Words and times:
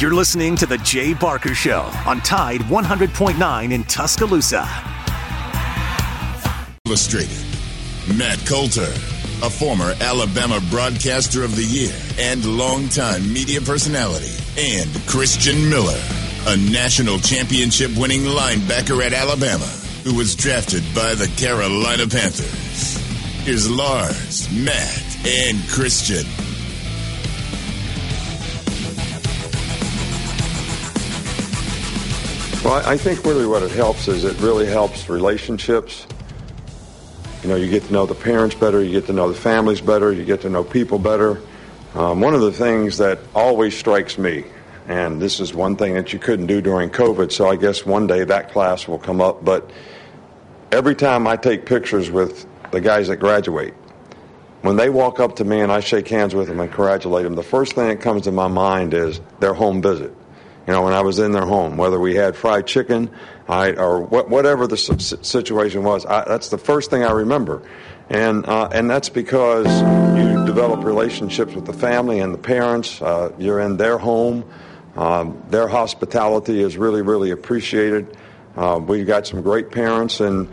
You're 0.00 0.12
listening 0.12 0.56
to 0.56 0.66
The 0.66 0.78
Jay 0.78 1.14
Barker 1.14 1.54
Show 1.54 1.82
on 2.04 2.20
Tide 2.22 2.62
100.9 2.62 3.72
in 3.72 3.84
Tuscaloosa. 3.84 4.68
Illustrated. 6.84 7.38
Matt 8.18 8.44
Coulter, 8.44 8.92
a 9.42 9.48
former 9.48 9.94
Alabama 10.00 10.60
Broadcaster 10.68 11.44
of 11.44 11.54
the 11.54 11.62
Year 11.62 11.94
and 12.18 12.44
longtime 12.44 13.32
media 13.32 13.60
personality, 13.60 14.32
and 14.58 14.90
Christian 15.06 15.70
Miller, 15.70 16.00
a 16.48 16.56
national 16.56 17.20
championship 17.20 17.96
winning 17.96 18.22
linebacker 18.22 19.00
at 19.00 19.12
Alabama 19.12 19.64
who 20.02 20.16
was 20.16 20.34
drafted 20.34 20.82
by 20.92 21.14
the 21.14 21.28
Carolina 21.36 22.08
Panthers. 22.08 22.96
Here's 23.44 23.70
Lars, 23.70 24.50
Matt, 24.52 25.18
and 25.24 25.66
Christian. 25.68 26.26
Well, 32.64 32.82
I 32.88 32.96
think 32.96 33.22
really 33.26 33.46
what 33.46 33.62
it 33.62 33.72
helps 33.72 34.08
is 34.08 34.24
it 34.24 34.40
really 34.40 34.64
helps 34.64 35.10
relationships. 35.10 36.06
You 37.42 37.50
know, 37.50 37.56
you 37.56 37.68
get 37.68 37.82
to 37.82 37.92
know 37.92 38.06
the 38.06 38.14
parents 38.14 38.54
better, 38.54 38.82
you 38.82 38.90
get 38.90 39.04
to 39.08 39.12
know 39.12 39.28
the 39.28 39.38
families 39.38 39.82
better, 39.82 40.10
you 40.10 40.24
get 40.24 40.40
to 40.40 40.48
know 40.48 40.64
people 40.64 40.98
better. 40.98 41.42
Um, 41.94 42.22
one 42.22 42.32
of 42.32 42.40
the 42.40 42.52
things 42.52 42.96
that 42.96 43.18
always 43.34 43.76
strikes 43.76 44.16
me, 44.16 44.46
and 44.88 45.20
this 45.20 45.40
is 45.40 45.52
one 45.52 45.76
thing 45.76 45.92
that 45.92 46.14
you 46.14 46.18
couldn't 46.18 46.46
do 46.46 46.62
during 46.62 46.88
COVID, 46.88 47.32
so 47.32 47.50
I 47.50 47.56
guess 47.56 47.84
one 47.84 48.06
day 48.06 48.24
that 48.24 48.50
class 48.50 48.88
will 48.88 48.98
come 48.98 49.20
up, 49.20 49.44
but 49.44 49.70
every 50.72 50.94
time 50.94 51.26
I 51.26 51.36
take 51.36 51.66
pictures 51.66 52.10
with 52.10 52.46
the 52.70 52.80
guys 52.80 53.08
that 53.08 53.16
graduate, 53.16 53.74
when 54.62 54.76
they 54.76 54.88
walk 54.88 55.20
up 55.20 55.36
to 55.36 55.44
me 55.44 55.60
and 55.60 55.70
I 55.70 55.80
shake 55.80 56.08
hands 56.08 56.34
with 56.34 56.48
them 56.48 56.60
and 56.60 56.70
congratulate 56.70 57.24
them, 57.24 57.34
the 57.34 57.42
first 57.42 57.74
thing 57.74 57.88
that 57.88 58.00
comes 58.00 58.22
to 58.22 58.32
my 58.32 58.48
mind 58.48 58.94
is 58.94 59.20
their 59.38 59.52
home 59.52 59.82
visit 59.82 60.16
you 60.66 60.72
know, 60.72 60.82
when 60.82 60.94
I 60.94 61.02
was 61.02 61.18
in 61.18 61.32
their 61.32 61.44
home, 61.44 61.76
whether 61.76 62.00
we 62.00 62.14
had 62.14 62.36
fried 62.36 62.66
chicken 62.66 63.10
I, 63.48 63.72
or 63.72 64.00
what, 64.00 64.30
whatever 64.30 64.66
the 64.66 64.76
situation 64.76 65.84
was. 65.84 66.06
I, 66.06 66.24
that's 66.26 66.48
the 66.48 66.58
first 66.58 66.90
thing 66.90 67.04
I 67.04 67.12
remember. 67.12 67.62
And, 68.08 68.46
uh, 68.46 68.68
and 68.72 68.90
that's 68.90 69.08
because 69.08 69.66
you 70.18 70.46
develop 70.46 70.84
relationships 70.84 71.54
with 71.54 71.66
the 71.66 71.72
family 71.72 72.20
and 72.20 72.32
the 72.32 72.38
parents. 72.38 73.00
Uh, 73.00 73.32
you're 73.38 73.60
in 73.60 73.76
their 73.76 73.98
home. 73.98 74.44
Um, 74.96 75.42
their 75.50 75.68
hospitality 75.68 76.62
is 76.62 76.76
really, 76.76 77.02
really 77.02 77.30
appreciated. 77.30 78.16
Uh, 78.56 78.80
we've 78.82 79.06
got 79.06 79.26
some 79.26 79.42
great 79.42 79.70
parents, 79.70 80.20
and 80.20 80.48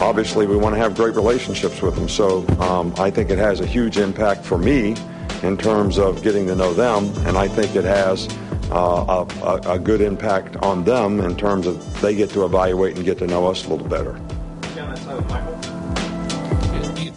obviously 0.00 0.46
we 0.46 0.56
want 0.56 0.74
to 0.74 0.80
have 0.80 0.96
great 0.96 1.14
relationships 1.14 1.82
with 1.82 1.94
them. 1.94 2.08
So 2.08 2.46
um, 2.58 2.94
I 2.96 3.10
think 3.10 3.30
it 3.30 3.38
has 3.38 3.60
a 3.60 3.66
huge 3.66 3.98
impact 3.98 4.44
for 4.44 4.56
me 4.56 4.96
in 5.42 5.58
terms 5.58 5.98
of 5.98 6.22
getting 6.22 6.46
to 6.46 6.56
know 6.56 6.72
them, 6.72 7.12
and 7.26 7.36
I 7.36 7.48
think 7.48 7.76
it 7.76 7.84
has 7.84 8.26
uh, 8.72 9.26
a, 9.42 9.72
a, 9.72 9.78
good 9.78 10.00
impact 10.00 10.56
on 10.56 10.84
them 10.84 11.20
in 11.20 11.36
terms 11.36 11.66
of 11.66 12.00
they 12.00 12.14
get 12.14 12.30
to 12.30 12.44
evaluate 12.44 12.96
and 12.96 13.04
get 13.04 13.18
to 13.18 13.26
know 13.26 13.46
us 13.46 13.66
a 13.66 13.68
little 13.68 13.86
better. 13.86 14.14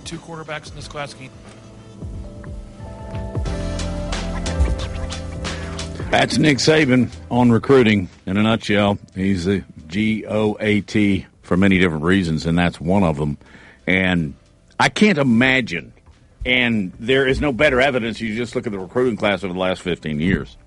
Two 0.04 0.20
quarterbacks 0.20 0.70
in 0.70 0.76
this 0.76 0.88
class. 0.88 1.16
That's 6.12 6.38
Nick 6.38 6.60
Saban 6.60 7.10
on 7.32 7.52
recruiting 7.52 8.10
in 8.26 8.38
a 8.38 8.44
nutshell. 8.44 9.00
He's 9.16 9.46
the 9.46 9.64
G 9.88 10.26
O 10.28 10.58
A 10.60 10.82
T 10.82 11.26
for 11.42 11.58
many 11.58 11.80
different 11.80 12.04
reasons, 12.04 12.46
and 12.46 12.58
that's 12.58 12.80
one 12.80 13.04
of 13.04 13.18
them. 13.18 13.38
And 13.88 14.36
I 14.80 14.90
can't 14.90 15.18
imagine, 15.18 15.94
and 16.46 16.92
there 17.00 17.28
is 17.28 17.42
no 17.42 17.52
better 17.52 17.80
evidence. 17.80 18.20
You 18.20 18.36
just 18.36 18.56
look 18.56 18.68
at 18.68 18.74
the 18.74 18.80
recruiting 18.80 19.16
class 19.16 19.44
over 19.44 19.54
the 19.54 19.60
last 19.60 19.82
15 19.82 20.20
years. 20.20 20.58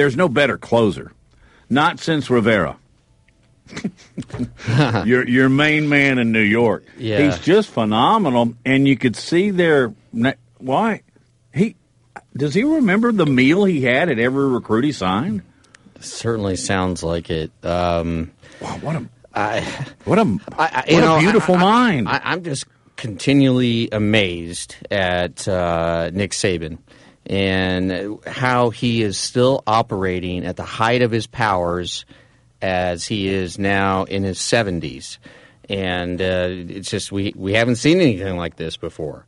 There's 0.00 0.16
no 0.16 0.30
better 0.30 0.56
closer, 0.56 1.12
not 1.68 2.00
since 2.00 2.30
Rivera. 2.30 2.78
your 5.04 5.28
your 5.28 5.50
main 5.50 5.90
man 5.90 6.18
in 6.18 6.32
New 6.32 6.40
York. 6.40 6.86
Yeah. 6.96 7.20
He's 7.20 7.38
just 7.38 7.68
phenomenal, 7.68 8.54
and 8.64 8.88
you 8.88 8.96
could 8.96 9.14
see 9.14 9.50
there. 9.50 9.92
Why 10.56 11.02
he 11.52 11.76
does 12.34 12.54
he 12.54 12.64
remember 12.64 13.12
the 13.12 13.26
meal 13.26 13.66
he 13.66 13.82
had 13.82 14.08
at 14.08 14.18
every 14.18 14.48
recruit 14.48 14.84
he 14.84 14.92
signed? 14.92 15.42
Certainly 16.00 16.56
sounds 16.56 17.02
like 17.02 17.28
it. 17.28 17.52
Um, 17.62 18.30
wow, 18.58 18.78
what 18.78 18.96
a 18.96 19.06
I, 19.34 19.60
what 20.06 20.18
a 20.18 20.38
I, 20.56 20.84
what 20.88 21.00
know, 21.00 21.16
a 21.18 21.20
beautiful 21.20 21.56
I, 21.56 21.58
mind. 21.58 22.08
I, 22.08 22.32
am 22.32 22.42
just 22.42 22.64
continually 22.96 23.90
amazed 23.92 24.76
at 24.90 25.46
uh, 25.46 26.08
Nick 26.10 26.30
Saban 26.30 26.78
and 27.30 28.18
how 28.26 28.70
he 28.70 29.02
is 29.02 29.16
still 29.16 29.62
operating 29.64 30.44
at 30.44 30.56
the 30.56 30.64
height 30.64 31.00
of 31.00 31.12
his 31.12 31.28
powers 31.28 32.04
as 32.60 33.06
he 33.06 33.28
is 33.28 33.56
now 33.56 34.02
in 34.02 34.24
his 34.24 34.38
70s. 34.38 35.18
And 35.68 36.20
uh, 36.20 36.48
it's 36.50 36.90
just, 36.90 37.12
we, 37.12 37.32
we 37.36 37.54
haven't 37.54 37.76
seen 37.76 38.00
anything 38.00 38.36
like 38.36 38.56
this 38.56 38.76
before. 38.76 39.26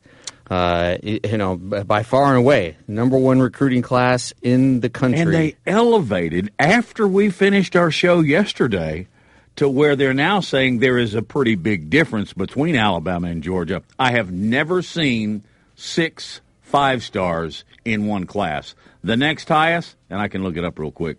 Uh, 0.50 0.98
you 1.00 1.38
know, 1.38 1.56
by 1.56 2.02
far 2.02 2.30
and 2.30 2.38
away, 2.38 2.76
number 2.88 3.16
one 3.16 3.40
recruiting 3.40 3.82
class 3.82 4.34
in 4.42 4.80
the 4.80 4.90
country. 4.90 5.20
And 5.20 5.32
they 5.32 5.56
elevated 5.64 6.52
after 6.58 7.06
we 7.06 7.30
finished 7.30 7.76
our 7.76 7.92
show 7.92 8.18
yesterday 8.18 9.06
to 9.54 9.68
where 9.68 9.94
they're 9.94 10.12
now 10.12 10.40
saying 10.40 10.80
there 10.80 10.98
is 10.98 11.14
a 11.14 11.22
pretty 11.22 11.54
big 11.54 11.88
difference 11.88 12.32
between 12.32 12.74
Alabama 12.74 13.28
and 13.28 13.44
Georgia. 13.44 13.84
I 13.96 14.10
have 14.10 14.32
never 14.32 14.82
seen 14.82 15.44
six 15.76 16.40
five 16.72 17.04
stars 17.04 17.64
in 17.84 18.06
one 18.06 18.24
class. 18.24 18.74
The 19.04 19.16
next 19.16 19.46
highest, 19.46 19.94
and 20.08 20.18
I 20.18 20.28
can 20.28 20.42
look 20.42 20.56
it 20.56 20.64
up 20.64 20.78
real 20.78 20.90
quick, 20.90 21.18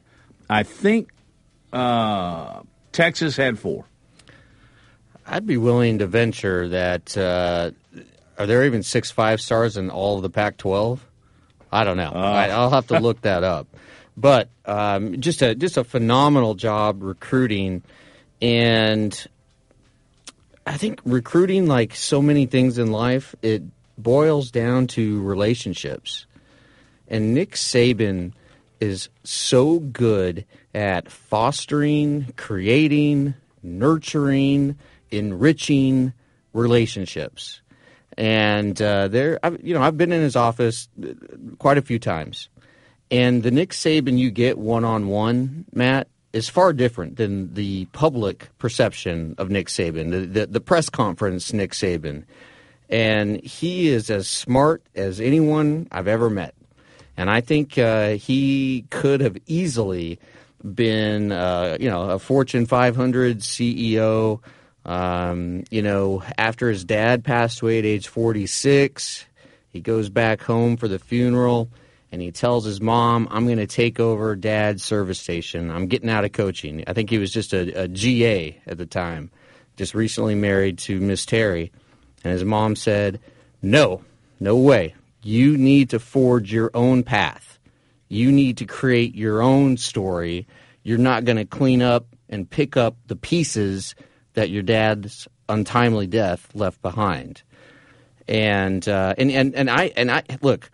I 0.49 0.63
think 0.63 1.11
uh, 1.71 2.61
Texas 2.91 3.37
had 3.37 3.59
four. 3.59 3.85
I'd 5.27 5.45
be 5.45 5.57
willing 5.57 5.99
to 5.99 6.07
venture 6.07 6.69
that. 6.69 7.15
Uh, 7.15 7.71
are 8.37 8.47
there 8.47 8.65
even 8.65 8.81
six 8.81 9.11
five 9.11 9.39
stars 9.39 9.77
in 9.77 9.91
all 9.91 10.17
of 10.17 10.23
the 10.23 10.29
Pac 10.29 10.57
12? 10.57 11.05
I 11.71 11.83
don't 11.83 11.97
know. 11.97 12.11
Uh. 12.13 12.17
I, 12.17 12.47
will 12.47 12.71
have 12.71 12.87
to 12.87 12.99
look 12.99 13.21
that 13.21 13.43
up. 13.43 13.67
But 14.17 14.49
um, 14.65 15.21
just 15.21 15.43
a 15.43 15.53
just 15.53 15.77
a 15.77 15.83
phenomenal 15.83 16.55
job 16.55 17.03
recruiting, 17.03 17.83
and 18.41 19.27
I 20.65 20.77
think 20.77 20.99
recruiting, 21.05 21.67
like 21.67 21.95
so 21.95 22.23
many 22.23 22.47
things 22.47 22.79
in 22.79 22.91
life, 22.91 23.35
it 23.43 23.63
boils 23.97 24.51
down 24.51 24.87
to 24.87 25.21
relationships. 25.21 26.25
And 27.07 27.33
Nick 27.33 27.51
Saban 27.51 28.33
is 28.79 29.09
so 29.23 29.79
good 29.79 30.45
at 30.73 31.09
fostering, 31.09 32.33
creating, 32.35 33.33
nurturing, 33.61 34.77
enriching 35.11 36.13
relationships. 36.53 37.61
And 38.17 38.79
uh, 38.81 39.07
there, 39.07 39.39
you 39.61 39.73
know, 39.73 39.81
I've 39.81 39.97
been 39.97 40.11
in 40.11 40.21
his 40.21 40.35
office 40.35 40.87
quite 41.59 41.77
a 41.77 41.81
few 41.81 41.97
times, 41.97 42.49
and 43.09 43.41
the 43.41 43.51
Nick 43.51 43.71
Saban 43.71 44.17
you 44.17 44.31
get 44.31 44.57
one 44.57 44.83
on 44.83 45.07
one, 45.07 45.65
Matt, 45.73 46.07
is 46.31 46.49
far 46.49 46.73
different 46.73 47.17
than 47.17 47.53
the 47.53 47.85
public 47.85 48.49
perception 48.57 49.35
of 49.37 49.49
Nick 49.49 49.67
Saban, 49.67 50.11
the, 50.11 50.19
the, 50.19 50.45
the 50.47 50.61
press 50.61 50.89
conference 50.89 51.53
Nick 51.53 51.71
Saban 51.71 52.25
and 52.89 53.41
he 53.44 53.88
is 53.88 54.09
as 54.09 54.27
smart 54.27 54.83
as 54.95 55.19
anyone 55.19 55.88
I've 55.91 56.07
ever 56.07 56.29
met. 56.29 56.53
And 57.17 57.29
I 57.29 57.41
think 57.41 57.77
uh, 57.77 58.11
he 58.11 58.85
could 58.89 59.21
have 59.21 59.38
easily 59.45 60.19
been, 60.63 61.31
uh, 61.31 61.77
you 61.79 61.89
know, 61.89 62.09
a 62.09 62.19
Fortune 62.19 62.66
500 62.66 63.39
CEO. 63.39 64.39
Um, 64.85 65.63
you 65.69 65.81
know, 65.81 66.23
after 66.38 66.69
his 66.69 66.83
dad 66.83 67.23
passed 67.23 67.61
away 67.61 67.79
at 67.79 67.85
age 67.85 68.07
46, 68.07 69.25
he 69.69 69.79
goes 69.79 70.09
back 70.09 70.41
home 70.41 70.75
for 70.75 70.88
the 70.88 71.00
funeral 71.00 71.69
and 72.11 72.21
he 72.21 72.31
tells 72.31 72.63
his 72.63 72.79
mom, 72.79 73.27
I'm 73.31 73.45
going 73.45 73.57
to 73.57 73.65
take 73.65 74.00
over 74.00 74.35
dad's 74.35 74.83
service 74.83 75.19
station. 75.19 75.71
I'm 75.71 75.88
getting 75.88 76.12
out 76.12 76.25
of 76.25 76.31
coaching. 76.31 76.83
I 76.85 76.94
think 76.94 77.09
he 77.09 77.18
was 77.18 77.31
just 77.31 77.53
a, 77.53 77.83
a 77.83 77.88
GA 77.88 78.62
at 78.68 78.77
the 78.77 78.85
time, 78.85 79.31
just 79.77 79.95
recently 79.95 80.35
married 80.35 80.77
to 80.80 81.00
Miss 81.00 81.25
Terry. 81.25 81.71
And 82.23 82.33
his 82.33 82.43
mom 82.43 82.75
said, 82.75 83.19
No, 83.61 84.03
no 84.39 84.57
way. 84.57 84.95
You 85.21 85.57
need 85.57 85.89
to 85.91 85.99
forge 85.99 86.51
your 86.51 86.71
own 86.73 87.03
path. 87.03 87.57
You 88.09 88.31
need 88.31 88.57
to 88.57 88.65
create 88.65 89.15
your 89.15 89.41
own 89.41 89.77
story. 89.77 90.47
You're 90.83 90.97
not 90.97 91.25
going 91.25 91.37
to 91.37 91.45
clean 91.45 91.81
up 91.81 92.07
and 92.29 92.49
pick 92.49 92.77
up 92.77 92.95
the 93.07 93.15
pieces 93.15 93.95
that 94.33 94.49
your 94.49 94.63
dad's 94.63 95.27
untimely 95.47 96.07
death 96.07 96.49
left 96.53 96.81
behind. 96.81 97.41
And 98.27 98.87
uh, 98.87 99.15
and 99.17 99.31
and 99.31 99.55
and 99.55 99.69
I 99.69 99.91
and 99.95 100.09
I 100.09 100.23
look, 100.41 100.71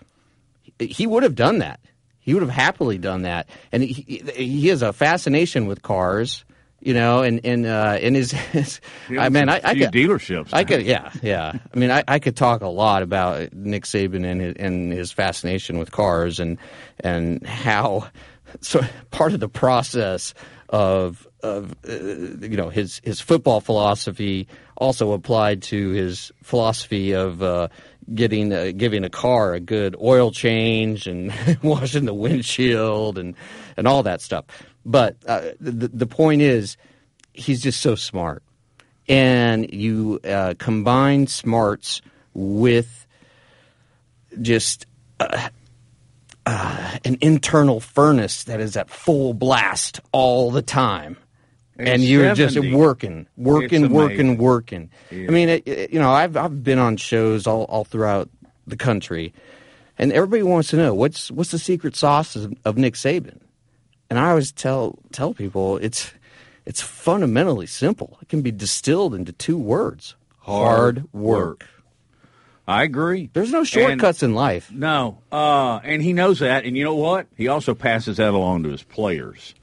he 0.80 1.08
would 1.08 1.24
have 1.24 1.36
done 1.36 1.60
that. 1.60 1.80
He 2.20 2.34
would 2.34 2.44
have 2.44 2.52
happily 2.52 2.98
done 2.98 3.24
that. 3.24 3.50
And 3.72 3.82
he, 3.82 4.22
he 4.36 4.68
has 4.68 4.84
a 4.84 4.94
fascination 4.94 5.66
with 5.66 5.82
cars 5.82 6.46
you 6.82 6.94
know, 6.94 7.22
and 7.22 7.46
and 7.46 7.66
uh, 7.66 7.98
in 8.02 8.16
his, 8.16 8.32
his 8.54 8.80
I 9.10 9.30
mean, 9.30 9.50
I, 9.50 9.62
I 9.64 9.76
could 9.76 9.92
dealerships. 9.92 10.50
I 10.54 10.64
could, 10.64 10.86
yeah, 10.86 11.12
yeah. 11.22 11.54
I 11.74 11.78
mean, 11.78 11.92
I, 11.92 12.04
I 12.08 12.20
could 12.20 12.36
talk 12.36 12.62
a 12.62 12.68
lot 12.68 13.04
about 13.04 13.54
Nick 13.54 13.84
Saban 13.84 14.26
and 14.26 14.42
his, 14.42 14.56
and 14.56 14.92
his 14.92 15.12
fascination 15.12 15.78
with 15.78 15.92
cars 15.92 16.40
and 16.40 16.58
and 17.02 17.46
how 17.46 18.08
so 18.62 18.82
part 19.12 19.34
of 19.34 19.40
the 19.40 19.50
process 19.50 20.34
of 20.70 21.28
of 21.42 21.74
uh, 21.88 21.92
you 21.92 22.58
know 22.58 22.70
his 22.70 23.02
his 23.04 23.20
football 23.20 23.62
philosophy 23.62 24.48
also 24.78 25.12
applied 25.14 25.62
to 25.62 25.90
his 25.90 26.32
philosophy 26.44 27.14
of 27.14 27.42
uh, 27.42 27.68
getting 28.14 28.54
uh, 28.54 28.72
giving 28.76 29.04
a 29.04 29.10
car 29.10 29.54
a 29.54 29.60
good 29.60 29.96
oil 30.02 30.32
change 30.32 31.08
and 31.08 31.34
washing 31.64 32.06
the 32.06 32.14
windshield 32.14 33.18
and 33.18 33.36
and 33.78 33.88
all 33.88 34.04
that 34.04 34.22
stuff. 34.22 34.46
But 34.90 35.18
uh, 35.28 35.52
the 35.60 35.88
the 35.88 36.08
point 36.08 36.42
is, 36.42 36.76
he's 37.32 37.62
just 37.62 37.80
so 37.80 37.94
smart, 37.94 38.42
and 39.08 39.72
you 39.72 40.20
uh, 40.24 40.56
combine 40.58 41.28
smarts 41.28 42.02
with 42.34 43.06
just. 44.42 44.86
Uh, 45.20 45.50
uh, 46.46 46.98
an 47.06 47.16
internal 47.22 47.80
furnace 47.80 48.46
that 48.46 48.60
is 48.60 48.76
at 48.76 48.90
full 48.90 49.36
blast 49.36 50.00
all 50.12 50.50
the 50.50 50.64
time 50.64 51.16
and 51.80 52.04
you're 52.04 52.36
70. 52.36 52.62
just 52.62 52.76
working, 52.76 53.28
working, 53.38 53.90
working, 53.92 54.38
working. 54.38 54.90
Yeah. 55.12 55.28
I 55.28 55.32
mean, 55.32 55.50
it, 55.50 55.68
it, 55.68 55.92
you 55.92 56.00
know, 56.00 56.12
I've 56.12 56.36
I've 56.36 56.64
been 56.64 56.80
on 56.80 56.98
shows 56.98 57.48
all, 57.48 57.64
all 57.64 57.84
throughout 57.84 58.30
the 58.68 58.76
country, 58.76 59.34
and 59.98 60.12
everybody 60.12 60.44
wants 60.44 60.70
to 60.70 60.78
know 60.78 60.94
what's 60.94 61.32
what's 61.32 61.52
the 61.52 61.60
secret 61.60 61.96
sauce 61.96 62.36
of, 62.36 62.54
of 62.66 62.78
Nick 62.78 62.96
Saban, 62.96 63.40
and 64.10 64.20
I 64.20 64.30
always 64.30 64.52
tell 64.52 65.00
tell 65.12 65.34
people 65.34 65.78
it's 65.78 66.12
it's 66.66 66.82
fundamentally 66.82 67.68
simple. 67.68 68.18
It 68.22 68.30
can 68.30 68.42
be 68.42 68.52
distilled 68.52 69.14
into 69.16 69.32
two 69.32 69.58
words: 69.58 70.16
hard, 70.40 70.66
hard 70.66 71.14
work. 71.14 71.60
work. 71.62 71.66
I 72.68 72.84
agree. 72.84 73.32
There's 73.34 73.52
no 73.52 73.64
shortcuts 73.64 74.22
and, 74.22 74.32
in 74.32 74.36
life. 74.36 74.72
No, 74.72 75.20
uh, 75.32 75.80
and 75.84 76.04
he 76.04 76.14
knows 76.14 76.40
that. 76.40 76.66
And 76.66 76.78
you 76.78 76.84
know 76.84 76.96
what? 76.96 77.26
He 77.36 77.48
also 77.48 77.74
passes 77.74 78.18
that 78.18 78.34
along 78.34 78.64
to 78.64 78.70
his 78.70 78.84
players. 78.84 79.56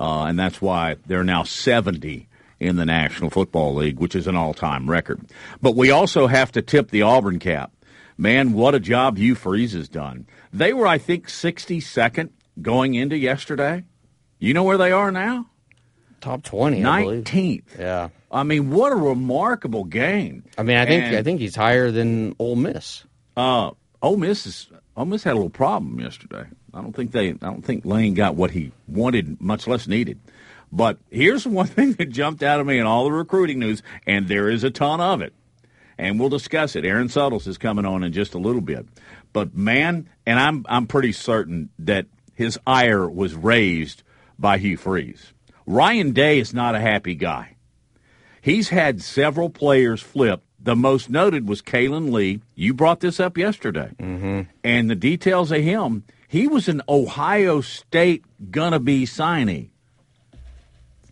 Uh, 0.00 0.24
and 0.24 0.38
that's 0.38 0.60
why 0.60 0.96
they're 1.06 1.24
now 1.24 1.44
70 1.44 2.26
in 2.60 2.76
the 2.76 2.86
National 2.86 3.30
Football 3.30 3.74
League, 3.74 3.98
which 3.98 4.14
is 4.14 4.26
an 4.26 4.34
all 4.34 4.54
time 4.54 4.88
record. 4.88 5.20
But 5.60 5.76
we 5.76 5.90
also 5.90 6.26
have 6.26 6.52
to 6.52 6.62
tip 6.62 6.90
the 6.90 7.02
Auburn 7.02 7.38
cap. 7.38 7.72
Man, 8.16 8.52
what 8.52 8.74
a 8.74 8.80
job 8.80 9.18
Hugh 9.18 9.34
Freeze 9.34 9.72
has 9.72 9.88
done. 9.88 10.26
They 10.52 10.72
were, 10.72 10.86
I 10.86 10.98
think, 10.98 11.28
62nd 11.28 12.30
going 12.62 12.94
into 12.94 13.16
yesterday. 13.16 13.84
You 14.38 14.54
know 14.54 14.62
where 14.62 14.78
they 14.78 14.92
are 14.92 15.10
now? 15.10 15.46
Top 16.20 16.42
20, 16.42 16.80
19th. 16.80 17.78
Yeah. 17.78 18.08
I 18.30 18.42
mean, 18.42 18.70
what 18.70 18.92
a 18.92 18.96
remarkable 18.96 19.84
game. 19.84 20.44
I 20.56 20.62
mean, 20.62 20.76
I 20.76 20.86
think 20.86 21.04
and, 21.04 21.16
I 21.16 21.22
think 21.22 21.40
he's 21.40 21.54
higher 21.54 21.90
than 21.90 22.34
Ole 22.38 22.56
Miss. 22.56 23.04
Uh, 23.36 23.72
Ole 24.00 24.16
Miss 24.16 24.46
is 24.46 24.68
Ole 24.96 25.06
Miss 25.06 25.24
had 25.24 25.32
a 25.32 25.34
little 25.34 25.50
problem 25.50 26.00
yesterday. 26.00 26.46
I 26.72 26.80
don't 26.80 26.94
think 26.94 27.12
they. 27.12 27.30
I 27.30 27.32
don't 27.32 27.64
think 27.64 27.84
Lane 27.84 28.14
got 28.14 28.36
what 28.36 28.52
he 28.52 28.72
wanted, 28.86 29.40
much 29.40 29.66
less 29.66 29.86
needed. 29.86 30.18
But 30.72 30.98
here's 31.10 31.46
one 31.46 31.66
thing 31.68 31.92
that 31.94 32.10
jumped 32.10 32.42
out 32.42 32.60
of 32.60 32.66
me 32.66 32.78
in 32.78 32.86
all 32.86 33.04
the 33.04 33.12
recruiting 33.12 33.58
news, 33.58 33.82
and 34.06 34.28
there 34.28 34.48
is 34.48 34.64
a 34.64 34.70
ton 34.70 35.00
of 35.00 35.20
it, 35.20 35.34
and 35.98 36.18
we'll 36.18 36.28
discuss 36.28 36.76
it. 36.76 36.84
Aaron 36.84 37.08
Suttles 37.08 37.46
is 37.46 37.58
coming 37.58 37.84
on 37.84 38.02
in 38.02 38.12
just 38.12 38.34
a 38.34 38.38
little 38.38 38.62
bit, 38.62 38.86
but 39.32 39.54
man, 39.54 40.08
and 40.26 40.38
I'm 40.38 40.64
I'm 40.68 40.86
pretty 40.86 41.12
certain 41.12 41.70
that 41.80 42.06
his 42.34 42.58
ire 42.66 43.08
was 43.08 43.34
raised 43.34 44.02
by 44.38 44.58
Hugh 44.58 44.76
Freeze. 44.76 45.32
Ryan 45.66 46.12
Day 46.12 46.38
is 46.38 46.52
not 46.52 46.74
a 46.74 46.80
happy 46.80 47.14
guy. 47.14 47.56
He's 48.40 48.68
had 48.68 49.00
several 49.00 49.48
players 49.48 50.02
flip 50.02 50.42
the 50.64 50.74
most 50.74 51.10
noted 51.10 51.46
was 51.46 51.60
Kayin 51.60 52.10
Lee. 52.10 52.40
You 52.54 52.72
brought 52.72 53.00
this 53.00 53.20
up 53.20 53.36
yesterday. 53.36 53.90
Mm-hmm. 53.98 54.42
And 54.64 54.90
the 54.90 54.94
details 54.94 55.52
of 55.52 55.60
him, 55.60 56.04
he 56.26 56.48
was 56.48 56.68
an 56.68 56.80
Ohio 56.88 57.60
State 57.60 58.24
gonna 58.50 58.80
be 58.80 59.04
signee. 59.04 59.68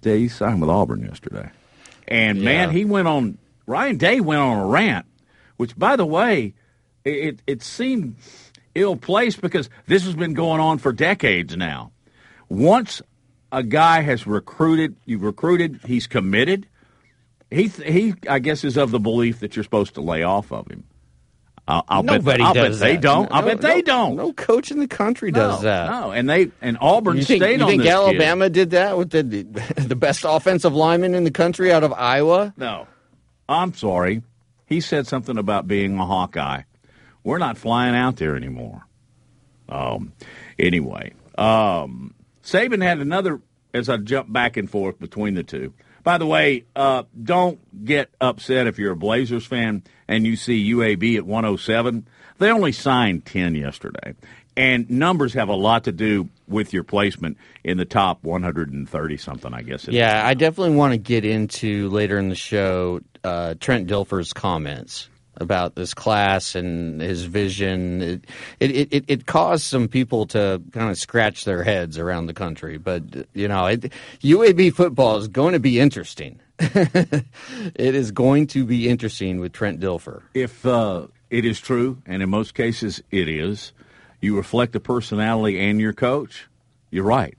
He 0.03 0.29
signed 0.29 0.61
with 0.63 0.71
Auburn 0.71 1.03
yesterday. 1.03 1.51
And 2.09 2.39
yeah. 2.39 2.45
man, 2.45 2.71
he 2.71 2.85
went 2.87 3.07
on, 3.07 3.39
Ryan 3.67 3.99
Day 3.99 4.21
went 4.21 4.41
on 4.41 4.59
a 4.59 4.67
rant, 4.67 5.07
which, 5.59 5.79
by 5.79 5.97
the 5.97 6.07
way, 6.07 6.55
it, 7.05 7.41
it 7.47 7.63
seemed 7.63 8.17
ill 8.75 8.97
placed 8.97 9.43
because 9.43 9.69
this 9.87 10.05
has 10.05 10.17
been 10.17 10.33
going 10.33 10.61
on 10.61 10.79
for 10.79 10.93
decades 10.93 11.57
now. 11.57 11.93
Once 12.49 13.03
a 13.53 13.63
guy 13.63 14.01
has 14.01 14.27
recruited, 14.27 14.97
you've 15.05 15.23
recruited, 15.23 15.81
he's 15.85 16.09
committed 16.09 16.67
he 17.53 17.69
he 17.69 18.15
I 18.29 18.39
guess 18.39 18.65
is 18.65 18.77
of 18.77 18.91
the 18.91 18.99
belief 18.99 19.41
that 19.41 19.57
you're 19.57 19.63
supposed 19.63 19.95
to 19.95 20.01
lay 20.01 20.23
off 20.23 20.53
of 20.53 20.69
him. 20.69 20.85
I'll, 21.69 21.85
I'll 21.89 22.03
Nobody 22.03 22.39
bet, 22.39 22.41
I'll 22.41 22.55
does 22.55 22.81
bet 22.81 22.89
they 22.89 22.97
don't. 22.97 23.31
No, 23.31 23.37
I 23.37 23.43
bet 23.43 23.61
they 23.61 23.83
don't. 23.83 24.17
No 24.17 24.33
coach 24.33 24.73
in 24.73 24.81
the 24.81 24.89
country 24.89 25.31
does 25.31 25.63
no, 25.63 25.69
that. 25.69 25.91
No, 25.91 26.11
and 26.11 26.29
they 26.29 26.51
and 26.61 26.77
Auburn 26.81 27.19
you 27.19 27.25
think, 27.25 27.43
stayed 27.43 27.61
you 27.61 27.65
on 27.65 27.71
think 27.71 27.87
Alabama 27.87 28.47
kid. 28.47 28.53
did 28.53 28.71
that 28.71 28.99
with 28.99 29.11
the 29.11 29.23
the 29.77 29.97
best 29.97 30.25
offensive 30.27 30.75
lineman 30.75 31.15
in 31.15 31.25
the 31.25 31.31
country 31.31 31.73
out 31.73 31.85
of 31.85 31.93
Iowa? 31.93 32.53
No, 32.57 32.89
I'm 33.49 33.75
sorry. 33.75 34.23
He 34.67 34.81
said 34.81 35.07
something 35.07 35.37
about 35.37 35.69
being 35.69 35.99
a 35.99 36.07
Hawkeye. 36.07 36.63
We're 37.23 37.39
not 37.39 37.59
flying 37.59 37.95
out 37.95 38.17
there 38.17 38.35
anymore. 38.35 38.87
Um. 39.69 40.13
Anyway, 40.59 41.13
um, 41.39 42.15
Saban 42.43 42.83
had 42.83 42.99
another. 42.99 43.41
As 43.75 43.89
I 43.89 43.97
jump 43.97 44.31
back 44.31 44.59
and 44.59 44.69
forth 44.69 44.99
between 44.99 45.33
the 45.33 45.43
two, 45.43 45.73
by 46.03 46.19
the 46.19 46.27
way, 46.27 46.65
uh, 46.75 47.05
don't 47.23 47.85
get 47.85 48.11
upset 48.21 48.67
if 48.67 48.79
you're 48.79 48.93
a 48.93 48.97
Blazers 48.97 49.47
fan 49.47 49.83
and 50.09 50.27
you 50.27 50.37
see 50.37 50.73
UAB 50.73 51.17
at 51.17 51.25
107. 51.25 52.07
They 52.39 52.51
only 52.51 52.73
signed 52.73 53.25
10 53.25 53.55
yesterday. 53.55 54.15
And 54.57 54.91
numbers 54.91 55.33
have 55.35 55.49
a 55.49 55.55
lot 55.55 55.85
to 55.85 55.93
do 55.93 56.29
with 56.47 56.75
your 56.75 56.85
placement 56.85 57.39
in 57.65 57.79
the 57.79 57.87
top 57.87 58.23
130 58.25 59.17
something, 59.17 59.55
I 59.55 59.63
guess. 59.63 59.89
Yeah, 59.89 60.27
I 60.27 60.35
definitely 60.35 60.77
want 60.77 60.93
to 60.93 60.99
get 60.99 61.25
into 61.25 61.89
later 61.89 62.19
in 62.19 62.29
the 62.29 62.35
show 62.35 63.01
uh, 63.25 63.55
Trent 63.59 63.89
Dilfer's 63.89 64.33
comments 64.33 65.09
about 65.37 65.75
this 65.75 65.95
class 65.95 66.55
and 66.55 67.01
his 67.01 67.25
vision. 67.25 68.03
It, 68.03 68.25
it, 68.61 68.93
it, 68.93 69.05
it, 69.09 69.27
caused 69.27 69.65
some 69.65 69.89
people 69.89 70.27
to 70.27 70.63
kind 70.73 70.91
of 70.91 70.99
scratch 70.99 71.45
their 71.45 71.63
heads 71.63 71.99
around 71.99 72.27
the 72.27 72.35
country. 72.35 72.79
But, 72.79 73.27
you 73.33 73.49
know, 73.49 73.67
it, 73.67 73.93
UAB 74.21 74.75
football 74.75 75.17
is 75.17 75.29
going 75.29 75.55
to 75.55 75.61
be 75.61 75.81
interesting. 75.81 76.41
it 76.59 77.25
is 77.77 78.11
going 78.11 78.47
to 78.49 78.65
be 78.65 78.89
interesting 78.89 79.41
with 79.41 79.53
Trent 79.53 79.81
Dilfer. 79.81 80.23
If 80.35 80.67
uh, 80.67 81.07
it 81.31 81.45
is 81.45 81.61
true, 81.61 82.03
and 82.07 82.23
in 82.23 82.29
most 82.29 82.55
cases 82.55 83.03
it 83.11 83.29
is, 83.29 83.73
you 84.21 84.37
reflect 84.37 84.73
the 84.73 84.81
personality 84.81 85.59
and 85.59 85.81
your 85.81 85.93
coach, 85.93 86.47
you're 86.91 87.05
right. 87.05 87.37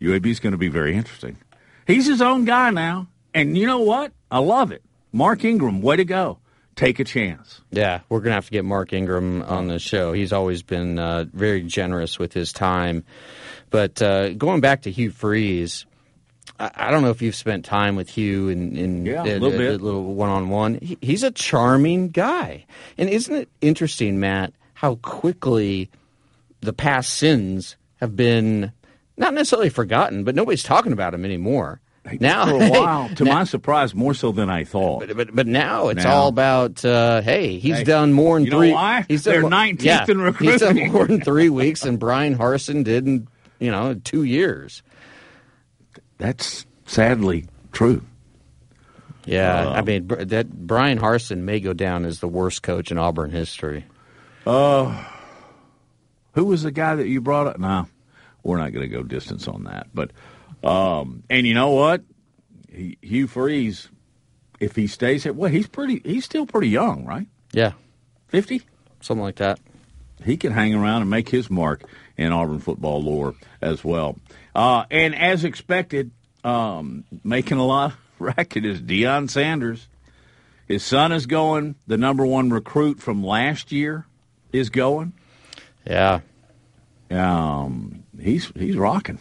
UAB 0.00 0.26
is 0.26 0.40
going 0.40 0.52
to 0.52 0.58
be 0.58 0.68
very 0.68 0.96
interesting. 0.96 1.36
He's 1.86 2.06
his 2.06 2.22
own 2.22 2.44
guy 2.44 2.70
now. 2.70 3.08
And 3.34 3.56
you 3.56 3.66
know 3.66 3.80
what? 3.80 4.12
I 4.30 4.38
love 4.38 4.72
it. 4.72 4.82
Mark 5.12 5.44
Ingram, 5.44 5.82
way 5.82 5.96
to 5.96 6.04
go 6.04 6.38
take 6.78 7.00
a 7.00 7.04
chance. 7.04 7.60
Yeah, 7.70 8.00
we're 8.08 8.20
going 8.20 8.30
to 8.30 8.34
have 8.34 8.46
to 8.46 8.52
get 8.52 8.64
Mark 8.64 8.92
Ingram 8.92 9.42
on 9.42 9.66
the 9.66 9.78
show. 9.78 10.12
He's 10.12 10.32
always 10.32 10.62
been 10.62 10.98
uh, 10.98 11.24
very 11.32 11.62
generous 11.62 12.18
with 12.18 12.32
his 12.32 12.52
time. 12.52 13.04
But 13.70 14.00
uh, 14.00 14.32
going 14.34 14.60
back 14.60 14.82
to 14.82 14.90
Hugh 14.90 15.10
Freeze, 15.10 15.86
I, 16.58 16.70
I, 16.74 16.90
don't 16.90 17.02
know 17.02 17.10
if 17.10 17.20
you've 17.20 17.34
spent 17.34 17.64
time 17.64 17.96
with 17.96 18.08
Hugh 18.08 18.48
in, 18.48 18.76
in 18.76 19.04
yeah, 19.04 19.24
a, 19.24 19.38
little 19.38 19.50
bit, 19.50 19.80
a 19.80 19.84
little 19.84 20.14
one-on-one. 20.14 20.78
He, 20.80 20.96
he's 21.00 21.24
a 21.24 21.32
charming 21.32 22.08
guy, 22.08 22.64
and 22.96 23.10
isn't 23.10 23.34
it 23.34 23.48
interesting, 23.60 24.20
Matt, 24.20 24.52
how 24.74 24.94
quickly 24.96 25.90
the 26.60 26.72
past 26.72 27.14
sins 27.14 27.76
have 27.96 28.14
been 28.14 28.72
not 29.16 29.34
necessarily 29.34 29.68
forgotten, 29.68 30.22
but 30.22 30.36
nobody's 30.36 30.62
talking 30.62 30.92
about 30.92 31.12
him 31.12 31.24
anymore 31.24 31.80
now 32.20 32.46
for 32.46 32.64
a 32.64 32.70
while, 32.70 33.08
to 33.10 33.24
now, 33.24 33.34
my 33.34 33.44
surprise, 33.44 33.94
more 33.94 34.14
so 34.14 34.32
than 34.32 34.50
I 34.50 34.64
thought. 34.64 35.00
But 35.00 35.16
but, 35.16 35.34
but 35.34 35.46
now 35.46 35.88
it's 35.88 36.04
now. 36.04 36.14
all 36.14 36.28
about 36.28 36.84
uh, 36.84 37.20
hey, 37.22 37.58
he's 37.58 37.78
hey, 37.78 37.84
done 37.84 38.12
more 38.12 38.40
than 38.40 38.50
three. 38.50 38.72
Why? 38.72 39.04
He's 39.08 39.24
They're 39.24 39.48
nineteenth 39.48 39.84
yeah, 39.84 40.06
in 40.08 40.20
recruiting. 40.20 40.52
He's 40.52 40.60
done 40.60 40.92
more 40.92 41.06
than 41.06 41.20
three 41.20 41.48
weeks 41.48 41.82
than 41.82 41.96
Bryan 41.96 42.36
Harsin 42.36 42.84
did 42.84 43.06
in 43.06 43.28
you 43.58 43.70
know 43.70 43.94
two 43.94 44.22
years. 44.22 44.82
That's 46.18 46.66
sadly 46.86 47.46
true. 47.72 48.02
Yeah, 49.24 49.68
uh, 49.68 49.72
I 49.72 49.82
mean 49.82 50.08
that 50.08 50.50
Bryan 50.50 50.98
Harsin 50.98 51.38
may 51.40 51.60
go 51.60 51.72
down 51.72 52.04
as 52.04 52.20
the 52.20 52.28
worst 52.28 52.62
coach 52.62 52.90
in 52.90 52.98
Auburn 52.98 53.30
history. 53.30 53.84
Uh, 54.46 55.04
who 56.32 56.46
was 56.46 56.62
the 56.62 56.70
guy 56.70 56.94
that 56.94 57.06
you 57.06 57.20
brought 57.20 57.46
up? 57.46 57.58
No, 57.58 57.86
we're 58.42 58.58
not 58.58 58.72
going 58.72 58.88
to 58.88 58.94
go 58.94 59.02
distance 59.02 59.48
on 59.48 59.64
that, 59.64 59.88
but. 59.92 60.10
Um, 60.62 61.22
and 61.30 61.46
you 61.46 61.54
know 61.54 61.70
what? 61.70 62.02
He, 62.70 62.98
Hugh 63.00 63.26
Freeze, 63.26 63.88
if 64.60 64.76
he 64.76 64.86
stays 64.86 65.26
at 65.26 65.36
well, 65.36 65.50
he's 65.50 65.66
pretty. 65.66 66.00
He's 66.04 66.24
still 66.24 66.46
pretty 66.46 66.68
young, 66.68 67.04
right? 67.04 67.26
Yeah, 67.52 67.72
fifty, 68.28 68.62
something 69.00 69.22
like 69.22 69.36
that. 69.36 69.60
He 70.24 70.36
can 70.36 70.52
hang 70.52 70.74
around 70.74 71.02
and 71.02 71.10
make 71.10 71.28
his 71.28 71.48
mark 71.48 71.82
in 72.16 72.32
Auburn 72.32 72.58
football 72.58 73.02
lore 73.02 73.34
as 73.62 73.84
well. 73.84 74.16
Uh, 74.54 74.84
and 74.90 75.14
as 75.14 75.44
expected, 75.44 76.10
um, 76.42 77.04
making 77.22 77.58
a 77.58 77.64
lot 77.64 77.92
of 77.92 77.98
racket 78.18 78.64
is 78.64 78.80
Deion 78.80 79.30
Sanders. 79.30 79.86
His 80.66 80.84
son 80.84 81.12
is 81.12 81.26
going. 81.26 81.76
The 81.86 81.96
number 81.96 82.26
one 82.26 82.50
recruit 82.50 83.00
from 83.00 83.24
last 83.24 83.72
year 83.72 84.06
is 84.52 84.68
going. 84.68 85.14
Yeah. 85.86 86.20
Um, 87.10 88.04
he's 88.20 88.52
he's 88.54 88.76
rocking. 88.76 89.18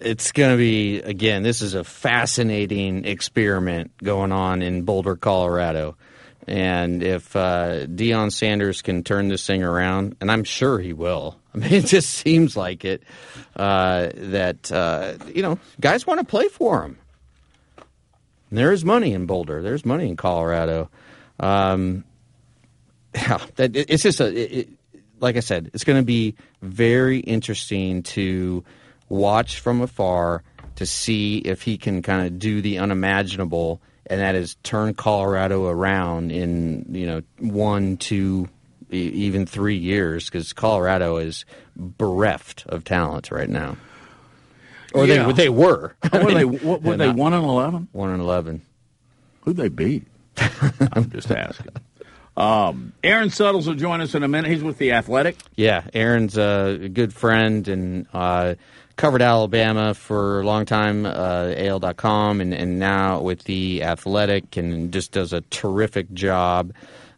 It's 0.00 0.30
going 0.30 0.52
to 0.52 0.56
be 0.56 1.00
again. 1.00 1.42
This 1.42 1.60
is 1.60 1.74
a 1.74 1.82
fascinating 1.82 3.04
experiment 3.04 3.90
going 3.98 4.30
on 4.30 4.62
in 4.62 4.82
Boulder, 4.82 5.16
Colorado, 5.16 5.96
and 6.46 7.02
if 7.02 7.34
uh, 7.34 7.86
Deion 7.86 8.30
Sanders 8.30 8.80
can 8.80 9.02
turn 9.02 9.26
this 9.28 9.44
thing 9.44 9.64
around, 9.64 10.16
and 10.20 10.30
I'm 10.30 10.44
sure 10.44 10.78
he 10.78 10.92
will. 10.92 11.36
I 11.54 11.58
mean, 11.58 11.72
it 11.72 11.86
just 11.86 12.10
seems 12.10 12.56
like 12.56 12.84
it 12.84 13.02
uh, 13.56 14.10
that 14.14 14.70
uh, 14.70 15.14
you 15.34 15.42
know 15.42 15.58
guys 15.80 16.06
want 16.06 16.20
to 16.20 16.26
play 16.26 16.46
for 16.46 16.84
him. 16.84 16.98
there 18.52 18.72
is 18.72 18.84
money 18.84 19.12
in 19.12 19.26
Boulder. 19.26 19.62
There's 19.62 19.84
money 19.84 20.08
in 20.08 20.16
Colorado. 20.16 20.90
Um, 21.40 22.04
yeah, 23.14 23.38
that, 23.56 23.74
it, 23.74 23.90
it's 23.90 24.04
just 24.04 24.20
a. 24.20 24.26
It, 24.28 24.52
it, 24.52 24.68
like 25.20 25.36
I 25.36 25.40
said, 25.40 25.72
it's 25.74 25.82
going 25.82 26.00
to 26.00 26.06
be 26.06 26.36
very 26.62 27.18
interesting 27.18 28.04
to 28.04 28.62
watch 29.08 29.60
from 29.60 29.80
afar 29.80 30.42
to 30.76 30.86
see 30.86 31.38
if 31.38 31.62
he 31.62 31.76
can 31.78 32.02
kind 32.02 32.26
of 32.26 32.38
do 32.38 32.60
the 32.62 32.78
unimaginable, 32.78 33.80
and 34.06 34.20
that 34.20 34.34
is 34.34 34.54
turn 34.62 34.94
Colorado 34.94 35.66
around 35.66 36.30
in 36.32 36.86
you 36.90 37.06
know 37.06 37.22
one, 37.38 37.96
two, 37.96 38.48
even 38.90 39.44
three 39.46 39.76
years, 39.76 40.26
because 40.26 40.52
Colorado 40.52 41.16
is 41.16 41.44
bereft 41.76 42.64
of 42.68 42.84
talent 42.84 43.30
right 43.30 43.48
now. 43.48 43.76
Or 44.94 45.06
Yeah. 45.06 45.26
they 45.26 45.32
they 45.32 45.48
were. 45.48 45.94
What 46.10 46.24
were 46.24 46.32
they? 46.34 46.44
What 46.44 46.82
were 46.82 46.90
they're 46.96 46.98
they? 46.98 47.06
not. 47.08 47.16
One 47.16 47.32
and 47.34 47.44
eleven. 47.44 47.88
One 47.92 48.10
and 48.10 48.20
eleven. 48.20 48.62
Who'd 49.42 49.56
they 49.56 49.68
beat? 49.68 50.04
I'm 50.92 51.10
just 51.10 51.30
asking. 51.30 51.72
Um, 52.36 52.92
Aaron 53.02 53.30
Suttles 53.30 53.66
will 53.66 53.74
join 53.74 54.00
us 54.00 54.14
in 54.14 54.22
a 54.22 54.28
minute. 54.28 54.48
He's 54.50 54.62
with 54.62 54.78
the 54.78 54.92
Athletic. 54.92 55.36
Yeah, 55.56 55.82
Aaron's 55.92 56.38
a 56.38 56.88
good 56.92 57.12
friend 57.12 57.66
and 57.66 58.06
uh, 58.12 58.54
covered 58.98 59.22
Alabama 59.22 59.94
for 59.94 60.40
a 60.40 60.44
long 60.44 60.66
time, 60.66 61.06
uh, 61.06 61.54
AL.com, 61.56 62.40
and, 62.40 62.52
and 62.52 62.78
now 62.78 63.20
with 63.22 63.44
the 63.44 63.82
Athletic, 63.84 64.56
and 64.56 64.92
just 64.92 65.12
does 65.12 65.32
a 65.32 65.40
terrific 65.42 66.12
job. 66.12 66.72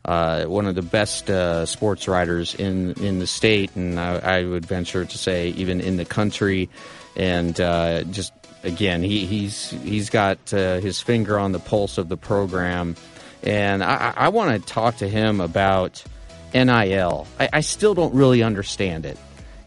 Uh, 0.04 0.44
one 0.44 0.66
of 0.66 0.74
the 0.74 0.82
best 0.82 1.28
uh, 1.28 1.66
sports 1.66 2.06
writers 2.06 2.54
in 2.54 2.92
in 3.02 3.18
the 3.18 3.26
state, 3.26 3.74
and 3.74 3.98
I, 3.98 4.18
I 4.18 4.44
would 4.44 4.64
venture 4.64 5.04
to 5.04 5.18
say 5.18 5.48
even 5.50 5.80
in 5.80 5.96
the 5.96 6.04
country. 6.04 6.70
And 7.16 7.60
uh, 7.60 8.04
just 8.04 8.32
again, 8.62 9.02
he, 9.02 9.26
he's 9.26 9.70
he's 9.70 10.10
got 10.10 10.54
uh, 10.54 10.80
his 10.80 11.00
finger 11.00 11.38
on 11.38 11.52
the 11.52 11.58
pulse 11.58 11.98
of 11.98 12.08
the 12.08 12.16
program, 12.16 12.94
and 13.42 13.82
I, 13.82 14.12
I 14.16 14.28
want 14.28 14.58
to 14.58 14.72
talk 14.72 14.98
to 14.98 15.08
him 15.08 15.40
about 15.40 16.04
NIL. 16.54 17.26
I, 17.38 17.48
I 17.54 17.60
still 17.60 17.94
don't 17.94 18.14
really 18.14 18.42
understand 18.42 19.04
it, 19.04 19.18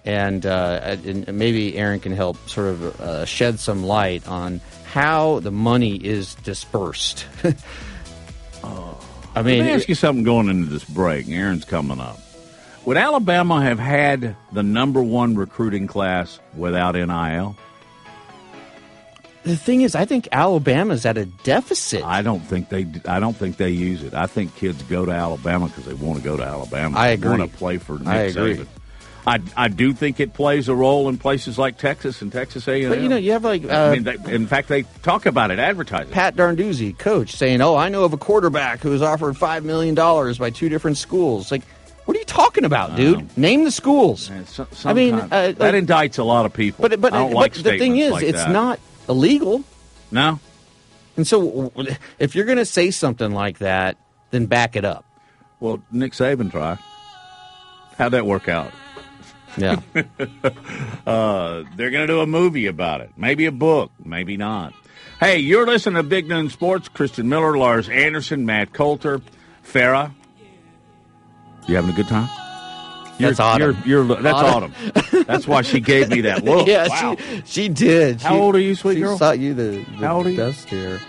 and, 0.05 0.45
uh, 0.45 0.97
and 1.05 1.31
maybe 1.33 1.77
Aaron 1.77 1.99
can 1.99 2.11
help 2.13 2.37
sort 2.49 2.67
of 2.67 3.01
uh, 3.01 3.25
shed 3.25 3.59
some 3.59 3.83
light 3.83 4.27
on 4.27 4.61
how 4.85 5.39
the 5.39 5.51
money 5.51 5.95
is 5.95 6.35
dispersed. 6.35 7.25
I 9.35 9.41
mean, 9.41 9.59
Let 9.59 9.65
me 9.65 9.71
ask 9.71 9.89
you 9.89 9.95
something 9.95 10.23
going 10.23 10.47
into 10.47 10.69
this 10.69 10.83
break. 10.83 11.27
Aaron's 11.27 11.65
coming 11.65 11.99
up. 11.99 12.19
Would 12.85 12.97
Alabama 12.97 13.61
have 13.63 13.79
had 13.79 14.35
the 14.51 14.61
number 14.61 15.01
one 15.01 15.35
recruiting 15.35 15.87
class 15.87 16.39
without 16.55 16.93
NIL? 16.95 17.55
the 19.43 19.57
thing 19.57 19.81
is, 19.81 19.93
I 19.95 20.05
think 20.05 20.27
Alabama's 20.31 21.05
at 21.05 21.17
a 21.17 21.25
deficit. 21.25 22.03
I 22.03 22.21
don't 22.21 22.41
think 22.41 22.69
they. 22.69 22.85
I 23.07 23.19
don't 23.19 23.35
think 23.35 23.57
they 23.57 23.71
use 23.71 24.03
it. 24.03 24.13
I 24.13 24.25
think 24.27 24.55
kids 24.55 24.81
go 24.83 25.05
to 25.05 25.11
Alabama 25.11 25.67
because 25.67 25.85
they 25.85 25.93
want 25.93 26.19
to 26.19 26.23
go 26.23 26.37
to 26.37 26.43
Alabama. 26.43 26.97
I 26.97 27.07
They 27.07 27.13
agree. 27.15 27.29
want 27.39 27.51
to 27.51 27.57
play 27.57 27.77
for 27.77 27.97
Nick 27.99 28.07
I 28.07 28.15
agree. 28.23 28.57
Saban. 28.57 28.67
I, 29.25 29.39
I 29.55 29.67
do 29.69 29.93
think 29.93 30.19
it 30.19 30.33
plays 30.33 30.67
a 30.67 30.75
role 30.75 31.07
in 31.07 31.17
places 31.17 31.57
like 31.57 31.77
Texas 31.77 32.21
and 32.21 32.31
Texas 32.31 32.67
A&M. 32.67 32.89
but 32.89 32.99
you 32.99 33.07
know, 33.07 33.15
you 33.15 33.31
have 33.31 33.43
like 33.45 33.63
uh, 33.63 33.67
I 33.69 33.91
mean, 33.93 34.03
they, 34.03 34.17
in 34.33 34.47
fact, 34.47 34.67
they 34.67 34.83
talk 35.01 35.25
about 35.25 35.49
it, 35.51 35.59
advertise. 35.59 36.09
Pat 36.09 36.35
Narduzzi, 36.35 36.97
coach, 36.97 37.31
saying, 37.35 37.61
"Oh, 37.61 37.75
I 37.75 37.87
know 37.89 38.03
of 38.03 38.11
a 38.13 38.17
quarterback 38.17 38.81
who 38.81 38.89
was 38.89 39.01
offered 39.01 39.37
five 39.37 39.63
million 39.63 39.95
dollars 39.95 40.37
by 40.37 40.49
two 40.49 40.67
different 40.67 40.97
schools." 40.97 41.51
Like, 41.51 41.63
what 42.05 42.17
are 42.17 42.19
you 42.19 42.25
talking 42.25 42.65
about, 42.65 42.97
dude? 42.97 43.37
Name 43.37 43.63
the 43.63 43.71
schools. 43.71 44.29
And 44.29 44.45
so- 44.45 44.67
I 44.83 44.91
mean, 44.91 45.15
uh, 45.15 45.27
that 45.29 45.59
like- 45.59 45.73
indicts 45.75 46.19
a 46.19 46.23
lot 46.23 46.45
of 46.45 46.51
people. 46.53 46.81
But 46.81 46.99
but, 46.99 47.11
but 47.13 47.31
like 47.31 47.53
the 47.53 47.77
thing 47.77 47.95
is, 47.97 48.11
like 48.11 48.23
it's 48.23 48.43
that. 48.43 48.51
not 48.51 48.79
illegal. 49.07 49.63
No, 50.11 50.39
And 51.15 51.25
so, 51.25 51.71
if 52.19 52.35
you're 52.35 52.45
going 52.45 52.57
to 52.57 52.65
say 52.65 52.91
something 52.91 53.31
like 53.31 53.59
that, 53.59 53.95
then 54.31 54.47
back 54.47 54.75
it 54.75 54.83
up. 54.85 55.05
well, 55.61 55.81
Nick 55.91 56.11
Saban 56.11 56.51
tried. 56.51 56.77
How'd 57.97 58.11
that 58.11 58.25
work 58.25 58.49
out? 58.49 58.71
Yeah. 59.57 59.79
Uh, 61.05 61.63
they're 61.75 61.91
going 61.91 62.07
to 62.07 62.13
do 62.13 62.21
a 62.21 62.25
movie 62.27 62.65
about 62.67 63.01
it. 63.01 63.11
Maybe 63.17 63.45
a 63.45 63.51
book. 63.51 63.91
Maybe 64.03 64.37
not. 64.37 64.73
Hey, 65.19 65.39
you're 65.39 65.67
listening 65.67 65.95
to 65.95 66.03
Big 66.03 66.27
Noon 66.29 66.49
Sports. 66.49 66.87
Christian 66.87 67.27
Miller, 67.27 67.57
Lars 67.57 67.89
Anderson, 67.89 68.45
Matt 68.45 68.71
Coulter, 68.73 69.19
Farah. 69.65 70.11
You 71.67 71.75
having 71.75 71.91
a 71.91 71.93
good 71.93 72.07
time? 72.07 72.29
That's 73.19 73.39
autumn. 73.39 73.77
You're, 73.85 74.05
you're, 74.05 74.15
that's 74.21 74.37
autumn. 74.37 74.73
that's 75.27 75.45
why 75.47 75.61
she 75.61 75.79
gave 75.81 76.09
me 76.09 76.21
that 76.21 76.43
look. 76.45 76.67
yeah, 76.69 76.87
wow. 76.87 77.15
she 77.17 77.41
she 77.45 77.69
did. 77.69 78.21
How 78.21 78.31
She- 78.31 78.35
old 78.39 78.55
are 78.55 78.59
you, 78.59 78.75
sweet 78.75 78.95
she 78.95 79.01
girl? 79.01 79.17
Saw 79.17 79.31
you 79.31 79.53
the, 79.53 79.63
the 79.77 79.83
How 80.07 80.17
old 80.17 80.27
are 80.27 80.31
you? 80.31 80.37
dust 80.37 80.69
here. 80.69 80.99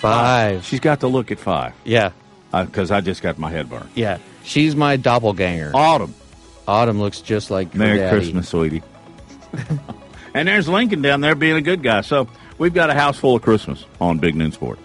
Five. 0.00 0.64
She's 0.64 0.80
got 0.80 1.00
to 1.00 1.06
look 1.08 1.30
at 1.30 1.38
five 1.38 1.72
Yeah, 1.84 2.10
because 2.52 2.90
I 2.90 3.00
just 3.00 3.22
got 3.22 3.38
my 3.38 3.50
head 3.50 3.70
burned. 3.70 3.88
yeah. 3.94 4.18
She's 4.42 4.76
my 4.76 4.96
doppelganger. 4.96 5.70
Autumn. 5.74 6.14
Autumn 6.66 6.98
looks 7.00 7.20
just 7.20 7.50
like 7.50 7.72
her 7.72 7.78
Merry 7.78 7.98
daddy. 7.98 8.16
Christmas, 8.16 8.48
sweetie. 8.48 8.82
and 10.34 10.48
there's 10.48 10.68
Lincoln 10.68 11.02
down 11.02 11.20
there 11.20 11.34
being 11.34 11.56
a 11.56 11.62
good 11.62 11.82
guy. 11.82 12.00
So 12.00 12.28
we've 12.58 12.74
got 12.74 12.90
a 12.90 12.94
house 12.94 13.18
full 13.18 13.36
of 13.36 13.42
Christmas 13.42 13.84
on 14.00 14.18
Big 14.18 14.34
Noon 14.34 14.52
Sports. 14.52 14.82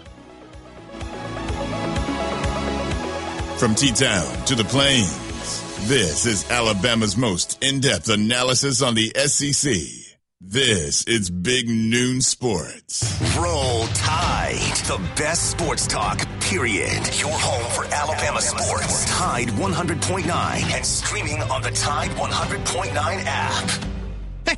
From 3.58 3.74
T 3.74 3.92
Town 3.92 4.44
to 4.46 4.54
the 4.54 4.64
Plains, 4.64 5.88
this 5.88 6.24
is 6.24 6.50
Alabama's 6.50 7.16
most 7.16 7.62
in 7.62 7.80
depth 7.80 8.08
analysis 8.08 8.80
on 8.80 8.94
the 8.94 9.12
SEC. 9.26 9.99
This 10.42 11.04
is 11.04 11.28
Big 11.28 11.68
Noon 11.68 12.22
Sports. 12.22 13.20
Roll 13.38 13.86
Tide, 13.88 14.56
the 14.86 14.98
best 15.14 15.50
sports 15.50 15.86
talk, 15.86 16.26
period. 16.40 17.06
Your 17.20 17.30
home 17.30 17.70
for 17.72 17.84
Alabama 17.94 18.40
sports. 18.40 19.04
Tide 19.04 19.48
100.9 19.48 20.30
and 20.74 20.86
streaming 20.86 21.42
on 21.42 21.60
the 21.60 21.70
Tide 21.72 22.08
100.9 22.12 22.94
app. 23.26 23.70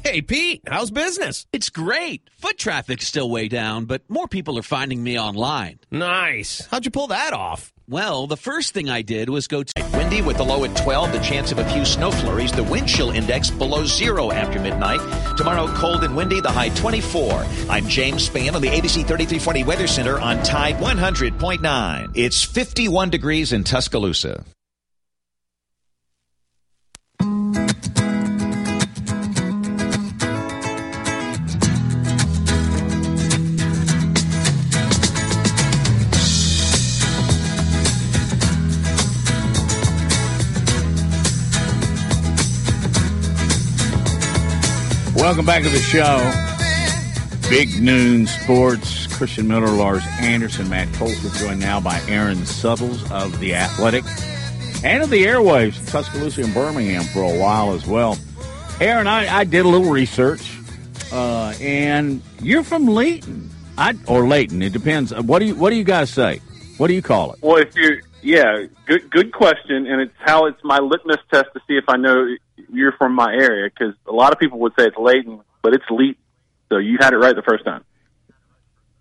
Hey, 0.04 0.22
Pete, 0.22 0.62
how's 0.68 0.92
business? 0.92 1.46
It's 1.52 1.68
great. 1.68 2.30
Foot 2.38 2.58
traffic's 2.58 3.08
still 3.08 3.28
way 3.28 3.48
down, 3.48 3.86
but 3.86 4.08
more 4.08 4.28
people 4.28 4.56
are 4.60 4.62
finding 4.62 5.02
me 5.02 5.18
online. 5.18 5.80
Nice. 5.90 6.64
How'd 6.70 6.84
you 6.84 6.92
pull 6.92 7.08
that 7.08 7.32
off? 7.32 7.72
Well, 7.92 8.26
the 8.26 8.38
first 8.38 8.72
thing 8.72 8.88
I 8.88 9.02
did 9.02 9.28
was 9.28 9.46
go 9.46 9.62
to 9.62 9.90
windy 9.92 10.22
with 10.22 10.38
the 10.38 10.44
low 10.44 10.64
at 10.64 10.74
12, 10.76 11.12
the 11.12 11.18
chance 11.18 11.52
of 11.52 11.58
a 11.58 11.68
few 11.68 11.84
snow 11.84 12.10
flurries, 12.10 12.50
the 12.50 12.62
wind 12.62 12.88
chill 12.88 13.10
index 13.10 13.50
below 13.50 13.84
zero 13.84 14.32
after 14.32 14.58
midnight. 14.58 15.00
Tomorrow, 15.36 15.66
cold 15.74 16.02
and 16.02 16.16
windy, 16.16 16.40
the 16.40 16.50
high 16.50 16.70
24. 16.70 17.44
I'm 17.68 17.86
James 17.86 18.26
Spann 18.26 18.54
on 18.54 18.62
the 18.62 18.68
ABC 18.68 19.06
3340 19.06 19.64
Weather 19.64 19.86
Center 19.86 20.18
on 20.18 20.42
Tide 20.42 20.76
100.9. 20.76 22.12
It's 22.14 22.42
51 22.42 23.10
degrees 23.10 23.52
in 23.52 23.62
Tuscaloosa. 23.62 24.42
Welcome 45.32 45.46
back 45.46 45.62
to 45.62 45.70
the 45.70 45.78
show. 45.78 47.48
Big 47.48 47.80
Noon 47.80 48.26
Sports. 48.26 49.06
Christian 49.16 49.48
Miller, 49.48 49.68
Lars 49.68 50.02
Anderson, 50.20 50.68
Matt 50.68 50.92
Coulter, 50.92 51.30
joined 51.38 51.58
now 51.58 51.80
by 51.80 52.02
Aaron 52.06 52.44
Suttles 52.44 53.10
of 53.10 53.40
The 53.40 53.54
Athletic 53.54 54.04
and 54.84 55.02
of 55.02 55.08
the 55.08 55.24
airwaves 55.24 55.90
Tuscaloosa 55.90 56.42
and 56.42 56.52
Birmingham 56.52 57.04
for 57.04 57.22
a 57.22 57.34
while 57.34 57.72
as 57.72 57.86
well. 57.86 58.18
Aaron, 58.78 59.06
I, 59.06 59.38
I 59.38 59.44
did 59.44 59.64
a 59.64 59.68
little 59.68 59.90
research, 59.90 60.54
uh, 61.10 61.54
and 61.62 62.20
you're 62.42 62.62
from 62.62 62.84
Leighton, 62.84 63.48
I, 63.78 63.94
or 64.06 64.28
Leighton. 64.28 64.60
It 64.60 64.74
depends. 64.74 65.14
What 65.14 65.38
do 65.38 65.46
you 65.46 65.54
What 65.54 65.70
do 65.70 65.76
you 65.76 65.84
guys 65.84 66.10
say? 66.10 66.42
What 66.76 66.88
do 66.88 66.94
you 66.94 67.00
call 67.00 67.32
it? 67.32 67.38
Well, 67.40 67.56
if 67.56 67.74
you 67.74 68.02
yeah, 68.20 68.66
good 68.84 69.10
good 69.10 69.32
question, 69.32 69.86
and 69.86 70.02
it's 70.02 70.14
how 70.18 70.44
it's 70.44 70.62
my 70.62 70.78
litmus 70.78 71.20
test 71.32 71.46
to 71.54 71.60
see 71.66 71.78
if 71.78 71.84
I 71.88 71.96
know 71.96 72.36
you're 72.72 72.92
from 72.92 73.14
my 73.14 73.32
area 73.32 73.70
because 73.70 73.94
a 74.06 74.12
lot 74.12 74.32
of 74.32 74.38
people 74.38 74.58
would 74.60 74.72
say 74.78 74.86
it's 74.86 74.96
Layton, 74.96 75.40
but 75.62 75.74
it's 75.74 75.84
Leet. 75.90 76.18
So 76.70 76.78
you 76.78 76.98
had 77.00 77.12
it 77.12 77.18
right 77.18 77.36
the 77.36 77.42
first 77.42 77.64
time. 77.64 77.84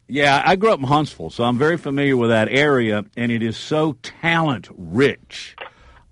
Yeah, 0.08 0.42
I 0.46 0.58
grew 0.58 0.72
up 0.72 0.80
in 0.80 0.86
Huntsville, 0.86 1.30
so 1.30 1.46
I'm 1.46 1.58
very 1.58 1.78
familiar 1.78 2.18
with 2.18 2.32
that 2.32 2.50
area, 2.50 3.06
and 3.16 3.32
it 3.32 3.42
is 3.42 3.56
so 3.56 3.94
talent 4.04 4.68
rich. 4.75 5.56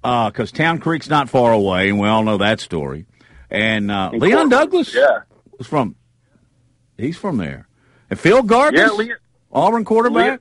Because 0.02 0.54
Town 0.54 0.80
Creek's 0.80 1.10
not 1.10 1.30
far 1.30 1.52
away, 1.52 1.90
and 1.90 2.00
we 2.00 2.08
all 2.08 2.24
know 2.24 2.38
that 2.38 2.62
story. 2.62 3.06
And 3.50 3.92
uh, 3.92 4.12
Leon 4.14 4.48
Douglas 4.48 4.96
yeah. 4.96 5.24
was 5.58 5.68
from. 5.68 5.96
He's 6.98 7.18
from 7.18 7.38
there. 7.38 7.68
And 8.10 8.18
Phil 8.18 8.42
Gargis, 8.44 8.78
Yeah, 8.78 8.90
Leon, 8.92 9.18
Auburn 9.52 9.84
quarterback. 9.84 10.40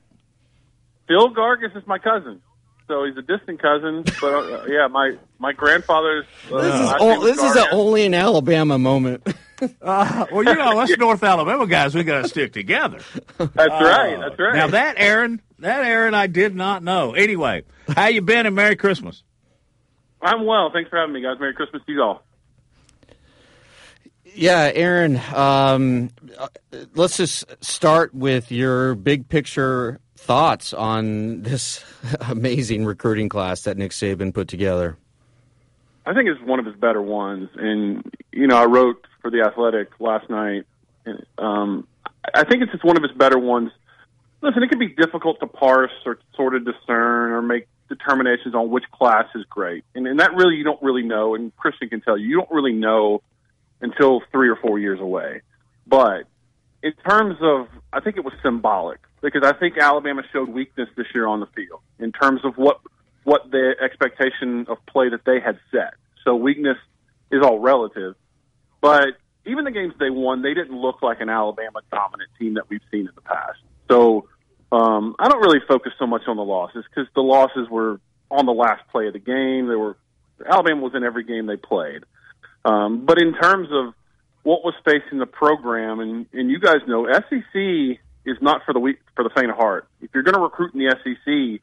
Phil 1.09 1.35
Gargis 1.35 1.77
is 1.77 1.85
my 1.87 1.99
cousin. 1.99 2.41
So 2.89 3.05
he's 3.05 3.17
a 3.19 3.23
distant 3.23 3.61
cousin, 3.61 4.03
but 4.21 4.33
uh, 4.35 4.65
yeah, 4.67 4.89
my 4.89 5.17
my 5.39 5.53
grandfather's. 5.53 6.25
Uh, 6.51 6.61
This 6.63 6.75
is 6.75 6.81
last 6.81 7.01
o- 7.03 7.25
this 7.25 7.43
is 7.43 7.55
a 7.57 7.71
only 7.71 8.05
in 8.05 8.15
Alabama 8.15 8.79
moment. 8.79 9.27
Uh, 9.83 10.25
well, 10.31 10.45
you 10.45 10.55
know, 10.55 10.79
us 10.79 10.97
North 10.99 11.25
Alabama 11.25 11.67
guys, 11.67 11.93
we 11.93 12.05
got 12.05 12.23
to 12.23 12.29
stick 12.29 12.53
together. 12.53 13.01
That's 13.39 13.57
right. 13.59 14.17
That's 14.21 14.39
right. 14.39 14.55
Now 14.55 14.69
that 14.69 14.95
Aaron, 14.99 15.43
that 15.59 15.85
Aaron, 15.85 16.15
I 16.15 16.29
did 16.29 16.55
not 16.55 16.85
know. 16.85 17.15
Anyway, 17.15 17.65
how 17.97 18.07
you 18.07 18.23
been 18.23 18.47
and 18.47 18.55
Merry 18.55 18.77
Christmas? 18.77 19.25
I'm 20.23 20.47
well. 20.47 20.71
Thanks 20.73 20.91
for 20.91 20.97
having 21.01 21.13
me, 21.13 21.23
guys. 21.23 21.41
Merry 21.41 21.55
Christmas 21.55 21.83
to 21.87 21.93
you 21.93 22.01
all. 22.05 22.23
Yeah, 24.35 24.71
Aaron. 24.73 25.21
Um, 25.35 26.11
uh, 26.39 26.47
let's 26.95 27.17
just 27.17 27.45
start 27.65 28.15
with 28.15 28.53
your 28.53 28.95
big 28.95 29.29
picture 29.29 29.99
thoughts 30.29 30.75
on 30.75 31.41
this 31.41 31.83
amazing 32.29 32.85
recruiting 32.85 33.31
class 33.31 33.63
that 33.63 33.79
Nick 33.79 33.93
Saban 33.93 34.35
put 34.35 34.47
together. 34.47 34.99
I 36.05 36.13
think 36.13 36.29
it's 36.29 36.41
one 36.43 36.59
of 36.59 36.67
his 36.67 36.77
better 36.77 37.01
ones. 37.01 37.49
And 37.57 38.05
you 38.31 38.47
know, 38.47 38.57
I 38.57 38.67
wrote 38.67 39.07
for 39.23 39.31
the 39.31 39.41
Athletic 39.41 39.89
last 39.99 40.29
night. 40.29 40.67
And, 41.07 41.25
um, 41.39 41.89
I 42.35 42.45
think 42.45 42.63
it's 42.63 42.73
just 42.73 42.85
one 42.85 42.99
of 42.99 43.03
his 43.03 43.13
better 43.13 43.39
ones. 43.39 43.71
Listen, 44.43 44.63
it 44.63 44.69
can 44.69 44.79
be 44.79 44.89
difficult 44.89 45.41
to 45.41 45.47
parse 45.47 45.91
or 46.05 46.19
sort 46.37 46.55
of 46.55 46.65
discern 46.65 47.33
or 47.33 47.41
make 47.41 47.67
determinations 47.89 48.55
on 48.55 48.69
which 48.69 48.85
class 48.93 49.25
is 49.35 49.45
great, 49.49 49.83
and, 49.95 50.07
and 50.07 50.21
that 50.21 50.35
really 50.35 50.57
you 50.57 50.63
don't 50.63 50.81
really 50.83 51.03
know. 51.03 51.35
And 51.35 51.57
Christian 51.57 51.89
can 51.89 52.03
tell 52.03 52.19
you, 52.19 52.29
you 52.29 52.37
don't 52.37 52.51
really 52.51 52.75
know 52.75 53.23
until 53.81 54.21
three 54.31 54.51
or 54.51 54.57
four 54.57 54.79
years 54.79 55.01
away. 55.01 55.41
But 55.87 56.25
in 56.83 56.93
terms 57.09 57.39
of, 57.41 57.69
I 57.95 58.01
think 58.01 58.19
it 58.19 58.25
was 58.25 58.35
symbolic 58.43 59.01
because 59.23 59.43
I 59.45 59.53
think 59.59 59.79
Alabama 59.79 60.23
showed 60.33 60.49
weakness 60.49 60.89
this 60.97 61.07
year 61.15 61.27
on 61.27 61.41
the 61.41 61.47
field 61.47 61.81
in 61.99 62.13
terms 62.13 62.41
of 62.45 62.57
what 62.57 62.81
what 63.25 63.51
the 63.51 63.75
expectation 63.83 64.67
of 64.69 64.79
play 64.87 65.11
that 65.11 65.25
they 65.27 65.39
had 65.41 65.59
set. 65.71 65.95
So 66.25 66.35
weakness 66.35 66.79
is 67.31 67.43
all 67.43 67.59
relative. 67.59 68.15
But 68.81 69.09
even 69.45 69.65
the 69.65 69.71
games 69.71 69.93
they 69.99 70.09
won, 70.09 70.41
they 70.43 70.55
didn't 70.55 70.77
look 70.77 71.03
like 71.03 71.21
an 71.21 71.29
Alabama 71.29 71.81
dominant 71.91 72.31
team 72.39 72.55
that 72.55 72.71
we've 72.71 72.81
seen 72.91 73.01
in 73.01 73.15
the 73.15 73.21
past. 73.21 73.59
So 73.91 74.29
um, 74.73 75.15
I 75.19 75.29
don't 75.29 75.41
really 75.41 75.61
focus 75.67 75.93
so 75.99 76.07
much 76.07 76.23
on 76.27 76.37
the 76.37 76.45
losses 76.45 76.85
because 76.89 77.11
the 77.15 77.21
losses 77.21 77.69
were 77.71 78.01
on 78.31 78.47
the 78.47 78.53
last 78.53 78.83
play 78.91 79.09
of 79.09 79.13
the 79.13 79.19
game. 79.19 79.69
They 79.69 79.77
were 79.77 79.97
Alabama 80.47 80.83
was 80.83 80.95
in 80.95 81.05
every 81.05 81.25
game 81.25 81.47
they 81.47 81.57
played. 81.57 82.05
Um, 82.65 83.05
but 83.05 83.19
in 83.21 83.35
terms 83.35 83.69
of 83.73 83.95
what 84.43 84.65
was 84.65 84.75
facing 84.85 85.19
the 85.19 85.27
program, 85.27 86.01
and, 86.01 86.27
and 86.33 86.51
you 86.51 86.61
guys 86.61 86.79
know, 86.87 87.07
SEC 87.13 87.99
is 88.29 88.37
not 88.41 88.63
for 88.65 88.73
the 88.73 88.81
weak 88.81 88.99
for 89.15 89.25
the 89.25 89.31
faint 89.31 89.51
of 89.51 89.57
heart. 89.57 89.89
If 90.01 90.11
you're 90.15 90.23
going 90.23 90.35
to 90.35 90.41
recruit 90.41 90.75
in 90.75 90.81
the 90.81 90.95
SEC, 91.03 91.61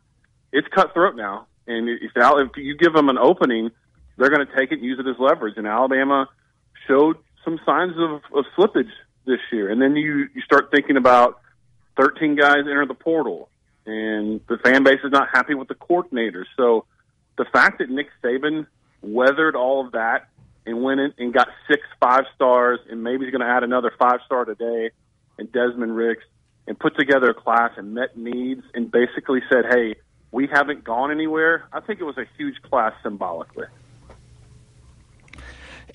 it's 0.52 0.68
cutthroat 0.74 1.16
now. 1.16 1.48
And 1.68 1.90
if, 1.90 2.12
if 2.16 2.58
you 2.58 2.78
give 2.78 2.94
them 2.94 3.10
an 3.10 3.18
opening, 3.18 3.72
they're 4.18 4.30
going 4.30 4.46
to 4.46 4.56
take 4.56 4.72
it 4.72 4.76
and 4.76 4.84
use 4.84 5.00
it 5.00 5.08
as 5.08 5.16
leverage. 5.20 5.58
And 5.58 5.68
Alabama 5.68 6.28
showed 6.88 7.18
some 7.44 7.60
signs 7.66 7.94
of, 7.98 8.22
of 8.38 8.46
slippage 8.58 8.92
this 9.26 9.40
year. 9.52 9.70
And 9.70 9.82
then 9.82 9.96
you, 9.96 10.28
you 10.34 10.42
start 10.42 10.70
thinking 10.72 10.98
about 10.98 11.40
13 11.98 12.36
guys 12.36 12.60
enter 12.60 12.86
the 12.86 12.94
portal, 12.94 13.50
and 13.86 14.42
the 14.48 14.58
fan 14.58 14.84
base 14.84 15.00
is 15.04 15.12
not 15.12 15.30
happy 15.32 15.54
with 15.54 15.68
the 15.68 15.76
coordinators. 15.76 16.46
So 16.58 16.86
the 17.38 17.46
fact 17.46 17.80
that 17.80 17.90
Nick 17.90 18.08
Saban 18.24 18.68
weathered 19.02 19.56
all 19.56 19.86
of 19.86 19.94
that 19.94 20.28
and 20.66 20.82
went 20.82 21.00
in 21.00 21.14
and 21.18 21.34
got 21.34 21.48
six 21.70 21.82
five 22.00 22.24
stars, 22.36 22.80
and 22.90 23.04
maybe 23.04 23.26
he's 23.26 23.32
going 23.32 23.48
to 23.48 23.54
add 23.54 23.64
another 23.64 23.92
five 23.98 24.20
star 24.26 24.46
today, 24.46 24.92
and 25.38 25.52
Desmond 25.52 25.96
Ricks, 25.96 26.24
and 26.68 26.80
put 26.80 26.98
together 26.98 27.30
a 27.30 27.34
class 27.34 27.72
and 27.78 27.94
met 27.94 28.18
needs, 28.18 28.64
and 28.74 28.92
basically 28.92 29.42
said, 29.50 29.66
"Hey, 29.70 29.96
we 30.32 30.48
haven't 30.48 30.84
gone 30.84 31.12
anywhere." 31.12 31.66
I 31.72 31.80
think 31.80 32.00
it 32.00 32.06
was 32.06 32.18
a 32.18 32.26
huge 32.38 32.62
class 32.62 32.94
symbolically. 33.04 33.68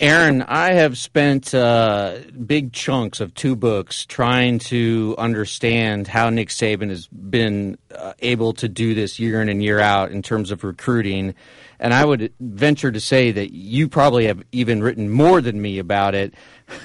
Aaron, 0.01 0.41
I 0.41 0.73
have 0.73 0.97
spent 0.97 1.53
uh, 1.53 2.21
big 2.47 2.73
chunks 2.73 3.21
of 3.21 3.35
two 3.35 3.55
books 3.55 4.07
trying 4.07 4.59
to 4.61 5.15
understand 5.19 6.09
how 6.09 6.31
Nick 6.31 6.49
Saban 6.49 6.89
has 6.89 7.07
been 7.09 7.77
uh, 7.95 8.15
able 8.21 8.55
to 8.55 8.69
do 8.69 8.95
this 8.95 9.19
year 9.19 9.43
in 9.43 9.51
and 9.51 9.63
year 9.63 9.79
out 9.79 10.11
in 10.11 10.23
terms 10.23 10.51
of 10.51 10.65
recruiting. 10.65 11.35
And 11.79 11.93
I 11.93 12.07
would 12.07 12.33
venture 12.41 12.91
to 12.91 12.99
say 12.99 13.31
that 13.31 13.53
you 13.53 13.91
probably 13.91 14.25
have 14.25 14.43
even 14.53 14.83
written 14.83 15.11
more 15.11 15.43
than 15.43 15.61
me 15.61 15.79
about 15.79 16.15
it. 16.15 16.33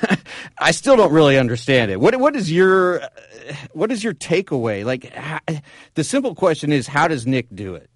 I 0.59 0.71
still 0.71 0.97
don't 0.97 1.13
really 1.13 1.37
understand 1.37 1.91
it. 1.91 2.01
What 2.01 2.19
what 2.19 2.35
is 2.35 2.51
your 2.51 3.01
what 3.71 3.93
is 3.93 4.03
your 4.03 4.13
takeaway? 4.13 4.83
Like 4.83 5.13
how, 5.13 5.39
the 5.93 6.03
simple 6.03 6.35
question 6.35 6.73
is, 6.73 6.85
how 6.85 7.07
does 7.07 7.25
Nick 7.25 7.47
do 7.55 7.75
it? 7.75 7.89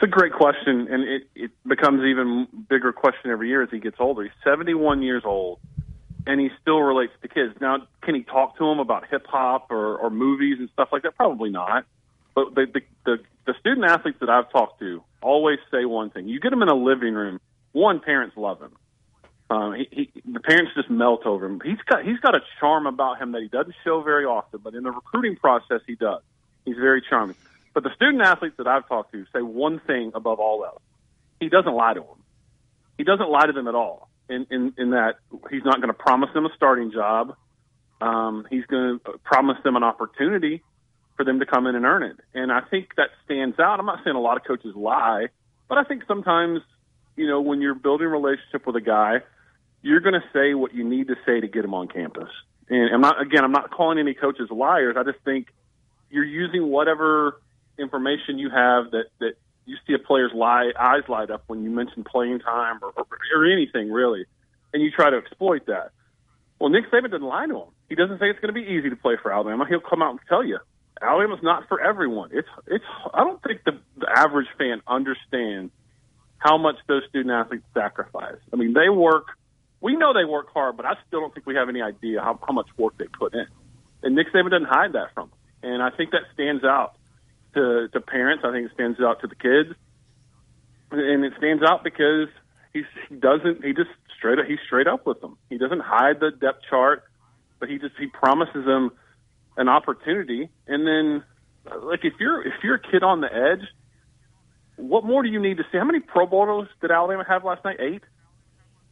It's 0.00 0.04
a 0.04 0.16
great 0.16 0.32
question, 0.32 0.86
and 0.88 1.02
it, 1.02 1.22
it 1.34 1.50
becomes 1.66 2.02
even 2.04 2.46
bigger 2.70 2.92
question 2.92 3.32
every 3.32 3.48
year 3.48 3.64
as 3.64 3.70
he 3.70 3.80
gets 3.80 3.96
older. 3.98 4.22
He's 4.22 4.32
71 4.44 5.02
years 5.02 5.24
old, 5.24 5.58
and 6.24 6.40
he 6.40 6.50
still 6.62 6.80
relates 6.80 7.12
to 7.22 7.28
kids. 7.28 7.54
Now, 7.60 7.78
can 8.02 8.14
he 8.14 8.22
talk 8.22 8.56
to 8.58 8.64
them 8.64 8.78
about 8.78 9.08
hip 9.08 9.26
hop 9.26 9.72
or, 9.72 9.96
or 9.98 10.08
movies 10.08 10.58
and 10.60 10.68
stuff 10.72 10.90
like 10.92 11.02
that? 11.02 11.16
Probably 11.16 11.50
not. 11.50 11.84
But 12.36 12.54
the, 12.54 12.66
the 12.72 12.80
the 13.04 13.16
the 13.46 13.54
student 13.58 13.86
athletes 13.90 14.18
that 14.20 14.30
I've 14.30 14.48
talked 14.52 14.78
to 14.78 15.02
always 15.20 15.58
say 15.72 15.84
one 15.84 16.10
thing: 16.10 16.28
you 16.28 16.38
get 16.38 16.50
them 16.50 16.62
in 16.62 16.68
a 16.68 16.76
living 16.76 17.14
room. 17.14 17.40
One, 17.72 17.98
parents 17.98 18.36
love 18.36 18.60
him. 18.60 18.76
Um, 19.50 19.74
he, 19.74 19.88
he, 19.90 20.22
the 20.32 20.38
parents 20.38 20.72
just 20.76 20.90
melt 20.90 21.26
over 21.26 21.46
him. 21.46 21.60
He's 21.64 21.80
got 21.90 22.04
he's 22.04 22.20
got 22.20 22.36
a 22.36 22.40
charm 22.60 22.86
about 22.86 23.20
him 23.20 23.32
that 23.32 23.42
he 23.42 23.48
doesn't 23.48 23.74
show 23.82 24.02
very 24.02 24.26
often, 24.26 24.60
but 24.62 24.74
in 24.76 24.84
the 24.84 24.92
recruiting 24.92 25.34
process, 25.34 25.80
he 25.88 25.96
does. 25.96 26.22
He's 26.64 26.76
very 26.76 27.02
charming. 27.02 27.34
But 27.78 27.84
the 27.84 27.94
student 27.94 28.22
athletes 28.22 28.56
that 28.58 28.66
I've 28.66 28.88
talked 28.88 29.12
to 29.12 29.24
say 29.32 29.40
one 29.40 29.80
thing 29.86 30.10
above 30.12 30.40
all 30.40 30.64
else: 30.64 30.82
he 31.38 31.48
doesn't 31.48 31.72
lie 31.72 31.94
to 31.94 32.00
them. 32.00 32.24
He 32.96 33.04
doesn't 33.04 33.30
lie 33.30 33.46
to 33.46 33.52
them 33.52 33.68
at 33.68 33.76
all. 33.76 34.08
In 34.28 34.48
in, 34.50 34.74
in 34.76 34.90
that 34.90 35.18
he's 35.48 35.62
not 35.64 35.76
going 35.76 35.86
to 35.86 35.92
promise 35.94 36.28
them 36.34 36.44
a 36.44 36.48
starting 36.56 36.90
job. 36.90 37.36
Um, 38.00 38.48
he's 38.50 38.64
going 38.64 38.98
to 38.98 39.18
promise 39.22 39.58
them 39.62 39.76
an 39.76 39.84
opportunity 39.84 40.64
for 41.16 41.24
them 41.24 41.38
to 41.38 41.46
come 41.46 41.68
in 41.68 41.76
and 41.76 41.84
earn 41.84 42.02
it. 42.02 42.16
And 42.34 42.50
I 42.50 42.62
think 42.62 42.96
that 42.96 43.10
stands 43.24 43.60
out. 43.60 43.78
I'm 43.78 43.86
not 43.86 44.00
saying 44.02 44.16
a 44.16 44.20
lot 44.20 44.36
of 44.36 44.42
coaches 44.42 44.74
lie, 44.74 45.26
but 45.68 45.78
I 45.78 45.84
think 45.84 46.02
sometimes, 46.08 46.62
you 47.14 47.28
know, 47.28 47.40
when 47.40 47.60
you're 47.60 47.76
building 47.76 48.08
a 48.08 48.10
relationship 48.10 48.66
with 48.66 48.74
a 48.74 48.80
guy, 48.80 49.18
you're 49.82 50.00
going 50.00 50.20
to 50.20 50.24
say 50.32 50.54
what 50.54 50.74
you 50.74 50.82
need 50.82 51.06
to 51.06 51.14
say 51.24 51.38
to 51.38 51.46
get 51.46 51.64
him 51.64 51.74
on 51.74 51.86
campus. 51.86 52.30
And 52.68 52.92
I'm 52.92 53.00
not, 53.02 53.22
again, 53.22 53.44
I'm 53.44 53.52
not 53.52 53.70
calling 53.70 54.00
any 54.00 54.14
coaches 54.14 54.48
liars. 54.50 54.96
I 54.98 55.04
just 55.04 55.24
think 55.24 55.46
you're 56.10 56.24
using 56.24 56.66
whatever 56.66 57.40
information 57.78 58.38
you 58.38 58.50
have 58.50 58.90
that, 58.92 59.06
that 59.20 59.34
you 59.66 59.76
see 59.86 59.94
a 59.94 59.98
player's 59.98 60.32
lie, 60.34 60.72
eyes 60.78 61.02
light 61.08 61.30
up 61.30 61.44
when 61.46 61.62
you 61.62 61.70
mention 61.70 62.04
playing 62.04 62.40
time 62.40 62.78
or, 62.82 62.92
or, 62.96 63.06
or 63.36 63.46
anything 63.46 63.90
really, 63.90 64.24
and 64.72 64.82
you 64.82 64.90
try 64.90 65.10
to 65.10 65.16
exploit 65.16 65.66
that. 65.66 65.90
Well, 66.58 66.70
Nick 66.70 66.90
Saban 66.90 67.10
doesn't 67.10 67.26
lie 67.26 67.46
to 67.46 67.56
him. 67.56 67.68
He 67.88 67.94
doesn't 67.94 68.18
say 68.18 68.26
it's 68.30 68.40
going 68.40 68.52
to 68.52 68.60
be 68.60 68.66
easy 68.66 68.90
to 68.90 68.96
play 68.96 69.14
for 69.22 69.32
Alabama. 69.32 69.64
He'll 69.68 69.80
come 69.80 70.02
out 70.02 70.10
and 70.10 70.20
tell 70.28 70.44
you 70.44 70.58
Alabama's 71.00 71.42
not 71.42 71.68
for 71.68 71.80
everyone. 71.80 72.30
It's 72.32 72.48
it's. 72.66 72.84
I 73.14 73.24
don't 73.24 73.42
think 73.42 73.62
the, 73.64 73.78
the 73.98 74.08
average 74.10 74.48
fan 74.58 74.82
understands 74.86 75.72
how 76.38 76.56
much 76.58 76.76
those 76.86 77.02
student 77.08 77.32
athletes 77.32 77.64
sacrifice. 77.74 78.38
I 78.52 78.56
mean, 78.56 78.72
they 78.72 78.88
work. 78.88 79.26
We 79.80 79.96
know 79.96 80.12
they 80.12 80.24
work 80.24 80.52
hard, 80.52 80.76
but 80.76 80.86
I 80.86 80.94
still 81.06 81.20
don't 81.20 81.32
think 81.32 81.46
we 81.46 81.54
have 81.54 81.68
any 81.68 81.82
idea 81.82 82.20
how, 82.20 82.38
how 82.44 82.52
much 82.52 82.66
work 82.76 82.98
they 82.98 83.06
put 83.06 83.34
in. 83.34 83.46
And 84.02 84.16
Nick 84.16 84.32
Saban 84.32 84.50
doesn't 84.50 84.68
hide 84.68 84.94
that 84.94 85.14
from 85.14 85.30
them. 85.30 85.70
And 85.70 85.82
I 85.82 85.90
think 85.90 86.10
that 86.12 86.22
stands 86.34 86.64
out 86.64 86.96
to 87.54 87.88
to 87.92 88.00
parents. 88.00 88.44
I 88.46 88.52
think 88.52 88.66
it 88.66 88.74
stands 88.74 89.00
out 89.00 89.20
to 89.20 89.26
the 89.26 89.34
kids, 89.34 89.76
and 90.90 91.24
it 91.24 91.32
stands 91.38 91.62
out 91.62 91.84
because 91.84 92.28
he's, 92.72 92.84
he 93.08 93.16
doesn't. 93.16 93.64
He 93.64 93.72
just 93.72 93.90
straight 94.16 94.38
up. 94.38 94.46
He's 94.46 94.58
straight 94.66 94.86
up 94.86 95.06
with 95.06 95.20
them. 95.20 95.38
He 95.48 95.58
doesn't 95.58 95.80
hide 95.80 96.20
the 96.20 96.30
depth 96.30 96.62
chart, 96.68 97.04
but 97.60 97.68
he 97.68 97.78
just 97.78 97.94
he 97.98 98.06
promises 98.06 98.64
them 98.64 98.90
an 99.56 99.68
opportunity. 99.68 100.48
And 100.66 100.86
then, 100.86 101.24
like 101.82 102.04
if 102.04 102.14
you're 102.18 102.46
if 102.46 102.54
you're 102.62 102.76
a 102.76 102.80
kid 102.80 103.02
on 103.02 103.20
the 103.20 103.32
edge, 103.32 103.66
what 104.76 105.04
more 105.04 105.22
do 105.22 105.28
you 105.28 105.40
need 105.40 105.58
to 105.58 105.64
see? 105.70 105.78
How 105.78 105.84
many 105.84 106.00
Pro 106.00 106.26
Bowlers 106.26 106.68
did 106.80 106.90
Alabama 106.90 107.24
have 107.28 107.44
last 107.44 107.64
night? 107.64 107.80
Eight, 107.80 108.02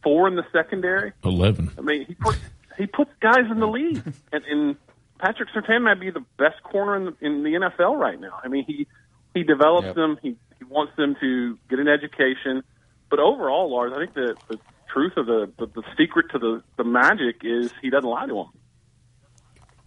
four 0.03 0.27
in 0.27 0.35
the 0.35 0.45
secondary. 0.51 1.13
Eleven. 1.23 1.71
I 1.77 1.81
mean, 1.81 2.05
he 2.05 2.13
puts 2.13 2.39
he 2.77 2.85
puts 2.85 3.11
guys 3.21 3.49
in 3.49 3.59
the 3.59 3.67
lead, 3.67 4.03
and, 4.31 4.45
and 4.45 4.75
Patrick 5.19 5.49
Surtain 5.55 5.83
might 5.83 5.99
be 5.99 6.11
the 6.11 6.23
best 6.37 6.61
corner 6.63 6.95
in 6.95 7.05
the, 7.05 7.25
in 7.25 7.43
the 7.43 7.49
NFL 7.51 7.97
right 7.97 8.19
now. 8.19 8.39
I 8.43 8.47
mean, 8.47 8.65
he 8.65 8.87
he 9.33 9.43
develops 9.43 9.87
Yep. 9.87 9.95
them. 9.95 10.17
He 10.21 10.35
he 10.57 10.65
wants 10.65 10.93
them 10.97 11.15
to 11.19 11.57
get 11.69 11.79
an 11.79 11.87
education. 11.87 12.63
But 13.09 13.19
overall, 13.19 13.71
Lars, 13.71 13.93
I 13.95 13.99
think 13.99 14.13
the 14.13 14.37
the 14.49 14.59
truth 14.93 15.13
of 15.17 15.25
the 15.25 15.51
the, 15.57 15.67
the 15.67 15.83
secret 15.97 16.27
to 16.31 16.39
the 16.39 16.63
the 16.77 16.83
magic 16.83 17.37
is 17.43 17.71
he 17.81 17.89
doesn't 17.89 18.09
lie 18.09 18.25
to 18.25 18.33
them. 18.33 18.47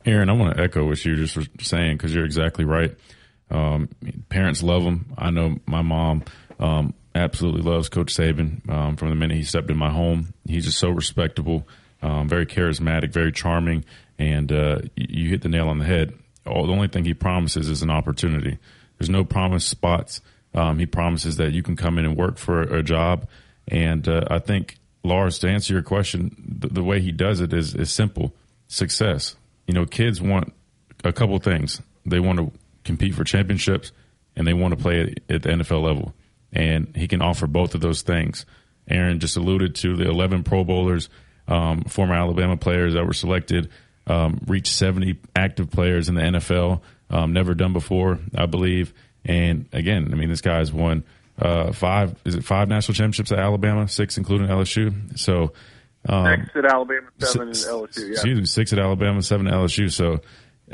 Aaron, 0.07 0.31
I 0.31 0.33
want 0.33 0.57
to 0.57 0.63
echo 0.63 0.87
what 0.87 1.05
you 1.05 1.17
just 1.17 1.37
were 1.37 1.45
saying 1.61 1.97
because 1.97 2.15
you're 2.15 2.25
exactly 2.25 2.65
right. 2.65 2.97
Um, 3.51 3.89
parents 4.29 4.63
love 4.63 4.83
them. 4.85 5.13
I 5.19 5.31
know 5.31 5.57
my 5.67 5.83
mom. 5.83 6.25
Um, 6.59 6.95
absolutely 7.15 7.63
loves 7.63 7.89
Coach 7.89 8.15
Saban 8.15 8.69
um, 8.71 8.97
from 8.97 9.09
the 9.09 9.15
minute 9.15 9.37
he 9.37 9.43
stepped 9.43 9.71
in 9.71 9.77
my 9.77 9.91
home. 9.91 10.33
He's 10.47 10.65
just 10.65 10.79
so 10.79 10.91
respectable, 10.91 11.67
um, 12.03 12.29
very 12.29 12.47
charismatic, 12.47 13.13
very 13.13 13.33
charming, 13.33 13.85
and 14.21 14.53
uh, 14.53 14.81
you 14.97 15.31
hit 15.31 15.41
the 15.41 15.49
nail 15.49 15.69
on 15.69 15.79
the 15.79 15.87
head. 15.87 16.13
The 16.45 16.53
only 16.53 16.89
thing 16.89 17.07
he 17.07 17.15
promises 17.15 17.71
is 17.71 17.83
an 17.83 17.91
opportunity. 17.91 18.59
There's 18.99 19.09
no 19.09 19.25
promised 19.25 19.69
spots. 19.69 20.21
Um, 20.55 20.79
he 20.79 20.85
promises 20.85 21.39
that 21.39 21.53
you 21.53 21.63
can 21.63 21.75
come 21.75 21.99
in 21.99 22.05
and 22.05 22.17
work 22.17 22.37
for 22.37 22.63
a, 22.63 22.81
a 22.81 22.83
job. 22.83 23.27
And 23.67 24.07
uh, 24.07 24.25
I 24.31 24.39
think, 24.39 24.79
Lars, 25.03 25.39
to 25.39 25.49
answer 25.49 25.73
your 25.73 25.83
question, 25.83 26.37
the, 26.47 26.69
the 26.69 26.85
way 26.85 27.01
he 27.01 27.13
does 27.13 27.41
it 27.41 27.55
is, 27.55 27.75
is 27.75 27.91
simple 27.91 28.35
success. 28.69 29.37
You 29.67 29.73
know, 29.73 29.87
kids 29.87 30.21
want 30.21 30.53
a 31.03 31.15
couple 31.15 31.39
things. 31.39 31.81
They 32.05 32.21
want 32.21 32.41
to 32.41 32.53
compete 32.85 33.15
for 33.15 33.25
championships 33.25 33.91
and 34.37 34.47
they 34.47 34.53
want 34.53 34.77
to 34.77 34.83
play 34.83 35.15
at 35.31 35.43
the 35.43 35.49
NFL 35.49 35.83
level. 35.83 36.13
And 36.53 36.95
he 36.95 37.09
can 37.09 37.23
offer 37.23 37.47
both 37.47 37.75
of 37.75 37.81
those 37.81 38.03
things. 38.03 38.45
Aaron 38.87 39.19
just 39.19 39.39
alluded 39.39 39.77
to 39.77 39.97
the 39.97 40.09
11 40.09 40.43
Pro 40.43 40.63
Bowlers, 40.63 41.09
um, 41.49 41.85
former 41.85 42.15
Alabama 42.15 42.59
players 42.59 42.93
that 42.95 43.07
were 43.07 43.15
selected, 43.15 43.71
um, 44.11 44.41
reached 44.47 44.73
70 44.73 45.19
active 45.37 45.71
players 45.71 46.09
in 46.09 46.17
the 46.17 46.23
NFL, 46.23 46.81
um, 47.11 47.33
never 47.33 47.55
done 47.55 47.73
before, 47.73 48.19
I 48.35 48.47
believe. 48.47 48.93
And 49.25 49.67
again, 49.73 50.09
I 50.13 50.17
mean, 50.17 50.29
this 50.29 50.41
guy's 50.41 50.73
won 50.73 51.05
uh, 51.39 51.73
five, 51.73 52.17
is 52.25 52.35
it 52.35 52.45
five 52.45 52.69
national 52.69 52.95
championships 52.95 53.31
at 53.31 53.39
Alabama, 53.39 53.87
six 53.87 54.19
including 54.19 54.49
LSU. 54.49 55.19
So, 55.19 55.53
um, 56.09 56.43
six 56.45 56.57
at 56.57 56.65
Alabama, 56.65 57.09
seven 57.19 57.55
six, 57.55 57.69
at 57.69 57.75
LSU. 57.75 57.99
Yeah. 57.99 58.13
Excuse 58.13 58.39
me, 58.41 58.47
six 58.47 58.73
at 58.73 58.79
Alabama, 58.79 59.23
seven 59.23 59.47
at 59.47 59.55
LSU. 59.55 59.93
So 59.93 60.21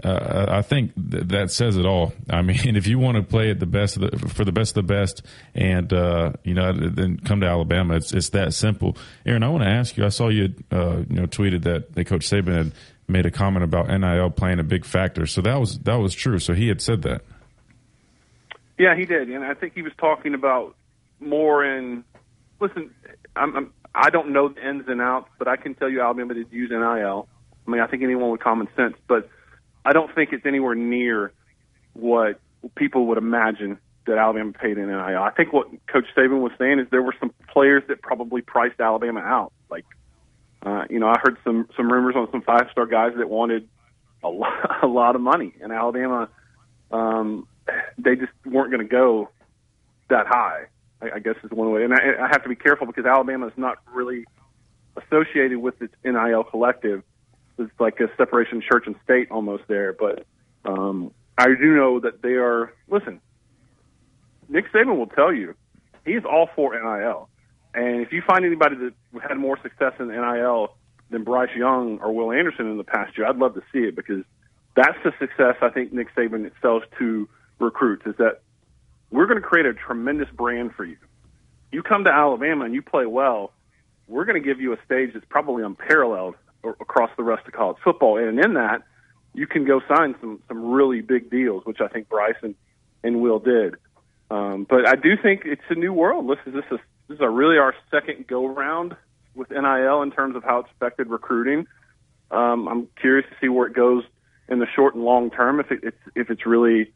uh, 0.05 0.47
I 0.49 0.63
think 0.63 0.93
th- 0.95 1.25
that 1.29 1.51
says 1.51 1.77
it 1.77 1.87
all. 1.87 2.13
I 2.29 2.43
mean, 2.43 2.59
if 2.77 2.87
you 2.87 2.99
want 2.99 3.17
to 3.17 3.23
play 3.23 3.51
at 3.51 3.61
the 3.61 3.67
best 3.67 3.99
the, 3.99 4.11
for 4.19 4.45
the 4.45 4.53
best 4.53 4.77
of 4.77 4.87
the 4.87 4.95
best, 4.95 5.23
and 5.55 5.93
uh, 5.93 6.33
you 6.45 6.55
know, 6.55 6.73
then 6.73 7.19
come 7.19 7.41
to 7.41 7.47
Alabama. 7.47 7.97
It's 7.97 8.13
it's 8.13 8.31
that 8.31 8.55
simple. 8.55 8.97
Aaron, 9.25 9.43
I 9.43 9.49
want 9.49 9.65
to 9.65 9.71
ask 9.71 9.97
you. 9.97 10.05
I 10.05 10.11
saw 10.11 10.29
you, 10.29 10.55
uh, 10.71 10.99
you 11.09 11.17
know, 11.17 11.27
tweeted 11.27 11.63
that, 11.65 11.95
that 11.95 12.07
Coach 12.07 12.29
Saban 12.29 12.55
had 12.55 12.73
made 13.09 13.27
a 13.27 13.31
comment 13.31 13.65
about 13.65 13.89
NIL 13.89 14.31
playing 14.31 14.59
a 14.59 14.65
big 14.65 14.85
factor. 14.85 15.27
So 15.27 15.41
that 15.43 15.59
was 15.61 15.79
that 15.81 15.97
was 15.97 16.15
true. 16.15 16.39
So 16.39 16.55
he 16.55 16.69
had 16.69 16.81
said 16.81 17.03
that. 17.03 17.23
Yeah, 18.79 18.95
he 18.95 19.07
did, 19.07 19.29
and 19.29 19.45
I 19.45 19.55
think 19.55 19.75
he 19.75 19.83
was 19.83 19.93
talking 19.99 20.35
about 20.35 20.77
more 21.19 21.65
in. 21.65 22.05
Listen, 22.61 22.91
I'm, 23.35 23.57
I'm 23.57 23.73
I 23.95 24.11
don't 24.11 24.33
know 24.33 24.49
the 24.49 24.69
ins 24.69 24.85
and 24.89 25.01
outs, 25.01 25.31
but 25.39 25.49
I 25.49 25.57
can 25.57 25.75
tell 25.75 25.89
you 25.89 26.03
Alabama 26.03 26.35
did 26.35 26.53
use 26.53 26.71
NIL. 26.71 27.29
I 27.67 27.71
mean, 27.71 27.81
I 27.81 27.87
think 27.87 28.03
anyone 28.03 28.31
with 28.31 28.41
common 28.41 28.69
sense, 28.77 28.95
but 29.09 29.29
I 29.85 29.93
don't 29.93 30.15
think 30.15 30.33
it's 30.33 30.45
anywhere 30.45 30.75
near 30.75 31.33
what 31.95 32.39
people 32.75 33.07
would 33.07 33.19
imagine 33.19 33.79
that 34.07 34.19
Alabama 34.19 34.53
paid 34.53 34.79
in 34.79 34.89
NIL. 34.89 34.99
I 34.99 35.31
think 35.31 35.53
what 35.53 35.69
Coach 35.87 36.05
Saban 36.17 36.41
was 36.41 36.53
saying 36.59 36.79
is 36.79 36.87
there 36.91 37.03
were 37.03 37.15
some 37.19 37.33
players 37.49 37.83
that 37.89 38.03
probably 38.03 38.43
priced 38.43 38.81
Alabama 38.81 39.21
out. 39.21 39.53
Like, 39.71 39.85
uh, 40.67 40.85
you 40.91 40.99
know, 40.99 41.09
I 41.09 41.19
heard 41.23 41.39
some 41.45 41.69
some 41.77 41.91
rumors 41.91 42.17
on 42.17 42.29
some 42.31 42.43
five 42.43 42.69
star 42.73 42.87
guys 42.87 43.13
that 43.17 43.29
wanted 43.31 43.69
a 44.23 44.29
lot, 44.29 44.79
a 44.83 44.87
lot 44.87 45.15
of 45.15 45.23
money, 45.23 45.55
and 45.61 45.73
Alabama, 45.73 46.29
um, 46.91 47.47
they 47.99 48.17
just 48.17 48.33
weren't 48.45 48.71
going 48.71 48.87
to 48.87 48.91
go 48.91 49.31
that 50.11 50.27
high. 50.27 50.67
I, 51.01 51.17
I 51.17 51.19
guess 51.21 51.37
is 51.43 51.51
one 51.51 51.71
way, 51.71 51.85
and 51.85 51.95
I, 51.95 52.25
I 52.25 52.29
have 52.29 52.43
to 52.43 52.49
be 52.49 52.57
careful 52.57 52.87
because 52.87 53.07
Alabama 53.07 53.47
is 53.47 53.53
not 53.57 53.79
really 53.93 54.25
associated 54.97 55.59
with 55.59 55.81
its 55.83 55.95
NIL 56.05 56.45
collective 56.45 57.03
it's 57.59 57.73
like 57.79 58.01
a 58.01 58.09
separation 58.17 58.61
church 58.61 58.85
and 58.87 58.97
state 59.05 59.31
almost 59.31 59.65
there. 59.69 59.93
But 59.93 60.27
um, 60.65 61.13
I 61.39 61.47
do 61.47 61.75
know 61.75 62.01
that 62.01 62.23
they 62.23 62.35
are. 62.35 62.73
Listen, 62.89 63.21
Nick 64.49 64.71
Saban 64.73 64.97
will 64.97 65.07
tell 65.07 65.33
you 65.33 65.55
he's 66.05 66.25
all 66.25 66.49
for 66.55 66.75
NIL, 66.75 67.29
and 67.77 68.01
if 68.01 68.11
you 68.11 68.23
find 68.27 68.45
anybody 68.47 68.75
that 68.77 68.95
had 69.23 69.37
more 69.37 69.59
success 69.63 69.93
in 70.01 70.09
NIL 70.09 70.75
than 71.11 71.25
Bryce 71.25 71.55
Young 71.55 71.99
or 71.99 72.11
Will 72.11 72.33
Anderson 72.33 72.71
in 72.71 72.79
the 72.79 72.85
past 72.85 73.17
year, 73.19 73.29
I'd 73.29 73.37
love 73.37 73.55
to 73.55 73.63
see 73.71 73.81
it 73.81 73.95
because 73.95 74.25
that's 74.75 74.97
the 75.05 75.13
success 75.19 75.57
I 75.61 75.69
think 75.69 75.93
Nick 75.93 76.09
Saban 76.15 76.51
sells 76.63 76.85
to 76.99 77.29
recruits 77.59 78.07
is 78.07 78.15
that 78.17 78.41
we're 79.11 79.27
going 79.27 79.41
to 79.41 79.47
create 79.47 79.67
a 79.67 79.75
tremendous 79.75 80.29
brand 80.31 80.75
for 80.75 80.85
you. 80.87 80.97
You 81.71 81.83
come 81.83 82.05
to 82.05 82.11
Alabama 82.11 82.65
and 82.65 82.75
you 82.75 82.81
play 82.81 83.05
well, 83.05 83.53
we're 84.09 84.25
going 84.25 84.43
to 84.43 84.47
give 84.47 84.59
you 84.59 84.73
a 84.73 84.79
stage 84.87 85.11
that's 85.13 85.27
probably 85.29 85.63
unparalleled 85.63 86.35
across 86.65 87.11
the 87.19 87.23
rest 87.23 87.47
of 87.47 87.53
college 87.53 87.77
football. 87.85 88.17
And 88.17 88.43
in 88.43 88.55
that, 88.55 88.85
you 89.35 89.47
can 89.47 89.67
go 89.67 89.83
sign 89.87 90.15
some 90.21 90.41
some 90.49 90.65
really 90.65 91.03
big 91.03 91.31
deals, 91.31 91.67
which 91.67 91.83
I 91.83 91.89
think 91.89 92.09
Bryson 92.09 92.55
and 93.05 93.21
Will 93.21 93.39
did. 93.39 93.75
Um, 94.31 94.67
but 94.69 94.89
I 94.89 94.95
do 94.95 95.17
think 95.23 95.43
it's 95.45 95.63
a 95.69 95.75
new 95.75 95.93
world. 95.93 96.29
This 96.31 96.39
is 96.47 96.55
this 96.55 96.65
is 96.71 96.81
this 97.09 97.17
is 97.17 97.21
a 97.21 97.29
really 97.31 97.59
our 97.59 97.75
second 97.91 98.27
go 98.27 98.47
round 98.47 98.97
with 99.35 99.51
NIL 99.51 100.03
in 100.03 100.11
terms 100.11 100.37
of 100.37 100.43
how 100.43 100.61
it's 100.61 100.69
affected 100.77 101.09
recruiting. 101.09 101.67
Um, 102.31 102.69
I'm 102.69 102.89
curious 103.01 103.29
to 103.31 103.37
see 103.41 103.49
where 103.49 103.67
it 103.67 103.75
goes 103.75 104.03
in 104.49 104.59
the 104.59 104.67
short 104.75 104.95
and 104.95 105.05
long 105.05 105.31
term. 105.31 105.61
If 105.61 105.71
it, 105.71 105.81
it's 105.83 105.99
if 106.15 106.31
it's 106.31 106.47
really 106.47 106.93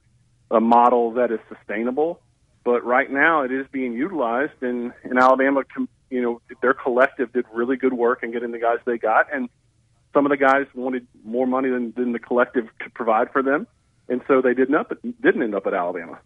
a 0.50 0.60
model 0.60 1.12
that 1.12 1.30
is 1.30 1.38
sustainable. 1.48 2.20
But 2.64 2.84
right 2.84 3.10
now, 3.10 3.42
it 3.42 3.52
is 3.52 3.66
being 3.72 3.94
utilized, 3.94 4.62
and 4.62 4.92
in 5.04 5.16
Alabama, 5.16 5.62
you 6.10 6.20
know, 6.20 6.42
their 6.60 6.74
collective 6.74 7.32
did 7.32 7.46
really 7.54 7.76
good 7.76 7.94
work 7.94 8.22
in 8.22 8.32
getting 8.32 8.50
the 8.50 8.58
guys 8.58 8.78
they 8.84 8.98
got, 8.98 9.32
and 9.32 9.48
some 10.12 10.26
of 10.26 10.30
the 10.30 10.36
guys 10.36 10.66
wanted 10.74 11.06
more 11.24 11.46
money 11.46 11.70
than, 11.70 11.92
than 11.96 12.12
the 12.12 12.18
collective 12.18 12.68
could 12.78 12.92
provide 12.92 13.32
for 13.32 13.42
them, 13.42 13.66
and 14.08 14.20
so 14.28 14.42
they 14.42 14.52
didn't 14.52 14.74
up 14.74 14.92
didn't 15.22 15.42
end 15.42 15.54
up 15.54 15.66
at 15.66 15.72
Alabama. 15.72 16.18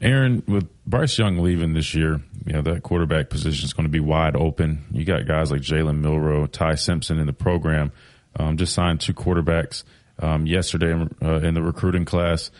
Aaron, 0.00 0.42
with 0.46 0.68
Bryce 0.86 1.18
Young 1.18 1.38
leaving 1.38 1.72
this 1.72 1.94
year, 1.94 2.20
you 2.44 2.52
know 2.52 2.62
that 2.62 2.82
quarterback 2.82 3.30
position 3.30 3.64
is 3.64 3.72
going 3.72 3.86
to 3.86 3.90
be 3.90 4.00
wide 4.00 4.36
open. 4.36 4.84
You 4.90 5.04
got 5.04 5.26
guys 5.26 5.50
like 5.50 5.62
Jalen 5.62 6.00
Milroe, 6.00 6.46
Ty 6.46 6.74
Simpson 6.74 7.18
in 7.18 7.26
the 7.26 7.32
program. 7.32 7.92
Um, 8.38 8.56
just 8.58 8.74
signed 8.74 9.00
two 9.00 9.14
quarterbacks 9.14 9.84
um, 10.18 10.46
yesterday 10.46 10.92
uh, 11.22 11.40
in 11.40 11.54
the 11.54 11.62
recruiting 11.62 12.04
class. 12.04 12.50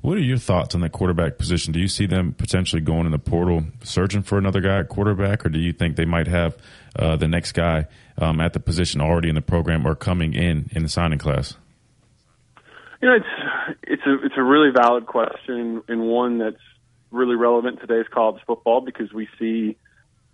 What 0.00 0.16
are 0.16 0.20
your 0.20 0.38
thoughts 0.38 0.74
on 0.74 0.82
that 0.82 0.92
quarterback 0.92 1.38
position? 1.38 1.72
Do 1.72 1.80
you 1.80 1.88
see 1.88 2.06
them 2.06 2.32
potentially 2.32 2.80
going 2.80 3.06
in 3.06 3.12
the 3.12 3.18
portal, 3.18 3.64
searching 3.82 4.22
for 4.22 4.38
another 4.38 4.60
guy 4.60 4.78
at 4.78 4.88
quarterback, 4.88 5.44
or 5.44 5.48
do 5.48 5.58
you 5.58 5.72
think 5.72 5.96
they 5.96 6.04
might 6.04 6.28
have 6.28 6.56
uh, 6.96 7.16
the 7.16 7.26
next 7.26 7.52
guy 7.52 7.86
um, 8.16 8.40
at 8.40 8.52
the 8.52 8.60
position 8.60 9.00
already 9.00 9.28
in 9.28 9.34
the 9.34 9.40
program 9.40 9.86
or 9.86 9.96
coming 9.96 10.34
in 10.34 10.68
in 10.72 10.82
the 10.84 10.88
signing 10.88 11.18
class? 11.18 11.56
You 13.00 13.08
know, 13.08 13.16
it's 13.16 13.26
it's 13.82 14.02
a 14.06 14.24
it's 14.24 14.34
a 14.36 14.42
really 14.42 14.70
valid 14.70 15.06
question 15.06 15.82
and 15.88 16.02
one 16.02 16.38
that's 16.38 16.56
really 17.10 17.36
relevant 17.36 17.80
today's 17.80 18.06
college 18.10 18.40
football 18.46 18.80
because 18.80 19.12
we 19.12 19.28
see 19.38 19.76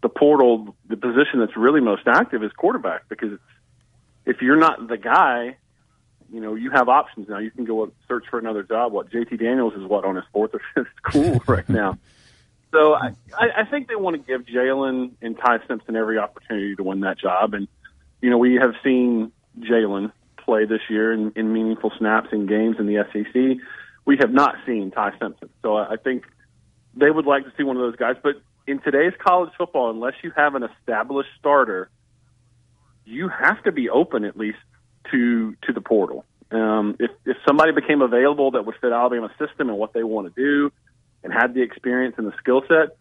the 0.03 0.09
portal, 0.09 0.77
the 0.88 0.97
position 0.97 1.40
that's 1.40 1.57
really 1.57 1.81
most 1.81 2.03
active 2.07 2.42
is 2.42 2.53
quarterback 2.53 3.09
because 3.09 3.38
if 4.27 4.42
you're 4.42 4.57
not 4.57 4.88
the 4.88 4.99
guy, 4.99 5.57
you 6.31 6.40
know, 6.40 6.55
you 6.55 6.70
have 6.70 6.88
options 6.88 7.29
now. 7.29 7.38
You 7.38 7.51
can 7.51 7.64
go 7.64 7.90
search 8.09 8.25
for 8.31 8.38
another 8.38 8.62
job. 8.62 8.92
What 8.92 9.11
JT 9.11 9.38
Daniels 9.38 9.75
is 9.75 9.83
what 9.85 10.05
on 10.05 10.16
his 10.16 10.25
fourth 10.33 10.55
or 10.55 10.61
fifth 10.75 10.92
school 11.07 11.42
right 11.49 11.68
now. 11.68 11.99
So 12.73 12.94
I, 12.94 13.12
I 13.38 13.64
think 13.70 13.88
they 13.88 13.94
want 13.94 14.16
to 14.16 14.23
give 14.23 14.47
Jalen 14.47 15.12
and 15.23 15.38
Ty 15.38 15.61
Simpson 15.68 15.94
every 15.94 16.18
opportunity 16.18 16.75
to 16.75 16.83
win 16.83 17.01
that 17.01 17.18
job. 17.18 17.55
And, 17.55 17.68
you 18.20 18.31
know, 18.31 18.38
we 18.38 18.57
have 18.57 18.75
seen 18.83 19.31
Jalen 19.61 20.11
play 20.44 20.64
this 20.66 20.80
year 20.88 21.12
in, 21.12 21.33
in 21.37 21.52
meaningful 21.52 21.92
snaps 21.98 22.28
in 22.33 22.46
games 22.46 22.76
in 22.78 22.87
the 22.87 23.04
SEC. 23.12 23.64
We 24.04 24.18
have 24.20 24.33
not 24.33 24.57
seen 24.66 24.90
Ty 24.90 25.12
Simpson. 25.18 25.48
So 25.62 25.76
I 25.76 25.96
think 26.02 26.24
they 26.94 27.11
would 27.11 27.26
like 27.26 27.44
to 27.44 27.52
see 27.57 27.62
one 27.62 27.76
of 27.76 27.83
those 27.83 27.96
guys. 27.96 28.16
But 28.22 28.37
in 28.66 28.80
today's 28.80 29.12
college 29.24 29.50
football, 29.57 29.90
unless 29.90 30.14
you 30.22 30.33
have 30.37 30.54
an 30.54 30.62
established 30.62 31.30
starter, 31.38 31.90
you 33.04 33.28
have 33.28 33.62
to 33.64 33.72
be 33.72 33.88
open 33.88 34.24
at 34.24 34.37
least 34.37 34.59
to 35.11 35.54
to 35.62 35.72
the 35.72 35.80
portal. 35.80 36.24
Um, 36.50 36.96
if 36.98 37.11
if 37.26 37.37
somebody 37.46 37.72
became 37.72 38.00
available 38.00 38.52
that 38.52 38.64
would 38.64 38.76
fit 38.80 38.92
Alabama's 38.92 39.33
system 39.38 39.68
and 39.68 39.78
what 39.78 39.92
they 39.92 40.02
want 40.02 40.35
to 40.35 40.40
do, 40.40 40.72
and 41.22 41.33
had 41.33 41.54
the 41.54 41.62
experience 41.62 42.14
and 42.18 42.26
the 42.26 42.37
skill 42.38 42.62
set, 42.68 42.96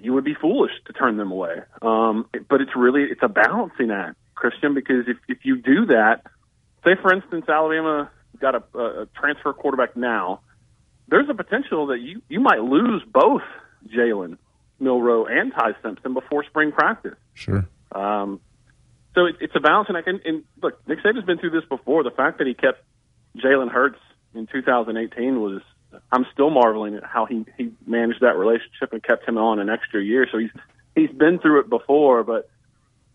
you 0.00 0.12
would 0.12 0.24
be 0.24 0.34
foolish 0.34 0.72
to 0.86 0.92
turn 0.92 1.16
them 1.16 1.30
away. 1.30 1.56
Um, 1.82 2.26
but 2.48 2.60
it's 2.60 2.74
really 2.74 3.02
it's 3.02 3.22
a 3.22 3.28
balancing 3.28 3.90
act, 3.90 4.16
Christian, 4.34 4.74
because 4.74 5.06
if 5.08 5.18
if 5.28 5.38
you 5.44 5.56
do 5.56 5.86
that, 5.86 6.22
say 6.84 6.92
for 7.00 7.12
instance 7.12 7.46
Alabama 7.48 8.10
got 8.40 8.54
a, 8.54 8.78
a 8.78 9.06
transfer 9.14 9.52
quarterback 9.52 9.96
now, 9.96 10.40
there's 11.08 11.28
a 11.28 11.34
potential 11.34 11.88
that 11.88 12.00
you 12.00 12.22
you 12.28 12.40
might 12.40 12.60
lose 12.60 13.02
both 13.10 13.42
Jalen 13.88 14.38
Milroe 14.80 15.26
and 15.26 15.52
Ty 15.52 15.72
Simpson 15.82 16.14
before 16.14 16.44
spring 16.44 16.72
practice. 16.72 17.16
Sure. 17.34 17.66
Um, 17.92 18.40
so 19.14 19.26
it, 19.26 19.36
it's 19.40 19.54
a 19.54 19.60
balancing 19.60 19.96
act. 19.96 20.08
And, 20.08 20.20
and 20.24 20.44
look, 20.62 20.86
Nick 20.88 20.98
Saban's 21.02 21.24
been 21.24 21.38
through 21.38 21.50
this 21.50 21.64
before. 21.68 22.02
The 22.02 22.10
fact 22.10 22.38
that 22.38 22.46
he 22.46 22.54
kept 22.54 22.82
Jalen 23.36 23.70
Hurts 23.70 23.98
in 24.34 24.46
2018 24.46 25.40
was 25.40 25.62
I'm 26.10 26.26
still 26.32 26.50
marveling 26.50 26.96
at 26.96 27.04
how 27.04 27.26
he 27.26 27.44
he 27.56 27.72
managed 27.86 28.20
that 28.20 28.36
relationship 28.36 28.92
and 28.92 29.02
kept 29.02 29.28
him 29.28 29.38
on 29.38 29.58
an 29.58 29.68
extra 29.68 30.02
year. 30.02 30.26
So 30.30 30.38
he's 30.38 30.50
he's 30.94 31.10
been 31.10 31.38
through 31.38 31.60
it 31.60 31.70
before, 31.70 32.24
but 32.24 32.50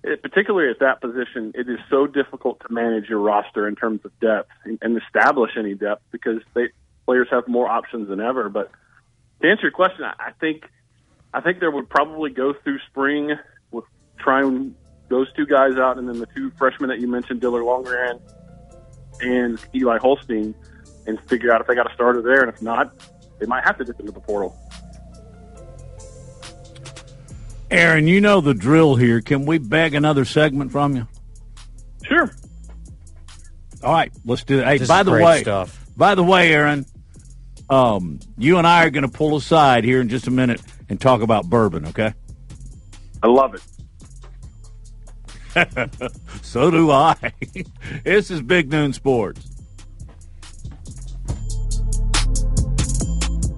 it, 0.04 0.22
particularly 0.22 0.70
at 0.70 0.80
that 0.80 1.02
position, 1.02 1.52
it 1.56 1.70
is 1.70 1.80
so 1.90 2.08
difficult 2.08 2.62
to 2.62 2.74
manage 2.74 3.10
your 3.10 3.20
roster 3.20 3.68
in 3.68 3.76
terms 3.76 4.02
of 4.06 4.18
depth 4.20 4.52
and, 4.64 4.98
establish 4.98 5.52
any 5.58 5.74
depth 5.74 6.04
because 6.12 6.42
they 6.54 6.70
players 7.06 7.28
have 7.32 7.48
more 7.48 7.68
options 7.68 8.08
than 8.08 8.22
ever. 8.22 8.50
But 8.50 8.72
to 9.42 9.50
answer 9.50 9.64
your 9.64 9.72
question, 9.72 10.06
I, 10.06 10.32
think 10.40 10.64
I 11.34 11.42
think 11.42 11.60
there 11.60 11.72
would 11.72 11.90
probably 11.90 12.30
go 12.30 12.54
through 12.54 12.80
spring 12.90 13.32
with 13.72 13.86
trying 14.20 14.76
those 15.10 15.32
two 15.34 15.46
guys 15.46 15.76
out, 15.76 15.98
and 15.98 16.08
then 16.08 16.20
the 16.20 16.28
two 16.28 16.52
freshmen 16.52 16.90
that 16.90 17.00
you 17.00 17.08
mentioned, 17.08 17.42
Dylan 17.42 17.66
Lonergan 17.66 18.22
and 19.22 19.60
Eli 19.76 19.98
Holstein, 19.98 20.56
and 21.08 21.20
figure 21.28 21.52
out 21.52 21.62
if 21.62 21.68
they 21.68 21.76
got 21.76 21.90
a 21.90 21.94
starter 21.94 22.22
there, 22.22 22.42
and 22.42 22.50
if 22.50 22.62
not, 22.62 22.94
they 23.40 23.48
might 23.48 23.66
have 23.66 23.78
to 23.80 23.84
dip 23.84 24.00
into 24.00 24.12
the 24.12 24.20
portal. 24.20 24.56
Aaron, 27.72 28.08
you 28.08 28.20
know 28.22 28.42
the 28.42 28.54
drill 28.54 28.96
here. 28.96 29.22
Can 29.22 29.46
we 29.46 29.58
beg 29.60 29.94
another 29.94 30.26
segment 30.26 30.72
from 30.72 30.96
you? 30.96 31.08
Sure. 32.04 32.32
All 33.84 33.94
right, 33.94 34.12
let's 34.26 34.44
do 34.44 34.58
that. 34.58 34.68
Hey, 34.68 34.78
This 34.80 34.88
by 34.88 35.02
is 35.02 35.06
the 35.06 35.12
great 35.12 35.24
way, 35.26 35.42
stuff. 35.42 35.86
by 35.96 36.16
the 36.16 36.24
way, 36.24 36.52
Aaron, 36.54 36.86
um, 37.70 38.20
you 38.38 38.58
and 38.58 38.66
I 38.68 38.86
are 38.86 38.90
going 38.90 39.04
to 39.10 39.12
pull 39.12 39.36
aside 39.38 39.84
here 39.84 40.02
in 40.02 40.10
just 40.10 40.28
a 40.28 40.32
minute 40.32 40.62
and 40.90 41.00
talk 41.00 41.22
about 41.22 41.46
bourbon. 41.46 41.86
Okay? 41.88 42.14
I 43.22 43.28
love 43.28 43.54
it. 43.56 43.62
so 46.42 46.72
do 46.72 46.92
I. 46.92 47.16
this 48.04 48.32
is 48.32 48.42
Big 48.42 48.72
Noon 48.72 48.94
Sports. 48.94 49.46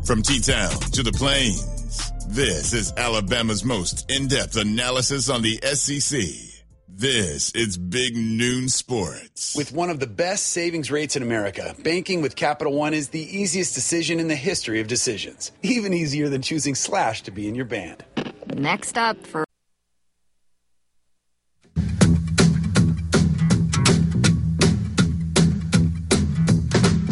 From 0.05 0.21
T 0.21 0.39
Town 0.41 0.71
to 0.91 1.03
the 1.03 1.11
Plains, 1.13 1.80
this 2.31 2.73
is 2.73 2.93
Alabama's 2.95 3.65
most 3.65 4.09
in 4.09 4.27
depth 4.27 4.55
analysis 4.55 5.29
on 5.29 5.41
the 5.41 5.59
SEC. 5.73 6.21
This 6.87 7.51
is 7.51 7.77
Big 7.77 8.15
Noon 8.15 8.69
Sports. 8.69 9.55
With 9.55 9.73
one 9.73 9.89
of 9.89 9.99
the 9.99 10.07
best 10.07 10.47
savings 10.47 10.89
rates 10.89 11.15
in 11.15 11.23
America, 11.23 11.75
banking 11.83 12.21
with 12.21 12.35
Capital 12.35 12.73
One 12.73 12.93
is 12.93 13.09
the 13.09 13.19
easiest 13.21 13.75
decision 13.75 14.19
in 14.19 14.29
the 14.29 14.35
history 14.35 14.79
of 14.79 14.87
decisions. 14.87 15.51
Even 15.61 15.93
easier 15.93 16.29
than 16.29 16.41
choosing 16.41 16.73
Slash 16.73 17.23
to 17.23 17.31
be 17.31 17.49
in 17.49 17.55
your 17.55 17.65
band. 17.65 18.05
Next 18.55 18.97
up 18.97 19.17
for. 19.27 19.43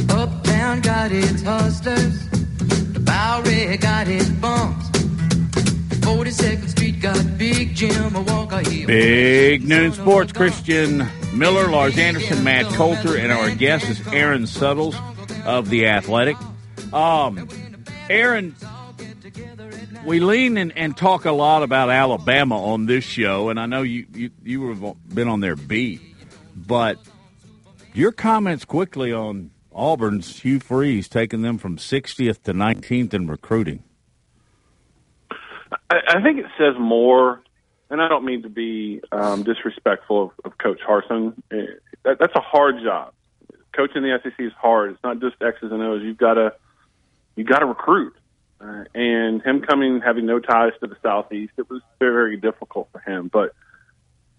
Uptown 0.09 0.81
got 0.81 1.11
its 1.11 1.41
hustlers. 1.41 2.29
The 2.29 3.01
Bowery 3.03 3.77
got 3.77 4.07
its 4.07 4.29
bumps. 4.29 4.88
42nd 6.29 6.69
Street 6.69 6.99
got 7.01 7.37
Big. 7.39 7.75
Big 8.85 9.67
Noon 9.67 9.91
Sports. 9.93 10.31
Christian 10.31 11.07
Miller, 11.33 11.69
Lars 11.69 11.97
Anderson, 11.97 12.43
Matt 12.43 12.71
Coulter, 12.73 13.17
and 13.17 13.31
our 13.31 13.49
guest 13.55 13.89
is 13.89 14.05
Aaron 14.09 14.45
Suttles 14.45 14.95
of 15.45 15.69
the 15.69 15.87
Athletic. 15.87 16.37
Um, 16.93 17.47
Aaron, 18.11 18.55
we 20.05 20.19
lean 20.19 20.57
and, 20.57 20.71
and 20.77 20.95
talk 20.95 21.25
a 21.25 21.31
lot 21.31 21.63
about 21.63 21.89
Alabama 21.89 22.63
on 22.63 22.85
this 22.85 23.03
show, 23.03 23.49
and 23.49 23.59
I 23.59 23.65
know 23.65 23.81
you 23.81 24.05
you 24.13 24.29
you 24.43 24.69
have 24.69 24.95
been 25.13 25.27
on 25.27 25.39
their 25.39 25.55
beat, 25.55 25.99
but 26.55 26.99
your 27.95 28.11
comments 28.11 28.65
quickly 28.65 29.11
on 29.11 29.49
Auburn's 29.71 30.41
Hugh 30.41 30.59
Freeze 30.59 31.07
taking 31.07 31.41
them 31.41 31.57
from 31.57 31.77
60th 31.77 32.43
to 32.43 32.53
19th 32.53 33.15
in 33.15 33.25
recruiting. 33.27 33.83
I, 35.89 35.97
I 36.07 36.21
think 36.23 36.39
it 36.39 36.45
says 36.57 36.75
more, 36.79 37.41
and 37.89 38.01
I 38.01 38.07
don't 38.07 38.25
mean 38.25 38.43
to 38.43 38.49
be 38.49 39.01
um, 39.11 39.43
disrespectful 39.43 40.25
of, 40.25 40.51
of 40.51 40.57
Coach 40.57 40.79
Harsin. 40.87 41.33
Eh, 41.51 41.65
That, 42.03 42.19
that's 42.19 42.35
a 42.35 42.41
hard 42.41 42.81
job. 42.83 43.13
Coaching 43.73 44.01
the 44.01 44.19
SEC 44.23 44.33
is 44.39 44.53
hard. 44.53 44.91
It's 44.91 45.03
not 45.03 45.19
just 45.19 45.35
X's 45.41 45.71
and 45.71 45.81
O's. 45.81 46.01
You've 46.01 46.17
got 46.17 46.35
to 46.35 46.53
you 47.35 47.43
got 47.43 47.59
to 47.59 47.65
recruit. 47.65 48.13
Uh, 48.61 48.83
and 48.93 49.41
him 49.41 49.61
coming, 49.61 50.01
having 50.01 50.25
no 50.25 50.39
ties 50.39 50.73
to 50.81 50.87
the 50.87 50.97
Southeast, 51.01 51.53
it 51.57 51.69
was 51.69 51.81
very, 51.97 52.11
very 52.11 52.37
difficult 52.37 52.89
for 52.91 52.99
him. 52.99 53.29
But 53.31 53.55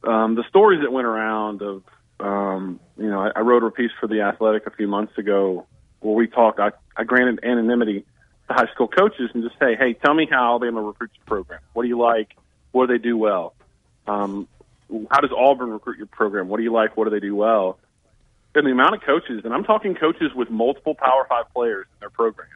um, 0.05 0.35
the 0.35 0.45
stories 0.49 0.83
that 0.83 0.93
went 0.93 1.07
around 1.07 1.62
of, 1.62 1.83
um, 2.19 2.79
you 2.99 3.09
know, 3.09 3.21
I, 3.21 3.31
I 3.37 3.40
wrote 3.40 3.64
a 3.64 3.71
piece 3.71 3.93
for 3.99 4.07
the 4.07 4.21
Athletic 4.21 4.66
a 4.66 4.71
few 4.71 4.87
months 4.87 5.16
ago 5.16 5.66
where 6.01 6.14
we 6.14 6.27
talked. 6.27 6.61
I, 6.61 6.73
I 6.97 7.05
granted 7.05 7.40
anonymity 7.43 8.05
to 8.51 8.55
high 8.55 8.71
school 8.75 8.89
coaches 8.89 9.31
and 9.33 9.43
just 9.43 9.59
say, 9.59 9.77
hey, 9.79 9.95
tell 9.95 10.13
me 10.13 10.27
how 10.31 10.51
Alabama 10.51 10.83
recruits 10.83 11.15
your 11.17 11.25
program. 11.25 11.61
What 11.73 11.83
do 11.83 11.89
you 11.89 11.99
like? 11.99 12.35
What 12.73 12.89
do 12.89 12.99
they 12.99 13.03
do 13.03 13.17
well? 13.17 13.55
Um, 14.07 14.49
how 15.11 15.21
does 15.21 15.31
Auburn 15.37 15.71
recruit 15.71 15.99
your 15.99 16.09
program? 16.09 16.49
What 16.49 16.57
do 16.57 16.65
you 16.65 16.73
like? 16.73 16.97
What 16.97 17.05
do 17.05 17.11
they 17.11 17.21
do 17.21 17.35
well? 17.35 17.79
And 18.55 18.67
the 18.67 18.73
amount 18.73 18.97
of 18.97 19.03
coaches, 19.03 19.43
and 19.45 19.55
I'm 19.55 19.63
talking 19.63 19.95
coaches 19.95 20.33
with 20.35 20.51
multiple 20.51 20.97
Power 20.97 21.25
Five 21.29 21.53
players 21.55 21.87
in 21.95 22.01
their 22.01 22.11
program, 22.11 22.49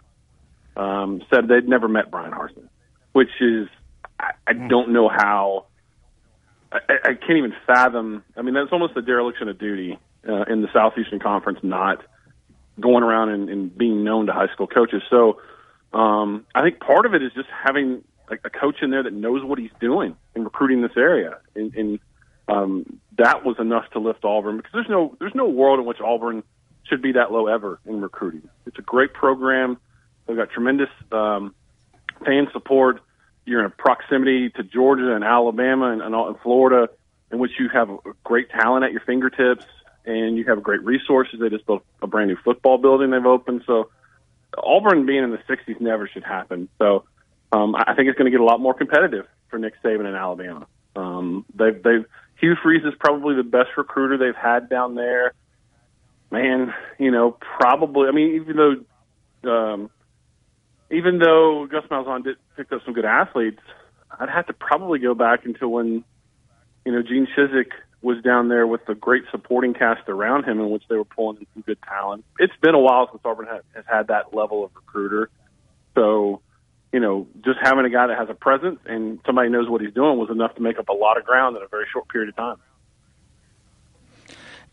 um, 0.76 1.22
said 1.33 1.46
they'd 1.46 1.68
never 1.68 1.87
met 1.87 2.11
Bryan 2.11 2.33
Harsin, 2.33 2.68
which 3.12 3.30
is 3.40 3.68
I, 4.18 4.33
I 4.46 4.52
don't 4.54 4.92
know 4.92 5.09
how. 5.09 5.66
I, 6.72 6.78
I 7.04 7.14
can't 7.14 7.38
even 7.38 7.54
fathom. 7.68 8.24
I 8.37 8.42
mean, 8.42 8.54
that's 8.54 8.72
almost 8.72 8.96
a 8.96 9.02
dereliction 9.02 9.48
of 9.48 9.59
duty 9.61 9.96
uh, 10.28 10.42
in 10.50 10.62
the 10.62 10.68
Southeastern 10.72 11.20
Conference, 11.20 11.61
not 11.62 12.04
going 12.80 13.04
around 13.04 13.28
and, 13.28 13.48
and 13.48 13.78
being 13.78 14.02
known 14.02 14.26
to 14.26 14.33
high 14.33 14.52
school 14.52 14.66
coaches. 14.66 15.02
So 15.09 15.40
um, 15.94 16.46
I 16.54 16.62
think 16.62 16.80
part 16.80 17.07
of 17.07 17.14
it 17.14 17.22
is 17.22 17.33
just 17.35 17.48
having 17.64 18.02
a, 18.28 18.35
a 18.44 18.50
coach 18.50 18.76
in 18.83 18.90
there 18.90 19.02
that 19.02 19.12
knows 19.12 19.44
what 19.44 19.59
he's 19.59 19.70
doing 19.80 20.16
in 20.35 20.44
recruiting 20.44 20.83
this 20.83 20.96
area, 20.96 21.38
and, 21.54 21.74
and 21.74 21.98
um, 22.48 23.00
that 23.16 23.44
was 23.44 23.57
enough 23.59 23.88
to 23.92 24.00
lift 24.00 24.24
Auburn 24.24 24.57
because 24.57 24.72
there's 24.72 24.88
no 24.88 25.16
there's 25.20 25.35
no 25.35 25.48
world 25.48 25.78
in 25.78 25.87
which 25.87 26.00
Auburn 26.00 26.42
should 26.88 27.00
be 27.00 27.12
that 27.12 27.33
low 27.33 27.46
ever 27.46 27.80
in 27.87 28.00
recruiting. 28.00 28.48
It's 28.66 28.78
a 28.78 28.83
great 28.83 29.14
program. 29.14 29.78
They've 30.26 30.37
got 30.37 30.50
tremendous 30.50 30.90
um, 31.12 31.54
fan 32.24 32.48
support. 32.52 33.00
You're 33.46 33.64
in 33.64 33.70
proximity 33.70 34.50
to 34.50 34.62
Georgia 34.62 35.14
and 35.14 35.24
Alabama 35.24 35.92
and, 35.92 36.02
and, 36.02 36.14
all, 36.14 36.28
and 36.28 36.38
Florida, 36.40 36.90
in 37.30 37.38
which 37.38 37.52
you 37.59 37.68
have 37.68 37.90
great 38.22 38.50
talent 38.50 38.85
at 38.85 38.92
your 38.92 39.02
fingertips 39.02 39.64
and 40.07 40.37
you 40.37 40.44
have 40.44 40.62
great 40.62 40.83
resources. 40.83 41.40
They 41.40 41.50
just 41.50 41.66
built 41.66 41.85
a 42.02 42.07
brand 42.07 42.28
new 42.28 42.37
football 42.42 42.78
building 42.78 43.11
they've 43.11 43.24
opened. 43.24 43.62
So 43.66 43.90
Auburn 44.62 45.06
being 45.06 45.24
in 45.24 45.30
the 45.30 45.38
60s 45.38 45.80
never 45.80 46.08
should 46.08 46.24
happen. 46.24 46.68
So 46.78 47.04
um, 47.52 47.74
I 47.74 47.94
think 47.94 48.08
it's 48.08 48.18
going 48.18 48.30
to 48.30 48.36
get 48.36 48.40
a 48.40 48.44
lot 48.44 48.60
more 48.60 48.74
competitive 48.74 49.26
for 49.48 49.58
Nick 49.58 49.74
Saban 49.82 50.08
in 50.08 50.14
Alabama. 50.14 50.66
Um, 50.96 51.44
they've, 51.54 51.82
they've 51.82 52.04
Hugh 52.40 52.56
Freeze 52.62 52.84
is 52.84 52.94
probably 52.98 53.36
the 53.36 53.42
best 53.42 53.70
recruiter 53.76 54.18
they've 54.18 54.40
had 54.40 54.68
down 54.68 54.94
there. 54.94 55.32
Man, 56.30 56.74
you 56.98 57.10
know, 57.10 57.30
probably. 57.32 58.08
I 58.08 58.12
mean, 58.12 58.34
even 58.34 58.56
though, 58.56 59.50
um, 59.50 59.90
even 60.90 61.18
though 61.18 61.66
Gus 61.70 61.84
Malzahn 61.90 62.24
did 62.24 62.36
pick 62.56 62.72
up 62.72 62.80
some 62.84 62.94
good 62.94 63.04
athletes, 63.04 63.60
I'd 64.18 64.28
have 64.28 64.46
to 64.46 64.52
probably 64.52 64.98
go 64.98 65.14
back 65.14 65.44
until 65.44 65.68
when, 65.68 66.04
you 66.84 66.92
know, 66.92 67.02
Gene 67.02 67.28
Chizik 67.36 67.70
was 68.04 68.22
down 68.22 68.48
there 68.48 68.66
with 68.66 68.84
the 68.86 68.94
great 68.94 69.24
supporting 69.30 69.74
cast 69.74 70.08
around 70.08 70.44
him, 70.44 70.60
in 70.60 70.70
which 70.70 70.84
they 70.88 70.96
were 70.96 71.04
pulling 71.04 71.38
in 71.38 71.46
some 71.54 71.62
good 71.62 71.78
talent. 71.82 72.24
It's 72.38 72.52
been 72.60 72.74
a 72.74 72.78
while 72.78 73.08
since 73.10 73.22
Auburn 73.24 73.46
has, 73.46 73.62
has 73.74 73.84
had 73.88 74.08
that 74.08 74.34
level 74.34 74.64
of 74.64 74.70
recruiter, 74.76 75.30
so 75.94 76.40
you 76.92 77.00
know, 77.00 77.26
just 77.44 77.58
having 77.60 77.84
a 77.84 77.90
guy 77.90 78.06
that 78.06 78.16
has 78.16 78.30
a 78.30 78.34
presence 78.34 78.78
and 78.86 79.18
somebody 79.26 79.48
knows 79.48 79.68
what 79.68 79.80
he's 79.80 79.92
doing 79.92 80.16
was 80.16 80.30
enough 80.30 80.54
to 80.54 80.62
make 80.62 80.78
up 80.78 80.88
a 80.88 80.92
lot 80.92 81.18
of 81.18 81.24
ground 81.24 81.56
in 81.56 81.62
a 81.64 81.66
very 81.66 81.86
short 81.92 82.08
period 82.08 82.28
of 82.28 82.36
time. 82.36 82.56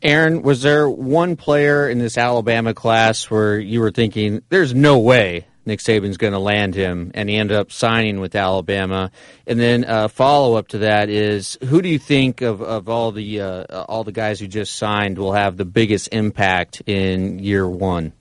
Aaron, 0.03 0.43
was 0.43 0.61
there 0.61 0.87
one 0.87 1.35
player 1.35 1.89
in 1.89 1.97
this 1.97 2.19
Alabama 2.19 2.75
class 2.75 3.29
where 3.31 3.57
you 3.57 3.81
were 3.81 3.89
thinking, 3.89 4.43
there's 4.49 4.71
no 4.71 4.99
way 4.99 5.47
Nick 5.65 5.79
Saban's 5.79 6.17
going 6.17 6.33
to 6.33 6.39
land 6.39 6.73
him, 6.73 7.11
and 7.13 7.29
he 7.29 7.35
ended 7.35 7.55
up 7.55 7.71
signing 7.71 8.19
with 8.19 8.35
Alabama? 8.35 9.11
And 9.45 9.59
then 9.59 9.85
a 9.87 10.09
follow 10.09 10.55
up 10.55 10.69
to 10.69 10.79
that 10.79 11.09
is, 11.09 11.57
who 11.65 11.81
do 11.81 11.89
you 11.89 11.99
think 11.99 12.41
of, 12.41 12.61
of 12.61 12.89
all 12.89 13.11
the 13.11 13.41
uh, 13.41 13.85
all 13.87 14.03
the 14.03 14.11
guys 14.11 14.39
who 14.39 14.47
just 14.47 14.75
signed 14.75 15.17
will 15.17 15.33
have 15.33 15.57
the 15.57 15.65
biggest 15.65 16.09
impact 16.11 16.81
in 16.87 17.39
year 17.39 17.67
one? 17.67 18.13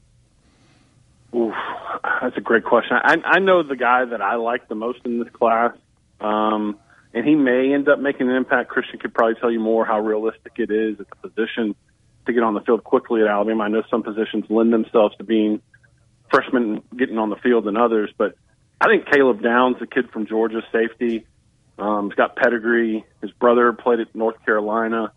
Oof, 1.34 1.54
that's 2.20 2.36
a 2.36 2.42
great 2.42 2.64
question. 2.64 2.96
I, 3.02 3.16
I 3.24 3.38
know 3.38 3.62
the 3.62 3.76
guy 3.76 4.04
that 4.04 4.20
I 4.20 4.34
like 4.34 4.68
the 4.68 4.74
most 4.74 5.00
in 5.04 5.18
this 5.18 5.32
class, 5.32 5.72
um, 6.20 6.78
and 7.14 7.26
he 7.26 7.34
may 7.34 7.72
end 7.72 7.88
up 7.88 7.98
making 8.00 8.28
an 8.28 8.36
impact. 8.36 8.68
Christian 8.68 8.98
could 8.98 9.14
probably 9.14 9.36
tell 9.40 9.50
you 9.50 9.60
more 9.60 9.86
how 9.86 10.00
realistic 10.00 10.52
it 10.56 10.70
is 10.70 11.00
at 11.00 11.06
the 11.08 11.28
position 11.28 11.74
to 12.26 12.32
get 12.34 12.42
on 12.42 12.52
the 12.52 12.60
field 12.60 12.84
quickly 12.84 13.22
at 13.22 13.28
Alabama. 13.28 13.64
I 13.64 13.68
know 13.68 13.82
some 13.90 14.02
positions 14.02 14.44
lend 14.50 14.72
themselves 14.72 15.16
to 15.16 15.24
being 15.24 15.62
freshmen 16.30 16.82
getting 16.96 17.18
on 17.18 17.30
the 17.30 17.36
field 17.36 17.64
than 17.64 17.76
others, 17.76 18.10
but 18.16 18.36
I 18.80 18.86
think 18.86 19.06
Caleb 19.10 19.42
Downs, 19.42 19.76
the 19.78 19.86
kid 19.86 20.10
from 20.10 20.26
Georgia, 20.26 20.62
safety, 20.72 21.26
um, 21.78 22.10
he's 22.10 22.16
got 22.16 22.36
pedigree. 22.36 23.04
His 23.20 23.30
brother 23.32 23.72
played 23.72 24.00
at 24.00 24.14
North 24.14 24.44
Carolina. 24.44 25.12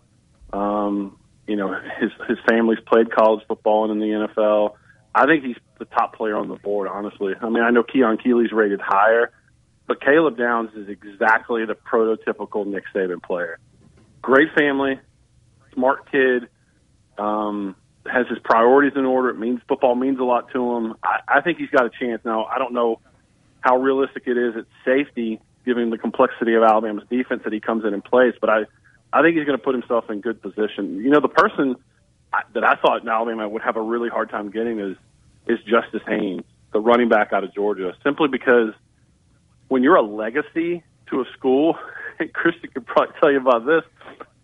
Um, 0.51 1.17
you 1.47 1.55
know, 1.55 1.73
his 1.99 2.11
his 2.27 2.37
family's 2.47 2.79
played 2.85 3.11
college 3.11 3.45
football 3.47 3.89
and 3.89 4.01
in 4.01 4.09
the 4.09 4.27
NFL. 4.27 4.75
I 5.15 5.25
think 5.25 5.43
he's 5.43 5.57
the 5.77 5.85
top 5.85 6.15
player 6.15 6.35
on 6.35 6.47
the 6.47 6.55
board, 6.55 6.87
honestly. 6.87 7.33
I 7.39 7.49
mean, 7.49 7.63
I 7.63 7.69
know 7.69 7.83
Keon 7.83 8.17
Keeley's 8.17 8.51
rated 8.51 8.81
higher, 8.81 9.31
but 9.87 10.01
Caleb 10.01 10.37
Downs 10.37 10.71
is 10.75 10.89
exactly 10.89 11.65
the 11.65 11.75
prototypical 11.75 12.65
Nick 12.65 12.85
Saban 12.95 13.21
player. 13.21 13.59
Great 14.21 14.49
family, 14.57 14.99
smart 15.73 16.09
kid, 16.09 16.47
um, 17.17 17.75
has 18.11 18.27
his 18.27 18.39
priorities 18.39 18.93
in 18.95 19.05
order. 19.05 19.29
It 19.29 19.39
means 19.39 19.61
football 19.67 19.95
means 19.95 20.19
a 20.19 20.23
lot 20.23 20.51
to 20.51 20.75
him. 20.75 20.95
I, 21.03 21.19
I 21.27 21.41
think 21.41 21.57
he's 21.57 21.69
got 21.69 21.85
a 21.85 21.89
chance. 21.89 22.21
Now, 22.25 22.45
I 22.45 22.57
don't 22.57 22.73
know 22.73 22.99
how 23.61 23.77
realistic 23.77 24.23
it 24.27 24.37
is 24.37 24.55
at 24.57 24.65
safety, 24.83 25.39
given 25.65 25.89
the 25.89 25.97
complexity 25.97 26.53
of 26.55 26.63
Alabama's 26.63 27.05
defense 27.09 27.43
that 27.45 27.53
he 27.53 27.59
comes 27.59 27.85
in 27.85 27.93
and 27.93 28.03
plays. 28.03 28.33
But 28.39 28.49
I, 28.49 28.59
I 29.13 29.21
think 29.21 29.37
he's 29.37 29.45
going 29.45 29.57
to 29.57 29.63
put 29.63 29.73
himself 29.73 30.09
in 30.09 30.21
good 30.21 30.41
position. 30.41 30.97
You 30.97 31.09
know, 31.09 31.21
the 31.21 31.29
person 31.29 31.75
that 32.53 32.63
I 32.63 32.75
thought 32.75 33.07
Alabama 33.07 33.47
would 33.47 33.61
have 33.61 33.77
a 33.77 33.81
really 33.81 34.09
hard 34.09 34.29
time 34.29 34.49
getting 34.49 34.79
is 34.79 34.97
is 35.45 35.59
Justice 35.59 36.01
Haynes, 36.07 36.43
the 36.71 36.79
running 36.79 37.09
back 37.09 37.33
out 37.33 37.43
of 37.43 37.53
Georgia, 37.53 37.93
simply 38.01 38.29
because 38.29 38.73
when 39.67 39.83
you're 39.83 39.97
a 39.97 40.01
legacy 40.01 40.83
to 41.09 41.19
a 41.19 41.25
school, 41.37 41.77
and 42.19 42.31
Christian 42.33 42.69
could 42.73 42.85
probably 42.85 43.13
tell 43.19 43.31
you 43.31 43.39
about 43.39 43.65
this, 43.65 43.83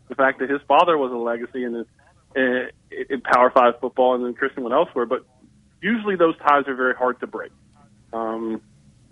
the 0.10 0.16
fact 0.16 0.40
that 0.40 0.50
his 0.50 0.62
father 0.68 0.98
was 0.98 1.12
a 1.12 1.16
legacy 1.16 1.64
in, 1.64 1.86
in, 2.36 2.70
in 3.10 3.22
Power 3.22 3.52
Five 3.52 3.80
football, 3.80 4.16
and 4.16 4.26
then 4.26 4.34
Christian 4.34 4.64
went 4.64 4.74
elsewhere. 4.74 5.06
But 5.06 5.26
usually 5.82 6.16
those 6.16 6.38
ties 6.38 6.68
are 6.68 6.76
very 6.76 6.96
hard 6.96 7.20
to 7.22 7.28
break. 7.28 7.52
Um, 8.12 8.62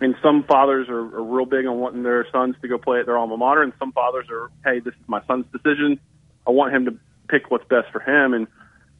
and 0.00 0.14
some 0.22 0.44
fathers 0.44 0.88
are, 0.88 1.00
are 1.00 1.22
real 1.22 1.46
big 1.46 1.66
on 1.66 1.78
wanting 1.78 2.02
their 2.02 2.26
sons 2.30 2.54
to 2.62 2.68
go 2.68 2.78
play 2.78 3.00
at 3.00 3.06
their 3.06 3.18
alma 3.18 3.36
mater, 3.36 3.62
and 3.62 3.72
some 3.78 3.92
fathers 3.92 4.26
are, 4.30 4.50
hey, 4.64 4.80
this 4.80 4.94
is 4.94 5.08
my 5.08 5.24
son's 5.26 5.46
decision. 5.52 5.98
I 6.46 6.50
want 6.50 6.74
him 6.74 6.84
to 6.84 6.98
pick 7.28 7.50
what's 7.50 7.66
best 7.68 7.90
for 7.92 8.00
him. 8.00 8.32
And 8.32 8.46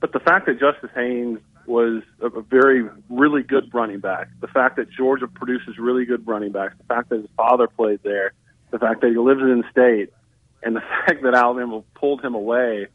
but 0.01 0.13
the 0.13 0.21
fact 0.21 0.47
that 0.47 0.61
Justice 0.61 0.91
Haynes 0.95 1.39
was 1.67 2.03
a, 2.21 2.27
a 2.27 2.43
very 2.43 2.89
really 3.09 3.43
good 3.43 3.73
running 3.73 4.01
back, 4.01 4.29
the 4.41 4.49
fact 4.49 4.77
that 4.77 4.91
Georgia 4.91 5.29
produces 5.29 5.79
really 5.79 6.05
good 6.05 6.27
running 6.27 6.53
backs, 6.53 6.75
the 6.79 6.95
fact 6.95 7.11
that 7.11 7.21
his 7.21 7.31
father 7.37 7.69
played 7.69 8.01
there, 8.03 8.33
the 8.71 8.79
fact 8.79 9.01
that 9.03 9.11
he 9.11 9.19
lives 9.19 9.41
in 9.41 9.65
state, 9.71 10.13
and 10.63 10.75
the 10.75 10.81
fact 11.07 11.23
that 11.23 11.35
Alabama 11.35 11.83
pulled 11.95 12.25
him 12.25 12.35
away 12.35 12.89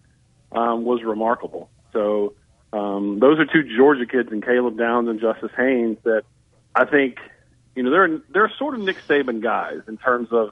um, 0.53 0.85
was 0.85 1.03
remarkable. 1.03 1.69
So 1.91 2.33
um, 2.71 3.19
those 3.19 3.39
are 3.39 3.45
two 3.45 3.63
Georgia 3.77 4.05
kids, 4.05 4.29
and 4.31 4.43
Caleb 4.43 4.77
Downs 4.77 5.07
and 5.09 5.19
Justice 5.19 5.51
Haynes, 5.57 5.97
that 6.03 6.23
I 6.73 6.85
think 6.85 7.17
you 7.75 7.83
know 7.83 7.91
they're 7.91 8.21
they're 8.33 8.51
sort 8.57 8.75
of 8.75 8.81
Nick 8.81 8.97
Saban 9.07 9.41
guys 9.41 9.81
in 9.87 9.97
terms 9.97 10.29
of 10.31 10.49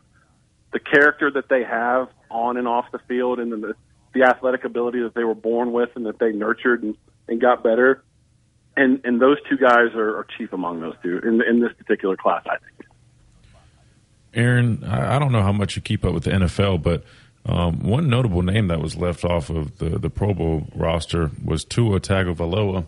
the 0.72 0.80
character 0.80 1.32
that 1.32 1.50
they 1.50 1.64
have 1.64 2.10
on 2.30 2.58
and 2.58 2.68
off 2.68 2.86
the 2.92 3.00
field, 3.08 3.40
and 3.40 3.52
the 3.52 3.76
the 4.14 4.24
athletic 4.24 4.66
ability 4.66 5.02
that 5.02 5.14
they 5.14 5.24
were 5.24 5.36
born 5.36 5.72
with 5.72 5.90
and 5.96 6.06
that 6.06 6.20
they 6.20 6.32
nurtured 6.32 6.84
and, 6.84 6.96
and 7.28 7.40
got 7.40 7.64
better. 7.64 8.04
And 8.76 9.02
and 9.04 9.22
those 9.22 9.38
two 9.50 9.58
guys 9.58 9.94
are, 9.96 10.20
are 10.20 10.28
chief 10.38 10.54
among 10.54 10.82
those 10.82 10.96
two 11.04 11.20
in 11.20 11.42
in 11.42 11.60
this 11.60 11.74
particular 11.74 12.16
class, 12.16 12.44
I 12.46 12.58
think. 12.58 12.88
Aaron, 14.34 14.84
I 14.86 15.20
don't 15.20 15.34
know 15.34 15.42
how 15.42 15.52
much 15.52 15.76
you 15.76 15.82
keep 15.82 16.06
up 16.06 16.14
with 16.14 16.24
the 16.24 16.32
NFL, 16.32 16.82
but 16.82 17.04
um, 17.46 17.80
one 17.80 18.10
notable 18.10 18.42
name 18.44 18.68
that 18.68 18.80
was 18.80 18.96
left 18.96 19.26
off 19.26 19.50
of 19.50 19.78
the, 19.78 19.90
the 19.98 20.10
Pro 20.10 20.34
Bowl 20.34 20.68
roster 20.76 21.32
was 21.44 21.64
Tua 21.64 22.00
Tagovailoa. 22.00 22.86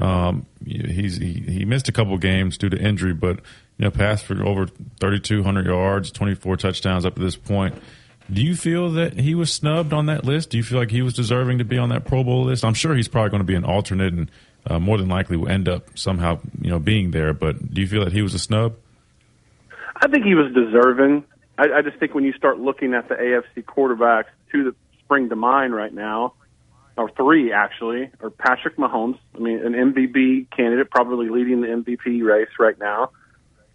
Um, 0.00 0.46
he's 0.64 1.16
he, 1.16 1.32
he 1.32 1.64
missed 1.64 1.88
a 1.88 1.92
couple 1.92 2.16
games 2.18 2.58
due 2.58 2.68
to 2.68 2.78
injury, 2.78 3.12
but 3.12 3.36
you 3.76 3.84
know 3.84 3.90
passed 3.90 4.24
for 4.24 4.42
over 4.44 4.66
3,200 4.66 5.66
yards, 5.66 6.10
24 6.10 6.56
touchdowns 6.56 7.06
up 7.06 7.14
to 7.14 7.20
this 7.20 7.36
point. 7.36 7.74
Do 8.32 8.42
you 8.42 8.56
feel 8.56 8.90
that 8.92 9.18
he 9.18 9.34
was 9.34 9.52
snubbed 9.52 9.92
on 9.92 10.06
that 10.06 10.24
list? 10.24 10.50
Do 10.50 10.56
you 10.56 10.62
feel 10.62 10.78
like 10.78 10.90
he 10.90 11.02
was 11.02 11.12
deserving 11.12 11.58
to 11.58 11.64
be 11.64 11.78
on 11.78 11.90
that 11.90 12.04
Pro 12.04 12.24
Bowl 12.24 12.44
list? 12.44 12.64
I'm 12.64 12.74
sure 12.74 12.94
he's 12.94 13.08
probably 13.08 13.30
going 13.30 13.40
to 13.40 13.46
be 13.46 13.54
an 13.54 13.64
alternate 13.64 14.14
and 14.14 14.30
uh, 14.66 14.78
more 14.78 14.96
than 14.96 15.08
likely 15.08 15.36
will 15.36 15.48
end 15.48 15.68
up 15.68 15.98
somehow, 15.98 16.38
you 16.60 16.70
know, 16.70 16.78
being 16.78 17.10
there. 17.10 17.32
But 17.34 17.74
do 17.74 17.80
you 17.80 17.86
feel 17.86 18.04
that 18.04 18.12
he 18.12 18.22
was 18.22 18.32
a 18.34 18.38
snub? 18.38 18.74
I 19.96 20.08
think 20.08 20.24
he 20.24 20.34
was 20.34 20.52
deserving. 20.52 21.24
I, 21.58 21.64
I 21.78 21.82
just 21.82 21.98
think 21.98 22.14
when 22.14 22.24
you 22.24 22.32
start 22.32 22.58
looking 22.58 22.94
at 22.94 23.08
the 23.08 23.14
AFC 23.14 23.64
quarterbacks, 23.64 24.26
two 24.50 24.64
that 24.64 24.74
spring 25.04 25.28
to 25.28 25.36
mind 25.36 25.74
right 25.74 25.92
now, 25.92 26.34
or 26.96 27.10
three 27.10 27.52
actually, 27.52 28.10
are 28.20 28.30
Patrick 28.30 28.76
Mahomes. 28.76 29.18
I 29.34 29.38
mean, 29.38 29.64
an 29.64 29.72
MVP 29.72 30.50
candidate, 30.50 30.90
probably 30.90 31.28
leading 31.28 31.60
the 31.60 31.68
MVP 31.68 32.22
race 32.22 32.50
right 32.58 32.78
now. 32.78 33.10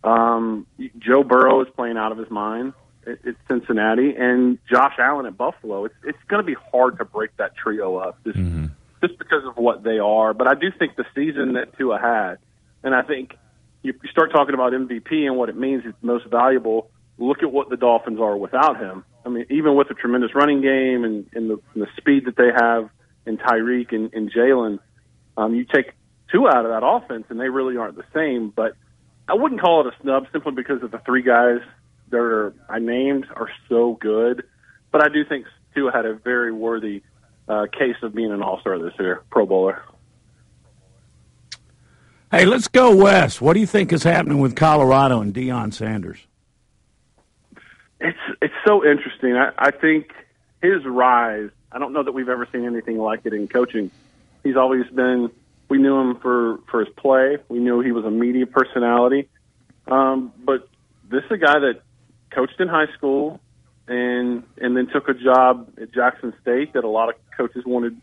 Um, 0.03 0.67
Joe 0.99 1.23
Burrow 1.23 1.61
is 1.61 1.67
playing 1.75 1.97
out 1.97 2.11
of 2.11 2.17
his 2.17 2.29
mind 2.29 2.73
at, 3.07 3.25
at 3.27 3.35
Cincinnati, 3.47 4.15
and 4.15 4.59
Josh 4.71 4.93
Allen 4.99 5.25
at 5.25 5.37
Buffalo. 5.37 5.85
It's 5.85 5.95
it's 6.03 6.23
going 6.27 6.41
to 6.41 6.45
be 6.45 6.55
hard 6.71 6.99
to 6.99 7.05
break 7.05 7.35
that 7.37 7.55
trio 7.55 7.97
up 7.97 8.23
just 8.23 8.37
mm-hmm. 8.37 8.67
just 9.01 9.17
because 9.17 9.43
of 9.45 9.57
what 9.57 9.83
they 9.83 9.99
are. 9.99 10.33
But 10.33 10.47
I 10.47 10.53
do 10.53 10.71
think 10.77 10.95
the 10.95 11.05
season 11.15 11.53
that 11.53 11.77
Tua 11.77 11.99
had, 11.99 12.37
and 12.83 12.93
I 12.93 13.01
think 13.01 13.35
you, 13.81 13.93
you 14.01 14.09
start 14.09 14.31
talking 14.31 14.53
about 14.53 14.73
MVP 14.73 15.25
and 15.25 15.35
what 15.37 15.49
it 15.49 15.57
means, 15.57 15.83
it's 15.85 15.97
most 16.01 16.27
valuable. 16.27 16.89
Look 17.17 17.43
at 17.43 17.51
what 17.51 17.69
the 17.69 17.77
Dolphins 17.77 18.19
are 18.19 18.38
without 18.38 18.80
him. 18.80 19.03
I 19.25 19.30
mean, 19.30 19.45
even 19.49 19.75
with 19.75 19.89
a 19.89 19.93
tremendous 19.93 20.34
running 20.36 20.62
game 20.62 21.03
and, 21.03 21.27
and, 21.34 21.49
the, 21.49 21.60
and 21.73 21.84
the 21.84 21.88
speed 21.97 22.25
that 22.25 22.36
they 22.36 22.49
have 22.56 22.89
in 23.25 23.38
Tyreek 23.38 23.93
and, 23.93 24.13
and 24.13 24.32
Jalen, 24.32 24.80
um, 25.36 25.56
you 25.56 25.65
take 25.65 25.93
two 26.32 26.47
out 26.47 26.65
of 26.65 26.71
that 26.71 26.86
offense, 26.86 27.25
and 27.30 27.39
they 27.39 27.49
really 27.49 27.77
aren't 27.77 27.95
the 27.95 28.06
same. 28.13 28.49
But 28.56 28.75
I 29.27 29.34
wouldn't 29.34 29.62
call 29.62 29.82
it 29.82 29.93
a 29.93 30.01
snub 30.01 30.27
simply 30.32 30.53
because 30.53 30.84
of 30.84 30.91
the 30.91 30.99
three 30.99 31.23
guys 31.23 31.60
that 32.10 32.17
are 32.17 32.53
I 32.69 32.80
named 32.80 33.25
are 33.36 33.49
so 33.67 33.97
good. 33.99 34.43
But 34.91 35.03
I 35.03 35.10
do 35.10 35.25
think 35.25 35.45
Tua 35.75 35.91
had 35.91 36.06
a 36.06 36.13
very 36.13 36.51
worthy 36.51 37.03
uh, 37.47 37.65
case 37.71 37.97
of 38.01 38.15
being 38.15 38.32
an 38.32 38.41
All 38.41 38.60
Star 38.62 38.80
this 38.80 38.93
year, 38.99 39.23
Pro 39.30 39.45
Bowler. 39.45 39.84
Hey, 42.32 42.45
let's 42.45 42.67
go 42.67 42.93
west. 42.95 43.41
What 43.41 43.53
do 43.53 43.62
you 43.62 43.65
think 43.65 43.93
is 43.93 44.03
happening 44.03 44.39
with 44.39 44.56
Colorado 44.56 45.21
and 45.21 45.34
Deion 45.34 45.73
Sanders? 45.73 46.27
It's 47.99 48.17
it's 48.41 48.53
so 48.65 48.86
interesting. 48.86 49.36
I, 49.36 49.51
I 49.57 49.71
think 49.71 50.12
his 50.62 50.86
rise. 50.86 51.49
I 51.71 51.79
don't 51.79 51.93
know 51.93 52.03
that 52.03 52.12
we've 52.12 52.29
ever 52.29 52.47
seen 52.51 52.65
anything 52.65 52.97
like 52.97 53.21
it 53.25 53.33
in 53.33 53.47
coaching. 53.47 53.91
He's 54.43 54.55
always 54.55 54.86
been. 54.88 55.31
We 55.69 55.77
knew 55.79 55.97
him 55.99 56.15
for 56.17 56.60
for 56.69 56.86
his 56.86 56.93
play. 56.95 57.38
We 57.49 57.60
knew 57.60 57.81
he 57.81 57.91
was 57.91 58.05
a 58.05 58.12
media 58.12 58.45
personality. 58.45 59.27
Um, 59.88 60.33
but 60.43 60.67
this 61.10 61.23
is 61.25 61.31
a 61.31 61.38
guy 61.38 61.60
that 61.60 61.81
coached 62.29 62.60
in 62.60 62.67
high 62.67 62.91
school 62.97 63.39
and 63.88 64.43
and 64.57 64.75
then 64.75 64.88
took 64.88 65.10
a 65.10 65.13
job 65.13 65.69
at 65.81 65.93
Jackson 65.93 66.33
State 66.41 66.73
that 66.73 66.83
a 66.83 66.89
lot 66.89 67.10
of 67.10 67.15
coaches 67.36 67.63
wanted. 67.65 67.99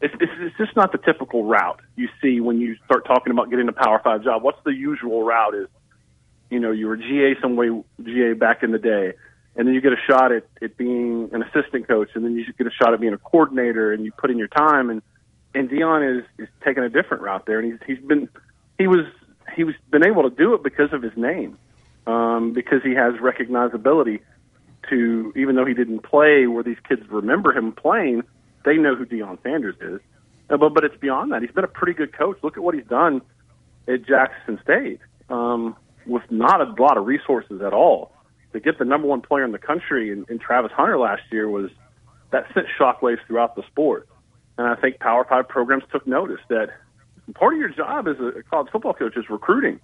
It's, 0.00 0.14
it's, 0.20 0.32
it's 0.38 0.56
just 0.58 0.76
not 0.76 0.92
the 0.92 0.98
typical 0.98 1.44
route 1.44 1.80
you 1.96 2.08
see 2.20 2.40
when 2.40 2.60
you 2.60 2.76
start 2.84 3.06
talking 3.06 3.30
about 3.30 3.48
getting 3.48 3.68
a 3.68 3.72
Power 3.72 4.00
Five 4.02 4.24
job. 4.24 4.42
What's 4.42 4.62
the 4.64 4.72
usual 4.72 5.24
route? 5.24 5.54
Is 5.54 5.68
you 6.50 6.60
know 6.60 6.70
you 6.70 6.86
were 6.86 6.96
GA 6.96 7.34
some 7.40 7.56
way 7.56 7.70
GA 8.02 8.34
back 8.34 8.62
in 8.62 8.72
the 8.72 8.78
day, 8.78 9.14
and 9.56 9.66
then 9.66 9.74
you 9.74 9.80
get 9.80 9.92
a 9.92 10.00
shot 10.08 10.32
at, 10.32 10.46
at 10.62 10.76
being 10.76 11.30
an 11.32 11.42
assistant 11.42 11.88
coach, 11.88 12.10
and 12.14 12.24
then 12.24 12.34
you 12.34 12.44
get 12.56 12.66
a 12.66 12.70
shot 12.70 12.94
at 12.94 13.00
being 13.00 13.14
a 13.14 13.18
coordinator, 13.18 13.92
and 13.92 14.04
you 14.04 14.12
put 14.12 14.30
in 14.30 14.38
your 14.38 14.48
time. 14.48 14.90
And 14.90 15.02
and 15.54 15.68
Deion 15.68 16.18
is 16.18 16.24
is 16.38 16.48
taking 16.64 16.82
a 16.82 16.88
different 16.88 17.22
route 17.22 17.46
there, 17.46 17.58
and 17.58 17.72
he's 17.72 17.80
he's 17.86 18.06
been 18.06 18.28
he 18.78 18.86
was 18.86 19.06
he 19.54 19.64
was 19.64 19.74
been 19.90 20.06
able 20.06 20.28
to 20.28 20.34
do 20.34 20.54
it 20.54 20.62
because 20.62 20.92
of 20.92 21.02
his 21.02 21.16
name 21.16 21.58
um, 22.06 22.52
because 22.52 22.82
he 22.82 22.94
has 22.94 23.14
recognizability 23.14 24.20
to, 24.88 25.32
even 25.36 25.56
though 25.56 25.64
he 25.64 25.74
didn't 25.74 26.00
play 26.00 26.46
where 26.46 26.62
these 26.62 26.78
kids 26.88 27.02
remember 27.08 27.52
him 27.56 27.72
playing, 27.72 28.22
they 28.64 28.76
know 28.76 28.94
who 28.94 29.04
Deion 29.04 29.42
Sanders 29.42 29.76
is. 29.80 30.00
Uh, 30.48 30.56
but, 30.56 30.74
but 30.74 30.84
it's 30.84 30.96
beyond 30.98 31.32
that. 31.32 31.42
He's 31.42 31.50
been 31.50 31.64
a 31.64 31.68
pretty 31.68 31.92
good 31.92 32.12
coach. 32.12 32.38
Look 32.42 32.56
at 32.56 32.62
what 32.62 32.74
he's 32.74 32.86
done 32.86 33.20
at 33.88 34.06
Jackson 34.06 34.60
State 34.62 35.00
um, 35.28 35.76
with 36.06 36.22
not 36.30 36.60
a 36.60 36.82
lot 36.82 36.96
of 36.96 37.06
resources 37.06 37.60
at 37.62 37.72
all. 37.72 38.12
To 38.52 38.60
get 38.60 38.78
the 38.78 38.84
number 38.84 39.06
one 39.06 39.20
player 39.20 39.44
in 39.44 39.52
the 39.52 39.58
country 39.58 40.10
in, 40.10 40.24
in 40.28 40.38
Travis 40.38 40.72
Hunter 40.74 40.98
last 40.98 41.22
year 41.30 41.48
was 41.48 41.70
that 42.30 42.44
sent 42.54 42.66
shockwaves 42.78 43.18
throughout 43.26 43.54
the 43.54 43.62
sport. 43.66 44.08
And 44.58 44.66
I 44.66 44.74
think 44.76 44.98
Power 44.98 45.26
Five 45.28 45.48
programs 45.48 45.84
took 45.92 46.06
notice 46.06 46.40
that 46.48 46.68
part 47.34 47.54
of 47.54 47.60
your 47.60 47.68
job 47.68 48.08
as 48.08 48.16
a 48.18 48.42
college 48.44 48.68
football 48.72 48.94
coach 48.94 49.16
is 49.16 49.28
recruiting 49.28 49.80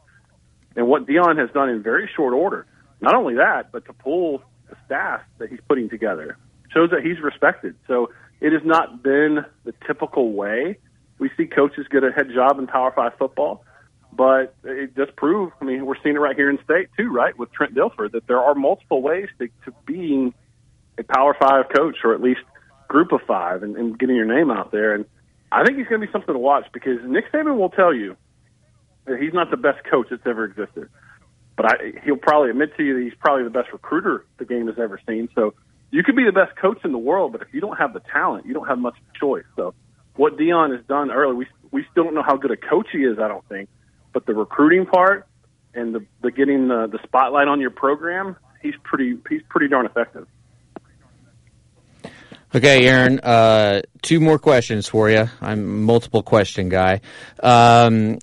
and 0.77 0.87
what 0.87 1.07
Deion 1.07 1.39
has 1.39 1.51
done 1.53 1.69
in 1.69 1.83
very 1.83 2.09
short 2.17 2.33
order. 2.33 2.67
Not 3.01 3.15
only 3.15 3.35
that, 3.35 3.73
but 3.73 3.85
to 3.87 3.93
pull 3.93 4.43
the 4.71 4.77
staff 4.87 5.21
that 5.39 5.51
he's 5.51 5.61
putting 5.69 5.91
together 5.91 6.39
shows 6.73 6.91
that 6.91 7.03
he's 7.03 7.21
respected. 7.23 7.75
So 7.87 8.11
it 8.41 8.53
has 8.53 8.63
not 8.65 9.03
been 9.03 9.45
the 9.65 9.75
typical 9.87 10.33
way 10.33 10.79
we 11.23 11.31
see 11.37 11.47
coaches 11.47 11.87
get 11.89 12.03
a 12.03 12.11
head 12.11 12.27
job 12.35 12.59
in 12.59 12.67
Power 12.67 12.93
Five 12.95 13.13
football, 13.17 13.65
but 14.13 14.55
it 14.65 14.95
just 14.95 15.17
proved. 15.17 15.53
I 15.61 15.65
mean, 15.65 15.87
we're 15.87 16.01
seeing 16.03 16.17
it 16.17 16.19
right 16.19 16.37
here 16.37 16.51
in 16.51 16.59
state 16.65 16.89
too, 16.97 17.11
right, 17.11 17.37
with 17.37 17.51
Trent 17.53 17.75
Dilfer, 17.75 18.11
that 18.13 18.27
there 18.27 18.39
are 18.39 18.55
multiple 18.55 19.03
ways 19.03 19.29
to, 19.39 19.49
to 19.65 19.73
being 19.87 20.35
a 20.99 21.03
Power 21.03 21.35
Five 21.39 21.67
coach, 21.75 21.97
or 22.05 22.15
at 22.15 22.21
least 22.21 22.41
group 22.89 23.13
of 23.13 23.21
five, 23.27 23.63
and, 23.63 23.77
and 23.77 23.99
getting 23.99 24.17
your 24.17 24.27
name 24.27 24.51
out 24.51 24.71
there. 24.71 24.95
And 24.95 25.07
I 25.51 25.65
think 25.65 25.79
he's 25.79 25.87
going 25.87 26.01
to 26.01 26.07
be 26.07 26.13
something 26.13 26.35
to 26.35 26.39
watch 26.39 26.67
because 26.73 26.99
Nick 27.05 27.33
Saban 27.33 27.57
will 27.57 27.71
tell 27.71 27.95
you 27.95 28.17
that 29.07 29.19
He's 29.19 29.33
not 29.33 29.51
the 29.51 29.57
best 29.57 29.85
coach 29.91 30.09
that's 30.11 30.27
ever 30.27 30.45
existed, 30.45 30.89
but 31.57 31.67
I, 31.67 31.77
he'll 32.05 32.17
probably 32.17 32.51
admit 32.51 32.77
to 32.77 32.85
you 32.85 32.99
that 32.99 33.03
he's 33.03 33.19
probably 33.19 33.45
the 33.45 33.51
best 33.51 33.73
recruiter 33.73 34.25
the 34.39 34.45
game 34.45 34.67
has 34.67 34.79
ever 34.79 35.01
seen. 35.09 35.29
So 35.35 35.55
you 35.91 36.03
could 36.03 36.17
be 36.17 36.25
the 36.25 36.33
best 36.33 36.57
coach 36.57 36.79
in 36.85 36.93
the 36.93 36.99
world, 36.99 37.33
but 37.33 37.43
if 37.43 37.49
you 37.53 37.61
don't 37.61 37.77
have 37.77 37.93
the 37.93 38.01
talent, 38.13 38.47
you 38.47 38.55
don't 38.55 38.69
have 38.69 38.79
much 38.79 38.95
choice. 39.19 39.45
So 39.57 39.75
what 40.17 40.37
Deion 40.37 40.77
has 40.77 40.85
done 40.87 41.11
early, 41.11 41.35
we 41.35 41.47
we 41.71 41.87
still 41.91 42.05
don't 42.05 42.15
know 42.15 42.23
how 42.23 42.37
good 42.37 42.51
a 42.51 42.57
coach 42.57 42.89
he 42.93 42.99
is. 42.99 43.19
I 43.19 43.29
don't 43.29 43.47
think, 43.49 43.69
but 44.13 44.27
the 44.27 44.35
recruiting 44.35 44.87
part 44.87 45.27
and 45.75 45.95
the, 45.95 46.05
the 46.21 46.31
getting 46.31 46.69
the, 46.69 46.87
the 46.87 46.99
spotlight 47.05 47.49
on 47.49 47.61
your 47.61 47.71
program, 47.71 48.37
he's 48.61 48.75
pretty 48.83 49.17
he's 49.29 49.43
pretty 49.49 49.69
darn 49.69 49.87
effective. 49.87 50.27
Okay, 52.55 52.87
Aaron. 52.87 53.19
Uh, 53.21 53.81
two 54.03 54.21
more 54.21 54.39
questions 54.39 54.87
for 54.87 55.09
you. 55.09 55.27
I'm 55.41 55.85
multiple 55.85 56.23
question 56.23 56.69
guy. 56.69 57.01
Um, 57.43 58.19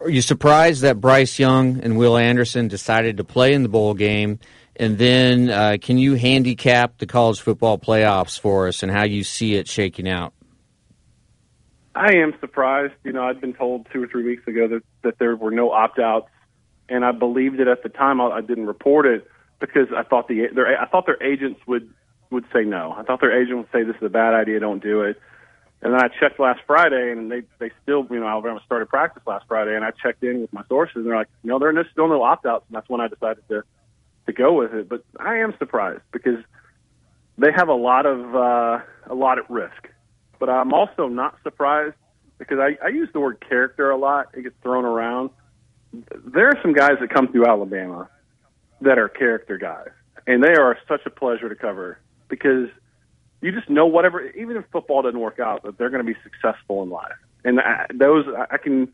are 0.00 0.08
you 0.08 0.22
surprised 0.22 0.82
that 0.82 1.00
Bryce 1.00 1.40
Young 1.40 1.80
and 1.80 1.98
Will 1.98 2.16
Anderson 2.16 2.68
decided 2.68 3.16
to 3.16 3.24
play 3.24 3.52
in 3.52 3.64
the 3.64 3.68
bowl 3.68 3.94
game? 3.94 4.38
And 4.76 4.96
then, 4.96 5.50
uh, 5.50 5.76
can 5.80 5.98
you 5.98 6.14
handicap 6.14 6.98
the 6.98 7.06
college 7.06 7.40
football 7.40 7.78
playoffs 7.78 8.38
for 8.38 8.68
us 8.68 8.84
and 8.84 8.92
how 8.92 9.04
you 9.04 9.24
see 9.24 9.56
it 9.56 9.66
shaking 9.66 10.08
out? 10.08 10.32
I 11.98 12.14
am 12.14 12.32
surprised. 12.40 12.94
You 13.02 13.12
know, 13.12 13.24
I'd 13.24 13.40
been 13.40 13.54
told 13.54 13.88
two 13.92 14.02
or 14.02 14.06
three 14.06 14.24
weeks 14.24 14.46
ago 14.46 14.68
that, 14.68 14.82
that 15.02 15.18
there 15.18 15.34
were 15.34 15.50
no 15.50 15.72
opt 15.72 15.98
outs, 15.98 16.30
and 16.88 17.04
I 17.04 17.10
believed 17.10 17.58
it 17.58 17.66
at 17.66 17.82
the 17.82 17.88
time. 17.88 18.20
I, 18.20 18.26
I 18.26 18.40
didn't 18.40 18.66
report 18.66 19.04
it 19.04 19.26
because 19.58 19.88
I 19.94 20.04
thought 20.04 20.28
the 20.28 20.46
their 20.54 20.80
I 20.80 20.86
thought 20.86 21.06
their 21.06 21.20
agents 21.22 21.60
would 21.66 21.92
would 22.30 22.44
say 22.52 22.62
no. 22.62 22.94
I 22.96 23.02
thought 23.02 23.20
their 23.20 23.36
agent 23.42 23.58
would 23.58 23.68
say 23.72 23.82
this 23.82 23.96
is 23.96 24.02
a 24.02 24.10
bad 24.10 24.32
idea, 24.34 24.60
don't 24.60 24.82
do 24.82 25.02
it. 25.02 25.20
And 25.82 25.92
then 25.92 26.00
I 26.00 26.08
checked 26.08 26.38
last 26.38 26.60
Friday, 26.66 27.10
and 27.10 27.30
they 27.32 27.42
they 27.58 27.72
still, 27.82 28.06
you 28.10 28.20
know, 28.20 28.28
Alabama 28.28 28.60
started 28.64 28.88
practice 28.88 29.22
last 29.26 29.46
Friday, 29.48 29.74
and 29.74 29.84
I 29.84 29.90
checked 29.90 30.22
in 30.22 30.40
with 30.40 30.52
my 30.52 30.62
sources, 30.68 30.96
and 30.96 31.06
they're 31.06 31.16
like, 31.16 31.28
no, 31.42 31.58
there 31.58 31.76
are 31.76 31.88
still 31.90 32.08
no 32.08 32.22
opt 32.22 32.46
outs, 32.46 32.64
and 32.68 32.76
that's 32.76 32.88
when 32.88 33.00
I 33.00 33.08
decided 33.08 33.42
to 33.48 33.62
to 34.26 34.32
go 34.32 34.52
with 34.52 34.72
it. 34.72 34.88
But 34.88 35.02
I 35.18 35.38
am 35.38 35.52
surprised 35.58 36.02
because 36.12 36.38
they 37.38 37.50
have 37.52 37.68
a 37.68 37.74
lot 37.74 38.06
of 38.06 38.36
uh, 38.36 38.80
a 39.06 39.14
lot 39.14 39.38
at 39.38 39.50
risk. 39.50 39.88
But 40.38 40.48
I'm 40.48 40.72
also 40.72 41.08
not 41.08 41.36
surprised 41.42 41.96
because 42.38 42.58
I, 42.58 42.84
I 42.84 42.88
use 42.88 43.08
the 43.12 43.20
word 43.20 43.44
character 43.46 43.90
a 43.90 43.96
lot. 43.96 44.28
It 44.34 44.42
gets 44.42 44.54
thrown 44.62 44.84
around. 44.84 45.30
There 45.92 46.48
are 46.48 46.58
some 46.62 46.72
guys 46.72 46.92
that 47.00 47.10
come 47.10 47.28
through 47.28 47.46
Alabama 47.46 48.08
that 48.80 48.98
are 48.98 49.08
character 49.08 49.58
guys, 49.58 49.88
and 50.26 50.42
they 50.42 50.52
are 50.52 50.78
such 50.86 51.00
a 51.06 51.10
pleasure 51.10 51.48
to 51.48 51.54
cover 51.54 51.98
because 52.28 52.68
you 53.40 53.52
just 53.52 53.68
know 53.68 53.86
whatever, 53.86 54.20
even 54.30 54.56
if 54.56 54.64
football 54.72 55.02
doesn't 55.02 55.18
work 55.18 55.38
out, 55.40 55.62
that 55.62 55.78
they're 55.78 55.90
going 55.90 56.04
to 56.04 56.12
be 56.12 56.18
successful 56.22 56.82
in 56.82 56.90
life. 56.90 57.12
And 57.44 57.60
I, 57.60 57.86
those, 57.94 58.26
I 58.50 58.58
can 58.58 58.92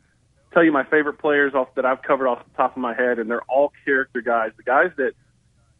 tell 0.53 0.63
you 0.63 0.71
my 0.71 0.83
favorite 0.85 1.19
players 1.19 1.53
off 1.53 1.67
that 1.75 1.85
I've 1.85 2.01
covered 2.01 2.27
off 2.27 2.43
the 2.45 2.55
top 2.57 2.71
of 2.71 2.81
my 2.81 2.93
head, 2.95 3.19
and 3.19 3.29
they're 3.29 3.43
all 3.43 3.73
character 3.83 4.21
guys. 4.21 4.51
The 4.57 4.63
guys 4.63 4.91
that 4.97 5.13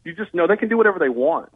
you 0.03 0.13
just 0.13 0.34
know 0.34 0.47
they 0.47 0.57
can 0.57 0.70
do 0.70 0.78
whatever 0.78 0.99
they 0.99 1.09
want. 1.09 1.51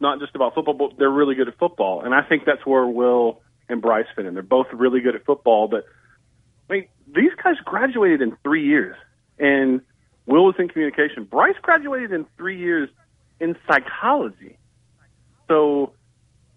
Not 0.00 0.18
just 0.20 0.34
about 0.34 0.54
football, 0.54 0.74
but 0.74 0.98
they're 0.98 1.10
really 1.10 1.34
good 1.34 1.48
at 1.48 1.56
football. 1.58 2.02
And 2.02 2.14
I 2.14 2.22
think 2.22 2.44
that's 2.44 2.66
where 2.66 2.86
Will 2.86 3.40
and 3.68 3.82
Bryce 3.82 4.06
fit 4.14 4.26
in. 4.26 4.34
They're 4.34 4.42
both 4.42 4.66
really 4.72 5.00
good 5.00 5.14
at 5.14 5.24
football, 5.24 5.68
but 5.68 5.84
I 6.68 6.72
mean, 6.72 6.88
these 7.14 7.32
guys 7.42 7.56
graduated 7.64 8.22
in 8.22 8.36
three 8.42 8.66
years, 8.66 8.96
and 9.38 9.80
Will 10.26 10.44
was 10.44 10.56
in 10.58 10.68
communication. 10.68 11.24
Bryce 11.24 11.56
graduated 11.62 12.12
in 12.12 12.26
three 12.36 12.58
years 12.58 12.88
in 13.40 13.56
psychology. 13.68 14.58
So 15.48 15.92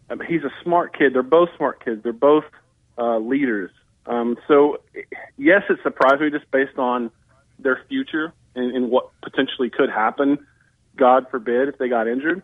I 0.10 0.16
mean, 0.16 0.28
he's 0.28 0.44
a 0.44 0.52
smart 0.64 0.98
kid. 0.98 1.14
They're 1.14 1.24
both 1.24 1.50
smart 1.58 1.84
kids. 1.84 2.02
They're 2.04 2.14
both 2.14 2.46
uh, 2.98 3.20
leaders. 3.20 3.72
Um, 4.06 4.38
so, 4.48 4.78
yes, 5.38 5.62
it 5.70 5.78
surprised 5.84 6.22
me 6.22 6.32
just 6.32 6.50
based 6.52 6.78
on 6.78 7.12
their 7.60 7.80
future 7.88 8.34
and, 8.56 8.76
and 8.76 8.90
what 8.90 9.12
potentially 9.22 9.70
could 9.70 9.90
happen. 9.90 10.40
God 10.96 11.28
forbid 11.30 11.70
if 11.70 11.78
they 11.78 11.90
got 11.90 12.08
injured, 12.08 12.42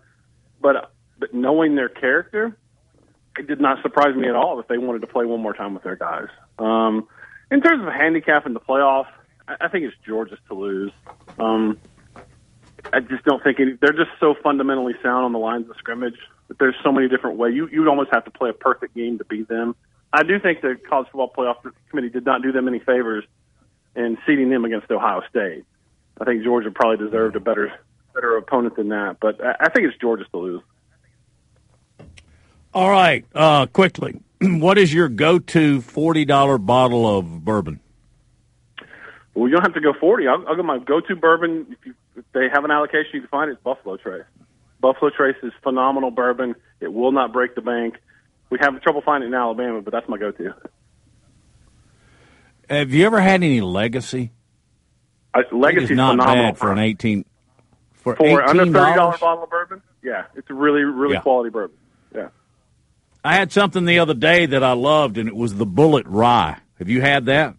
but 0.61 0.91
but 1.17 1.33
knowing 1.33 1.75
their 1.75 1.89
character, 1.89 2.57
it 3.37 3.47
did 3.47 3.61
not 3.61 3.81
surprise 3.81 4.15
me 4.15 4.27
at 4.27 4.35
all 4.35 4.59
if 4.59 4.67
they 4.67 4.77
wanted 4.77 5.01
to 5.01 5.07
play 5.07 5.25
one 5.25 5.41
more 5.41 5.53
time 5.53 5.73
with 5.73 5.83
their 5.83 5.95
guys. 5.95 6.27
Um, 6.59 7.07
in 7.51 7.61
terms 7.61 7.85
of 7.85 7.93
handicap 7.93 8.45
in 8.45 8.53
the 8.53 8.59
playoff, 8.59 9.07
I, 9.47 9.67
think 9.67 9.85
it's 9.85 9.95
Georgia's 10.05 10.39
to 10.47 10.55
lose. 10.55 10.91
Um, 11.37 11.77
I 12.91 12.99
just 12.99 13.23
don't 13.25 13.43
think 13.43 13.59
any, 13.59 13.73
they're 13.79 13.93
just 13.93 14.11
so 14.19 14.35
fundamentally 14.41 14.93
sound 15.03 15.25
on 15.25 15.33
the 15.33 15.39
lines 15.39 15.69
of 15.69 15.75
scrimmage 15.77 16.17
that 16.47 16.59
there's 16.59 16.75
so 16.83 16.91
many 16.91 17.07
different 17.07 17.37
ways. 17.37 17.53
You 17.55 17.67
you'd 17.71 17.87
almost 17.87 18.09
have 18.11 18.25
to 18.25 18.31
play 18.31 18.49
a 18.49 18.53
perfect 18.53 18.95
game 18.95 19.17
to 19.17 19.25
beat 19.25 19.47
them. 19.47 19.75
I 20.13 20.23
do 20.23 20.39
think 20.39 20.61
the 20.61 20.77
college 20.89 21.07
football 21.11 21.31
playoff 21.35 21.57
committee 21.89 22.09
did 22.09 22.25
not 22.25 22.41
do 22.41 22.51
them 22.51 22.67
any 22.67 22.79
favors 22.79 23.23
in 23.95 24.17
seeding 24.25 24.49
them 24.49 24.65
against 24.65 24.89
Ohio 24.89 25.21
State. 25.29 25.65
I 26.19 26.25
think 26.25 26.43
Georgia 26.43 26.71
probably 26.71 27.05
deserved 27.05 27.35
a 27.35 27.39
better 27.39 27.73
better 28.13 28.37
opponent 28.37 28.75
than 28.75 28.89
that, 28.89 29.17
but 29.19 29.43
I, 29.43 29.55
I 29.65 29.69
think 29.69 29.87
it's 29.87 29.97
Georgia's 29.97 30.27
to 30.31 30.37
lose. 30.37 30.61
All 32.75 32.91
right, 32.91 33.23
uh, 33.33 33.67
quickly, 33.67 34.19
what 34.41 34.77
is 34.77 34.93
your 34.93 35.07
go-to 35.07 35.79
forty 35.79 36.25
dollar 36.25 36.57
bottle 36.57 37.07
of 37.17 37.45
bourbon? 37.45 37.79
Well, 39.33 39.47
you 39.47 39.55
don't 39.55 39.63
have 39.63 39.73
to 39.75 39.79
go 39.81 39.93
forty. 39.93 40.27
I'll, 40.27 40.45
I'll 40.45 40.57
go 40.57 40.63
my 40.63 40.79
go-to 40.79 41.15
bourbon. 41.15 41.67
If, 41.71 41.85
you, 41.85 41.93
if 42.17 42.25
they 42.33 42.49
have 42.51 42.65
an 42.65 42.71
allocation, 42.71 43.11
you 43.13 43.21
can 43.21 43.29
find 43.29 43.49
it. 43.49 43.53
It's 43.53 43.63
Buffalo 43.63 43.95
Trace. 43.95 44.25
Buffalo 44.81 45.09
Trace 45.09 45.37
is 45.41 45.53
phenomenal 45.63 46.11
bourbon. 46.11 46.55
It 46.81 46.91
will 46.91 47.13
not 47.13 47.31
break 47.31 47.55
the 47.55 47.61
bank. 47.61 47.95
We 48.49 48.57
have 48.59 48.81
trouble 48.81 49.01
finding 49.01 49.29
it 49.29 49.33
in 49.33 49.39
Alabama, 49.39 49.81
but 49.81 49.93
that's 49.93 50.09
my 50.09 50.17
go-to. 50.17 50.53
Have 52.69 52.93
you 52.93 53.05
ever 53.05 53.21
had 53.21 53.35
any 53.35 53.61
legacy? 53.61 54.31
Uh, 55.33 55.43
legacy 55.53 55.85
is 55.85 55.91
not 55.91 56.11
phenomenal 56.11 56.51
bad 56.51 56.57
for 56.57 56.73
an 56.73 56.79
eighteen 56.79 57.23
for, 57.93 58.17
for 58.17 58.43
under 58.43 58.65
$18? 58.65 58.73
thirty 58.73 58.95
dollar 58.95 59.17
bottle 59.17 59.43
of 59.45 59.49
bourbon. 59.49 59.81
Yeah, 60.03 60.25
it's 60.35 60.49
a 60.49 60.53
really 60.53 60.81
really 60.83 61.13
Yeah. 61.13 61.21
quality 61.21 61.49
bourbon. 61.51 61.77
I 63.25 63.33
had 63.33 63.51
something 63.51 63.85
the 63.85 63.97
other 63.97 64.13
day 64.13 64.45
that 64.45 64.63
I 64.63 64.73
loved, 64.73 65.17
and 65.17 65.27
it 65.27 65.35
was 65.35 65.55
the 65.55 65.65
Bullet 65.65 66.05
Rye. 66.05 66.59
Have 66.77 66.89
you 66.89 67.01
had 67.01 67.25
that? 67.25 67.55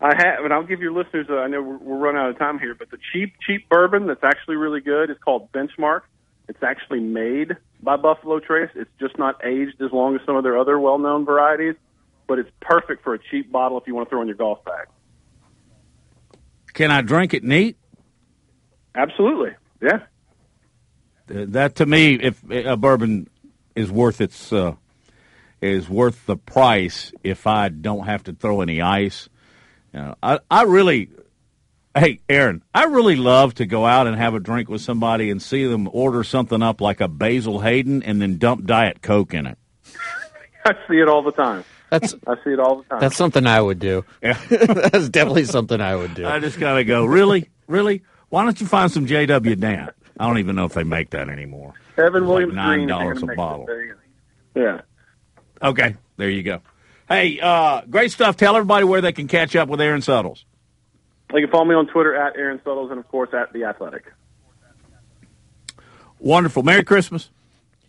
I 0.00 0.14
have, 0.16 0.42
and 0.42 0.54
I'll 0.54 0.64
give 0.64 0.80
your 0.80 0.92
listeners. 0.92 1.26
Uh, 1.28 1.34
I 1.34 1.48
know 1.48 1.60
we're, 1.60 1.76
we're 1.76 1.98
running 1.98 2.22
out 2.22 2.30
of 2.30 2.38
time 2.38 2.58
here, 2.58 2.74
but 2.74 2.90
the 2.90 2.96
cheap 3.12 3.34
cheap 3.46 3.68
bourbon 3.68 4.06
that's 4.06 4.24
actually 4.24 4.56
really 4.56 4.80
good 4.80 5.10
is 5.10 5.18
called 5.22 5.52
Benchmark. 5.52 6.00
It's 6.48 6.62
actually 6.62 7.00
made 7.00 7.58
by 7.82 7.96
Buffalo 7.96 8.40
Trace. 8.40 8.70
It's 8.74 8.90
just 8.98 9.18
not 9.18 9.44
aged 9.44 9.82
as 9.82 9.92
long 9.92 10.14
as 10.14 10.22
some 10.24 10.36
of 10.36 10.44
their 10.44 10.56
other 10.56 10.80
well 10.80 10.98
known 10.98 11.26
varieties, 11.26 11.74
but 12.26 12.38
it's 12.38 12.50
perfect 12.62 13.04
for 13.04 13.12
a 13.12 13.18
cheap 13.30 13.52
bottle 13.52 13.76
if 13.78 13.86
you 13.86 13.94
want 13.94 14.08
to 14.08 14.10
throw 14.10 14.22
in 14.22 14.28
your 14.28 14.36
golf 14.38 14.64
bag. 14.64 14.86
Can 16.72 16.90
I 16.90 17.02
drink 17.02 17.34
it 17.34 17.44
neat? 17.44 17.76
Absolutely, 18.94 19.50
yeah. 19.82 19.98
That 21.26 21.74
to 21.76 21.84
me, 21.84 22.14
if 22.14 22.42
a 22.50 22.78
bourbon 22.78 23.28
is 23.74 23.90
worth 23.90 24.20
its 24.20 24.52
uh, 24.52 24.74
is 25.60 25.88
worth 25.88 26.26
the 26.26 26.36
price, 26.36 27.12
if 27.22 27.46
I 27.46 27.68
don't 27.68 28.06
have 28.06 28.24
to 28.24 28.32
throw 28.32 28.60
any 28.60 28.80
ice, 28.80 29.28
you 29.92 30.00
know, 30.00 30.14
I 30.22 30.38
I 30.50 30.62
really, 30.62 31.10
hey 31.96 32.20
Aaron, 32.28 32.62
I 32.74 32.84
really 32.84 33.16
love 33.16 33.54
to 33.54 33.66
go 33.66 33.84
out 33.86 34.06
and 34.06 34.16
have 34.16 34.34
a 34.34 34.40
drink 34.40 34.68
with 34.68 34.80
somebody 34.80 35.30
and 35.30 35.40
see 35.40 35.66
them 35.66 35.88
order 35.92 36.24
something 36.24 36.62
up 36.62 36.80
like 36.80 37.00
a 37.00 37.08
Basil 37.08 37.60
Hayden 37.60 38.02
and 38.02 38.20
then 38.20 38.38
dump 38.38 38.66
Diet 38.66 39.02
Coke 39.02 39.34
in 39.34 39.46
it. 39.46 39.58
I 40.64 40.74
see 40.88 40.98
it 40.98 41.08
all 41.08 41.22
the 41.22 41.32
time. 41.32 41.64
That's 41.90 42.14
I 42.26 42.36
see 42.44 42.50
it 42.50 42.60
all 42.60 42.76
the 42.76 42.84
time. 42.84 43.00
That's 43.00 43.16
something 43.16 43.46
I 43.46 43.60
would 43.60 43.80
do. 43.80 44.04
Yeah. 44.22 44.38
That's 44.48 45.08
definitely 45.08 45.44
something 45.44 45.80
I 45.80 45.96
would 45.96 46.14
do. 46.14 46.26
I 46.26 46.38
just 46.38 46.58
gotta 46.58 46.84
go. 46.84 47.04
Really, 47.04 47.48
really? 47.66 48.02
Why 48.28 48.44
don't 48.44 48.60
you 48.60 48.66
find 48.66 48.90
some 48.92 49.06
JW 49.06 49.58
Dant? 49.58 49.90
I 50.18 50.26
don't 50.26 50.38
even 50.38 50.54
know 50.54 50.66
if 50.66 50.74
they 50.74 50.84
make 50.84 51.10
that 51.10 51.28
anymore. 51.28 51.74
Evan 52.04 52.22
It's 52.22 52.28
Williams 52.28 52.54
like 52.54 52.66
nine 52.66 52.86
dollars 52.86 53.22
a 53.22 53.26
bottle. 53.26 53.66
There 53.66 53.84
you 53.84 53.94
go. 54.54 54.60
Yeah. 54.60 54.80
Okay, 55.62 55.96
there 56.16 56.30
you 56.30 56.42
go. 56.42 56.60
Hey, 57.08 57.40
uh, 57.40 57.82
great 57.88 58.12
stuff. 58.12 58.36
Tell 58.36 58.56
everybody 58.56 58.84
where 58.84 59.00
they 59.00 59.12
can 59.12 59.28
catch 59.28 59.56
up 59.56 59.68
with 59.68 59.80
Aaron 59.80 60.00
Suttles. 60.00 60.44
You 61.32 61.40
can 61.40 61.50
follow 61.50 61.64
me 61.64 61.74
on 61.74 61.86
Twitter 61.86 62.14
at 62.14 62.36
Aaron 62.36 62.60
Suttles 62.64 62.90
and 62.90 62.98
of 62.98 63.08
course 63.08 63.30
at 63.32 63.52
the 63.52 63.64
Athletic. 63.64 64.04
Wonderful. 66.18 66.62
Merry 66.62 66.84
Christmas. 66.84 67.30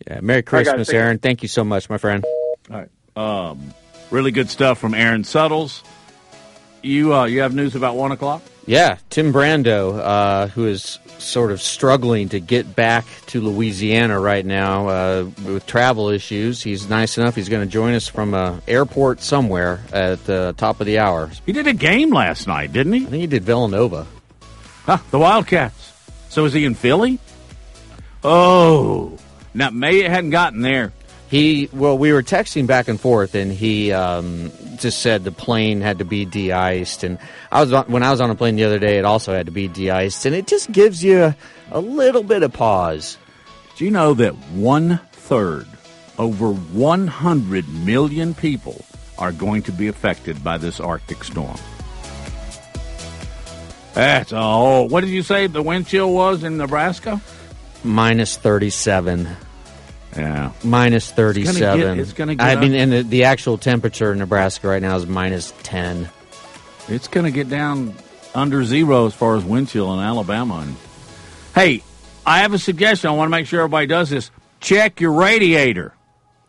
Yeah, 0.06 0.20
Merry 0.20 0.38
All 0.38 0.38
right, 0.38 0.44
guys, 0.44 0.64
Christmas, 0.64 0.88
take 0.88 0.94
care. 0.94 1.04
Aaron. 1.04 1.18
Thank 1.18 1.42
you 1.42 1.48
so 1.48 1.64
much, 1.64 1.88
my 1.88 1.98
friend. 1.98 2.24
All 2.70 2.76
right. 2.76 2.88
Um, 3.16 3.74
really 4.10 4.30
good 4.30 4.50
stuff 4.50 4.78
from 4.78 4.94
Aaron 4.94 5.24
Suttles. 5.24 5.82
You 6.82 7.14
uh, 7.14 7.24
you 7.26 7.40
have 7.40 7.54
news 7.54 7.76
about 7.76 7.96
one 7.96 8.12
o'clock? 8.12 8.42
Yeah, 8.64 8.98
Tim 9.10 9.32
Brando, 9.32 9.98
uh, 9.98 10.46
who 10.48 10.66
is 10.66 11.00
sort 11.18 11.50
of 11.50 11.60
struggling 11.60 12.28
to 12.30 12.40
get 12.40 12.76
back 12.76 13.04
to 13.26 13.40
Louisiana 13.40 14.20
right 14.20 14.44
now 14.44 14.88
uh, 14.88 15.30
with 15.44 15.66
travel 15.66 16.08
issues. 16.08 16.62
He's 16.62 16.88
nice 16.88 17.18
enough. 17.18 17.34
He's 17.34 17.48
going 17.48 17.66
to 17.66 17.70
join 17.70 17.94
us 17.94 18.08
from 18.08 18.34
a 18.34 18.60
airport 18.68 19.20
somewhere 19.20 19.80
at 19.92 20.24
the 20.26 20.54
top 20.56 20.80
of 20.80 20.86
the 20.86 20.98
hour. 20.98 21.30
He 21.44 21.52
did 21.52 21.66
a 21.66 21.72
game 21.72 22.10
last 22.10 22.46
night, 22.46 22.72
didn't 22.72 22.92
he? 22.92 23.00
I 23.00 23.06
think 23.06 23.20
he 23.20 23.26
did 23.26 23.44
Villanova. 23.44 24.06
Huh, 24.84 24.98
the 25.10 25.18
Wildcats. 25.18 25.92
So 26.28 26.44
is 26.44 26.52
he 26.52 26.64
in 26.64 26.74
Philly? 26.74 27.18
Oh, 28.24 29.18
now 29.54 29.70
May 29.70 30.02
hadn't 30.02 30.30
gotten 30.30 30.60
there. 30.60 30.92
He 31.32 31.70
well, 31.72 31.96
we 31.96 32.12
were 32.12 32.22
texting 32.22 32.66
back 32.66 32.88
and 32.88 33.00
forth, 33.00 33.34
and 33.34 33.50
he 33.50 33.90
um, 33.90 34.52
just 34.76 35.00
said 35.00 35.24
the 35.24 35.32
plane 35.32 35.80
had 35.80 36.00
to 36.00 36.04
be 36.04 36.26
de-iced. 36.26 37.04
And 37.04 37.16
I 37.50 37.64
was 37.64 37.86
when 37.86 38.02
I 38.02 38.10
was 38.10 38.20
on 38.20 38.28
a 38.28 38.34
plane 38.34 38.56
the 38.56 38.64
other 38.64 38.78
day, 38.78 38.98
it 38.98 39.06
also 39.06 39.32
had 39.32 39.46
to 39.46 39.52
be 39.52 39.66
de-iced, 39.66 40.26
and 40.26 40.34
it 40.34 40.46
just 40.46 40.70
gives 40.70 41.02
you 41.02 41.34
a, 41.70 41.80
little 41.80 42.22
bit 42.22 42.42
of 42.42 42.52
pause. 42.52 43.16
Do 43.76 43.86
you 43.86 43.90
know 43.90 44.12
that 44.12 44.34
one 44.50 45.00
third, 45.12 45.66
over 46.18 46.52
100 46.52 47.66
million 47.66 48.34
people, 48.34 48.84
are 49.16 49.32
going 49.32 49.62
to 49.62 49.72
be 49.72 49.88
affected 49.88 50.44
by 50.44 50.58
this 50.58 50.80
Arctic 50.80 51.24
storm? 51.24 51.56
That's 53.94 54.34
oh, 54.34 54.82
what 54.82 55.00
did 55.00 55.08
you 55.08 55.22
say 55.22 55.46
the 55.46 55.62
wind 55.62 55.86
chill 55.86 56.12
was 56.12 56.44
in 56.44 56.58
Nebraska? 56.58 57.22
Minus 57.84 58.36
thirty-seven. 58.36 59.34
Yeah, 60.16 60.52
Minus 60.62 61.10
It's 61.16 61.58
gonna 61.58 61.76
get- 61.76 61.98
it's 61.98 62.12
gonna 62.12 62.34
get 62.34 62.46
I 62.46 62.54
up. 62.54 62.60
mean, 62.60 62.74
and 62.74 62.92
the, 62.92 63.02
the 63.02 63.24
actual 63.24 63.56
temperature 63.56 64.12
in 64.12 64.18
Nebraska 64.18 64.68
right 64.68 64.82
now 64.82 64.96
is 64.96 65.06
minus 65.06 65.52
ten. 65.62 66.08
It's 66.88 67.08
going 67.08 67.24
to 67.24 67.30
get 67.30 67.48
down 67.48 67.94
under 68.34 68.64
zero 68.64 69.06
as 69.06 69.14
far 69.14 69.36
as 69.36 69.44
wind 69.44 69.68
chill 69.68 69.92
in 69.94 70.00
Alabama. 70.00 70.64
And 70.66 70.76
hey, 71.54 71.82
I 72.26 72.40
have 72.40 72.52
a 72.54 72.58
suggestion. 72.58 73.08
I 73.08 73.12
want 73.12 73.28
to 73.28 73.30
make 73.30 73.46
sure 73.46 73.60
everybody 73.60 73.86
does 73.86 74.10
this. 74.10 74.30
Check 74.60 75.00
your 75.00 75.12
radiator. 75.12 75.94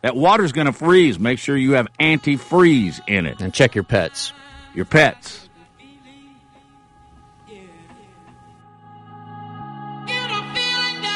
That 0.02 0.16
water's 0.16 0.52
going 0.52 0.66
to 0.66 0.72
freeze. 0.72 1.18
Make 1.18 1.38
sure 1.38 1.56
you 1.56 1.72
have 1.72 1.86
antifreeze 2.00 3.00
in 3.08 3.26
it. 3.26 3.40
And 3.40 3.54
check 3.54 3.74
your 3.74 3.84
pets. 3.84 4.32
Your 4.74 4.84
pets. 4.84 5.43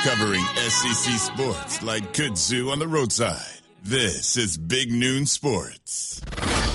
Covering 0.05 0.45
SEC 0.55 1.15
sports 1.19 1.83
like 1.83 2.13
kudzu 2.13 2.71
on 2.71 2.79
the 2.79 2.87
roadside. 2.87 3.61
This 3.83 4.37
is 4.37 4.57
Big 4.57 4.93
Noon 4.93 5.27
Sports. 5.27 6.21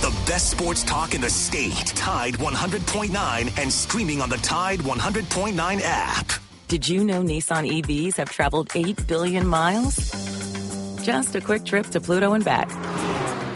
The 0.02 0.14
best 0.28 0.52
sports 0.52 0.84
talk 0.84 1.16
in 1.16 1.22
the 1.22 1.30
state. 1.30 1.86
Tide 1.96 2.34
100.9 2.36 3.58
and 3.58 3.72
streaming 3.72 4.22
on 4.22 4.30
the 4.30 4.38
Tide 4.38 4.80
100.9 4.80 5.82
app. 5.84 6.32
Did 6.68 6.88
you 6.88 7.04
know 7.06 7.22
Nissan 7.22 7.82
EVs 7.82 8.18
have 8.18 8.30
traveled 8.30 8.70
8 8.76 9.08
billion 9.08 9.48
miles? 9.48 9.96
Just 11.02 11.34
a 11.36 11.40
quick 11.42 11.64
trip 11.66 11.88
to 11.88 12.02
Pluto 12.02 12.34
and 12.34 12.44
back. 12.44 12.70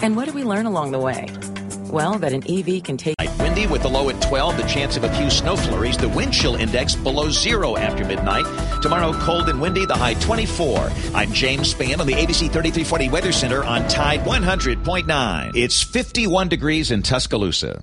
And 0.01 0.15
what 0.15 0.25
did 0.25 0.35
we 0.35 0.45
learn 0.45 0.65
along 0.65 0.91
the 0.91 0.99
way? 0.99 1.27
Well, 1.91 2.17
that 2.19 2.31
an 2.31 2.43
EV 2.49 2.83
can 2.83 2.95
take. 2.95 3.15
Windy 3.57 3.71
with 3.71 3.81
the 3.81 3.89
low 3.89 4.07
at 4.11 4.21
12, 4.21 4.57
the 4.57 4.67
chance 4.67 4.97
of 4.97 5.03
a 5.03 5.11
few 5.15 5.31
snow 5.31 5.55
flurries. 5.55 5.97
The 5.97 6.09
wind 6.09 6.31
chill 6.31 6.55
index 6.55 6.95
below 6.95 7.31
zero 7.31 7.75
after 7.75 8.05
midnight. 8.05 8.45
Tomorrow, 8.83 9.13
cold 9.13 9.49
and 9.49 9.59
windy, 9.59 9.87
the 9.87 9.95
high 9.95 10.13
24. 10.13 10.91
I'm 11.15 11.33
James 11.33 11.73
Spann 11.73 11.99
on 11.99 12.05
the 12.05 12.13
ABC 12.13 12.51
3340 12.51 13.09
Weather 13.09 13.31
Center 13.31 13.63
on 13.63 13.87
Tide 13.87 14.19
100.9. 14.19 15.55
It's 15.55 15.81
51 15.81 16.49
degrees 16.49 16.91
in 16.91 17.01
Tuscaloosa. 17.01 17.81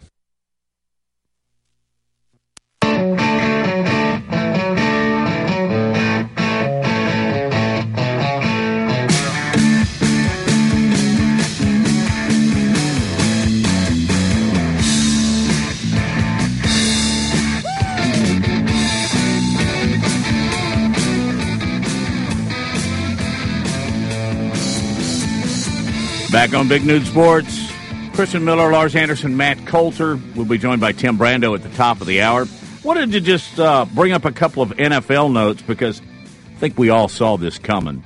Back 26.34 26.52
on 26.52 26.66
Big 26.66 26.84
Noon 26.84 27.04
Sports. 27.04 27.72
Christian 28.12 28.44
Miller, 28.44 28.72
Lars 28.72 28.96
Anderson, 28.96 29.36
Matt 29.36 29.68
Coulter. 29.68 30.18
We'll 30.34 30.44
be 30.44 30.58
joined 30.58 30.80
by 30.80 30.90
Tim 30.90 31.16
Brando 31.16 31.54
at 31.54 31.62
the 31.62 31.68
top 31.76 32.00
of 32.00 32.08
the 32.08 32.22
hour. 32.22 32.46
Wanted 32.82 33.12
to 33.12 33.20
just 33.20 33.60
uh, 33.60 33.84
bring 33.84 34.10
up 34.10 34.24
a 34.24 34.32
couple 34.32 34.60
of 34.60 34.70
NFL 34.70 35.32
notes 35.32 35.62
because 35.62 36.00
I 36.00 36.58
think 36.58 36.76
we 36.76 36.90
all 36.90 37.06
saw 37.06 37.36
this 37.36 37.56
coming. 37.58 38.02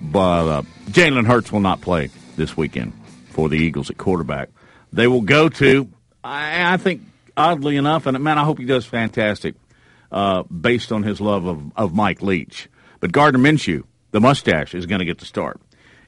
But 0.00 0.48
uh, 0.48 0.62
Jalen 0.84 1.26
Hurts 1.26 1.50
will 1.50 1.58
not 1.58 1.80
play 1.80 2.10
this 2.36 2.56
weekend 2.56 2.92
for 3.30 3.48
the 3.48 3.56
Eagles 3.56 3.90
at 3.90 3.98
quarterback. 3.98 4.50
They 4.92 5.08
will 5.08 5.22
go 5.22 5.48
to, 5.48 5.88
I, 6.22 6.74
I 6.74 6.76
think, 6.76 7.02
oddly 7.36 7.76
enough, 7.76 8.06
and 8.06 8.16
man, 8.22 8.38
I 8.38 8.44
hope 8.44 8.60
he 8.60 8.66
does 8.66 8.86
fantastic 8.86 9.56
uh, 10.12 10.44
based 10.44 10.92
on 10.92 11.02
his 11.02 11.20
love 11.20 11.44
of, 11.44 11.72
of 11.74 11.92
Mike 11.92 12.22
Leach. 12.22 12.68
But 13.00 13.10
Gardner 13.10 13.40
Minshew, 13.40 13.82
the 14.12 14.20
mustache, 14.20 14.76
is 14.76 14.86
going 14.86 15.00
to 15.00 15.04
get 15.04 15.18
the 15.18 15.26
start. 15.26 15.60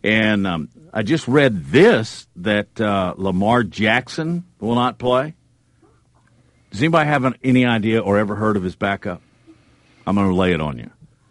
And 0.06 0.46
um, 0.46 0.68
I 0.92 1.02
just 1.02 1.26
read 1.26 1.66
this 1.66 2.28
that 2.36 2.80
uh, 2.80 3.14
Lamar 3.16 3.64
Jackson 3.64 4.44
will 4.60 4.76
not 4.76 4.98
play. 4.98 5.34
Does 6.70 6.80
anybody 6.80 7.08
have 7.08 7.24
an, 7.24 7.34
any 7.42 7.66
idea 7.66 8.00
or 8.00 8.16
ever 8.16 8.36
heard 8.36 8.56
of 8.56 8.62
his 8.62 8.76
backup? 8.76 9.20
I'm 10.06 10.14
going 10.14 10.28
to 10.28 10.34
lay 10.34 10.52
it 10.52 10.60
on 10.60 10.78
you. 10.78 10.90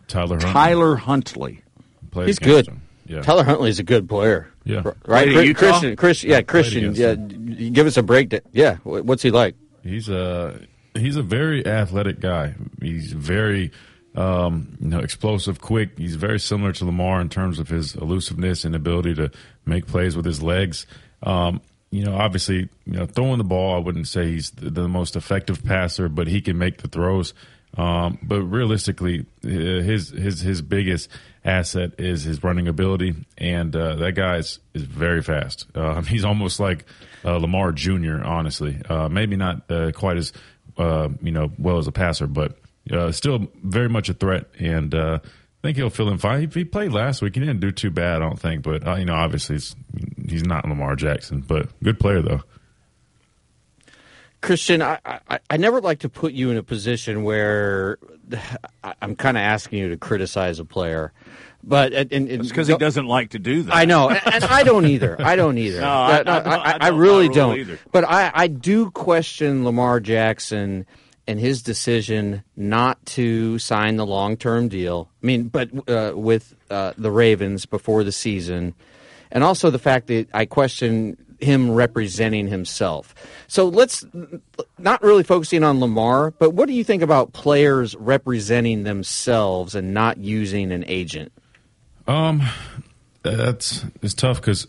Tyler 0.10 0.36
Huntley. 0.36 0.52
Tyler 0.52 0.96
Huntley. 0.98 1.64
Played 2.12 2.28
He's 2.28 2.40
good. 2.40 2.68
him. 2.68 2.82
Yeah. 3.06 3.22
Tyler 3.22 3.46
Huntley's 3.46 3.80
a 3.80 3.84
good 3.84 4.10
player. 4.10 4.52
Yeah. 4.66 4.82
right. 5.06 5.32
Played 5.32 5.52
at 5.52 5.56
Chris- 5.56 5.82
Utah? 5.84 5.96
Christian, 5.96 5.96
Christian, 5.96 6.30
yeah, 6.30 6.36
played 6.38 6.48
Christian. 6.48 6.96
Yeah, 6.96 7.12
him. 7.12 7.74
give 7.74 7.88
us 7.88 7.96
a 7.96 8.04
break. 8.04 8.34
Yeah, 8.52 8.76
what's 8.84 9.24
he 9.24 9.32
like? 9.32 9.56
He's 9.84 10.10
a 10.10 10.60
he's 10.96 11.16
a 11.16 11.22
very 11.24 11.66
athletic 11.66 12.20
guy. 12.20 12.56
He's 12.82 13.14
very 13.14 13.72
um, 14.16 14.78
you 14.80 14.90
know 14.90 15.00
explosive, 15.00 15.62
quick. 15.62 15.98
He's 15.98 16.16
very 16.16 16.40
similar 16.40 16.72
to 16.74 16.86
Lamar 16.86 17.22
in 17.22 17.30
terms 17.30 17.60
of 17.60 17.68
his 17.70 17.96
elusiveness 17.96 18.66
and 18.66 18.76
ability 18.76 19.16
to 19.16 19.32
make 19.66 19.88
plays 19.88 20.16
with 20.16 20.26
his 20.26 20.42
legs. 20.42 20.86
Um, 21.24 21.62
you 21.92 22.04
know, 22.04 22.16
obviously, 22.16 22.70
you 22.86 22.94
know, 22.94 23.06
throwing 23.06 23.38
the 23.38 23.44
ball, 23.44 23.76
I 23.76 23.80
wouldn't 23.80 24.08
say 24.08 24.32
he's 24.32 24.52
the, 24.52 24.70
the 24.70 24.88
most 24.88 25.16
effective 25.16 25.64
passer, 25.64 26.10
but 26.10 26.28
he 26.28 26.42
can 26.42 26.58
make 26.58 26.82
the 26.82 26.88
throws. 26.88 27.34
Um, 27.78 28.20
but 28.24 28.42
realistically, 28.42 29.26
uh, 29.44 29.48
his 29.48 30.10
his 30.10 30.40
his 30.40 30.62
biggest 30.62 31.10
asset 31.44 31.92
is 31.98 32.24
his 32.24 32.44
running 32.44 32.68
ability, 32.68 33.16
and 33.38 33.76
uh, 33.76 33.96
that 33.96 34.14
guy 34.14 34.38
is, 34.38 34.60
is 34.74 34.84
very 34.84 35.22
fast. 35.22 35.68
Uh, 35.76 36.02
he's 36.04 36.26
almost 36.26 36.60
like 36.60 36.86
uh, 37.24 37.38
Lamar 37.38 37.72
Jr. 37.72 38.24
Honestly, 38.24 38.78
uh, 38.90 39.10
maybe 39.10 39.36
not 39.36 39.70
uh, 39.70 39.92
quite 39.92 40.18
as 40.18 40.32
you 40.78 41.32
know 41.32 41.52
well 41.58 41.78
as 41.78 41.88
a 41.88 41.92
passer, 41.92 42.28
but 42.28 42.58
uh, 42.92 43.12
still 43.12 43.48
very 43.64 43.90
much 43.90 44.10
a 44.10 44.14
threat. 44.14 44.46
And 44.60 44.94
uh, 44.94 45.20
I 45.24 45.28
think 45.62 45.78
he'll 45.78 45.90
fill 45.90 46.10
in 46.10 46.18
fine. 46.18 46.42
He, 46.42 46.60
he 46.60 46.66
played 46.66 46.92
last 46.92 47.22
week. 47.22 47.36
He 47.36 47.40
didn't 47.42 47.60
do 47.60 47.72
too 47.72 47.90
bad, 47.92 48.18
I 48.18 48.20
don't 48.20 48.40
think. 48.40 48.64
But 48.64 48.88
uh, 48.88 48.96
you 48.96 49.06
know, 49.06 49.16
obviously, 49.16 49.56
he's, 49.56 49.76
he's 50.30 50.44
not 50.46 50.68
Lamar 50.68 50.96
Jackson, 50.96 51.42
but 51.42 51.70
good 51.84 52.00
player 52.00 52.22
though. 52.22 52.42
Christian, 54.42 54.82
I, 54.84 55.00
I, 55.06 55.40
I 55.50 55.58
never 55.58 55.82
like 55.82 56.00
to 56.00 56.10
put 56.10 56.34
you 56.34 56.52
in 56.52 56.58
a 56.58 56.64
position 56.64 57.24
where 57.24 57.98
I- 58.84 58.94
I'm 59.02 59.16
kind 59.16 59.38
of 59.38 59.42
asking 59.42 59.80
you 59.80 59.90
to 59.90 59.98
criticize 59.98 60.60
a 60.60 60.66
player, 60.66 61.14
but 61.64 61.94
and, 61.94 62.12
and, 62.12 62.30
It's 62.30 62.50
because 62.50 62.68
he 62.68 62.78
doesn't 62.78 63.08
like 63.08 63.32
to 63.32 63.40
do 63.40 63.64
that. 63.64 63.76
I 63.76 63.86
know, 63.86 64.10
and, 64.10 64.22
and 64.32 64.44
I 64.44 64.62
don't 64.62 64.86
either. 64.86 65.20
I 65.20 65.36
don't 65.36 65.58
either. 65.58 65.82
No, 65.82 65.88
I- 65.90 66.24
No, 66.24 66.32
I 66.32 66.38
I, 66.38 66.56
I 66.58 66.76
I, 66.76 66.90
don't- 66.92 67.00
really 67.00 67.30
don't. 67.30 67.58
either. 67.58 67.80
But 67.92 68.04
I, 68.04 68.30
I 68.36 68.48
do 68.48 68.92
question 68.92 69.66
Lamar 69.66 70.00
Jackson 70.00 70.86
and 71.28 71.40
his 71.40 71.62
decision 71.62 72.44
not 72.56 73.04
to 73.06 73.58
sign 73.60 73.98
the 73.98 74.06
long 74.06 74.38
term 74.38 74.68
deal. 74.68 75.10
I 75.22 75.26
mean, 75.26 75.48
but 75.48 75.70
uh, 75.90 76.14
with 76.16 76.56
uh, 76.70 76.94
the 76.98 77.12
Ravens 77.12 77.66
before 77.66 78.04
the 78.04 78.12
season, 78.12 78.74
and 79.32 79.44
also 79.44 79.70
the 79.70 79.80
fact 79.80 80.08
that 80.08 80.28
I 80.34 80.46
question 80.46 81.18
him 81.40 81.72
representing 81.72 82.48
himself. 82.48 83.14
So 83.48 83.68
let's 83.68 84.06
not 84.78 85.02
really 85.04 85.24
focusing 85.24 85.64
on 85.64 85.80
Lamar, 85.80 86.32
but 86.32 86.52
what 86.52 86.68
do 86.68 86.74
you 86.74 86.84
think 86.84 87.02
about 87.02 87.34
players 87.34 87.96
representing 87.96 88.84
themselves 88.84 89.76
and 89.76 89.94
not 89.94 90.18
using 90.18 90.72
an 90.72 90.86
agent? 90.88 91.32
Um, 92.08 92.44
that's 93.22 93.86
it's 94.02 94.14
tough 94.14 94.40
because 94.40 94.68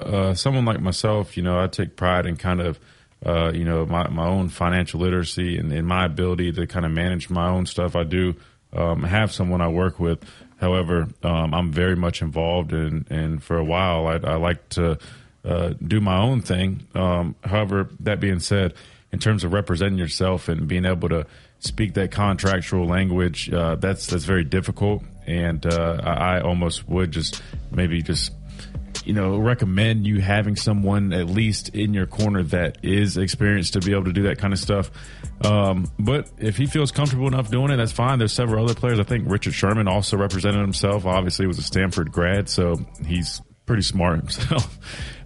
uh, 0.00 0.34
someone 0.34 0.64
like 0.64 0.80
myself, 0.80 1.36
you 1.36 1.42
know, 1.42 1.62
I 1.62 1.66
take 1.66 1.96
pride 1.96 2.26
in 2.26 2.36
kind 2.36 2.60
of, 2.60 2.78
uh, 3.24 3.52
you 3.54 3.64
know, 3.64 3.86
my 3.86 4.08
my 4.08 4.26
own 4.26 4.48
financial 4.48 5.00
literacy 5.00 5.58
and, 5.58 5.72
and 5.72 5.86
my 5.86 6.04
ability 6.04 6.52
to 6.52 6.66
kind 6.66 6.84
of 6.84 6.92
manage 6.92 7.30
my 7.30 7.48
own 7.48 7.66
stuff. 7.66 7.96
I 7.96 8.04
do 8.04 8.34
um, 8.72 9.02
have 9.02 9.32
someone 9.32 9.60
I 9.60 9.68
work 9.68 9.98
with. 9.98 10.18
However, 10.58 11.08
um, 11.22 11.52
I'm 11.52 11.72
very 11.72 11.96
much 11.96 12.22
involved, 12.22 12.72
and 12.72 13.10
and 13.10 13.42
for 13.42 13.56
a 13.56 13.64
while, 13.64 14.06
I, 14.06 14.14
I 14.14 14.36
like 14.36 14.68
to 14.70 14.98
uh, 15.44 15.74
do 15.86 16.00
my 16.00 16.18
own 16.18 16.42
thing. 16.42 16.86
Um, 16.94 17.36
however, 17.44 17.88
that 18.00 18.20
being 18.20 18.40
said, 18.40 18.74
in 19.12 19.18
terms 19.18 19.44
of 19.44 19.52
representing 19.52 19.98
yourself 19.98 20.48
and 20.48 20.66
being 20.66 20.84
able 20.84 21.08
to 21.08 21.26
speak 21.58 21.94
that 21.94 22.10
contractual 22.10 22.86
language, 22.86 23.50
uh, 23.52 23.76
that's 23.76 24.06
that's 24.06 24.24
very 24.24 24.44
difficult. 24.44 25.02
And 25.26 25.64
uh, 25.66 26.00
I, 26.02 26.36
I 26.36 26.40
almost 26.40 26.88
would 26.88 27.10
just 27.12 27.42
maybe 27.70 28.02
just 28.02 28.32
you 29.04 29.12
know 29.12 29.38
recommend 29.38 30.06
you 30.06 30.20
having 30.20 30.56
someone 30.56 31.12
at 31.12 31.26
least 31.26 31.70
in 31.70 31.94
your 31.94 32.06
corner 32.06 32.42
that 32.44 32.78
is 32.82 33.16
experienced 33.16 33.74
to 33.74 33.80
be 33.80 33.92
able 33.92 34.04
to 34.04 34.12
do 34.12 34.22
that 34.24 34.38
kind 34.38 34.52
of 34.52 34.58
stuff. 34.58 34.90
Um, 35.44 35.90
but 35.98 36.30
if 36.38 36.56
he 36.56 36.66
feels 36.66 36.92
comfortable 36.92 37.26
enough 37.26 37.50
doing 37.50 37.70
it, 37.70 37.76
that's 37.76 37.92
fine. 37.92 38.18
There's 38.18 38.32
several 38.32 38.64
other 38.64 38.74
players. 38.74 38.98
I 38.98 39.04
think 39.04 39.24
Richard 39.30 39.54
Sherman 39.54 39.88
also 39.88 40.16
represented 40.16 40.60
himself. 40.60 41.04
Obviously, 41.04 41.46
was 41.46 41.58
a 41.58 41.62
Stanford 41.62 42.12
grad, 42.12 42.48
so 42.48 42.76
he's 43.06 43.42
pretty 43.66 43.82
smart 43.82 44.20
himself. 44.20 44.78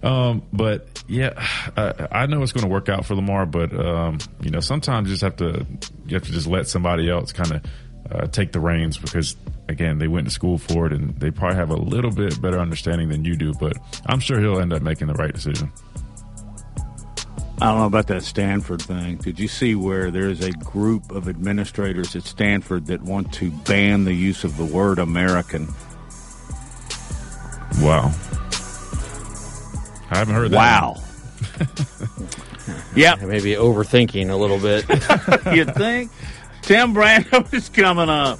Um, 0.03 0.43
but 0.51 1.03
yeah, 1.07 1.33
I, 1.77 2.07
I 2.11 2.25
know 2.25 2.41
it's 2.41 2.51
going 2.51 2.65
to 2.65 2.71
work 2.71 2.89
out 2.89 3.05
for 3.05 3.15
Lamar. 3.15 3.45
But 3.45 3.73
um, 3.73 4.17
you 4.41 4.49
know, 4.49 4.59
sometimes 4.59 5.07
you 5.07 5.13
just 5.13 5.23
have 5.23 5.37
to 5.37 5.65
you 6.05 6.15
have 6.15 6.23
to 6.23 6.31
just 6.31 6.47
let 6.47 6.67
somebody 6.67 7.09
else 7.09 7.31
kind 7.31 7.51
of 7.53 7.65
uh, 8.11 8.27
take 8.27 8.51
the 8.51 8.59
reins 8.59 8.97
because 8.97 9.35
again, 9.67 9.97
they 9.97 10.07
went 10.07 10.27
to 10.27 10.31
school 10.31 10.57
for 10.57 10.85
it 10.85 10.93
and 10.93 11.15
they 11.19 11.31
probably 11.31 11.55
have 11.55 11.69
a 11.69 11.75
little 11.75 12.11
bit 12.11 12.39
better 12.41 12.59
understanding 12.59 13.09
than 13.09 13.25
you 13.25 13.35
do. 13.35 13.53
But 13.53 13.77
I'm 14.05 14.19
sure 14.19 14.39
he'll 14.39 14.59
end 14.59 14.73
up 14.73 14.81
making 14.81 15.07
the 15.07 15.13
right 15.13 15.33
decision. 15.33 15.71
I 17.61 17.65
don't 17.65 17.77
know 17.77 17.85
about 17.85 18.07
that 18.07 18.23
Stanford 18.23 18.81
thing. 18.81 19.17
Did 19.17 19.39
you 19.39 19.47
see 19.47 19.75
where 19.75 20.09
there's 20.09 20.41
a 20.41 20.51
group 20.51 21.11
of 21.11 21.29
administrators 21.29 22.15
at 22.15 22.23
Stanford 22.23 22.87
that 22.87 23.03
want 23.03 23.31
to 23.33 23.51
ban 23.51 24.03
the 24.03 24.13
use 24.13 24.43
of 24.43 24.57
the 24.57 24.65
word 24.65 24.97
American? 24.97 25.67
Wow. 27.79 28.11
I 30.09 30.17
haven't 30.17 30.33
heard 30.33 30.51
that. 30.51 30.57
Wow. 30.57 30.95
yeah. 32.95 33.15
Maybe 33.15 33.53
overthinking 33.53 34.31
a 34.31 34.35
little 34.35 34.59
bit. 34.59 34.85
You'd 35.55 35.75
think? 35.75 36.11
Tim 36.71 36.93
Brando 36.93 37.53
is 37.53 37.67
coming 37.67 38.07
up. 38.07 38.39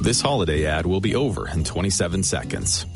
This 0.00 0.22
holiday 0.22 0.64
ad 0.64 0.86
will 0.86 1.02
be 1.02 1.14
over 1.14 1.46
in 1.46 1.64
27 1.64 2.22
seconds. 2.22 2.86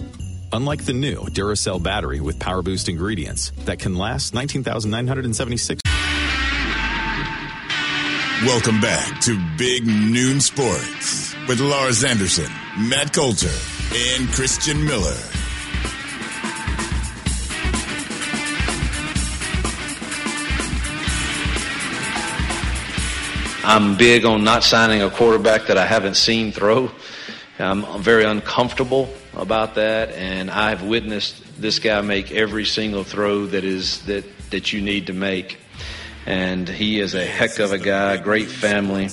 Unlike 0.51 0.87
the 0.87 0.95
new 0.95 1.27
Duracell 1.27 1.83
battery 1.83 2.21
with 2.21 2.39
Power 2.39 2.63
Boost 2.63 2.89
ingredients 2.89 3.53
that 3.67 3.79
can 3.79 3.95
last 3.95 4.33
19,976. 4.33 5.83
Welcome 8.47 8.81
back 8.81 9.21
to 9.21 9.39
Big 9.59 9.85
Noon 9.87 10.41
Sports 10.41 11.37
with 11.47 11.61
Lars 11.61 12.03
Anderson, 12.03 12.51
Matt 12.79 13.13
Coulter, 13.13 13.53
and 13.95 14.33
Christian 14.33 14.83
Miller. 14.87 15.32
I'm 23.65 23.97
big 23.97 24.25
on 24.25 24.43
not 24.43 24.65
signing 24.65 25.03
a 25.03 25.11
quarterback 25.11 25.67
that 25.67 25.79
I 25.79 25.87
haven't 25.87 26.17
seen 26.17 26.51
throw. 26.51 26.91
I'm 27.61 28.03
very 28.03 28.25
uncomfortable 28.25 29.09
about 29.35 29.77
that, 29.77 30.11
and 30.11 30.51
I've 30.51 30.83
witnessed 30.83 31.61
this 31.61 31.79
guy 31.79 32.01
make 32.01 32.33
every 32.33 32.65
single 32.65 33.05
throw 33.05 33.47
that 33.47 33.63
is 33.63 34.05
that 34.07 34.25
that 34.51 34.73
you 34.73 34.81
need 34.81 35.07
to 35.07 35.13
make. 35.13 35.59
And 36.27 36.69
he 36.69 36.99
is 36.99 37.15
a 37.15 37.25
heck 37.25 37.61
of 37.61 37.73
a 37.73 37.79
guy, 37.79 38.17
great 38.17 38.49
family, 38.49 39.09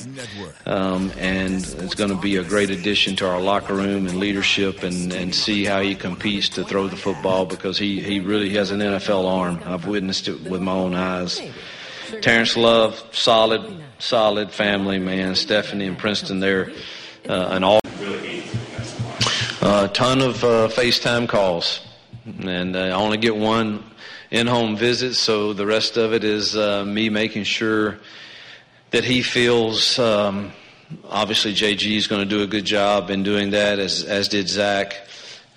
um, 0.66 1.12
and 1.18 1.56
it's 1.56 1.96
going 1.96 2.12
to 2.12 2.16
be 2.16 2.38
a 2.38 2.44
great 2.44 2.70
addition 2.72 3.16
to 3.18 3.28
our 3.28 3.40
locker 3.40 3.74
room 3.76 4.08
and 4.08 4.20
leadership, 4.20 4.82
and, 4.82 5.14
and 5.14 5.34
see 5.34 5.66
how 5.66 5.82
he 5.82 5.94
competes 5.94 6.50
to 6.50 6.64
throw 6.64 6.88
the 6.88 6.98
football 6.98 7.46
because 7.46 7.78
he 7.78 8.00
he 8.02 8.20
really 8.20 8.50
has 8.52 8.72
an 8.72 8.80
NFL 8.80 9.30
arm. 9.30 9.60
I've 9.66 9.86
witnessed 9.86 10.28
it 10.28 10.42
with 10.42 10.62
my 10.62 10.74
own 10.74 10.96
eyes. 10.96 11.40
Terrence 12.22 12.58
Love, 12.58 13.04
solid, 13.12 13.84
solid 14.00 14.50
family, 14.52 14.98
man. 14.98 15.36
Stephanie 15.36 15.86
and 15.86 15.98
Princeton, 15.98 16.40
they're 16.40 16.72
uh, 17.28 17.50
an 17.52 17.64
all. 17.64 17.80
A 19.62 19.90
ton 19.90 20.22
of 20.22 20.44
uh, 20.44 20.70
FaceTime 20.70 21.28
calls, 21.28 21.82
and 22.42 22.76
I 22.76 22.92
only 22.92 23.18
get 23.18 23.36
one 23.36 23.84
in-home 24.32 24.78
visit, 24.78 25.16
so 25.16 25.54
the 25.54 25.66
rest 25.66 25.98
of 25.98 26.14
it 26.14 26.24
is 26.24 26.56
uh, 26.56 26.86
me 26.86 27.10
making 27.10 27.44
sure 27.44 28.00
that 28.92 29.04
he 29.04 29.22
feels. 29.22 30.00
Um, 30.00 30.54
obviously, 31.10 31.54
JG 31.54 31.98
is 31.98 32.08
going 32.08 32.22
to 32.22 32.30
do 32.30 32.42
a 32.42 32.48
good 32.48 32.66
job 32.66 33.10
in 33.10 33.24
doing 33.24 33.52
that, 33.52 33.80
as 33.80 34.04
as 34.04 34.30
did 34.30 34.48
Zach. 34.48 34.96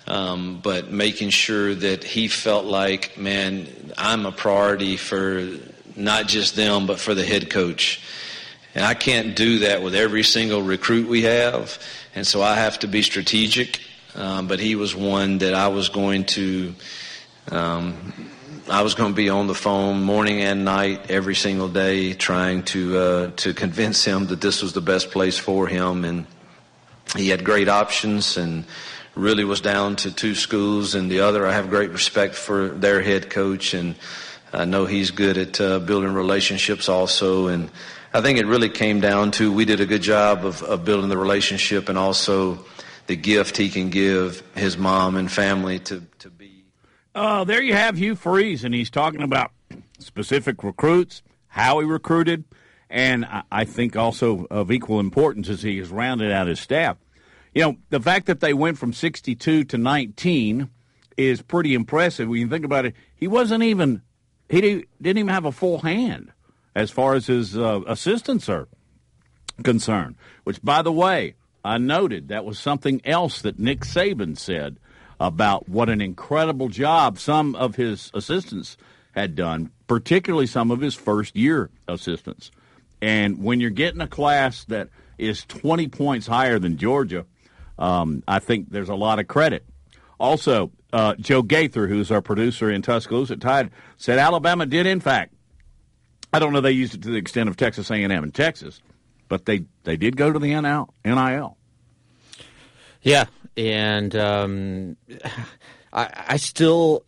Um, 0.05 0.59
but 0.61 0.91
making 0.91 1.29
sure 1.29 1.73
that 1.73 2.03
he 2.03 2.27
felt 2.27 2.65
like, 2.65 3.17
man, 3.17 3.67
I'm 3.97 4.25
a 4.25 4.33
priority 4.33 4.97
for 4.97 5.47
not 5.95 6.27
just 6.27 6.57
them, 6.57 6.87
but 6.87 6.99
for 6.99 7.13
the 7.13 7.23
head 7.23 7.49
coach. 7.49 8.01
And 8.75 8.83
I 8.83 8.93
can't 8.93 9.35
do 9.35 9.59
that 9.59 9.83
with 9.83 9.95
every 9.95 10.23
single 10.23 10.61
recruit 10.61 11.07
we 11.07 11.23
have. 11.23 11.79
And 12.15 12.25
so 12.25 12.41
I 12.41 12.55
have 12.55 12.79
to 12.79 12.87
be 12.87 13.01
strategic. 13.01 13.79
Um, 14.15 14.47
but 14.47 14.59
he 14.59 14.75
was 14.75 14.95
one 14.95 15.39
that 15.39 15.53
I 15.53 15.67
was 15.69 15.89
going 15.89 16.25
to, 16.25 16.75
um, 17.51 18.13
I 18.69 18.81
was 18.83 18.93
going 18.93 19.11
to 19.11 19.15
be 19.15 19.29
on 19.29 19.47
the 19.47 19.55
phone 19.55 20.03
morning 20.03 20.41
and 20.41 20.63
night 20.63 21.09
every 21.09 21.35
single 21.35 21.67
day 21.67 22.13
trying 22.13 22.63
to, 22.63 22.97
uh, 22.97 23.31
to 23.37 23.53
convince 23.53 24.03
him 24.03 24.27
that 24.27 24.41
this 24.41 24.61
was 24.61 24.73
the 24.73 24.81
best 24.81 25.11
place 25.11 25.37
for 25.37 25.67
him. 25.67 26.05
And 26.05 26.27
he 27.15 27.29
had 27.29 27.43
great 27.43 27.69
options 27.69 28.37
and 28.37 28.65
really 29.15 29.43
was 29.43 29.61
down 29.61 29.95
to 29.97 30.11
two 30.11 30.35
schools 30.35 30.95
and 30.95 31.09
the 31.09 31.21
other. 31.21 31.45
I 31.45 31.53
have 31.53 31.69
great 31.69 31.91
respect 31.91 32.35
for 32.35 32.69
their 32.69 33.01
head 33.01 33.29
coach 33.29 33.73
and 33.73 33.95
I 34.51 34.65
know 34.65 34.85
he's 34.85 35.09
good 35.09 35.37
at 35.39 35.59
uh, 35.59 35.79
building 35.79 36.13
relationships 36.13 36.87
also. 36.87 37.47
And 37.47 37.71
I 38.15 38.21
think 38.21 38.37
it 38.37 38.45
really 38.45 38.69
came 38.69 38.99
down 38.99 39.31
to 39.31 39.51
we 39.51 39.65
did 39.65 39.81
a 39.81 39.87
good 39.87 40.03
job 40.03 40.45
of, 40.45 40.61
of 40.61 40.85
building 40.85 41.09
the 41.09 41.17
relationship 41.17 41.89
and 41.89 41.97
also 41.97 42.63
the 43.07 43.15
gift 43.15 43.57
he 43.57 43.69
can 43.69 43.89
give 43.89 44.43
his 44.55 44.77
mom 44.77 45.15
and 45.15 45.31
family 45.31 45.79
to, 45.79 46.03
to 46.19 46.29
be. 46.29 46.63
Uh, 47.15 47.43
there 47.43 47.61
you 47.61 47.73
have 47.73 47.97
Hugh 47.97 48.15
Freeze, 48.15 48.63
and 48.63 48.75
he's 48.75 48.91
talking 48.91 49.23
about 49.23 49.51
specific 49.97 50.63
recruits, 50.63 51.23
how 51.47 51.79
he 51.79 51.87
recruited, 51.87 52.43
and 52.87 53.25
I, 53.25 53.43
I 53.51 53.65
think 53.65 53.95
also 53.95 54.45
of 54.51 54.71
equal 54.71 54.99
importance 54.99 55.49
as 55.49 55.63
he 55.63 55.79
has 55.79 55.89
rounded 55.89 56.31
out 56.31 56.45
his 56.45 56.59
staff. 56.59 56.97
You 57.55 57.63
know, 57.63 57.77
the 57.89 57.99
fact 57.99 58.27
that 58.27 58.41
they 58.41 58.53
went 58.53 58.77
from 58.77 58.93
62 58.93 59.63
to 59.63 59.77
19 59.79 60.69
is 61.17 61.41
pretty 61.41 61.73
impressive. 61.73 62.29
When 62.29 62.39
you 62.39 62.47
think 62.47 62.65
about 62.65 62.85
it, 62.85 62.93
he 63.15 63.27
wasn't 63.27 63.63
even, 63.63 64.03
he 64.49 64.61
didn't 64.61 65.17
even 65.17 65.29
have 65.29 65.45
a 65.45 65.51
full 65.51 65.79
hand 65.79 66.31
as 66.75 66.91
far 66.91 67.13
as 67.13 67.27
his 67.27 67.57
uh, 67.57 67.81
assistants 67.87 68.49
are 68.49 68.67
concerned, 69.63 70.15
which, 70.43 70.61
by 70.61 70.81
the 70.81 70.91
way, 70.91 71.35
I 71.63 71.77
noted 71.77 72.27
that 72.27 72.45
was 72.45 72.59
something 72.59 73.01
else 73.05 73.41
that 73.41 73.59
Nick 73.59 73.81
Saban 73.81 74.37
said 74.37 74.77
about 75.19 75.69
what 75.69 75.89
an 75.89 76.01
incredible 76.01 76.69
job 76.69 77.19
some 77.19 77.55
of 77.55 77.75
his 77.75 78.11
assistants 78.13 78.77
had 79.13 79.35
done, 79.35 79.71
particularly 79.87 80.47
some 80.47 80.71
of 80.71 80.81
his 80.81 80.95
first 80.95 81.35
year 81.35 81.69
assistants. 81.87 82.51
And 83.01 83.43
when 83.43 83.59
you're 83.59 83.69
getting 83.69 84.01
a 84.01 84.07
class 84.07 84.65
that 84.65 84.89
is 85.17 85.45
20 85.45 85.87
points 85.89 86.27
higher 86.27 86.59
than 86.59 86.77
Georgia, 86.77 87.25
um, 87.77 88.23
I 88.27 88.39
think 88.39 88.71
there's 88.71 88.89
a 88.89 88.95
lot 88.95 89.19
of 89.19 89.27
credit. 89.27 89.65
Also, 90.19 90.71
uh, 90.91 91.15
Joe 91.15 91.41
Gaither, 91.41 91.87
who's 91.87 92.11
our 92.11 92.21
producer 92.21 92.69
in 92.69 92.81
Tuscaloosa 92.81 93.35
Tide, 93.37 93.71
said 93.97 94.19
Alabama 94.19 94.65
did, 94.65 94.85
in 94.85 94.99
fact, 94.99 95.32
I 96.33 96.39
don't 96.39 96.51
know 96.51 96.61
they 96.61 96.71
used 96.71 96.95
it 96.95 97.03
to 97.03 97.11
the 97.11 97.17
extent 97.17 97.47
of 97.47 97.57
Texas 97.57 97.91
A&M 97.91 98.11
and 98.11 98.33
Texas, 98.33 98.81
but 99.27 99.45
they, 99.45 99.65
they 99.83 99.95
did 99.95 100.17
go 100.17 100.31
to 100.31 100.39
the 100.39 100.59
NIL. 100.59 100.93
Yeah, 103.03 103.25
and 103.55 104.15
um, 104.15 104.97
I, 105.93 106.09
I 106.29 106.37
still 106.37 107.03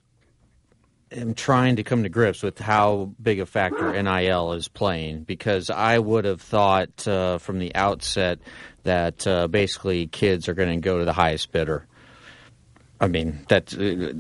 am 1.11 1.33
trying 1.33 1.77
to 1.77 1.83
come 1.83 2.03
to 2.03 2.09
grips 2.09 2.43
with 2.43 2.59
how 2.59 3.13
big 3.21 3.39
a 3.39 3.45
factor 3.45 4.01
NIL 4.01 4.53
is 4.53 4.67
playing 4.67 5.23
because 5.23 5.69
I 5.69 5.97
would 5.99 6.25
have 6.25 6.41
thought 6.41 7.07
uh, 7.07 7.37
from 7.37 7.59
the 7.59 7.73
outset 7.75 8.39
that 8.83 9.25
uh, 9.25 9.47
basically 9.47 10.07
kids 10.07 10.47
are 10.47 10.53
going 10.53 10.81
to 10.81 10.83
go 10.83 10.99
to 10.99 11.05
the 11.05 11.13
highest 11.13 11.51
bidder. 11.51 11.87
I 12.99 13.07
mean, 13.07 13.45
that 13.49 13.73
uh, 13.73 14.13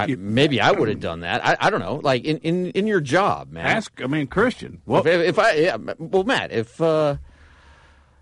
I, 0.00 0.16
maybe 0.16 0.60
I 0.60 0.70
would 0.70 0.88
have 0.88 1.00
done 1.00 1.20
that. 1.20 1.44
I, 1.44 1.56
I 1.60 1.70
don't 1.70 1.80
know. 1.80 2.00
Like 2.02 2.24
in, 2.24 2.38
in, 2.38 2.66
in 2.70 2.86
your 2.86 3.00
job, 3.00 3.52
man. 3.52 3.66
Ask. 3.66 4.00
I 4.02 4.06
mean, 4.06 4.26
Christian. 4.26 4.80
Well, 4.86 5.06
if, 5.06 5.20
if 5.20 5.38
I 5.38 5.52
yeah, 5.54 5.76
well, 5.98 6.24
Matt, 6.24 6.52
if 6.52 6.80
uh, 6.80 7.16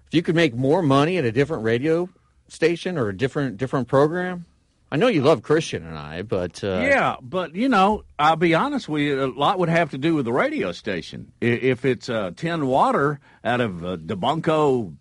if 0.07 0.15
you 0.15 0.23
could 0.23 0.37
make 0.37 0.55
more 0.55 0.83
money 0.83 1.19
at 1.19 1.25
a 1.25 1.33
different 1.33 1.65
radio 1.65 2.09
station 2.49 2.99
or 2.99 3.09
a 3.09 3.17
different 3.17 3.57
different 3.57 3.89
program, 3.89 4.47
I 4.91 4.97
know 4.97 5.09
you 5.09 5.23
love 5.23 5.43
Christian 5.43 5.85
and 5.85 5.99
I, 5.99 6.23
but 6.23 6.63
uh, 6.63 6.79
yeah, 6.83 7.17
but 7.21 7.55
you 7.55 7.69
know, 7.69 8.05
I'll 8.19 8.37
be 8.37 8.55
honest 8.55 8.89
with 8.89 9.03
you. 9.03 9.25
A 9.25 9.27
lot 9.27 9.59
would 9.59 9.69
have 9.69 9.91
to 9.91 9.99
do 9.99 10.15
with 10.15 10.25
the 10.25 10.33
radio 10.33 10.73
station. 10.73 11.33
If 11.41 11.85
it's 11.85 12.09
uh, 12.09 12.31
Ten 12.37 12.67
Water 12.67 13.19
out 13.45 13.61
of 13.61 13.85
uh, 13.85 13.97
Debunco, 13.97 14.95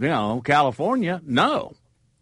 you 0.00 0.08
know, 0.08 0.42
California, 0.44 1.20
no, 1.24 1.74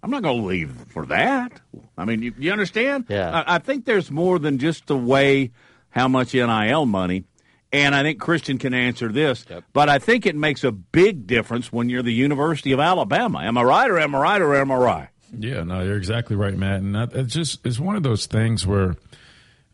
I'm 0.07 0.13
not 0.13 0.23
going 0.23 0.41
to 0.41 0.47
leave 0.47 0.71
for 0.91 1.05
that. 1.07 1.51
I 1.99 2.05
mean, 2.05 2.23
you, 2.23 2.33
you 2.39 2.53
understand? 2.53 3.07
Yeah. 3.09 3.43
I, 3.45 3.57
I, 3.57 3.59
think 3.59 3.87
there's 3.87 4.09
more 4.09 4.39
than 4.39 4.59
just 4.59 4.87
the 4.87 4.97
way 4.97 5.51
how 5.89 6.07
much 6.07 6.33
NIL 6.33 6.87
money. 6.87 7.25
And 7.73 7.93
I 7.93 8.05
think 8.05 8.21
Christian 8.21 8.57
can 8.59 8.73
answer 8.73 9.11
this, 9.11 9.45
yep. 9.51 9.65
but 9.73 9.89
I 9.89 9.99
think 9.99 10.25
it 10.25 10.37
makes 10.37 10.63
a 10.63 10.71
big 10.71 11.27
difference 11.27 11.73
when 11.73 11.89
you're 11.89 12.05
the 12.05 12.13
University 12.13 12.71
of 12.71 12.79
Alabama. 12.79 13.41
Am 13.41 13.59
I 13.59 13.65
right, 13.65 13.91
or 13.91 13.99
am 13.99 14.15
I 14.15 14.21
right, 14.21 14.41
or 14.41 14.55
am 14.55 14.71
I 14.71 14.77
right? 14.77 15.09
Yeah, 15.37 15.65
no, 15.65 15.83
you're 15.83 15.97
exactly 15.97 16.37
right, 16.37 16.57
Matt. 16.57 16.83
And 16.83 16.95
that, 16.95 17.13
it's 17.13 17.35
just 17.35 17.67
it's 17.67 17.81
one 17.81 17.97
of 17.97 18.05
those 18.05 18.27
things 18.27 18.65
where, 18.65 18.95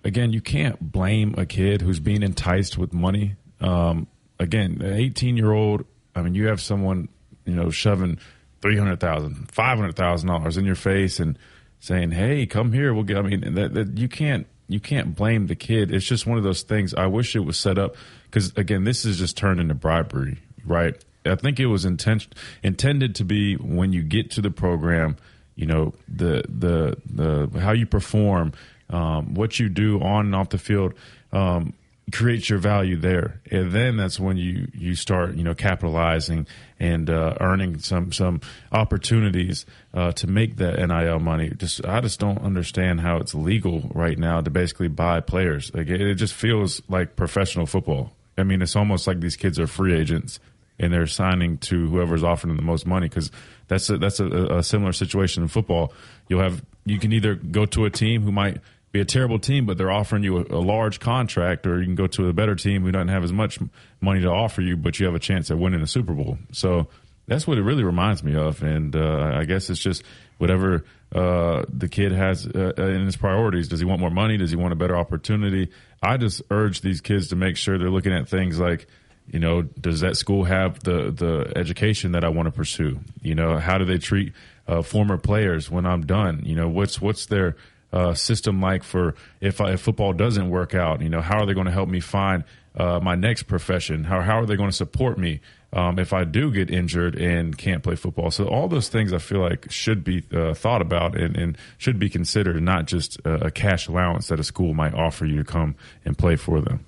again, 0.02 0.32
you 0.32 0.40
can't 0.40 0.80
blame 0.80 1.34
a 1.36 1.44
kid 1.44 1.82
who's 1.82 2.00
being 2.00 2.22
enticed 2.22 2.78
with 2.78 2.94
money. 2.94 3.36
Um, 3.60 4.06
again, 4.38 4.80
an 4.80 4.94
18 4.94 5.36
year 5.36 5.52
old. 5.52 5.84
I 6.16 6.22
mean, 6.22 6.34
you 6.34 6.46
have 6.46 6.62
someone 6.62 7.10
you 7.44 7.54
know 7.54 7.68
shoving 7.68 8.18
three 8.62 8.78
hundred 8.78 9.00
thousand, 9.00 9.50
five 9.52 9.78
hundred 9.78 9.96
thousand 9.96 10.28
dollars 10.28 10.56
in 10.56 10.64
your 10.64 10.76
face 10.76 11.20
and 11.20 11.38
saying, 11.80 12.12
"Hey, 12.12 12.46
come 12.46 12.72
here, 12.72 12.94
we'll 12.94 13.04
get." 13.04 13.18
I 13.18 13.22
mean, 13.22 13.54
that, 13.54 13.74
that 13.74 13.98
you 13.98 14.08
can't 14.08 14.46
you 14.68 14.80
can't 14.80 15.14
blame 15.14 15.48
the 15.48 15.54
kid. 15.54 15.92
It's 15.92 16.06
just 16.06 16.26
one 16.26 16.38
of 16.38 16.44
those 16.44 16.62
things. 16.62 16.94
I 16.94 17.06
wish 17.06 17.36
it 17.36 17.40
was 17.40 17.58
set 17.58 17.78
up 17.78 17.96
because 18.24 18.52
again, 18.56 18.84
this 18.84 19.04
is 19.04 19.18
just 19.18 19.36
turned 19.36 19.60
into 19.60 19.74
bribery, 19.74 20.38
right? 20.64 20.94
I 21.24 21.34
think 21.36 21.60
it 21.60 21.66
was 21.66 21.84
intent, 21.84 22.34
intended 22.62 23.14
to 23.16 23.24
be 23.24 23.54
when 23.54 23.92
you 23.92 24.02
get 24.02 24.30
to 24.32 24.40
the 24.40 24.50
program, 24.50 25.16
you 25.54 25.66
know, 25.66 25.94
the 26.08 26.42
the 26.48 26.96
the 27.06 27.60
how 27.60 27.72
you 27.72 27.86
perform, 27.86 28.52
um, 28.90 29.34
what 29.34 29.58
you 29.60 29.68
do 29.68 30.00
on 30.00 30.26
and 30.26 30.34
off 30.34 30.48
the 30.48 30.58
field. 30.58 30.94
Um, 31.32 31.74
create 32.10 32.48
your 32.48 32.58
value 32.58 32.96
there, 32.96 33.40
and 33.50 33.72
then 33.72 33.96
that's 33.96 34.18
when 34.18 34.36
you 34.36 34.68
you 34.74 34.94
start 34.94 35.34
you 35.34 35.44
know 35.44 35.54
capitalizing 35.54 36.46
and 36.80 37.08
uh, 37.08 37.34
earning 37.40 37.78
some 37.78 38.12
some 38.12 38.40
opportunities 38.72 39.66
uh, 39.94 40.12
to 40.12 40.26
make 40.26 40.56
that 40.56 40.78
NIL 40.78 41.20
money. 41.20 41.50
Just 41.56 41.84
I 41.86 42.00
just 42.00 42.18
don't 42.18 42.38
understand 42.38 43.00
how 43.00 43.18
it's 43.18 43.34
legal 43.34 43.90
right 43.94 44.18
now 44.18 44.40
to 44.40 44.50
basically 44.50 44.88
buy 44.88 45.20
players. 45.20 45.72
Like 45.74 45.88
it, 45.88 46.00
it 46.00 46.14
just 46.16 46.34
feels 46.34 46.82
like 46.88 47.16
professional 47.16 47.66
football. 47.66 48.12
I 48.36 48.42
mean, 48.44 48.62
it's 48.62 48.76
almost 48.76 49.06
like 49.06 49.20
these 49.20 49.36
kids 49.36 49.60
are 49.60 49.66
free 49.66 49.94
agents 49.94 50.40
and 50.78 50.92
they're 50.92 51.06
signing 51.06 51.58
to 51.58 51.88
whoever's 51.88 52.24
offering 52.24 52.56
the 52.56 52.62
most 52.62 52.86
money 52.86 53.08
because 53.08 53.30
that's 53.68 53.88
a, 53.90 53.98
that's 53.98 54.20
a, 54.20 54.26
a 54.26 54.62
similar 54.62 54.92
situation 54.92 55.42
in 55.42 55.48
football. 55.48 55.92
You'll 56.28 56.42
have 56.42 56.64
you 56.84 56.98
can 56.98 57.12
either 57.12 57.34
go 57.36 57.64
to 57.66 57.84
a 57.84 57.90
team 57.90 58.22
who 58.22 58.32
might 58.32 58.60
be 58.92 59.00
a 59.00 59.04
terrible 59.06 59.38
team, 59.38 59.64
but 59.64 59.78
they're 59.78 59.90
offering 59.90 60.22
you 60.22 60.38
a, 60.38 60.42
a, 60.50 60.60
large 60.60 61.00
contract, 61.00 61.66
or 61.66 61.80
you 61.80 61.86
can 61.86 61.94
go 61.94 62.06
to 62.06 62.28
a 62.28 62.32
better 62.32 62.54
team 62.54 62.82
who 62.82 62.92
doesn't 62.92 63.08
have 63.08 63.24
as 63.24 63.32
much 63.32 63.58
money 64.00 64.20
to 64.20 64.28
offer 64.28 64.60
you, 64.60 64.76
but 64.76 65.00
you 65.00 65.06
have 65.06 65.14
a 65.14 65.18
chance 65.18 65.50
at 65.50 65.58
winning 65.58 65.80
a 65.80 65.86
Super 65.86 66.12
Bowl. 66.12 66.38
So 66.52 66.88
that's 67.26 67.46
what 67.46 67.56
it 67.56 67.62
really 67.62 67.84
reminds 67.84 68.22
me 68.22 68.36
of, 68.36 68.62
and 68.62 68.94
uh, 68.94 69.32
I 69.34 69.44
guess 69.44 69.70
it's 69.70 69.80
just 69.80 70.02
whatever 70.36 70.84
uh, 71.14 71.64
the 71.68 71.88
kid 71.88 72.12
has 72.12 72.46
uh, 72.46 72.74
in 72.76 73.06
his 73.06 73.16
priorities. 73.16 73.68
Does 73.68 73.80
he 73.80 73.86
want 73.86 74.00
more 74.00 74.10
money? 74.10 74.36
Does 74.36 74.50
he 74.50 74.56
want 74.56 74.72
a 74.72 74.76
better 74.76 74.96
opportunity? 74.96 75.70
I 76.02 76.18
just 76.18 76.42
urge 76.50 76.82
these 76.82 77.00
kids 77.00 77.28
to 77.28 77.36
make 77.36 77.56
sure 77.56 77.78
they're 77.78 77.90
looking 77.90 78.12
at 78.12 78.28
things 78.28 78.60
like. 78.60 78.86
You 79.28 79.38
know, 79.38 79.62
does 79.62 80.00
that 80.00 80.16
school 80.16 80.42
have 80.44 80.82
the 80.82 81.12
the 81.12 81.52
education 81.54 82.12
that 82.12 82.24
I 82.24 82.28
want 82.28 82.46
to 82.46 82.50
pursue? 82.50 82.98
You 83.22 83.36
know, 83.36 83.56
how 83.56 83.78
do 83.78 83.84
they 83.84 83.98
treat 83.98 84.32
uh, 84.66 84.82
former 84.82 85.16
players 85.16 85.70
when 85.70 85.86
I'm 85.86 86.04
done? 86.04 86.42
You 86.44 86.56
know, 86.56 86.68
what's 86.68 87.00
what's 87.00 87.26
their 87.26 87.56
uh, 87.92 88.14
system 88.14 88.60
like 88.60 88.82
for 88.82 89.14
if, 89.40 89.60
I, 89.60 89.72
if 89.72 89.80
football 89.80 90.12
doesn't 90.12 90.50
work 90.50 90.74
out? 90.74 91.00
You 91.02 91.08
know, 91.08 91.20
how 91.20 91.40
are 91.40 91.46
they 91.46 91.54
going 91.54 91.66
to 91.66 91.72
help 91.72 91.88
me 91.88 92.00
find 92.00 92.44
uh, 92.76 93.00
my 93.00 93.14
next 93.14 93.44
profession? 93.44 94.04
How, 94.04 94.20
how 94.22 94.40
are 94.40 94.46
they 94.46 94.56
going 94.56 94.70
to 94.70 94.76
support 94.76 95.18
me 95.18 95.40
um, 95.72 95.98
if 95.98 96.12
I 96.12 96.24
do 96.24 96.50
get 96.50 96.70
injured 96.70 97.14
and 97.16 97.56
can't 97.56 97.82
play 97.82 97.96
football? 97.96 98.30
So 98.30 98.46
all 98.46 98.68
those 98.68 98.88
things 98.88 99.12
I 99.12 99.18
feel 99.18 99.40
like 99.40 99.70
should 99.70 100.04
be 100.04 100.24
uh, 100.32 100.54
thought 100.54 100.82
about 100.82 101.16
and, 101.16 101.36
and, 101.36 101.58
should 101.78 101.98
be 101.98 102.08
considered, 102.08 102.62
not 102.62 102.86
just 102.86 103.18
a, 103.24 103.46
a 103.46 103.50
cash 103.50 103.88
allowance 103.88 104.28
that 104.28 104.40
a 104.40 104.44
school 104.44 104.74
might 104.74 104.94
offer 104.94 105.26
you 105.26 105.38
to 105.38 105.44
come 105.44 105.74
and 106.04 106.16
play 106.16 106.36
for 106.36 106.60
them. 106.60 106.84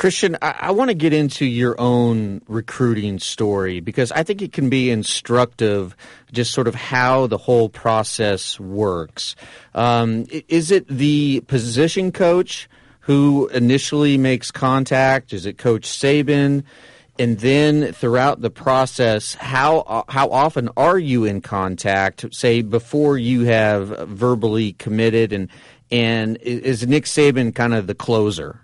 Christian, 0.00 0.38
I, 0.40 0.54
I 0.60 0.70
want 0.70 0.88
to 0.88 0.94
get 0.94 1.12
into 1.12 1.44
your 1.44 1.78
own 1.78 2.40
recruiting 2.48 3.18
story 3.18 3.80
because 3.80 4.10
I 4.12 4.22
think 4.22 4.40
it 4.40 4.50
can 4.50 4.70
be 4.70 4.90
instructive, 4.90 5.94
just 6.32 6.54
sort 6.54 6.68
of 6.68 6.74
how 6.74 7.26
the 7.26 7.36
whole 7.36 7.68
process 7.68 8.58
works. 8.58 9.36
Um, 9.74 10.24
is 10.48 10.70
it 10.70 10.88
the 10.88 11.42
position 11.48 12.12
coach 12.12 12.66
who 13.00 13.48
initially 13.48 14.16
makes 14.16 14.50
contact? 14.50 15.34
Is 15.34 15.44
it 15.44 15.58
Coach 15.58 15.82
Saban? 15.82 16.64
And 17.18 17.38
then 17.40 17.92
throughout 17.92 18.40
the 18.40 18.48
process, 18.48 19.34
how 19.34 20.06
how 20.08 20.30
often 20.30 20.70
are 20.78 20.98
you 20.98 21.26
in 21.26 21.42
contact? 21.42 22.34
Say 22.34 22.62
before 22.62 23.18
you 23.18 23.42
have 23.42 23.88
verbally 24.08 24.72
committed, 24.72 25.34
and 25.34 25.50
and 25.90 26.38
is 26.38 26.86
Nick 26.86 27.04
Saban 27.04 27.54
kind 27.54 27.74
of 27.74 27.86
the 27.86 27.94
closer? 27.94 28.60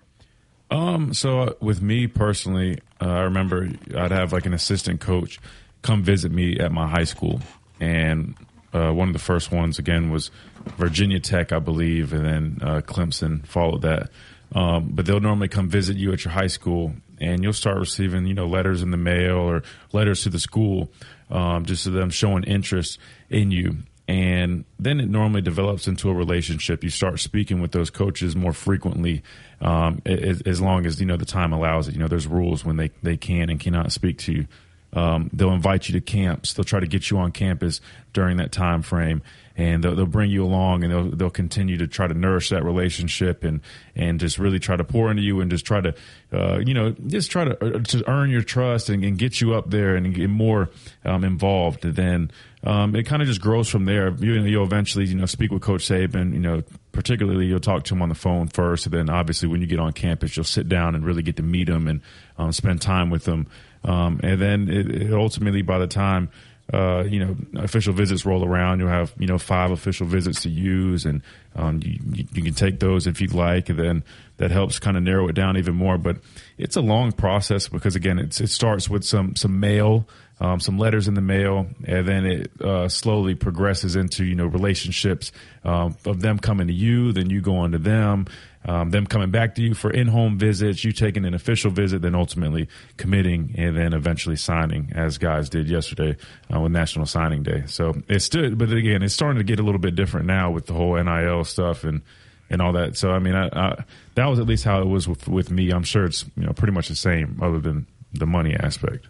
Um, 0.71 1.14
so 1.14 1.41
uh, 1.41 1.53
with 1.61 1.81
me 1.81 2.07
personally, 2.07 2.81
uh, 3.01 3.09
I 3.09 3.21
remember 3.23 3.69
I'd 3.97 4.11
have 4.11 4.33
like 4.33 4.47
an 4.47 4.55
assistant 4.55 5.01
coach 5.01 5.39
come 5.83 6.03
visit 6.03 6.33
me 6.33 6.59
at 6.59 6.73
my 6.73 6.89
high 6.89 7.05
school, 7.05 7.41
and 7.79 8.35
uh, 8.73 8.91
one 8.91 9.09
of 9.09 9.12
the 9.12 9.21
first 9.21 9.53
ones 9.53 9.79
again 9.79 10.11
was 10.11 10.31
Virginia 10.77 11.21
Tech, 11.21 11.53
I 11.53 11.61
believe, 11.61 12.12
and 12.12 12.25
then 12.25 12.59
uh, 12.61 12.81
Clemson 12.81 13.47
followed 13.47 13.83
that. 13.83 14.11
Um, 14.55 14.91
but 14.93 15.07
they'll 15.07 15.21
normally 15.21 15.49
come 15.49 15.69
visit 15.69 15.97
you 15.97 16.12
at 16.12 16.25
your 16.25 16.33
high 16.33 16.47
school, 16.47 16.95
and 17.21 17.43
you'll 17.43 17.53
start 17.53 17.79
receiving, 17.79 18.27
you 18.27 18.35
know, 18.35 18.47
letters 18.47 18.83
in 18.83 18.91
the 18.91 18.97
mail 18.97 19.37
or 19.37 19.62
letters 19.93 20.23
to 20.23 20.31
the 20.31 20.39
school, 20.39 20.91
um, 21.31 21.64
just 21.64 21.85
to 21.85 21.91
them 21.91 22.11
showing 22.11 22.45
interest 22.45 22.99
in 23.31 23.51
you 23.51 23.79
and 24.09 24.64
then 24.78 25.00
it 25.00 25.09
normally 25.09 25.42
develops 25.42 25.88
into 25.88 26.09
a 26.09 26.14
relationship. 26.14 26.84
You 26.84 26.90
start 26.90 27.18
speaking 27.18 27.61
with 27.61 27.72
those 27.72 27.90
coaches 27.90 28.36
more 28.36 28.52
frequently, 28.52 29.22
um, 29.61 30.00
as, 30.07 30.42
as, 30.42 30.61
long 30.61 30.86
as 30.86 31.00
you 31.00 31.07
know 31.07 31.16
the 31.16 31.24
time 31.24 31.52
allows 31.52 31.88
it. 31.88 31.94
You 31.94 32.00
know, 32.00 32.09
there's 32.09 32.26
rules 32.26 32.64
when 32.64 32.76
they 32.76 32.90
they 33.02 33.16
can 33.16 33.50
and 33.50 33.59
cannot 33.59 33.90
speak 33.92 34.18
to 34.18 34.32
you. 34.32 34.46
Um, 34.92 35.28
they'll 35.32 35.52
invite 35.52 35.88
you 35.88 35.92
to 35.94 36.00
camps. 36.00 36.52
They'll 36.52 36.64
try 36.64 36.80
to 36.80 36.86
get 36.86 37.11
you 37.11 37.18
on 37.18 37.32
campus 37.32 37.80
during 38.12 38.38
that 38.38 38.50
time 38.50 38.80
frame, 38.80 39.20
and 39.57 39.84
they'll, 39.84 39.94
they'll 39.94 40.07
bring 40.07 40.30
you 40.30 40.44
along, 40.44 40.84
and 40.84 40.92
they'll 40.92 41.11
they'll 41.11 41.30
continue 41.30 41.76
to 41.78 41.86
try 41.86 42.07
to 42.07 42.14
nourish 42.14 42.48
that 42.50 42.64
relationship 42.64 43.44
and 43.44 43.61
and 43.94 44.20
just 44.20 44.38
really 44.38 44.59
try 44.59 44.76
to 44.76 44.84
pour 44.84 45.11
into 45.11 45.22
you 45.22 45.40
and 45.40 45.50
just 45.50 45.66
try 45.66 45.80
to, 45.80 45.94
uh, 46.32 46.59
you 46.64 46.72
know, 46.72 46.92
just 47.09 47.30
try 47.30 47.44
to 47.44 47.76
uh, 47.76 47.80
to 47.80 48.09
earn 48.09 48.30
your 48.30 48.42
trust 48.42 48.88
and, 48.88 49.04
and 49.04 49.18
get 49.18 49.40
you 49.40 49.54
up 49.54 49.68
there 49.68 49.96
and 49.96 50.14
get 50.14 50.30
more 50.30 50.70
um, 51.04 51.24
involved. 51.24 51.82
Then 51.82 52.30
um, 52.67 52.97
it 52.97 53.05
kind 53.05 53.23
of 53.23 53.29
just 53.29 53.41
grows 53.41 53.69
from 53.69 53.85
there. 53.85 54.11
You, 54.19 54.35
you'll 54.43 54.64
eventually, 54.64 55.07
you 55.07 55.14
know, 55.14 55.27
speak 55.27 55.53
with 55.53 55.62
Coach 55.62 55.89
Saban. 55.89 56.33
You 56.33 56.41
know, 56.41 56.62
particularly 56.91 57.47
you'll 57.47 57.61
talk 57.61 57.85
to 57.85 57.95
him 57.95 58.03
on 58.03 58.09
the 58.09 58.14
phone 58.17 58.49
first, 58.49 58.87
and 58.87 58.95
then 58.95 59.09
obviously 59.09 59.49
when 59.49 59.61
you 59.61 59.69
get 59.69 59.79
on 59.79 59.93
campus, 59.93 60.37
you'll 60.37 60.45
sit 60.45 60.69
down 60.69 60.95
and 60.95 61.05
really 61.05 61.23
get 61.23 61.37
to 61.37 61.43
meet 61.43 61.69
him 61.69 61.87
and 61.87 62.01
um, 62.39 62.51
spend 62.51 62.83
time 62.83 63.09
with 63.09 63.27
him. 63.27 63.47
Um, 63.85 64.19
and 64.23 64.41
then 64.41 64.69
it, 64.69 64.91
it 64.91 65.12
ultimately, 65.12 65.62
by 65.62 65.79
the 65.79 65.87
time 65.87 66.29
uh, 66.73 67.05
you 67.05 67.25
know, 67.25 67.37
official 67.62 67.93
visits 67.93 68.27
roll 68.27 68.45
around. 68.45 68.81
You'll 68.81 68.89
have, 68.89 69.14
you 69.19 69.27
know, 69.27 69.39
five 69.39 69.71
official 69.71 70.07
visits 70.07 70.43
to 70.43 70.49
use, 70.49 71.05
and 71.05 71.23
um, 71.55 71.81
you, 71.85 72.27
you, 72.33 72.43
can 72.43 72.55
take 72.55 72.81
those 72.81 73.07
if 73.07 73.21
you'd 73.21 73.33
like, 73.33 73.69
and 73.69 73.79
then 73.79 74.05
that 74.39 74.51
helps 74.51 74.79
kind 74.79 74.97
of 74.97 75.03
narrow 75.03 75.29
it 75.29 75.35
down 75.35 75.57
even 75.57 75.77
more. 75.77 75.97
But 75.97 76.17
it's 76.59 76.77
a 76.77 76.81
long 76.81 77.12
process 77.12 77.69
because, 77.69 77.95
again, 77.95 78.19
it 78.19 78.33
starts 78.35 78.91
with 78.91 79.05
some 79.05 79.37
some 79.37 79.61
mail 79.61 80.09
um, 80.41 80.61
some 80.61 80.79
letters 80.79 81.09
in 81.09 81.14
the 81.14 81.23
mail, 81.23 81.67
and 81.85 82.07
then 82.07 82.27
it 82.27 82.61
uh, 82.61 82.89
slowly 82.89 83.35
progresses 83.35 83.97
into 83.97 84.25
you 84.25 84.35
know 84.35 84.47
relationships 84.47 85.33
um, 85.64 85.97
of 86.05 86.21
them 86.21 86.39
coming 86.39 86.67
to 86.67 86.75
you, 86.75 87.12
then 87.12 87.31
you 87.31 87.41
going 87.41 87.73
to 87.73 87.79
them, 87.79 88.27
um, 88.67 88.91
them 88.91 89.07
coming 89.07 89.31
back 89.31 89.55
to 89.55 89.62
you 89.62 89.75
for 89.75 89.91
in-home 89.91 90.39
visits, 90.39 90.85
you 90.85 90.93
taking 90.93 91.25
an 91.25 91.35
official 91.35 91.71
visit, 91.71 92.03
then 92.03 92.14
ultimately 92.14 92.69
committing, 92.97 93.55
and 93.57 93.77
then 93.77 93.93
eventually 93.93 94.37
signing, 94.37 94.93
as 94.95 95.19
guys 95.19 95.49
did 95.49 95.69
yesterday 95.69 96.17
uh, 96.53 96.61
with 96.61 96.73
National 96.73 97.07
Signing 97.07 97.45
Day. 97.45 97.62
So 97.67 97.95
it 98.09 98.21
stood, 98.21 98.59
but 98.59 98.73
again, 98.73 99.03
it's 99.03 99.14
starting 99.14 99.39
to 99.39 99.45
get 99.45 99.61
a 99.61 99.62
little 99.62 99.81
bit 99.81 99.95
different 99.95 100.27
now 100.27 100.51
with 100.51 100.67
the 100.67 100.75
whole 100.75 100.97
NIL 101.03 101.45
stuff 101.45 101.85
and 101.85 102.03
and 102.49 102.62
all 102.62 102.73
that. 102.73 102.97
So 102.97 103.11
I 103.11 103.19
mean, 103.19 103.35
I, 103.35 103.49
I, 103.53 103.85
that 104.14 104.27
was 104.27 104.39
at 104.39 104.47
least 104.47 104.64
how 104.64 104.81
it 104.81 104.87
was 104.87 105.09
with, 105.09 105.29
with 105.29 105.51
me. 105.51 105.71
I'm 105.71 105.83
sure 105.83 106.05
it's 106.05 106.25
you 106.37 106.45
know 106.45 106.53
pretty 106.53 106.73
much 106.73 106.89
the 106.89 106.97
same, 106.97 107.39
other 107.41 107.61
than 107.61 107.87
the 108.12 108.27
money 108.27 108.55
aspect. 108.55 109.07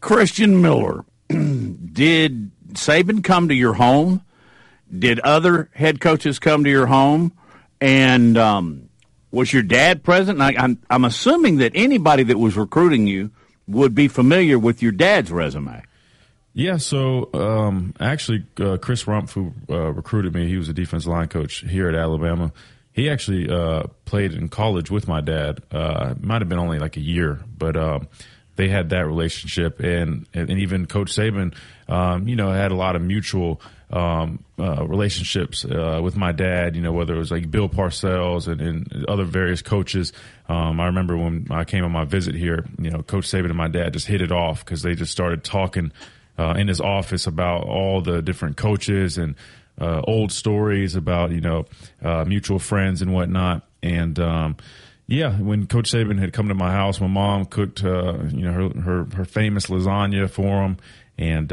Christian 0.00 0.60
Miller, 0.60 1.04
did 1.28 2.50
Saban 2.72 3.22
come 3.22 3.48
to 3.48 3.54
your 3.54 3.74
home? 3.74 4.22
Did 4.96 5.20
other 5.20 5.70
head 5.74 6.00
coaches 6.00 6.38
come 6.38 6.64
to 6.64 6.70
your 6.70 6.86
home? 6.86 7.32
And 7.80 8.38
um, 8.38 8.88
was 9.30 9.52
your 9.52 9.62
dad 9.62 10.02
present? 10.02 10.40
I, 10.40 10.54
I'm, 10.56 10.80
I'm 10.88 11.04
assuming 11.04 11.58
that 11.58 11.72
anybody 11.74 12.22
that 12.24 12.38
was 12.38 12.56
recruiting 12.56 13.06
you 13.06 13.30
would 13.66 13.94
be 13.94 14.08
familiar 14.08 14.58
with 14.58 14.82
your 14.82 14.92
dad's 14.92 15.30
resume. 15.30 15.82
Yeah, 16.52 16.76
so 16.76 17.30
um, 17.34 17.94
actually, 17.98 18.46
uh, 18.60 18.76
Chris 18.76 19.04
Rumph, 19.04 19.32
who 19.32 19.52
uh, 19.68 19.92
recruited 19.92 20.34
me, 20.34 20.46
he 20.46 20.56
was 20.56 20.68
a 20.68 20.72
defense 20.72 21.04
line 21.04 21.26
coach 21.26 21.64
here 21.68 21.88
at 21.88 21.96
Alabama. 21.96 22.52
He 22.92 23.10
actually 23.10 23.50
uh, 23.50 23.88
played 24.04 24.34
in 24.34 24.48
college 24.48 24.88
with 24.88 25.08
my 25.08 25.20
dad. 25.20 25.62
Uh, 25.72 26.14
might 26.20 26.42
have 26.42 26.48
been 26.48 26.60
only 26.60 26.78
like 26.78 26.96
a 26.96 27.00
year, 27.00 27.40
but 27.58 27.76
um, 27.76 28.06
they 28.54 28.68
had 28.68 28.90
that 28.90 29.04
relationship, 29.04 29.80
and 29.80 30.28
and 30.32 30.48
even 30.48 30.86
Coach 30.86 31.10
Saban, 31.10 31.56
um, 31.88 32.28
you 32.28 32.36
know, 32.36 32.52
had 32.52 32.70
a 32.70 32.76
lot 32.76 32.94
of 32.94 33.02
mutual 33.02 33.60
um, 33.90 34.44
uh, 34.58 34.86
relationships 34.86 35.64
uh, 35.64 36.00
with 36.02 36.16
my 36.16 36.32
dad. 36.32 36.76
You 36.76 36.82
know, 36.82 36.92
whether 36.92 37.14
it 37.14 37.18
was 37.18 37.30
like 37.30 37.50
Bill 37.50 37.68
Parcells 37.68 38.48
and, 38.48 38.60
and 38.60 39.06
other 39.06 39.24
various 39.24 39.62
coaches. 39.62 40.12
Um, 40.48 40.80
I 40.80 40.86
remember 40.86 41.16
when 41.16 41.46
I 41.50 41.64
came 41.64 41.84
on 41.84 41.92
my 41.92 42.04
visit 42.04 42.34
here, 42.34 42.66
you 42.78 42.90
know, 42.90 43.02
Coach 43.02 43.26
Saban 43.26 43.46
and 43.46 43.56
my 43.56 43.68
dad 43.68 43.92
just 43.92 44.06
hit 44.06 44.20
it 44.20 44.32
off 44.32 44.64
because 44.64 44.82
they 44.82 44.94
just 44.94 45.12
started 45.12 45.44
talking 45.44 45.92
uh, 46.38 46.54
in 46.56 46.68
his 46.68 46.80
office 46.80 47.26
about 47.26 47.64
all 47.64 48.00
the 48.00 48.22
different 48.22 48.56
coaches 48.56 49.18
and 49.18 49.34
uh, 49.80 50.00
old 50.06 50.32
stories 50.32 50.94
about 50.94 51.30
you 51.30 51.40
know 51.40 51.66
uh, 52.02 52.24
mutual 52.24 52.58
friends 52.58 53.02
and 53.02 53.12
whatnot, 53.12 53.66
and 53.82 54.18
um, 54.20 54.56
yeah, 55.06 55.36
when 55.38 55.66
Coach 55.66 55.90
Saban 55.90 56.18
had 56.18 56.32
come 56.32 56.48
to 56.48 56.54
my 56.54 56.72
house, 56.72 57.00
my 57.00 57.06
mom 57.06 57.44
cooked, 57.44 57.84
uh, 57.84 58.22
you 58.30 58.42
know, 58.42 58.52
her, 58.52 58.80
her, 58.80 59.06
her 59.16 59.24
famous 59.24 59.66
lasagna 59.66 60.30
for 60.30 60.62
him, 60.62 60.78
and 61.18 61.52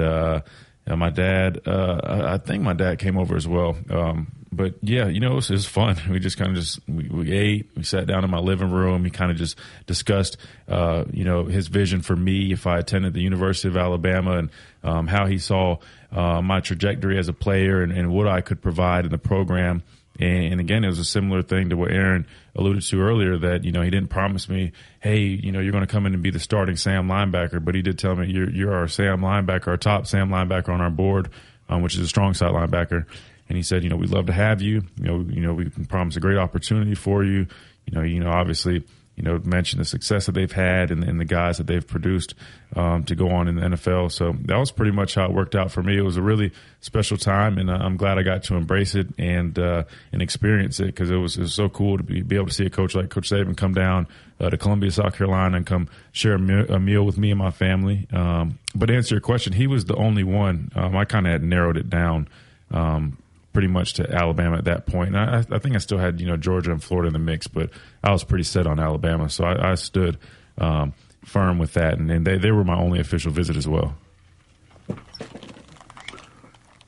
uh, 0.92 0.96
my 0.98 1.10
dad, 1.10 1.62
uh, 1.66 2.00
I 2.34 2.38
think 2.38 2.64
my 2.64 2.74
dad 2.74 3.00
came 3.00 3.18
over 3.18 3.36
as 3.36 3.48
well. 3.48 3.78
Um, 3.90 4.32
but 4.52 4.76
yeah, 4.82 5.08
you 5.08 5.22
know, 5.22 5.32
it 5.32 5.36
was, 5.36 5.50
it 5.50 5.54
was 5.54 5.66
fun. 5.66 5.96
We 6.10 6.20
just 6.20 6.38
kind 6.38 6.52
of 6.52 6.58
just 6.58 6.80
we, 6.88 7.08
we, 7.08 7.32
ate. 7.32 7.72
We 7.76 7.84
sat 7.84 8.08
down 8.08 8.26
in 8.26 8.30
my 8.30 8.40
living 8.40 8.70
room. 8.70 9.06
He 9.06 9.12
kind 9.12 9.32
of 9.32 9.38
just 9.38 9.58
discussed, 9.88 10.36
uh, 10.68 11.06
you 11.12 11.24
know, 11.24 11.46
his 11.46 11.68
vision 11.68 12.02
for 12.02 12.16
me 12.16 12.52
if 12.52 12.68
I 12.68 12.80
attended 12.80 13.14
the 13.14 13.22
University 13.22 13.70
of 13.70 13.78
Alabama 13.78 14.38
and 14.38 14.50
um, 14.84 15.08
how 15.08 15.26
he 15.26 15.38
saw 15.38 15.78
uh, 16.12 16.42
my 16.42 16.60
trajectory 16.60 17.18
as 17.18 17.30
a 17.30 17.34
player 17.34 17.82
and, 17.82 17.94
and 17.94 18.12
what 18.12 18.28
I 18.28 18.42
could 18.42 18.62
provide 18.62 19.06
in 19.06 19.12
the 19.12 19.18
program 19.18 19.84
And, 20.20 20.54
and 20.54 20.60
again, 20.60 20.84
it 20.84 20.88
was 20.88 21.00
a 21.00 21.06
similar 21.06 21.42
thing 21.42 21.70
to 21.70 21.78
what 21.78 21.92
Aaron 21.92 22.28
alluded 22.56 22.84
to 22.84 23.02
earlier 23.02 23.38
that, 23.38 23.64
you 23.64 23.72
know, 23.72 23.82
he 23.82 23.90
didn't 23.90 24.10
promise 24.10 24.50
me, 24.50 24.72
hey, 25.00 25.20
you 25.20 25.52
know, 25.52 25.60
you're 25.60 25.72
going 25.72 25.86
to 25.86 25.92
come 25.92 26.06
in 26.06 26.14
and 26.14 26.22
be 26.22 26.32
the 26.32 26.40
starting 26.40 26.76
Sam 26.76 27.08
linebacker, 27.08 27.64
but 27.64 27.76
he 27.76 27.82
did 27.82 27.98
tell 27.98 28.16
me 28.16 28.28
you're, 28.28 28.50
you're 28.50 28.74
our 28.74 28.88
Sam 28.88 29.22
linebacker, 29.22 29.68
our 29.68 29.78
top 29.78 30.08
Sam 30.08 30.30
linebacker 30.30 30.70
on 30.70 30.82
our 30.82 30.90
board, 30.90 31.30
um, 31.70 31.82
which 31.82 31.96
is 31.96 32.02
a 32.02 32.08
strong 32.08 32.34
side 32.34 32.52
linebacker. 32.52 33.06
And 33.48 33.58
he 33.58 33.64
said, 33.64 33.84
you 33.84 33.90
know, 33.90 33.98
we'd 33.98 34.12
love 34.12 34.28
to 34.28 34.34
have 34.34 34.62
you. 34.62 34.84
You 34.98 35.04
know, 35.04 35.26
you 35.30 35.42
know, 35.42 35.54
we 35.54 35.70
can 35.70 35.86
promise 35.86 36.16
a 36.16 36.22
great 36.22 36.38
opportunity 36.38 36.96
for 36.96 37.24
you. 37.24 37.48
You 37.86 37.94
know, 37.94 38.02
you 38.02 38.20
know, 38.20 38.30
obviously, 38.32 38.84
you 39.22 39.28
know, 39.28 39.40
mention 39.46 39.78
the 39.78 39.86
success 39.86 40.26
that 40.26 40.32
they've 40.32 40.52
had 40.52 40.90
and, 40.90 41.04
and 41.04 41.20
the 41.20 41.26
guys 41.26 41.60
that 41.60 41.68
they've 41.68 41.86
produced 41.86 42.34
um, 42.76 43.04
to 43.04 43.14
go 43.14 43.30
on 43.30 43.48
in 43.48 43.56
the 43.56 43.62
NFL. 43.62 44.12
So 44.12 44.34
that 44.46 44.58
was 44.58 44.72
pretty 44.72 44.92
much 44.92 45.14
how 45.14 45.26
it 45.26 45.32
worked 45.32 45.54
out 45.54 45.72
for 45.72 45.84
me. 45.84 45.96
It 45.96 46.02
was 46.02 46.18
a 46.18 46.24
really 46.24 46.52
special 46.80 47.18
time, 47.18 47.60
and 47.60 47.70
uh, 47.70 47.74
I'm 47.74 47.98
glad 47.98 48.18
I 48.18 48.24
got 48.24 48.42
to 48.46 48.56
embrace 48.56 48.96
it 48.96 49.10
and 49.20 49.60
uh, 49.60 49.84
and 50.12 50.24
experience 50.24 50.80
it 50.80 50.88
because 50.88 51.12
it 51.12 51.18
was, 51.18 51.38
it 51.38 51.42
was 51.42 51.54
so 51.54 51.70
cool 51.70 51.98
to 51.98 52.04
be, 52.04 52.24
be 52.24 52.36
able 52.36 52.48
to 52.48 52.54
see 52.54 52.66
a 52.66 52.72
coach 52.72 52.96
like 52.96 53.12
Coach 53.12 53.30
Saban 53.30 53.56
come 53.56 53.76
down 53.76 54.08
uh, 54.40 54.50
to 54.50 54.58
Columbia, 54.58 54.90
South 54.90 55.16
Carolina, 55.16 55.58
and 55.58 55.68
come 55.68 55.88
share 56.14 56.34
a, 56.34 56.40
meal, 56.40 56.66
a 56.74 56.80
meal 56.80 57.04
with 57.04 57.20
me 57.20 57.30
and 57.30 57.38
my 57.38 57.52
family. 57.52 58.08
Um, 58.12 58.58
but 58.74 58.88
to 58.88 58.96
answer 58.96 59.14
your 59.14 59.22
question, 59.22 59.54
he 59.54 59.68
was 59.68 59.86
the 59.86 59.96
only 59.98 60.24
one. 60.24 60.72
Um, 60.74 60.98
I 60.98 61.06
kind 61.06 61.28
of 61.28 61.32
had 61.32 61.44
narrowed 61.44 61.78
it 61.78 61.92
down. 61.92 62.28
Um, 62.72 63.20
pretty 63.54 63.68
much 63.68 63.94
to 63.94 64.10
Alabama 64.12 64.58
at 64.58 64.66
that 64.66 64.86
point. 64.86 65.16
And 65.16 65.18
I, 65.18 65.40
I, 65.52 65.60
think 65.60 65.76
I 65.76 65.80
still 65.80 65.98
had 65.98 66.20
you 66.20 66.28
know 66.28 66.38
Georgia 66.38 66.72
and 66.72 66.84
Florida 66.84 67.08
in 67.08 67.14
the 67.14 67.20
mix, 67.20 67.48
but 67.48 67.70
I 68.04 68.12
was 68.12 68.24
pretty 68.24 68.44
set 68.44 68.68
on 68.68 68.80
Alabama, 68.80 69.30
so 69.30 69.44
I, 69.44 69.72
I 69.72 69.76
stood 69.76 70.18
um, 70.58 70.94
firm 71.26 71.60
with 71.60 71.74
that, 71.74 71.98
and, 71.98 72.10
and 72.12 72.26
they 72.26 72.38
they 72.38 72.52
were 72.52 72.64
my 72.64 72.78
only 72.78 73.00
official 73.00 73.32
visit 73.32 73.56
as 73.56 73.68
well. 73.68 73.96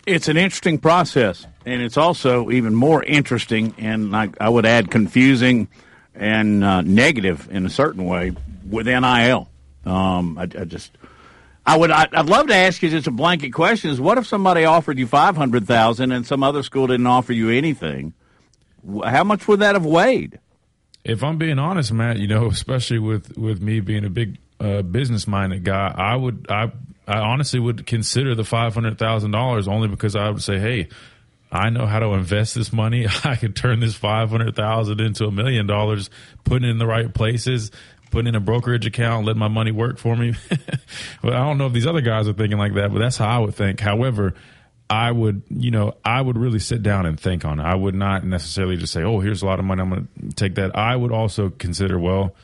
It's 0.06 0.28
an 0.28 0.36
interesting 0.36 0.80
process, 0.80 1.46
and 1.66 1.82
it's 1.82 1.98
also 1.98 2.52
even 2.52 2.76
more 2.76 3.04
interesting, 3.04 3.74
and 3.78 4.16
I, 4.16 4.30
I 4.40 4.50
would 4.50 4.66
add 4.66 4.92
confusing 4.92 5.70
and 6.14 6.64
uh, 6.64 6.82
negative 6.82 7.48
in 7.50 7.66
a 7.66 7.70
certain 7.70 8.06
way 8.06 8.34
with 8.70 8.86
NIL. 8.86 9.50
Um, 9.86 10.38
I, 10.38 10.44
I 10.44 10.66
just 10.66 10.92
I 11.66 11.78
would. 11.78 11.92
I, 11.92 12.08
would 12.18 12.30
love 12.30 12.48
to 12.48 12.56
ask 12.56 12.82
you 12.82 12.90
just 12.90 13.08
a 13.08 13.12
blanket 13.12 13.52
question: 13.52 13.90
Is 13.90 14.02
what 14.02 14.18
if 14.18 14.28
somebody 14.28 14.66
offered 14.66 14.98
you 14.98 15.08
five 15.08 15.38
hundred 15.38 15.66
thousand 15.66 16.12
and 16.12 16.26
some 16.26 16.44
other 16.44 16.62
school 16.62 16.88
didn't 16.88 17.08
offer 17.08 17.32
you 17.32 17.50
anything? 17.50 18.14
How 19.06 19.24
much 19.24 19.48
would 19.48 19.62
that 19.62 19.76
have 19.76 19.86
weighed? 19.86 20.40
If 21.06 21.24
I'm 21.24 21.38
being 21.38 21.60
honest, 21.60 21.92
Matt, 21.94 22.20
you 22.20 22.28
know, 22.28 22.48
especially 22.52 23.00
with 23.00 23.38
with 23.38 23.62
me 23.62 23.80
being 23.80 24.04
a 24.04 24.10
big 24.10 24.38
uh, 24.60 24.82
business 24.82 25.26
minded 25.28 25.64
guy, 25.64 25.94
I 25.96 26.16
would. 26.16 26.48
I 26.50 26.72
I 27.08 27.20
honestly 27.20 27.60
would 27.60 27.86
consider 27.86 28.36
the 28.36 28.44
five 28.46 28.74
hundred 28.74 29.00
thousand 29.00 29.32
dollars 29.32 29.68
only 29.68 29.88
because 29.88 30.16
I 30.16 30.30
would 30.30 30.44
say, 30.44 30.60
hey. 30.60 30.90
I 31.56 31.70
know 31.70 31.86
how 31.86 32.00
to 32.00 32.08
invest 32.14 32.56
this 32.56 32.74
money. 32.74 33.06
I 33.24 33.36
could 33.36 33.56
turn 33.56 33.80
this 33.80 33.94
five 33.94 34.32
hundred 34.32 34.56
thousand 34.56 35.00
into 35.00 35.26
a 35.26 35.32
million 35.32 35.68
dollars, 35.68 36.10
put 36.44 36.64
it 36.64 36.68
in 36.68 36.80
the 36.80 36.88
right 36.88 37.14
places, 37.14 37.70
put 38.14 38.28
in 38.28 38.36
a 38.36 38.40
brokerage 38.40 38.86
account, 38.86 39.26
let 39.26 39.36
my 39.36 39.48
money 39.48 39.72
work 39.72 39.98
for 39.98 40.16
me. 40.16 40.36
but 41.22 41.34
I 41.34 41.40
don't 41.40 41.58
know 41.58 41.66
if 41.66 41.74
these 41.74 41.88
other 41.88 42.02
guys 42.02 42.28
are 42.28 42.34
thinking 42.34 42.60
like 42.60 42.76
that, 42.76 42.94
but 42.94 43.00
that's 43.00 43.18
how 43.18 43.28
I 43.28 43.40
would 43.40 43.56
think. 43.56 43.80
However, 43.80 44.36
I 44.88 45.12
would, 45.12 45.42
you 45.50 45.72
know, 45.72 45.96
I 46.06 46.22
would 46.22 46.38
really 46.38 46.60
sit 46.60 46.84
down 46.84 47.08
and 47.08 47.20
think 47.20 47.44
on 47.44 47.60
it. 47.60 47.64
I 47.64 47.74
would 47.74 47.96
not 47.96 48.24
necessarily 48.24 48.78
just 48.78 48.94
say, 48.94 49.02
"Oh, 49.02 49.20
here's 49.20 49.42
a 49.42 49.48
lot 49.48 49.58
of 49.58 49.66
money. 49.66 49.82
I'm 49.82 49.90
going 49.90 50.08
to 50.30 50.36
take 50.36 50.56
that." 50.56 50.78
I 50.78 50.96
would 50.96 51.12
also 51.12 51.50
consider, 51.50 51.98
well, 51.98 52.36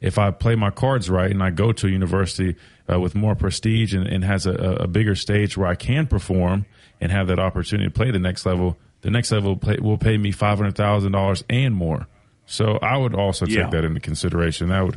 if 0.00 0.16
I 0.16 0.30
play 0.30 0.54
my 0.54 0.70
cards 0.70 1.10
right 1.10 1.30
and 1.30 1.42
I 1.42 1.50
go 1.50 1.72
to 1.72 1.86
a 1.86 1.90
university 1.90 2.56
uh, 2.90 2.98
with 2.98 3.14
more 3.14 3.34
prestige 3.34 3.94
and, 3.94 4.06
and 4.06 4.24
has 4.24 4.46
a, 4.46 4.52
a, 4.52 4.86
bigger 4.86 5.14
stage 5.14 5.58
where 5.58 5.68
I 5.68 5.74
can 5.74 6.06
perform 6.06 6.64
and 7.00 7.12
have 7.12 7.26
that 7.26 7.38
opportunity 7.38 7.90
to 7.90 7.94
play 7.94 8.10
the 8.10 8.18
next 8.18 8.46
level, 8.46 8.78
the 9.02 9.10
next 9.10 9.30
level 9.30 9.56
play, 9.56 9.76
will 9.78 9.98
pay 9.98 10.16
me 10.16 10.30
five 10.30 10.56
hundred 10.56 10.76
thousand 10.76 11.12
dollars 11.12 11.44
and 11.50 11.74
more. 11.74 12.06
So 12.48 12.78
I 12.82 12.96
would 12.96 13.14
also 13.14 13.46
take 13.46 13.56
Yeah. 13.56 13.70
that 13.70 13.84
into 13.84 14.00
consideration. 14.00 14.70
That 14.70 14.84
would 14.84 14.96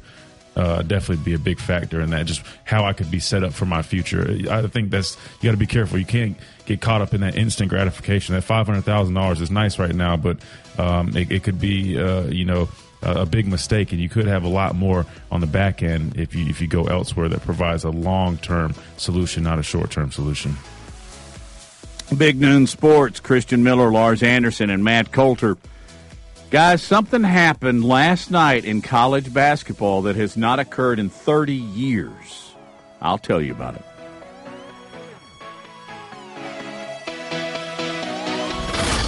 uh, 0.55 0.81
definitely 0.81 1.23
be 1.23 1.33
a 1.33 1.39
big 1.39 1.59
factor 1.59 2.01
in 2.01 2.09
that. 2.09 2.25
Just 2.25 2.41
how 2.65 2.83
I 2.85 2.93
could 2.93 3.11
be 3.11 3.19
set 3.19 3.43
up 3.43 3.53
for 3.53 3.65
my 3.65 3.81
future. 3.83 4.37
I 4.49 4.65
think 4.67 4.89
that's 4.89 5.15
you 5.41 5.47
got 5.47 5.51
to 5.51 5.57
be 5.57 5.65
careful. 5.67 5.97
You 5.99 6.05
can't 6.05 6.35
get 6.65 6.81
caught 6.81 7.01
up 7.01 7.13
in 7.13 7.21
that 7.21 7.35
instant 7.35 7.69
gratification. 7.69 8.35
That 8.35 8.41
five 8.43 8.65
hundred 8.65 8.81
thousand 8.83 9.13
dollars 9.13 9.39
is 9.41 9.51
nice 9.51 9.77
right 9.79 9.93
now, 9.95 10.17
but 10.17 10.37
um, 10.77 11.15
it, 11.15 11.31
it 11.31 11.43
could 11.43 11.59
be 11.59 11.97
uh, 11.99 12.23
you 12.25 12.43
know 12.45 12.67
a, 13.01 13.21
a 13.21 13.25
big 13.25 13.47
mistake, 13.47 13.91
and 13.93 14.01
you 14.01 14.09
could 14.09 14.27
have 14.27 14.43
a 14.43 14.49
lot 14.49 14.75
more 14.75 15.05
on 15.31 15.39
the 15.41 15.47
back 15.47 15.83
end 15.83 16.17
if 16.19 16.35
you 16.35 16.45
if 16.47 16.59
you 16.61 16.67
go 16.67 16.83
elsewhere 16.85 17.29
that 17.29 17.41
provides 17.43 17.83
a 17.85 17.89
long 17.89 18.37
term 18.37 18.73
solution, 18.97 19.43
not 19.43 19.57
a 19.59 19.63
short 19.63 19.89
term 19.91 20.11
solution. 20.11 20.55
Big 22.17 22.41
Noon 22.41 22.67
Sports, 22.67 23.21
Christian 23.21 23.63
Miller, 23.63 23.89
Lars 23.89 24.21
Anderson, 24.21 24.69
and 24.69 24.83
Matt 24.83 25.13
Coulter. 25.13 25.55
Guys, 26.51 26.83
something 26.83 27.23
happened 27.23 27.85
last 27.85 28.29
night 28.29 28.65
in 28.65 28.81
college 28.81 29.33
basketball 29.33 30.01
that 30.01 30.17
has 30.17 30.35
not 30.35 30.59
occurred 30.59 30.99
in 30.99 31.09
30 31.09 31.53
years. 31.53 32.51
I'll 33.01 33.17
tell 33.17 33.41
you 33.41 33.53
about 33.53 33.75
it. 33.75 33.83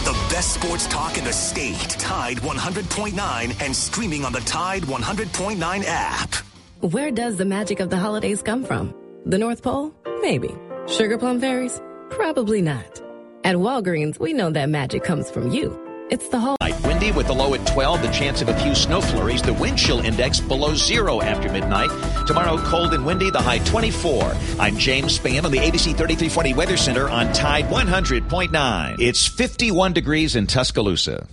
The 0.06 0.14
best 0.30 0.54
sports 0.54 0.88
talk 0.88 1.18
in 1.18 1.26
the 1.26 1.34
state. 1.34 1.90
Tide 1.90 2.38
100.9 2.38 3.62
and 3.62 3.76
streaming 3.76 4.24
on 4.24 4.32
the 4.32 4.40
Tide 4.40 4.84
100.9 4.84 5.84
app. 5.86 6.36
Where 6.80 7.12
does 7.12 7.36
the 7.36 7.46
magic 7.46 7.82
of 7.82 7.90
the 7.90 7.98
holidays 7.98 8.42
come 8.42 8.64
from? 8.64 8.96
The 9.26 9.38
North 9.38 9.62
Pole? 9.62 9.94
Maybe. 10.22 10.56
Sugar 10.88 11.18
Plum 11.18 11.42
Fairies? 11.42 11.82
Probably 12.10 12.62
not. 12.62 13.02
At 13.44 13.58
Walgreens, 13.58 14.18
we 14.18 14.32
know 14.32 14.50
that 14.52 14.70
magic 14.70 15.04
comes 15.04 15.30
from 15.30 15.52
you. 15.52 15.83
It's 16.14 16.28
the 16.28 16.40
whole. 16.40 16.58
Night 16.62 16.80
windy 16.86 17.12
with 17.12 17.26
the 17.26 17.34
low 17.34 17.56
at 17.56 17.66
12, 17.66 18.04
the 18.04 18.08
chance 18.10 18.44
of 18.44 18.48
a 18.48 18.56
few 18.60 18.76
snow 18.76 19.02
flurries. 19.02 19.42
The 19.42 19.54
wind 19.54 19.80
chill 19.80 20.00
index 20.00 20.40
below 20.40 20.76
zero 20.76 21.22
after 21.22 21.52
midnight. 21.52 21.90
Tomorrow, 22.28 22.60
cold 22.60 22.94
and 22.94 23.04
windy, 23.04 23.32
the 23.32 23.42
high 23.42 23.58
24. 23.58 24.32
I'm 24.60 24.78
James 24.78 25.18
Spann 25.18 25.44
on 25.44 25.52
the 25.52 25.58
ABC 25.58 25.98
3340 25.98 26.54
Weather 26.54 26.78
Center 26.78 27.10
on 27.10 27.34
Tide 27.34 27.66
100.9. 27.66 28.96
It's 29.00 29.26
51 29.26 29.94
degrees 29.94 30.36
in 30.36 30.46
Tuscaloosa. 30.46 31.28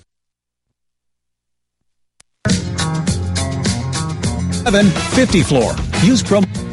Seven 4.65 4.87
fifty 5.13 5.43
floor. 5.43 5.73
Use 6.03 6.23
promo. 6.23 6.70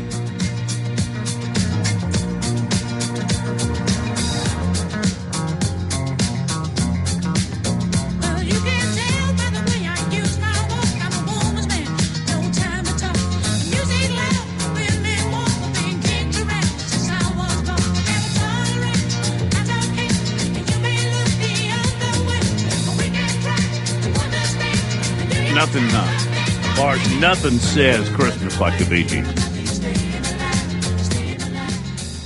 Uh, 26.79 27.19
nothing 27.19 27.57
says 27.59 28.07
Christmas 28.09 28.59
like 28.59 28.77
the 28.77 28.85
Bee 28.85 29.03
Gees. 29.03 29.27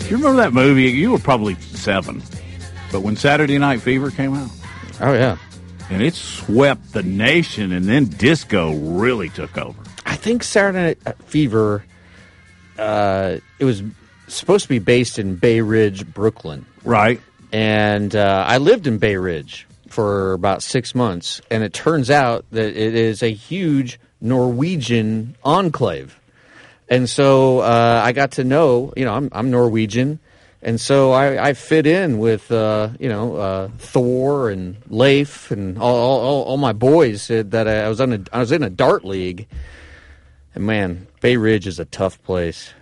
You 0.10 0.18
remember 0.18 0.41
that 0.41 0.54
movie? 0.54 0.91
You 0.91 1.12
were 1.12 1.20
probably 1.20 1.56
seven, 1.56 2.22
but 2.91 3.02
when 3.02 3.16
Saturday 3.16 3.58
Night 3.58 3.82
Fever 3.82 4.12
came 4.12 4.34
out, 4.34 4.49
oh 4.99 5.14
yeah, 5.14 5.38
and 5.89 6.02
it 6.02 6.16
swept 6.16 6.91
the 6.91 7.04
nation, 7.04 7.72
and 7.72 7.86
then 7.86 8.06
disco 8.06 8.74
really 8.74 9.30
took 9.30 9.58
over. 9.58 9.82
I 10.06 10.16
think 10.16 10.43
Saturday 10.43 10.95
Night 11.06 11.18
Fever. 11.24 11.86
Uh, 12.78 13.38
it 13.60 13.66
was 13.66 13.84
supposed 14.28 14.64
to 14.64 14.70
be 14.70 14.80
based 14.80 15.20
in 15.20 15.36
Bay 15.36 15.62
Ridge, 15.62 16.06
Brooklyn, 16.06 16.66
right? 16.84 17.22
And 17.52 18.16
uh, 18.16 18.45
I 18.47 18.58
lived 18.58 18.88
in 18.88 18.97
Bay 18.97 19.18
Ridge 19.18 19.68
for 19.88 20.34
about 20.34 20.64
six 20.64 20.95
months, 20.95 21.41
and 21.52 21.64
it 21.64 21.74
turns 21.74 22.10
out 22.10 22.45
that 22.52 22.76
it 22.76 22.95
is 22.95 23.22
a 23.22 23.32
huge 23.32 23.99
Norwegian 24.22 25.36
enclave. 25.43 26.17
And 26.88 27.09
so 27.09 27.59
uh, 27.59 28.01
I 28.03 28.11
got 28.11 28.32
to 28.34 28.43
know, 28.43 28.93
you 28.97 29.05
know, 29.05 29.13
I'm, 29.13 29.30
I'm 29.32 29.49
Norwegian, 29.49 30.19
and 30.61 30.80
so 30.80 31.11
I, 31.11 31.47
I 31.49 31.53
fit 31.53 31.88
in 31.88 32.19
with, 32.19 32.51
uh, 32.51 32.89
you 32.99 33.09
know, 33.09 33.36
uh, 33.36 33.69
Thor 33.80 34.49
and 34.49 34.76
Leif 34.89 35.49
and 35.51 35.78
all, 35.80 35.95
all, 35.95 36.43
all 36.43 36.57
my 36.57 36.74
boys 36.74 37.22
said 37.22 37.51
that 37.51 37.67
I 37.67 37.88
was 37.89 37.99
on 38.01 38.13
a, 38.13 38.19
I 38.32 38.39
was 38.39 38.51
in 38.51 38.61
a 38.61 38.69
dart 38.69 39.03
league. 39.05 39.47
And 40.53 40.65
man, 40.65 41.07
Bay 41.22 41.38
Ridge 41.38 41.65
is 41.65 41.80
a 41.80 41.86
tough 41.86 42.22
place. 42.24 42.74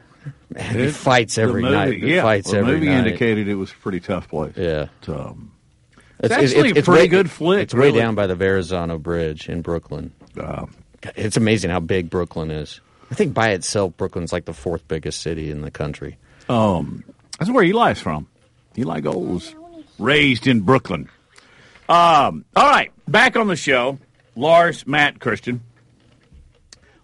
Man, 0.49 0.79
it, 0.79 0.91
fights 0.91 1.37
every 1.37 1.61
movie- 1.61 1.75
night. 1.75 1.93
It 1.93 1.99
yeah, 2.03 2.23
fights 2.23 2.49
the 2.51 2.57
every 2.57 2.73
movie 2.73 2.87
night. 2.87 3.05
indicated 3.05 3.47
it 3.47 3.55
was 3.55 3.71
a 3.71 3.75
pretty 3.75 3.99
tough 3.99 4.27
place. 4.27 4.53
Yeah. 4.57 4.87
Um, 5.07 5.51
It's, 6.19 6.33
It's 6.33 6.53
actually 6.55 6.71
a 6.71 6.83
pretty 6.83 6.91
way, 6.91 7.07
good 7.07 7.29
flick, 7.29 7.61
It's 7.63 7.73
way 7.75 7.91
down 7.91 8.15
by 8.15 8.25
the 8.27 8.35
Verrazano 8.35 8.97
Bridge 8.97 9.47
in 9.47 9.61
Brooklyn. 9.61 10.11
Uh, 10.37 10.65
it's 11.15 11.37
amazing 11.37 11.71
how 11.71 11.79
big 11.79 12.09
Brooklyn 12.09 12.51
is. 12.51 12.81
I 13.11 13.15
think 13.15 13.33
by 13.33 13.49
itself, 13.49 13.97
Brooklyn's 13.97 14.31
like 14.31 14.45
the 14.45 14.53
fourth 14.53 14.87
biggest 14.87 15.21
city 15.21 15.49
in 15.49 15.61
the 15.61 15.71
country. 15.71 16.17
Um, 16.47 17.03
that's 17.37 17.49
where 17.51 17.63
Eli's 17.63 17.99
from. 17.99 18.27
Eli 18.77 18.99
Gold 18.99 19.43
raised 19.97 20.47
in 20.47 20.61
Brooklyn. 20.61 21.09
Um, 21.87 22.45
all 22.55 22.69
right, 22.69 22.91
Back 23.09 23.35
on 23.35 23.47
the 23.47 23.55
show, 23.55 23.97
Lars, 24.35 24.85
Matt, 24.85 25.19
Christian. 25.19 25.61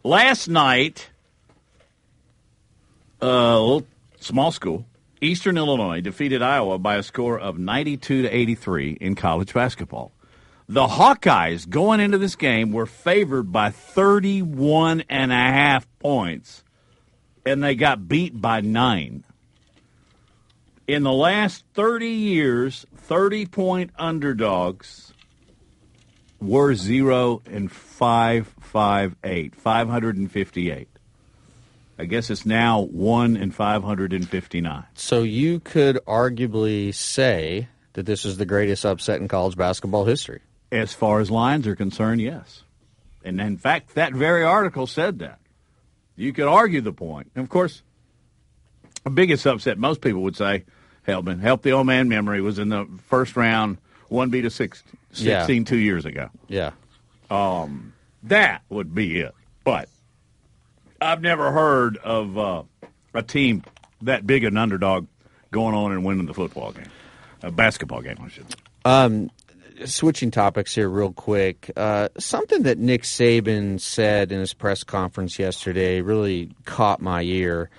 Last 0.04 0.48
night, 0.48 1.10
uh, 3.20 3.80
small 4.20 4.52
school, 4.52 4.86
Eastern 5.20 5.58
Illinois 5.58 6.02
defeated 6.02 6.44
Iowa 6.44 6.78
by 6.78 6.98
a 6.98 7.02
score 7.02 7.40
of 7.40 7.58
92 7.58 8.22
to 8.22 8.30
83 8.30 8.98
in 9.02 9.16
college 9.16 9.52
basketball. 9.52 10.12
The 10.68 10.88
Hawkeyes 10.88 11.70
going 11.70 12.00
into 12.00 12.18
this 12.18 12.36
game 12.36 12.72
were 12.72 12.88
favored 12.88 13.52
by 13.52 13.70
31 13.70 15.04
and 15.10 15.32
a 15.32 15.36
half 15.36 15.88
points, 16.00 16.64
and 17.46 17.64
they 17.64 17.76
got 17.76 18.08
beat 18.08 18.42
by 18.42 18.62
nine. 18.62 19.24
In 20.88 21.04
the 21.04 21.14
last 21.14 21.66
30 21.76 22.08
years, 22.08 22.84
30 22.96 23.46
point 23.46 23.92
underdogs 24.00 25.14
were 26.42 26.74
0 26.74 27.44
and 27.46 27.72
558, 27.72 29.56
558. 29.56 30.88
I 31.98 32.06
guess 32.06 32.30
it's 32.32 32.46
now 32.46 32.82
1 32.82 33.38
and 33.38 33.54
559. 33.54 34.84
So 34.96 35.22
you 35.22 35.60
could 35.60 35.98
arguably 36.08 36.94
say 36.94 37.68
that 37.94 38.08
this 38.08 38.26
is 38.26 38.38
the 38.38 38.46
greatest 38.46 38.84
upset 38.84 39.22
in 39.22 39.28
college 39.28 39.56
basketball 39.56 40.06
history. 40.06 40.42
As 40.76 40.94
far 40.94 41.20
as 41.22 41.32
lines 41.32 41.66
are 41.68 41.76
concerned, 41.76 42.20
yes. 42.22 42.64
And 43.24 43.40
in 43.40 43.58
fact, 43.58 43.96
that 43.96 44.14
very 44.14 44.44
article 44.44 44.88
said 44.88 45.20
that. 45.20 45.40
You 46.18 46.34
could 46.34 46.48
argue 46.48 46.82
the 46.82 46.92
point. 46.94 47.32
And 47.36 47.44
of 47.44 47.50
course, 47.50 47.82
the 49.04 49.10
biggest 49.10 49.46
upset 49.48 49.78
most 49.78 50.02
people 50.02 50.22
would 50.24 50.36
say, 50.36 50.66
Helpman, 51.08 51.40
help 51.40 51.62
the 51.62 51.72
old 51.72 51.88
man 51.88 52.10
memory, 52.10 52.42
was 52.42 52.60
in 52.60 52.70
the 52.70 52.88
first 53.08 53.36
round, 53.36 53.78
1B 54.12 54.42
to 54.42 54.50
16, 54.50 54.98
Yeah. 55.14 55.46
two 55.46 55.78
years 55.78 56.06
ago. 56.06 56.30
Yeah. 56.48 56.72
Um, 57.30 57.94
that 58.24 58.62
would 58.70 58.94
be 58.94 59.20
it. 59.22 59.34
But 59.64 59.88
I've 61.02 61.22
never 61.22 61.52
heard 61.52 61.98
of 61.98 62.38
uh, 62.38 62.64
a 63.14 63.24
team 63.24 63.64
that 64.02 64.28
big 64.28 64.44
an 64.44 64.58
underdog 64.58 65.08
going 65.52 65.74
on 65.76 65.92
and 65.92 66.04
winning 66.04 66.26
the 66.26 66.34
football 66.34 66.72
game, 66.72 66.90
a 67.44 67.52
basketball 67.52 68.02
game, 68.02 68.18
I 68.24 68.28
should 68.30 68.50
say. 68.52 68.58
Um, 68.84 69.32
switching 69.86 70.32
topics 70.32 70.76
here, 70.76 70.90
real 70.90 71.12
quick. 71.12 71.72
Uh, 71.76 72.10
something 72.18 72.64
that 72.64 72.78
Nick 72.78 73.04
Saban 73.04 73.80
said 73.80 74.32
in 74.32 74.40
his 74.40 74.54
press 74.54 74.84
conference 74.84 75.38
yesterday 75.38 76.02
really 76.02 76.52
caught 76.66 77.02
my 77.02 77.22
ear, 77.22 77.70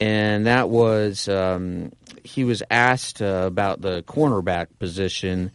and 0.00 0.46
that 0.46 0.68
was 0.68 1.28
um, 1.28 1.92
he 2.24 2.44
was 2.44 2.62
asked 2.70 3.22
uh, 3.22 3.44
about 3.46 3.80
the 3.80 4.02
cornerback 4.02 4.66
position. 4.78 5.50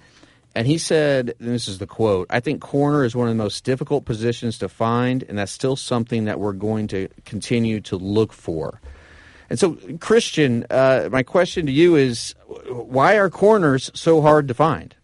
And 0.53 0.67
he 0.67 0.77
said, 0.77 1.33
and 1.39 1.47
this 1.49 1.69
is 1.69 1.77
the 1.77 1.87
quote 1.87 2.27
I 2.29 2.39
think 2.39 2.61
corner 2.61 3.05
is 3.05 3.15
one 3.15 3.27
of 3.27 3.35
the 3.35 3.43
most 3.43 3.63
difficult 3.63 4.05
positions 4.05 4.57
to 4.59 4.69
find, 4.69 5.23
and 5.23 5.37
that's 5.37 5.51
still 5.51 5.75
something 5.75 6.25
that 6.25 6.39
we're 6.39 6.53
going 6.53 6.87
to 6.87 7.07
continue 7.25 7.79
to 7.81 7.97
look 7.97 8.33
for. 8.33 8.81
And 9.49 9.59
so, 9.59 9.77
Christian, 9.99 10.65
uh, 10.69 11.09
my 11.11 11.23
question 11.23 11.65
to 11.65 11.71
you 11.73 11.95
is 11.97 12.35
why 12.69 13.17
are 13.17 13.29
corners 13.29 13.91
so 13.93 14.21
hard 14.21 14.47
to 14.47 14.53
find? 14.53 14.95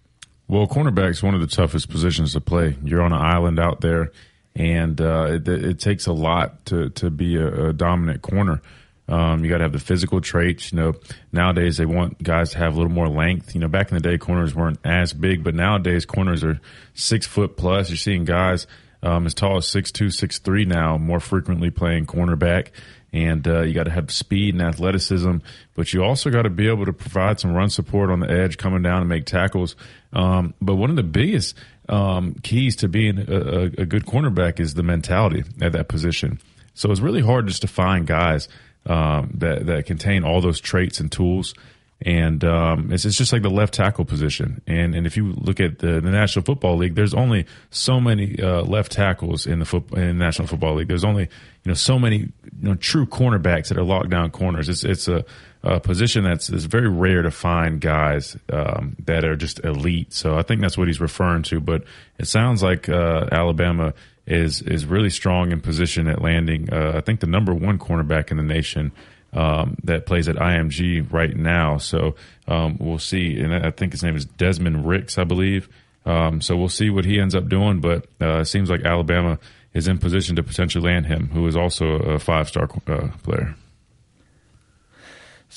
Well, 0.48 0.68
cornerback's 0.68 1.22
one 1.22 1.34
of 1.34 1.42
the 1.42 1.48
toughest 1.48 1.90
positions 1.90 2.34
to 2.34 2.42
play. 2.42 2.78
You're 2.84 3.02
on 3.02 3.12
an 3.12 3.22
island 3.22 3.60
out 3.60 3.82
there, 3.82 4.12
and 4.56 5.00
uh, 5.02 5.28
it, 5.32 5.48
it 5.48 5.80
takes 5.80 6.08
a 6.08 6.14
lot 6.14 6.66
to 6.68 6.90
to 6.92 7.10
be 7.10 7.36
a, 7.36 7.70
a 7.70 7.74
dominant 7.74 8.22
corner. 8.22 8.62
Um, 9.10 9.44
you 9.44 9.50
got 9.50 9.60
to 9.60 9.64
have 9.64 9.74
the 9.74 9.80
physical 9.80 10.20
traits. 10.20 10.72
You 10.72 10.80
know, 10.80 10.94
nowadays 11.32 11.78
they 11.78 11.86
want 11.86 12.22
guys 12.22 12.52
to 12.52 12.58
have 12.58 12.74
a 12.74 12.78
little 12.78 12.92
more 12.92 13.08
length. 13.08 13.56
You 13.56 13.62
know, 13.62 13.68
back 13.68 13.90
in 13.90 13.96
the 13.96 14.02
day, 14.02 14.18
corners 14.18 14.56
weren't 14.56 14.80
as 14.84 15.14
big, 15.14 15.44
but 15.44 15.56
nowadays 15.56 16.06
corners 16.06 16.44
are 16.44 16.60
six 16.94 17.26
foot 17.26 17.58
plus. 17.58 17.90
You're 17.90 17.98
seeing 17.98 18.26
guys 18.26 18.68
um, 19.04 19.26
as 19.26 19.34
tall 19.34 19.58
as 19.58 19.68
six 19.68 19.92
two, 19.92 20.10
six 20.10 20.40
three 20.40 20.66
now, 20.66 20.98
more 20.98 21.20
frequently 21.20 21.70
playing 21.70 22.06
cornerback. 22.06 22.70
And 23.14 23.48
uh, 23.48 23.62
you 23.62 23.74
got 23.74 23.86
to 23.86 23.92
have 23.92 24.12
speed 24.12 24.54
and 24.54 24.62
athleticism, 24.62 25.38
but 25.76 25.94
you 25.94 26.04
also 26.04 26.30
got 26.30 26.42
to 26.42 26.50
be 26.50 26.68
able 26.68 26.86
to 26.86 26.94
provide 26.94 27.40
some 27.40 27.54
run 27.54 27.70
support 27.70 28.10
on 28.10 28.20
the 28.20 28.30
edge, 28.30 28.58
coming 28.58 28.82
down 28.82 29.00
and 29.00 29.10
make 29.10 29.26
tackles. 29.26 29.78
Um, 30.14 30.54
but 30.62 30.76
one 30.76 30.90
of 30.90 30.96
the 30.96 31.04
biggest 31.04 31.56
um, 31.90 32.36
keys 32.44 32.76
to 32.78 32.88
being 32.88 33.20
a, 33.20 33.64
a, 33.78 33.86
good 33.86 34.06
cornerback 34.06 34.60
is 34.60 34.74
the 34.74 34.84
mentality 34.84 35.44
at 35.62 35.72
that 35.74 35.88
position. 35.88 36.40
So 36.74 36.92
it's 36.92 37.02
really 37.02 37.22
hard 37.22 37.48
just 37.48 37.62
to 37.62 37.68
find 37.68 38.06
guys 38.06 38.48
um, 38.86 39.32
that 39.36 39.66
that 39.66 39.86
contain 39.86 40.24
all 40.24 40.42
those 40.42 40.60
traits 40.60 41.00
and 41.00 41.12
tools. 41.12 41.54
And 42.00 42.44
um, 42.44 42.92
it's, 42.92 43.06
it's 43.06 43.18
just 43.18 43.34
like 43.34 43.42
the 43.42 43.50
left 43.50 43.74
tackle 43.74 44.06
position. 44.06 44.62
And 44.68 44.94
and 44.94 45.08
if 45.08 45.18
you 45.18 45.34
look 45.34 45.60
at 45.60 45.80
the, 45.80 46.00
the 46.00 46.12
National 46.12 46.46
Football 46.46 46.78
League, 46.78 46.94
there's 46.94 47.16
only 47.16 47.46
so 47.72 48.00
many 48.00 48.40
uh, 48.40 48.62
left 48.62 48.92
tackles 48.92 49.48
in 49.48 49.60
the 49.60 49.66
foot, 49.66 49.92
in 49.94 50.08
the 50.08 50.14
National 50.14 50.48
Football 50.48 50.76
League. 50.76 50.88
There's 50.88 51.06
only 51.06 51.24
you 51.24 51.70
know 51.70 51.74
so 51.74 51.98
many 51.98 52.18
you 52.18 52.32
know 52.62 52.76
true 52.76 53.08
cornerbacks 53.08 53.70
that 53.70 53.78
are 53.78 53.82
lockdown 53.82 54.32
corners. 54.32 54.70
It's 54.70 54.84
it's 54.84 55.08
a, 55.08 55.26
a 55.68 55.80
position 55.80 56.24
that's 56.24 56.50
it's 56.50 56.64
very 56.64 56.90
rare 56.90 57.22
to 57.22 57.32
find 57.32 57.82
guys 57.82 58.38
um, 58.52 58.96
that 59.06 59.26
are 59.26 59.36
just 59.36 59.64
elite. 59.64 60.14
So 60.14 60.38
I 60.38 60.42
think 60.44 60.62
that's 60.62 60.78
what 60.78 60.88
he's 60.88 61.02
referring 61.02 61.44
to. 61.44 61.60
But 61.60 61.84
it 62.18 62.28
sounds 62.28 62.64
like 62.64 62.88
uh, 62.88 63.28
Alabama 63.32 63.94
is 64.26 64.62
is 64.62 64.86
really 64.86 65.10
strong 65.10 65.52
in 65.52 65.62
position 65.62 66.08
at 66.08 66.22
landing. 66.22 66.72
Uh, 66.72 66.94
I 66.96 67.02
think 67.02 67.20
the 67.20 67.28
number 67.28 67.54
one 67.54 67.80
cornerback 67.80 68.32
in 68.32 68.38
the 68.38 68.44
nation 68.44 68.92
um, 69.34 69.78
that 69.84 70.06
plays 70.06 70.30
at 70.30 70.36
IMG 70.38 71.12
right 71.12 71.36
now. 71.36 71.78
So 71.78 72.16
um, 72.48 72.78
we'll 72.80 73.00
see. 73.00 73.38
And 73.40 73.54
I 73.54 73.72
think 73.72 73.92
his 73.92 74.04
name 74.04 74.16
is 74.16 74.26
Desmond 74.26 74.88
Ricks, 74.88 75.18
I 75.18 75.26
believe. 75.26 75.68
Um, 76.06 76.40
so 76.40 76.56
we'll 76.56 76.70
see 76.70 76.90
what 76.90 77.04
he 77.04 77.20
ends 77.20 77.36
up 77.36 77.50
doing. 77.50 77.82
But 77.82 78.06
uh, 78.22 78.40
it 78.40 78.46
seems 78.46 78.70
like 78.70 78.86
Alabama 78.86 79.38
is 79.74 79.88
in 79.88 79.98
position 79.98 80.36
to 80.38 80.44
potentially 80.44 80.90
land 80.90 81.08
him, 81.08 81.30
who 81.34 81.46
is 81.46 81.58
also 81.58 81.86
a 81.86 82.20
five 82.20 82.48
star 82.48 82.70
uh, 82.88 83.10
player. 83.24 83.56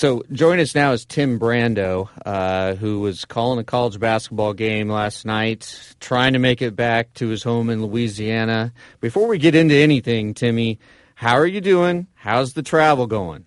So 0.00 0.22
join 0.32 0.60
us 0.60 0.74
now 0.74 0.92
is 0.92 1.04
Tim 1.04 1.38
Brando, 1.38 2.08
uh, 2.24 2.74
who 2.76 3.00
was 3.00 3.26
calling 3.26 3.58
a 3.58 3.64
college 3.64 4.00
basketball 4.00 4.54
game 4.54 4.88
last 4.88 5.26
night, 5.26 5.94
trying 6.00 6.32
to 6.32 6.38
make 6.38 6.62
it 6.62 6.74
back 6.74 7.12
to 7.16 7.28
his 7.28 7.42
home 7.42 7.68
in 7.68 7.84
Louisiana. 7.84 8.72
Before 9.02 9.28
we 9.28 9.36
get 9.36 9.54
into 9.54 9.74
anything, 9.74 10.32
Timmy, 10.32 10.78
how 11.16 11.34
are 11.34 11.46
you 11.46 11.60
doing? 11.60 12.06
How's 12.14 12.54
the 12.54 12.62
travel 12.62 13.06
going? 13.06 13.44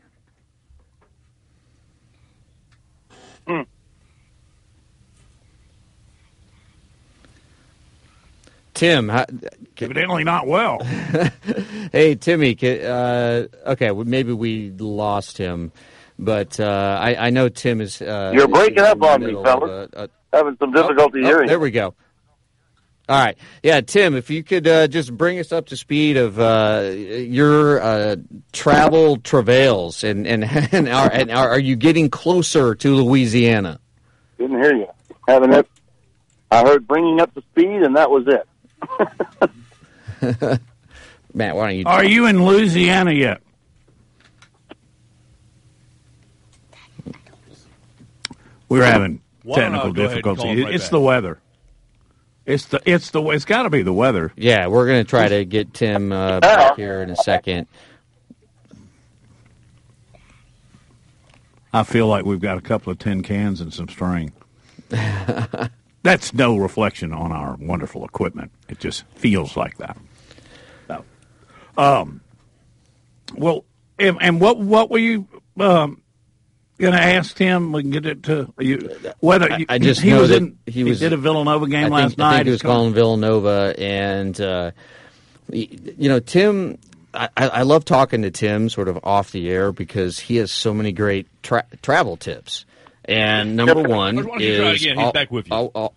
Tim, 8.73 9.07
how, 9.07 9.25
evidently 9.79 10.23
not 10.23 10.45
well. 10.45 10.83
hey, 11.91 12.15
Timmy. 12.15 12.55
Uh, 12.61 13.45
okay, 13.65 13.91
maybe 13.91 14.33
we 14.33 14.71
lost 14.71 15.37
him, 15.37 15.71
but 16.19 16.59
uh, 16.59 16.97
I, 17.01 17.27
I 17.27 17.29
know 17.29 17.49
Tim 17.49 17.81
is. 17.81 18.01
Uh, 18.01 18.31
You're 18.33 18.47
breaking 18.47 18.79
up 18.79 19.01
on 19.03 19.25
me, 19.25 19.33
fellas. 19.33 19.89
of 19.93 19.99
a- 19.99 20.03
a- 20.05 20.09
Having 20.37 20.57
some 20.59 20.71
difficulty 20.71 21.19
Oh, 21.21 21.25
hearing. 21.25 21.47
There 21.47 21.59
we 21.59 21.69
go. 21.71 21.93
All 23.09 23.19
right, 23.23 23.37
yeah, 23.61 23.81
Tim, 23.81 24.15
if 24.15 24.29
you 24.29 24.43
could 24.43 24.65
uh, 24.65 24.87
just 24.87 25.15
bring 25.15 25.37
us 25.37 25.51
up 25.51 25.65
to 25.67 25.75
speed 25.77 26.15
of 26.15 26.39
uh, 26.39 26.91
your 26.95 27.81
uh, 27.81 28.15
travel 28.53 29.17
travails, 29.17 30.03
and 30.05 30.25
and 30.25 30.43
and, 30.73 30.87
are, 30.87 31.11
and 31.11 31.29
are, 31.29 31.49
are 31.49 31.59
you 31.59 31.75
getting 31.75 32.09
closer 32.09 32.73
to 32.75 32.95
Louisiana? 32.95 33.79
Didn't 34.37 34.61
hear 34.61 34.73
you. 34.75 34.87
Having 35.27 35.53
it. 35.53 35.67
I 36.49 36.63
heard 36.63 36.87
bringing 36.87 37.19
up 37.19 37.33
the 37.33 37.41
speed, 37.41 37.81
and 37.83 37.95
that 37.97 38.09
was 38.09 38.25
it. 38.27 38.47
Matt, 41.33 41.55
why 41.55 41.67
don't 41.71 41.77
you? 41.79 41.83
Are 41.85 42.03
you 42.05 42.25
in 42.27 42.45
Louisiana 42.45 43.11
yet? 43.11 43.41
We're 48.69 48.83
having 48.85 49.21
Why 49.43 49.59
technical 49.59 49.91
go 49.93 50.03
ahead 50.03 50.15
difficulties. 50.15 50.63
right 50.65 50.73
it's 50.73 50.85
back? 50.85 50.91
the 50.91 50.99
weather. 50.99 51.39
It's 52.45 52.65
the 52.65 52.81
it's 52.85 53.11
the 53.11 53.21
it's 53.29 53.45
got 53.45 53.63
to 53.63 53.69
be 53.69 53.83
the 53.83 53.93
weather. 53.93 54.33
Yeah, 54.35 54.67
we're 54.67 54.85
going 54.87 55.03
to 55.03 55.09
try 55.09 55.27
to 55.29 55.45
get 55.45 55.73
Tim 55.73 56.11
uh, 56.11 56.39
back 56.41 56.75
here 56.75 57.01
in 57.01 57.09
a 57.09 57.15
second. 57.15 57.67
I 61.71 61.83
feel 61.83 62.07
like 62.07 62.25
we've 62.25 62.39
got 62.41 62.57
a 62.57 62.61
couple 62.61 62.91
of 62.91 62.99
tin 62.99 63.23
cans 63.23 63.59
and 63.59 63.73
some 63.73 63.87
string. 63.89 64.31
That's 66.03 66.33
no 66.33 66.57
reflection 66.57 67.13
on 67.13 67.31
our 67.31 67.55
wonderful 67.55 68.05
equipment. 68.05 68.51
It 68.69 68.79
just 68.79 69.05
feels 69.15 69.57
like 69.57 69.77
that. 69.77 69.97
So, 70.87 71.03
um, 71.77 72.21
well, 73.35 73.65
and, 73.97 74.17
and 74.21 74.39
what 74.39 74.59
what 74.59 74.91
were 74.91 74.99
you 74.99 75.27
um, 75.59 76.02
going 76.79 76.93
to 76.93 77.01
ask 77.01 77.37
him? 77.37 77.71
We 77.71 77.81
can 77.83 77.91
get 77.91 78.05
it 78.05 78.23
to 78.23 78.53
you. 78.59 78.89
Whether 79.19 79.51
I, 79.51 79.57
you, 79.57 79.65
I 79.69 79.77
just 79.77 80.01
he 80.01 80.09
know 80.09 80.21
was 80.21 80.29
that 80.29 80.37
in, 80.37 80.57
he 80.65 80.83
was 80.83 80.99
did 80.99 81.13
a 81.13 81.17
Villanova 81.17 81.67
game 81.67 81.93
I 81.93 82.07
think, 82.07 82.17
last 82.17 82.19
I 82.19 82.23
night. 82.23 82.35
think 82.37 82.45
he 82.47 82.51
was 82.51 82.61
calling 82.61 82.93
Villanova, 82.93 83.75
and 83.77 84.39
uh, 84.41 84.71
you 85.51 86.09
know 86.09 86.19
Tim. 86.19 86.77
I, 87.15 87.29
I 87.37 87.61
love 87.61 87.85
talking 87.85 88.23
to 88.23 88.31
Tim 88.31 88.69
sort 88.69 88.87
of 88.87 88.99
off 89.03 89.31
the 89.31 89.47
air 89.51 89.71
because 89.71 90.17
he 90.17 90.37
has 90.37 90.51
so 90.51 90.73
many 90.73 90.91
great 90.91 91.27
tra- 91.43 91.67
travel 91.83 92.17
tips. 92.17 92.65
And 93.05 93.55
number 93.55 93.83
one 93.83 94.15
Why 94.15 94.21
don't 94.23 94.39
you 94.39 94.57
try 94.57 94.71
is 94.71 94.81
again? 94.81 94.97
He's 94.97 95.05
al- 95.05 95.11
back 95.11 95.29
with 95.29 95.47
you. 95.47 95.53
al- 95.55 95.71
al- 95.75 95.93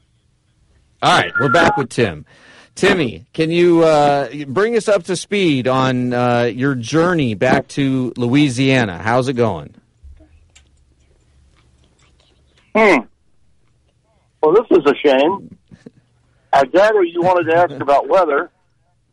All 1.02 1.18
right, 1.18 1.32
we're 1.40 1.48
back 1.48 1.78
with 1.78 1.88
Tim. 1.88 2.26
Timmy, 2.74 3.24
can 3.32 3.50
you 3.50 3.82
uh, 3.82 4.28
bring 4.46 4.76
us 4.76 4.88
up 4.88 5.04
to 5.04 5.16
speed 5.16 5.66
on 5.66 6.12
uh, 6.12 6.42
your 6.54 6.74
journey 6.74 7.32
back 7.32 7.68
to 7.68 8.12
Louisiana? 8.18 8.98
How's 8.98 9.28
it 9.28 9.34
going? 9.34 9.74
Hmm. 12.76 13.04
Well, 14.42 14.52
this 14.52 14.66
is 14.78 14.84
a 14.86 14.94
shame. 14.96 15.56
I 16.52 16.64
gather 16.66 17.02
you 17.02 17.22
wanted 17.22 17.50
to 17.50 17.56
ask 17.56 17.70
about 17.80 18.08
weather, 18.08 18.50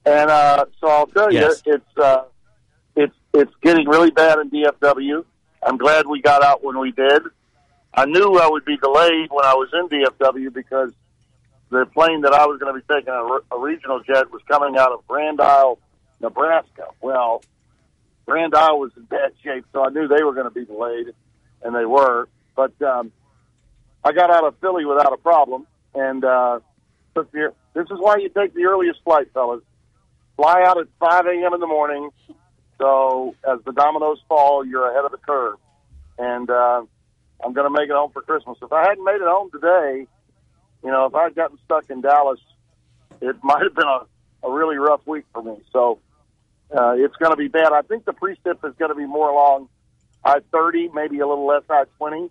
and 0.06 0.30
uh, 0.30 0.66
so 0.82 0.88
I'll 0.88 1.08
tell 1.08 1.32
Yes. 1.32 1.62
you, 1.66 1.76
it's 1.76 1.98
uh, 1.98 2.24
it's 2.96 3.16
it's 3.34 3.54
getting 3.62 3.88
really 3.88 4.12
bad 4.12 4.40
in 4.40 4.50
DFW. 4.52 5.24
I'm 5.66 5.78
glad 5.78 6.08
we 6.08 6.22
got 6.22 6.44
out 6.44 6.64
when 6.64 6.78
we 6.78 6.92
did. 6.92 7.22
I 7.94 8.06
knew 8.06 8.38
I 8.38 8.50
would 8.50 8.66
be 8.66 8.76
delayed 8.78 9.30
when 9.32 9.46
I 9.46 9.54
was 9.54 9.70
in 9.74 9.88
DFW 9.88 10.54
because 10.54 10.92
the 11.70 11.86
plane 11.86 12.22
that 12.22 12.34
I 12.34 12.46
was 12.46 12.60
going 12.60 12.74
to 12.74 12.80
be 12.82 12.94
taking, 12.94 13.14
a, 13.14 13.56
a 13.56 13.60
regional 13.60 14.02
jet, 14.04 14.30
was 14.32 14.42
coming 14.48 14.78
out 14.78 14.92
of 14.92 15.08
Grand 15.08 15.40
Island, 15.40 15.78
Nebraska. 16.20 16.88
Well, 17.02 17.44
Grand 18.26 18.54
Island 18.56 18.80
was 18.82 18.92
in 18.98 19.04
bad 19.04 19.32
shape, 19.44 19.66
so 19.72 19.86
I 19.86 19.90
knew 19.90 20.08
they 20.08 20.24
were 20.24 20.34
going 20.34 20.48
to 20.48 20.52
be 20.52 20.66
delayed, 20.66 21.14
and 21.64 21.74
they 21.74 21.86
were. 21.86 22.28
But 22.56 22.80
um, 22.82 23.12
I 24.04 24.12
got 24.12 24.30
out 24.30 24.46
of 24.46 24.56
Philly 24.60 24.86
without 24.86 25.14
a 25.14 25.18
problem, 25.18 25.66
and 25.96 26.24
uh, 26.24 26.60
took 27.16 27.32
the. 27.32 27.54
This 27.74 27.86
is 27.86 27.98
why 28.00 28.18
you 28.18 28.30
take 28.30 28.54
the 28.54 28.66
earliest 28.66 29.02
flight, 29.04 29.28
fellas. 29.34 29.62
Fly 30.36 30.64
out 30.64 30.78
at 30.78 30.88
5 31.00 31.26
a.m. 31.26 31.54
in 31.54 31.60
the 31.60 31.68
morning, 31.68 32.10
so 32.80 33.36
as 33.50 33.60
the 33.66 33.72
dominoes 33.72 34.20
fall, 34.28 34.66
you're 34.66 34.90
ahead 34.92 35.06
of 35.06 35.12
the 35.12 35.18
curve. 35.18 35.58
And 36.18 36.50
uh, 36.50 36.84
I'm 37.44 37.54
going 37.54 37.72
to 37.72 37.80
make 37.80 37.90
it 37.90 37.96
home 37.96 38.12
for 38.12 38.22
Christmas. 38.22 38.58
If 38.62 38.72
I 38.72 38.84
hadn't 38.84 39.04
made 39.04 39.16
it 39.16 39.28
home 39.28 39.50
today, 39.52 40.08
you 40.84 40.92
know, 40.92 41.06
if 41.06 41.16
I 41.16 41.24
had 41.24 41.36
gotten 41.36 41.58
stuck 41.66 41.90
in 41.90 42.02
Dallas, 42.02 42.40
it 43.22 43.36
might 43.44 43.64
have 43.64 43.76
been 43.76 43.88
a, 43.88 44.48
a 44.48 44.52
really 44.52 44.78
rough 44.78 45.06
week 45.06 45.26
for 45.34 45.42
me. 45.42 45.56
So 45.72 46.00
uh, 46.76 46.94
it's 46.98 47.16
going 47.18 47.32
to 47.32 47.38
be 47.38 47.48
bad. 47.48 47.72
I 47.74 47.82
think 47.82 48.06
the 48.06 48.14
precip 48.14 48.68
is 48.68 48.76
going 48.78 48.90
to 48.90 48.96
be 48.96 49.06
more 49.06 49.30
along 49.30 49.70
I 50.26 50.40
30, 50.52 50.90
maybe 50.94 51.20
a 51.20 51.28
little 51.28 51.46
less 51.46 51.64
I 51.70 51.84
20. 51.98 52.30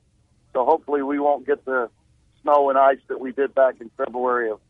So 0.52 0.64
hopefully 0.64 1.02
we 1.02 1.18
won't 1.18 1.46
get 1.46 1.64
the 1.64 1.88
snow 2.42 2.70
and 2.70 2.78
ice 2.78 2.98
that 3.08 3.20
we 3.20 3.32
did 3.32 3.54
back 3.54 3.76
in 3.80 3.90
February 3.96 4.50
of 4.50 4.60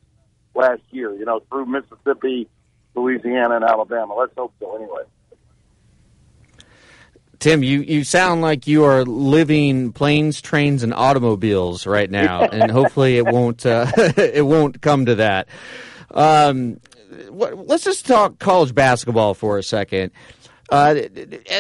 last 0.55 0.83
year, 0.91 1.15
you 1.15 1.25
know, 1.25 1.41
through 1.49 1.67
Mississippi, 1.67 2.49
Louisiana, 2.95 3.57
and 3.57 3.65
Alabama. 3.65 4.15
Let's 4.15 4.35
hope 4.37 4.53
so 4.61 4.77
anyway. 4.77 5.03
Tim, 7.39 7.65
you, 7.65 7.81
you 7.81 8.05
sound 8.05 8.41
like 8.41 8.69
you 8.69 8.85
are 8.85 9.05
living 9.05 9.93
planes, 9.93 10.41
trains, 10.41 10.85
and 10.85 10.95
automobiles 10.95 11.87
right 11.87 12.09
now, 12.09 12.43
and 12.53 12.71
hopefully 12.71 13.17
it 13.17 13.27
won't 13.27 13.67
uh, 13.67 13.91
it 13.97 14.47
won't 14.47 14.81
come 14.81 15.07
to 15.07 15.17
that. 15.17 15.49
Um, 16.13 16.79
what, 17.29 17.67
let's 17.67 17.83
just 17.85 18.07
talk 18.07 18.39
college 18.39 18.75
basketball 18.75 19.35
for 19.35 19.59
a 19.59 19.63
second. 19.63 20.13
Uh, 20.73 21.03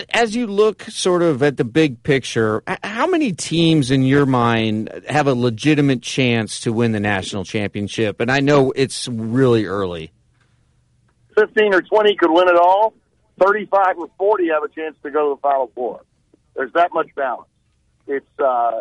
as 0.08 0.34
you 0.34 0.46
look 0.46 0.84
sort 0.84 1.20
of 1.20 1.42
at 1.42 1.58
the 1.58 1.66
big 1.66 2.02
picture, 2.02 2.62
how 2.82 3.06
many 3.06 3.30
teams 3.30 3.90
in 3.90 4.04
your 4.04 4.24
mind 4.24 4.88
have 5.06 5.26
a 5.26 5.34
legitimate 5.34 6.00
chance 6.00 6.60
to 6.60 6.72
win 6.72 6.92
the 6.92 7.00
national 7.00 7.44
championship? 7.44 8.20
And 8.20 8.30
I 8.30 8.40
know 8.40 8.72
it's 8.74 9.08
really 9.08 9.66
early. 9.66 10.12
15 11.36 11.74
or 11.74 11.82
20 11.82 12.16
could 12.16 12.30
win 12.30 12.48
it 12.48 12.56
all. 12.56 12.94
35 13.38 13.98
or 13.98 14.08
40 14.16 14.48
have 14.48 14.62
a 14.62 14.68
chance 14.68 14.96
to 15.02 15.10
go 15.10 15.28
to 15.28 15.34
the 15.34 15.40
Final 15.42 15.70
Four. 15.74 16.00
There's 16.56 16.72
that 16.72 16.94
much 16.94 17.08
balance. 17.14 17.50
It's, 18.06 18.24
uh, 18.38 18.80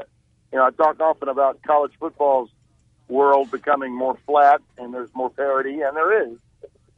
you 0.54 0.60
know, 0.60 0.64
I 0.64 0.70
talk 0.72 1.02
often 1.02 1.28
about 1.28 1.62
college 1.64 1.92
football's 2.00 2.50
world 3.10 3.52
becoming 3.52 3.94
more 3.94 4.18
flat 4.26 4.62
and 4.78 4.94
there's 4.94 5.14
more 5.14 5.30
parity, 5.30 5.82
and 5.82 5.94
there 5.94 6.24
is. 6.24 6.38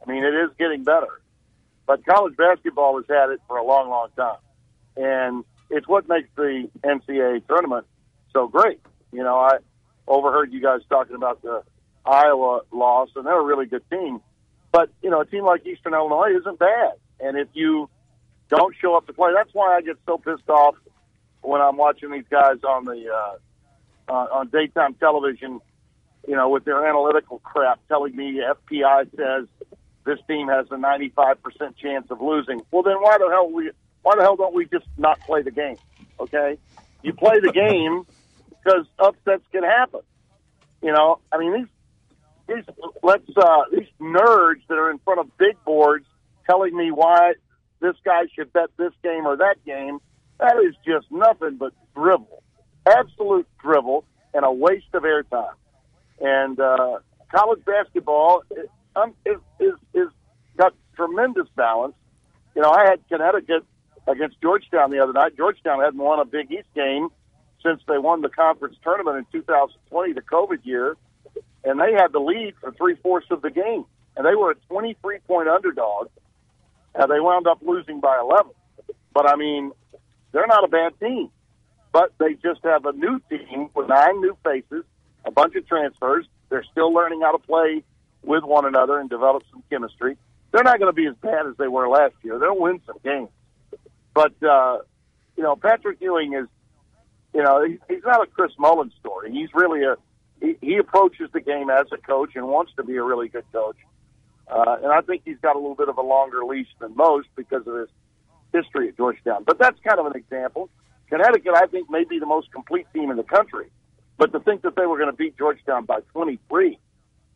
I 0.06 0.08
mean, 0.08 0.22
it 0.22 0.34
is 0.34 0.50
getting 0.56 0.84
better. 0.84 1.20
But 1.86 2.04
college 2.06 2.36
basketball 2.36 2.96
has 2.96 3.04
had 3.08 3.30
it 3.30 3.40
for 3.46 3.56
a 3.56 3.64
long, 3.64 3.88
long 3.88 4.08
time. 4.16 4.38
And 4.96 5.44
it's 5.70 5.86
what 5.86 6.08
makes 6.08 6.28
the 6.36 6.68
NCAA 6.82 7.46
tournament 7.46 7.86
so 8.32 8.48
great. 8.48 8.80
You 9.12 9.22
know, 9.22 9.36
I 9.36 9.58
overheard 10.06 10.52
you 10.52 10.60
guys 10.60 10.80
talking 10.88 11.16
about 11.16 11.42
the 11.42 11.62
Iowa 12.04 12.62
loss, 12.72 13.10
and 13.16 13.26
they're 13.26 13.40
a 13.40 13.44
really 13.44 13.66
good 13.66 13.88
team. 13.90 14.20
But, 14.72 14.90
you 15.02 15.10
know, 15.10 15.20
a 15.20 15.26
team 15.26 15.44
like 15.44 15.66
Eastern 15.66 15.94
Illinois 15.94 16.36
isn't 16.38 16.58
bad. 16.58 16.94
And 17.20 17.38
if 17.38 17.48
you 17.54 17.88
don't 18.50 18.74
show 18.80 18.96
up 18.96 19.06
to 19.06 19.12
play, 19.12 19.30
that's 19.34 19.50
why 19.52 19.76
I 19.76 19.82
get 19.82 19.96
so 20.06 20.18
pissed 20.18 20.48
off 20.48 20.74
when 21.42 21.60
I'm 21.60 21.76
watching 21.76 22.10
these 22.10 22.24
guys 22.30 22.56
on 22.66 22.84
the 22.84 23.06
uh, 23.12 24.12
uh, 24.12 24.26
on 24.32 24.48
daytime 24.48 24.94
television, 24.94 25.60
you 26.26 26.34
know, 26.34 26.48
with 26.48 26.64
their 26.64 26.86
analytical 26.86 27.38
crap 27.40 27.80
telling 27.88 28.16
me 28.16 28.40
FPI 28.40 29.10
says 29.16 29.46
this 30.04 30.18
team 30.28 30.48
has 30.48 30.66
a 30.70 30.76
95% 30.76 31.76
chance 31.76 32.10
of 32.10 32.20
losing. 32.20 32.60
Well, 32.70 32.82
then 32.82 32.96
why 32.96 33.18
the 33.18 33.28
hell 33.30 33.50
we 33.50 33.70
why 34.02 34.14
the 34.16 34.22
hell 34.22 34.36
don't 34.36 34.54
we 34.54 34.66
just 34.66 34.86
not 34.98 35.18
play 35.20 35.42
the 35.42 35.50
game? 35.50 35.76
Okay, 36.20 36.58
you 37.02 37.12
play 37.14 37.40
the 37.40 37.52
game 37.52 38.04
because 38.48 38.86
upsets 38.98 39.44
can 39.50 39.62
happen. 39.62 40.00
You 40.82 40.92
know, 40.92 41.20
I 41.32 41.38
mean 41.38 41.54
these 41.54 42.56
these 42.56 42.74
let's 43.02 43.28
uh, 43.36 43.62
these 43.72 43.88
nerds 44.00 44.66
that 44.68 44.74
are 44.74 44.90
in 44.90 44.98
front 44.98 45.20
of 45.20 45.36
big 45.38 45.56
boards 45.64 46.06
telling 46.48 46.76
me 46.76 46.90
why 46.90 47.34
this 47.80 47.96
guy 48.04 48.22
should 48.34 48.52
bet 48.52 48.68
this 48.76 48.92
game 49.02 49.26
or 49.26 49.36
that 49.36 49.56
game. 49.64 49.98
That 50.38 50.56
is 50.58 50.74
just 50.84 51.10
nothing 51.10 51.56
but 51.56 51.72
drivel, 51.94 52.42
absolute 52.86 53.46
drivel, 53.62 54.04
and 54.34 54.44
a 54.44 54.52
waste 54.52 54.92
of 54.92 55.04
airtime. 55.04 55.54
And 56.20 56.58
uh, 56.60 56.98
college 57.34 57.64
basketball 57.64 58.42
um, 58.96 59.14
is, 59.24 59.38
is 59.60 59.74
is 59.92 60.08
got 60.56 60.74
tremendous 60.96 61.48
balance. 61.56 61.94
You 62.54 62.62
know, 62.62 62.70
I 62.70 62.84
had 62.88 63.00
Connecticut 63.08 63.64
against 64.06 64.40
Georgetown 64.40 64.90
the 64.90 65.00
other 65.00 65.12
night. 65.12 65.36
Georgetown 65.36 65.80
hadn't 65.80 65.98
won 65.98 66.20
a 66.20 66.24
Big 66.24 66.50
East 66.52 66.68
game 66.74 67.08
since 67.62 67.80
they 67.88 67.98
won 67.98 68.20
the 68.20 68.28
conference 68.28 68.76
tournament 68.82 69.16
in 69.16 69.40
2020, 69.40 70.12
the 70.12 70.20
COVID 70.20 70.64
year, 70.64 70.96
and 71.64 71.80
they 71.80 71.92
had 71.92 72.12
the 72.12 72.18
lead 72.18 72.54
for 72.60 72.72
three 72.72 72.94
fourths 72.96 73.26
of 73.30 73.42
the 73.42 73.50
game, 73.50 73.84
and 74.16 74.26
they 74.26 74.34
were 74.34 74.50
a 74.50 74.54
23 74.68 75.18
point 75.26 75.48
underdog. 75.48 76.08
And 76.94 77.10
they 77.10 77.18
wound 77.18 77.48
up 77.48 77.58
losing 77.62 77.98
by 78.00 78.20
11. 78.20 78.52
But 79.12 79.28
I 79.28 79.34
mean, 79.34 79.72
they're 80.30 80.46
not 80.46 80.62
a 80.62 80.68
bad 80.68 80.92
team, 81.00 81.30
but 81.92 82.12
they 82.18 82.34
just 82.34 82.60
have 82.62 82.84
a 82.86 82.92
new 82.92 83.20
team 83.28 83.70
with 83.74 83.88
nine 83.88 84.20
new 84.20 84.36
faces, 84.44 84.84
a 85.24 85.30
bunch 85.30 85.56
of 85.56 85.66
transfers. 85.66 86.26
They're 86.50 86.64
still 86.70 86.92
learning 86.92 87.22
how 87.22 87.32
to 87.32 87.38
play 87.38 87.82
with 88.24 88.44
one 88.44 88.66
another 88.66 88.98
and 88.98 89.08
develop 89.08 89.42
some 89.50 89.62
chemistry. 89.70 90.16
They're 90.52 90.62
not 90.62 90.78
going 90.78 90.92
to 90.92 90.96
be 90.96 91.06
as 91.06 91.16
bad 91.16 91.46
as 91.46 91.56
they 91.58 91.68
were 91.68 91.88
last 91.88 92.14
year. 92.22 92.38
They'll 92.38 92.58
win 92.58 92.80
some 92.86 92.98
games. 93.02 93.28
But, 94.14 94.34
uh, 94.42 94.78
you 95.36 95.42
know, 95.42 95.56
Patrick 95.56 96.00
Ewing 96.00 96.34
is, 96.34 96.46
you 97.34 97.42
know, 97.42 97.64
he, 97.64 97.78
he's 97.88 98.04
not 98.04 98.22
a 98.22 98.26
Chris 98.26 98.52
Mullins 98.58 98.92
story. 99.00 99.32
He's 99.32 99.48
really 99.52 99.82
a, 99.82 99.96
he, 100.40 100.56
he 100.60 100.76
approaches 100.76 101.30
the 101.32 101.40
game 101.40 101.70
as 101.70 101.86
a 101.92 101.96
coach 101.96 102.36
and 102.36 102.46
wants 102.46 102.72
to 102.76 102.84
be 102.84 102.96
a 102.96 103.02
really 103.02 103.28
good 103.28 103.44
coach. 103.52 103.76
Uh, 104.46 104.76
and 104.82 104.92
I 104.92 105.00
think 105.00 105.22
he's 105.24 105.38
got 105.42 105.56
a 105.56 105.58
little 105.58 105.74
bit 105.74 105.88
of 105.88 105.98
a 105.98 106.02
longer 106.02 106.44
leash 106.44 106.68
than 106.78 106.94
most 106.94 107.28
because 107.34 107.66
of 107.66 107.74
his 107.74 107.88
history 108.52 108.88
at 108.88 108.96
Georgetown. 108.96 109.42
But 109.44 109.58
that's 109.58 109.78
kind 109.80 109.98
of 109.98 110.06
an 110.06 110.14
example. 110.14 110.70
Connecticut, 111.08 111.54
I 111.54 111.66
think, 111.66 111.90
may 111.90 112.04
be 112.04 112.18
the 112.18 112.26
most 112.26 112.52
complete 112.52 112.86
team 112.92 113.10
in 113.10 113.16
the 113.16 113.24
country. 113.24 113.66
But 114.16 114.32
to 114.32 114.40
think 114.40 114.62
that 114.62 114.76
they 114.76 114.86
were 114.86 114.98
going 114.98 115.10
to 115.10 115.16
beat 115.16 115.36
Georgetown 115.36 115.84
by 115.86 116.00
23, 116.12 116.78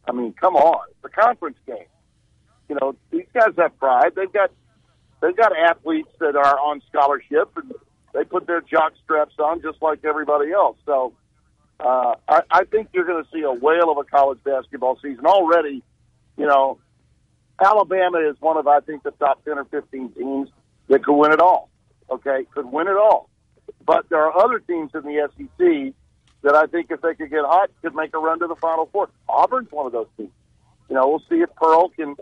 I 0.08 0.12
mean, 0.12 0.32
come 0.40 0.56
on. 0.56 0.86
A 1.04 1.08
conference 1.08 1.58
game. 1.66 1.86
You 2.68 2.76
know, 2.80 2.96
these 3.10 3.26
guys 3.34 3.54
have 3.58 3.78
pride. 3.78 4.12
They've 4.16 4.32
got 4.32 4.50
they've 5.20 5.36
got 5.36 5.52
athletes 5.56 6.10
that 6.20 6.36
are 6.36 6.58
on 6.58 6.82
scholarship, 6.88 7.50
and 7.56 7.72
they 8.14 8.24
put 8.24 8.46
their 8.46 8.60
jock 8.60 8.92
straps 9.04 9.34
on 9.38 9.62
just 9.62 9.80
like 9.82 10.04
everybody 10.04 10.52
else. 10.52 10.76
So 10.84 11.12
uh, 11.80 12.14
I, 12.28 12.42
I 12.50 12.64
think 12.64 12.88
you're 12.92 13.06
going 13.06 13.22
to 13.22 13.30
see 13.32 13.42
a 13.42 13.52
whale 13.52 13.90
of 13.90 13.98
a 13.98 14.04
college 14.04 14.38
basketball 14.44 14.98
season 15.02 15.26
already. 15.26 15.82
You 16.36 16.46
know, 16.46 16.78
Alabama 17.62 18.18
is 18.18 18.36
one 18.40 18.56
of 18.56 18.66
I 18.66 18.80
think 18.80 19.02
the 19.02 19.12
top 19.12 19.44
ten 19.44 19.58
or 19.58 19.64
fifteen 19.64 20.10
teams 20.12 20.48
that 20.88 21.04
could 21.04 21.16
win 21.16 21.32
it 21.32 21.40
all. 21.40 21.70
Okay, 22.10 22.46
could 22.54 22.70
win 22.70 22.88
it 22.88 22.96
all. 22.96 23.28
But 23.84 24.08
there 24.08 24.22
are 24.22 24.44
other 24.44 24.58
teams 24.60 24.90
in 24.94 25.02
the 25.02 25.28
SEC 25.36 25.94
that 26.42 26.54
I 26.54 26.66
think 26.66 26.90
if 26.90 27.00
they 27.00 27.14
could 27.14 27.30
get 27.30 27.44
hot 27.44 27.70
could 27.82 27.94
make 27.94 28.14
a 28.14 28.18
run 28.18 28.38
to 28.40 28.46
the 28.46 28.56
Final 28.56 28.86
Four. 28.92 29.08
Auburn's 29.28 29.70
one 29.70 29.86
of 29.86 29.92
those 29.92 30.06
teams. 30.16 30.30
You 30.88 30.94
know, 30.94 31.08
we'll 31.08 31.22
see 31.28 31.42
if 31.42 31.54
Pearl 31.56 31.90
can 31.90 32.16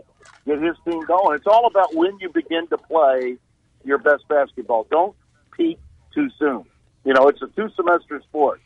get 0.45 0.61
his 0.61 0.75
team 0.85 1.05
going. 1.05 1.35
It's 1.35 1.47
all 1.47 1.67
about 1.67 1.95
when 1.95 2.17
you 2.19 2.29
begin 2.29 2.67
to 2.67 2.77
play 2.77 3.37
your 3.83 3.97
best 3.97 4.27
basketball. 4.27 4.87
Don't 4.89 5.15
peak 5.51 5.79
too 6.13 6.29
soon. 6.37 6.65
You 7.05 7.13
know, 7.13 7.27
it's 7.29 7.41
a 7.41 7.47
two 7.47 7.69
semester 7.75 8.21
sport. 8.21 8.61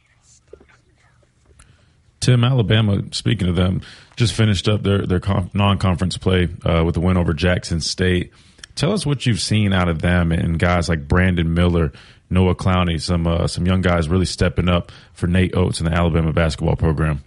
Tim, 2.20 2.44
Alabama, 2.44 3.02
speaking 3.12 3.48
of 3.48 3.56
them, 3.56 3.82
just 4.16 4.34
finished 4.34 4.70
up 4.70 4.84
their, 4.84 5.06
their 5.06 5.22
non 5.54 5.80
conference 5.80 6.18
play 6.18 6.48
uh, 6.64 6.84
with 6.86 6.96
a 6.98 7.00
win 7.00 7.18
over 7.18 7.34
Jackson 7.34 7.82
State. 7.82 8.32
Tell 8.76 8.94
us 8.94 9.06
what 9.06 9.26
you've 9.26 9.42
seen 9.42 9.74
out 9.74 9.90
of 9.90 10.02
them 10.02 10.32
and 10.32 10.58
guys 10.58 10.88
like 10.88 11.08
Brandon 11.08 11.54
Miller, 11.54 11.92
Noah 12.32 12.56
Clowney, 12.56 13.00
some 13.00 13.28
uh, 13.28 13.48
some 13.48 13.66
young 13.66 13.82
guys 13.82 14.10
really 14.10 14.26
stepping 14.26 14.70
up 14.70 14.92
for 15.14 15.28
Nate 15.28 15.56
Oats 15.56 15.80
and 15.80 15.88
the 15.88 15.94
Alabama 15.94 16.34
basketball 16.34 16.76
program. 16.76 17.24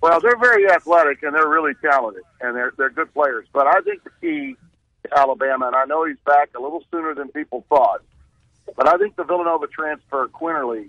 Well, 0.00 0.20
they're 0.20 0.38
very 0.38 0.68
athletic 0.68 1.22
and 1.22 1.34
they're 1.34 1.48
really 1.48 1.74
talented 1.82 2.24
and 2.40 2.56
they're 2.56 2.72
they're 2.76 2.90
good 2.90 3.12
players. 3.12 3.46
But 3.52 3.66
I 3.66 3.80
think 3.82 4.02
the 4.04 4.10
key 4.20 4.56
to 5.04 5.18
Alabama, 5.18 5.66
and 5.66 5.76
I 5.76 5.84
know 5.84 6.04
he's 6.06 6.16
back 6.24 6.50
a 6.56 6.60
little 6.60 6.82
sooner 6.90 7.14
than 7.14 7.28
people 7.28 7.64
thought, 7.68 8.02
but 8.76 8.88
I 8.88 8.96
think 8.96 9.16
the 9.16 9.24
Villanova 9.24 9.66
transfer 9.66 10.28
Quinerly 10.28 10.88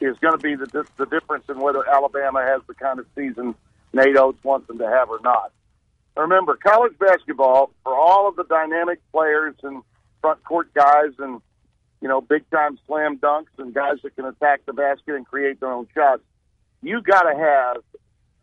is 0.00 0.16
going 0.18 0.38
to 0.38 0.42
be 0.42 0.54
the 0.54 0.86
the 0.96 1.06
difference 1.06 1.44
in 1.48 1.58
whether 1.58 1.88
Alabama 1.88 2.42
has 2.42 2.62
the 2.68 2.74
kind 2.74 2.98
of 2.98 3.06
season 3.16 3.54
Nate 3.92 4.16
Oats 4.16 4.42
wants 4.44 4.66
them 4.66 4.78
to 4.78 4.86
have 4.86 5.08
or 5.08 5.20
not. 5.20 5.52
Remember, 6.16 6.56
college 6.56 6.96
basketball 6.98 7.70
for 7.82 7.94
all 7.94 8.28
of 8.28 8.36
the 8.36 8.44
dynamic 8.44 9.00
players 9.12 9.54
and 9.62 9.82
front 10.20 10.42
court 10.44 10.72
guys 10.74 11.12
and 11.18 11.40
you 12.00 12.08
know 12.08 12.20
big 12.20 12.48
time 12.50 12.78
slam 12.86 13.18
dunks 13.18 13.46
and 13.58 13.74
guys 13.74 13.98
that 14.02 14.14
can 14.16 14.26
attack 14.26 14.60
the 14.66 14.72
basket 14.72 15.14
and 15.14 15.26
create 15.26 15.60
their 15.60 15.72
own 15.72 15.86
shots. 15.94 16.22
You 16.82 17.02
got 17.02 17.22
to 17.22 17.36
have 17.36 17.76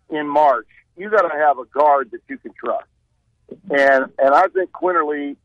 in 0.09 0.27
March. 0.27 0.67
You 0.97 1.09
got 1.09 1.21
to 1.21 1.37
have 1.37 1.59
a 1.59 1.65
guard 1.65 2.11
that 2.11 2.21
you 2.27 2.37
can 2.37 2.53
trust, 2.53 2.87
and 3.69 4.05
and 4.17 4.33
I 4.33 4.47
think 4.47 4.71
Quinerly 4.71 5.35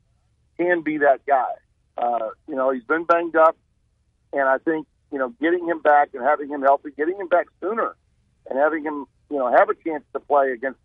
can 0.57 0.83
be 0.83 0.99
that 0.99 1.25
guy. 1.27 1.53
Uh, 1.97 2.31
you 2.49 2.55
know, 2.55 2.71
he's 2.71 2.85
been 2.85 3.05
banged 3.05 3.37
up, 3.37 3.57
and 4.33 4.43
I 4.43 4.59
think 4.59 4.87
you 5.13 5.19
know 5.19 5.35
getting 5.41 5.67
him 5.67 5.81
back 5.81 6.11
and 6.15 6.23
having 6.23 6.49
him 6.49 6.63
healthy, 6.63 6.91
getting 6.97 7.17
him 7.17 7.29
back 7.29 7.47
sooner, 7.61 7.97
and 8.49 8.59
having 8.59 8.85
him 8.85 9.07
you 9.31 9.37
know 9.37 9.51
have 9.51 9.69
a 9.69 9.75
chance 9.75 10.05
to 10.13 10.21
play 10.21 10.53
against 10.53 10.79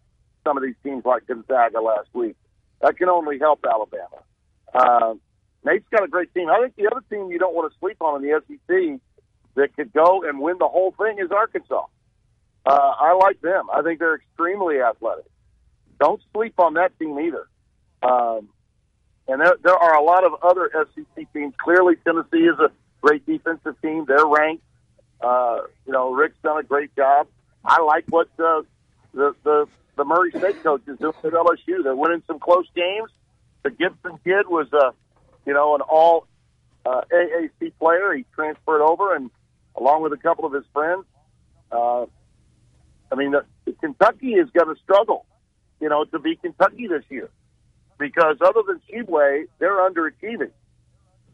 some 0.44 0.58
of 0.58 0.64
these 0.64 0.76
teams 0.84 1.06
like 1.06 1.26
Gonzaga 1.28 1.82
last 1.82 2.10
week. 2.14 2.36
That 2.82 2.98
can 2.98 3.10
only 3.10 3.40
help 3.40 3.66
Alabama. 3.66 4.24
Uh, 4.74 5.14
Nate's 5.66 5.88
got 5.90 6.04
a 6.04 6.08
great 6.08 6.34
team. 6.34 6.50
I 6.50 6.60
think 6.62 6.76
the 6.76 6.88
other 6.88 7.04
team 7.10 7.32
you 7.32 7.40
don't 7.40 7.56
want 7.56 7.72
to 7.72 7.80
sleep 7.80 8.02
on 8.02 8.24
in 8.24 8.30
the 8.30 8.42
SEC 8.48 9.00
that 9.56 9.76
could 9.76 9.94
go 9.94 10.24
and 10.28 10.40
win 10.40 10.58
the 10.60 10.68
whole 10.68 10.94
thing 10.98 11.20
is 11.20 11.32
Arkansas. 11.32 11.86
Uh, 12.66 12.70
I 12.70 13.14
like 13.14 13.42
them. 13.42 13.68
I 13.74 13.82
think 13.82 14.00
they're 14.00 14.16
extremely 14.16 14.82
athletic. 14.82 15.26
Don't 16.00 16.22
sleep 16.34 16.60
on 16.60 16.74
that 16.76 16.98
team 16.98 17.20
either. 17.20 17.48
Um, 18.02 18.50
and 19.28 19.42
there, 19.42 19.54
there 19.64 19.76
are 19.76 19.96
a 19.96 20.04
lot 20.04 20.26
of 20.26 20.34
other 20.42 20.70
SEC 20.96 21.34
teams. 21.34 21.54
Clearly, 21.58 21.96
Tennessee 22.04 22.46
is 22.46 22.60
a 22.60 22.72
great 23.02 23.26
defensive 23.26 23.80
team. 23.82 24.06
They're 24.08 24.26
ranked. 24.26 24.64
Uh, 25.22 25.62
you 25.86 25.94
know, 25.94 26.12
Rick's 26.14 26.38
done 26.44 26.58
a 26.58 26.64
great 26.64 26.94
job. 26.96 27.28
I 27.64 27.82
like 27.82 28.06
what 28.10 28.28
uh, 28.40 28.64
the 29.14 29.34
the 29.44 29.68
the 29.96 30.04
Murray 30.04 30.32
State 30.32 30.62
coach 30.64 30.82
is 30.88 30.98
doing 30.98 31.14
at 31.24 31.32
LSU. 31.32 31.84
They're 31.84 31.96
winning 31.96 32.24
some 32.28 32.40
close 32.40 32.68
games. 32.76 33.10
The 33.64 33.70
Gibson 33.70 34.20
kid 34.26 34.48
was 34.48 34.68
a, 34.74 34.94
you 35.46 35.54
know, 35.54 35.76
an 35.76 35.82
all 35.82 36.28
uh, 36.86 37.02
AAC 37.12 37.74
player. 37.80 38.14
He 38.14 38.26
transferred 38.34 38.82
over, 38.82 39.16
and 39.16 39.30
along 39.76 40.04
with 40.04 40.14
a 40.14 40.18
couple 40.18 40.46
of 40.46 40.54
his 40.54 40.66
friends, 40.74 41.06
uh, 41.72 42.06
I 43.12 43.16
mean, 43.16 43.32
the, 43.32 43.46
the 43.66 43.74
Kentucky 43.74 44.34
is 44.34 44.50
going 44.52 44.74
to 44.74 44.82
struggle, 44.82 45.26
you 45.80 45.90
know, 45.90 46.04
to 46.06 46.20
be 46.20 46.36
Kentucky 46.36 46.88
this 46.88 47.04
year 47.10 47.30
because 47.98 48.38
other 48.42 48.62
than 48.68 48.82
Tshiebwe, 48.90 49.46
they're 49.60 49.90
underachieving. 49.90 50.52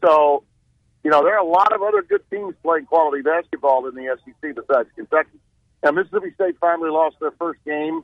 So, 0.02 0.44
you 1.02 1.10
know, 1.10 1.22
there 1.22 1.34
are 1.34 1.44
a 1.44 1.48
lot 1.48 1.72
of 1.72 1.82
other 1.82 2.02
good 2.02 2.22
teams 2.30 2.54
playing 2.62 2.86
quality 2.86 3.22
basketball 3.22 3.86
in 3.88 3.94
the 3.94 4.16
SEC 4.24 4.54
besides 4.54 4.88
Kentucky. 4.94 5.38
And 5.82 5.96
Mississippi 5.96 6.32
State 6.34 6.56
finally 6.60 6.90
lost 6.90 7.16
their 7.20 7.32
first 7.32 7.60
game 7.64 8.02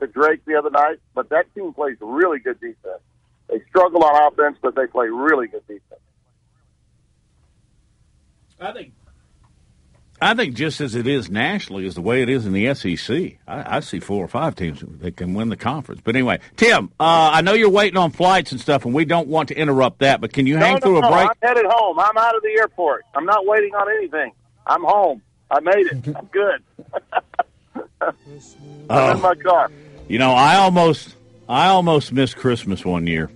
to 0.00 0.06
Drake 0.06 0.44
the 0.46 0.56
other 0.56 0.70
night, 0.70 0.98
but 1.14 1.28
that 1.30 1.52
team 1.54 1.72
plays 1.74 1.96
really 2.00 2.38
good 2.38 2.60
defense. 2.60 3.02
They 3.48 3.60
struggle 3.68 4.04
on 4.04 4.32
offense, 4.32 4.58
but 4.60 4.74
they 4.74 4.86
play 4.86 5.08
really 5.08 5.46
good 5.48 5.66
defense. 5.66 6.00
I 8.60 8.72
think 8.72 8.92
I 10.20 10.34
think 10.34 10.54
just 10.54 10.80
as 10.80 10.96
it 10.96 11.06
is 11.06 11.30
nationally 11.30 11.86
is 11.86 11.94
the 11.94 12.00
way 12.02 12.22
it 12.22 12.28
is 12.28 12.44
in 12.44 12.52
the 12.52 12.74
SEC. 12.74 13.38
I, 13.46 13.76
I 13.76 13.80
see 13.80 14.00
four 14.00 14.24
or 14.24 14.26
five 14.28 14.56
teams 14.56 14.82
that 15.00 15.16
can 15.16 15.32
win 15.34 15.48
the 15.48 15.56
conference. 15.56 16.00
But 16.04 16.16
anyway, 16.16 16.40
Tim, 16.56 16.90
uh, 16.98 17.30
I 17.34 17.40
know 17.42 17.52
you're 17.52 17.70
waiting 17.70 17.96
on 17.96 18.10
flights 18.10 18.50
and 18.50 18.60
stuff, 18.60 18.84
and 18.84 18.92
we 18.92 19.04
don't 19.04 19.28
want 19.28 19.48
to 19.50 19.56
interrupt 19.56 20.00
that. 20.00 20.20
But 20.20 20.32
can 20.32 20.46
you 20.46 20.54
no, 20.58 20.66
hang 20.66 20.74
no, 20.74 20.80
through 20.80 21.00
no, 21.02 21.08
a 21.08 21.12
break? 21.12 21.30
I'm 21.30 21.36
headed 21.48 21.66
home. 21.68 22.00
I'm 22.00 22.16
out 22.18 22.34
of 22.34 22.42
the 22.42 22.48
airport. 22.58 23.04
I'm 23.14 23.26
not 23.26 23.46
waiting 23.46 23.72
on 23.76 23.88
anything. 23.96 24.32
I'm 24.66 24.82
home. 24.82 25.22
I 25.52 25.60
made 25.60 25.86
it. 25.86 26.16
I'm 26.16 26.26
good. 26.26 26.62
I'm 28.00 28.14
Oh. 28.90 29.12
in 29.12 29.20
my 29.22 29.34
car. 29.36 29.70
You 30.08 30.18
know, 30.18 30.32
I 30.32 30.56
almost 30.56 31.14
I 31.48 31.68
almost 31.68 32.12
missed 32.12 32.36
Christmas 32.36 32.84
one 32.84 33.06
year 33.06 33.30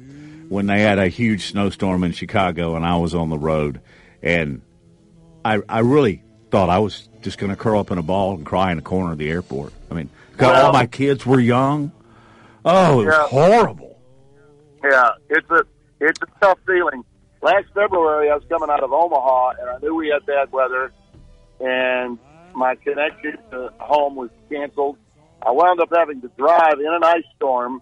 when 0.52 0.66
they 0.66 0.82
had 0.82 0.98
a 0.98 1.08
huge 1.08 1.46
snowstorm 1.50 2.04
in 2.04 2.12
Chicago 2.12 2.76
and 2.76 2.84
I 2.84 2.96
was 2.96 3.14
on 3.14 3.30
the 3.30 3.38
road 3.38 3.80
and 4.22 4.60
I 5.44 5.62
I 5.66 5.78
really 5.78 6.22
thought 6.50 6.68
I 6.68 6.78
was 6.78 7.08
just 7.22 7.38
going 7.38 7.48
to 7.50 7.56
curl 7.56 7.80
up 7.80 7.90
in 7.90 7.96
a 7.96 8.02
ball 8.02 8.34
and 8.34 8.44
cry 8.44 8.70
in 8.70 8.78
a 8.78 8.82
corner 8.82 9.12
of 9.12 9.18
the 9.18 9.30
airport. 9.30 9.72
I 9.90 9.94
mean, 9.94 10.10
'cause 10.36 10.62
all 10.62 10.72
my 10.74 10.84
kids 10.86 11.24
were 11.24 11.40
young. 11.40 11.90
Oh, 12.66 13.00
it 13.00 13.06
was 13.06 13.14
Yeah. 13.14 13.26
horrible. 13.28 13.96
Yeah, 14.84 15.10
it's 15.30 15.50
a 15.50 15.62
it's 16.00 16.20
a 16.20 16.26
tough 16.44 16.58
feeling. 16.66 17.02
Last 17.40 17.66
February, 17.74 18.30
I 18.30 18.34
was 18.34 18.44
coming 18.50 18.68
out 18.68 18.82
of 18.82 18.92
Omaha, 18.92 19.52
and 19.60 19.70
I 19.70 19.78
knew 19.80 19.94
we 19.94 20.08
had 20.08 20.26
bad 20.26 20.52
weather, 20.52 20.92
and 21.60 22.18
my 22.54 22.74
connection 22.76 23.38
to 23.52 23.70
home 23.80 24.16
was 24.16 24.28
canceled. 24.50 24.98
I 25.44 25.50
wound 25.52 25.80
up 25.80 25.88
having 25.96 26.20
to 26.20 26.28
drive 26.36 26.78
in 26.78 26.92
an 26.92 27.02
ice 27.04 27.24
storm 27.36 27.80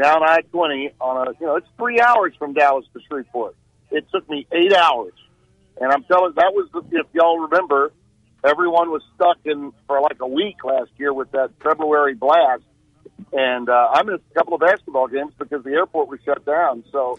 down 0.00 0.22
I 0.22 0.40
twenty 0.52 0.90
on 1.00 1.28
a 1.28 1.32
you 1.40 1.46
know 1.46 1.56
it's 1.56 1.68
three 1.76 2.00
hours 2.00 2.34
from 2.38 2.54
Dallas 2.54 2.86
to 2.94 3.00
Shreveport. 3.08 3.56
It 3.90 4.06
took 4.12 4.28
me 4.28 4.46
eight 4.52 4.72
hours, 4.72 5.14
and 5.80 5.92
I'm 5.92 6.04
telling 6.04 6.32
that 6.36 6.52
was 6.54 6.68
the, 6.72 6.98
if 6.98 7.06
y'all 7.12 7.38
remember, 7.38 7.92
everyone 8.44 8.90
was 8.90 9.02
stuck 9.14 9.38
in 9.44 9.72
for 9.86 10.00
like 10.00 10.18
a 10.20 10.28
week 10.28 10.62
last 10.64 10.90
year 10.96 11.12
with 11.12 11.30
that 11.32 11.50
February 11.62 12.14
blast 12.14 12.62
and 13.32 13.68
uh, 13.68 13.88
I 13.92 14.02
missed 14.02 14.22
a 14.30 14.34
couple 14.34 14.54
of 14.54 14.60
basketball 14.60 15.08
games 15.08 15.32
because 15.38 15.62
the 15.64 15.70
airport 15.70 16.08
was 16.08 16.20
shut 16.24 16.44
down. 16.44 16.84
So, 16.90 17.18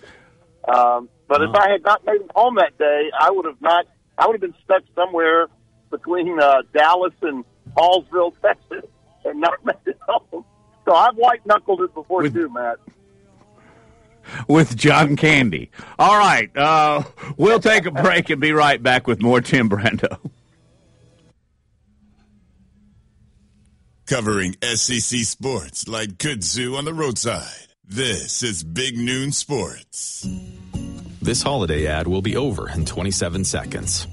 um, 0.67 1.09
but 1.27 1.41
if 1.41 1.55
I 1.55 1.71
had 1.71 1.83
not 1.83 2.05
made 2.05 2.21
it 2.21 2.31
home 2.35 2.55
that 2.55 2.77
day, 2.77 3.09
I 3.17 3.31
would 3.31 3.45
have 3.45 3.61
not. 3.61 3.85
I 4.17 4.27
would 4.27 4.33
have 4.33 4.41
been 4.41 4.55
stuck 4.63 4.83
somewhere 4.93 5.47
between 5.89 6.39
uh, 6.39 6.61
Dallas 6.73 7.13
and 7.21 7.45
Hallsville, 7.75 8.33
Texas, 8.41 8.89
and 9.25 9.39
not 9.39 9.65
made 9.65 9.75
it 9.85 9.97
home. 10.07 10.45
So 10.85 10.93
I've 10.95 11.15
white 11.15 11.45
knuckled 11.45 11.81
it 11.81 11.93
before 11.93 12.27
too, 12.29 12.49
Matt. 12.49 12.77
with 14.47 14.75
John 14.75 15.15
Candy. 15.15 15.71
All 15.99 16.17
right, 16.17 16.55
uh, 16.55 17.03
we'll 17.37 17.59
take 17.59 17.85
a 17.85 17.91
break 17.91 18.29
and 18.29 18.41
be 18.41 18.51
right 18.51 18.81
back 18.81 19.07
with 19.07 19.21
more 19.21 19.41
Tim 19.41 19.69
Brando. 19.69 20.17
Covering 24.07 24.55
SEC 24.61 25.19
sports 25.19 25.87
like 25.87 26.17
kudzu 26.17 26.77
on 26.77 26.85
the 26.85 26.93
roadside. 26.93 27.67
This 27.85 28.43
is 28.43 28.63
Big 28.63 28.97
Noon 28.97 29.31
Sports. 29.31 30.27
This 31.21 31.43
holiday 31.43 31.87
ad 31.87 32.07
will 32.07 32.21
be 32.21 32.35
over 32.35 32.69
in 32.69 32.85
27 32.85 33.45
seconds. 33.45 34.07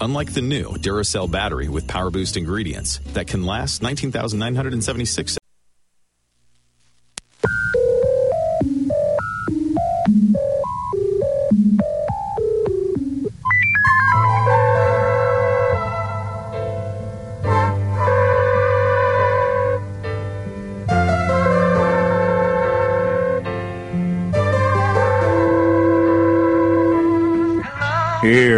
Unlike 0.00 0.34
the 0.34 0.42
new 0.42 0.70
Duracell 0.74 1.30
battery 1.30 1.68
with 1.68 1.88
Power 1.88 2.10
Boost 2.10 2.36
ingredients 2.36 2.98
that 3.14 3.26
can 3.26 3.44
last 3.44 3.82
19,976 3.82 5.38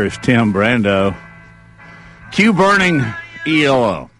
Here's 0.05 0.19
Tim 0.19 0.53
Brando. 0.53 1.17
Q 2.31 2.53
burning 2.53 3.03
ELO. 3.47 4.11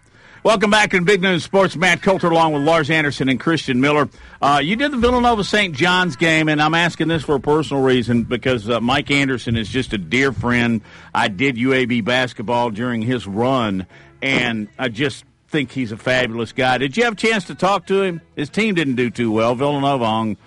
Welcome 0.41 0.71
back 0.71 0.95
in 0.95 1.03
Big 1.03 1.21
Noon 1.21 1.39
Sports. 1.39 1.75
Matt 1.75 2.01
Coulter 2.01 2.31
along 2.31 2.53
with 2.53 2.63
Lars 2.63 2.89
Anderson 2.89 3.29
and 3.29 3.39
Christian 3.39 3.79
Miller. 3.81 4.09
Uh, 4.41 4.61
you 4.63 4.77
did 4.77 4.89
the 4.89 4.97
Villanova 4.97 5.43
St. 5.43 5.75
John's 5.75 6.15
game, 6.15 6.49
and 6.49 6.59
I'm 6.59 6.73
asking 6.73 7.07
this 7.07 7.21
for 7.21 7.35
a 7.35 7.39
personal 7.39 7.83
reason 7.83 8.23
because 8.23 8.67
uh, 8.67 8.81
Mike 8.81 9.11
Anderson 9.11 9.55
is 9.55 9.69
just 9.69 9.93
a 9.93 9.99
dear 9.99 10.31
friend. 10.31 10.81
I 11.13 11.27
did 11.27 11.55
UAB 11.55 12.03
basketball 12.03 12.71
during 12.71 13.03
his 13.03 13.27
run, 13.27 13.85
and 14.23 14.69
I 14.79 14.89
just 14.89 15.23
think 15.49 15.69
he's 15.69 15.91
a 15.91 15.97
fabulous 15.97 16.51
guy. 16.51 16.79
Did 16.79 16.97
you 16.97 17.03
have 17.03 17.13
a 17.13 17.15
chance 17.15 17.43
to 17.45 17.53
talk 17.53 17.85
to 17.87 18.01
him? 18.01 18.21
His 18.35 18.49
team 18.49 18.73
didn't 18.73 18.95
do 18.95 19.11
too 19.11 19.31
well. 19.31 19.53
Villanova 19.53 20.03
on, 20.03 20.37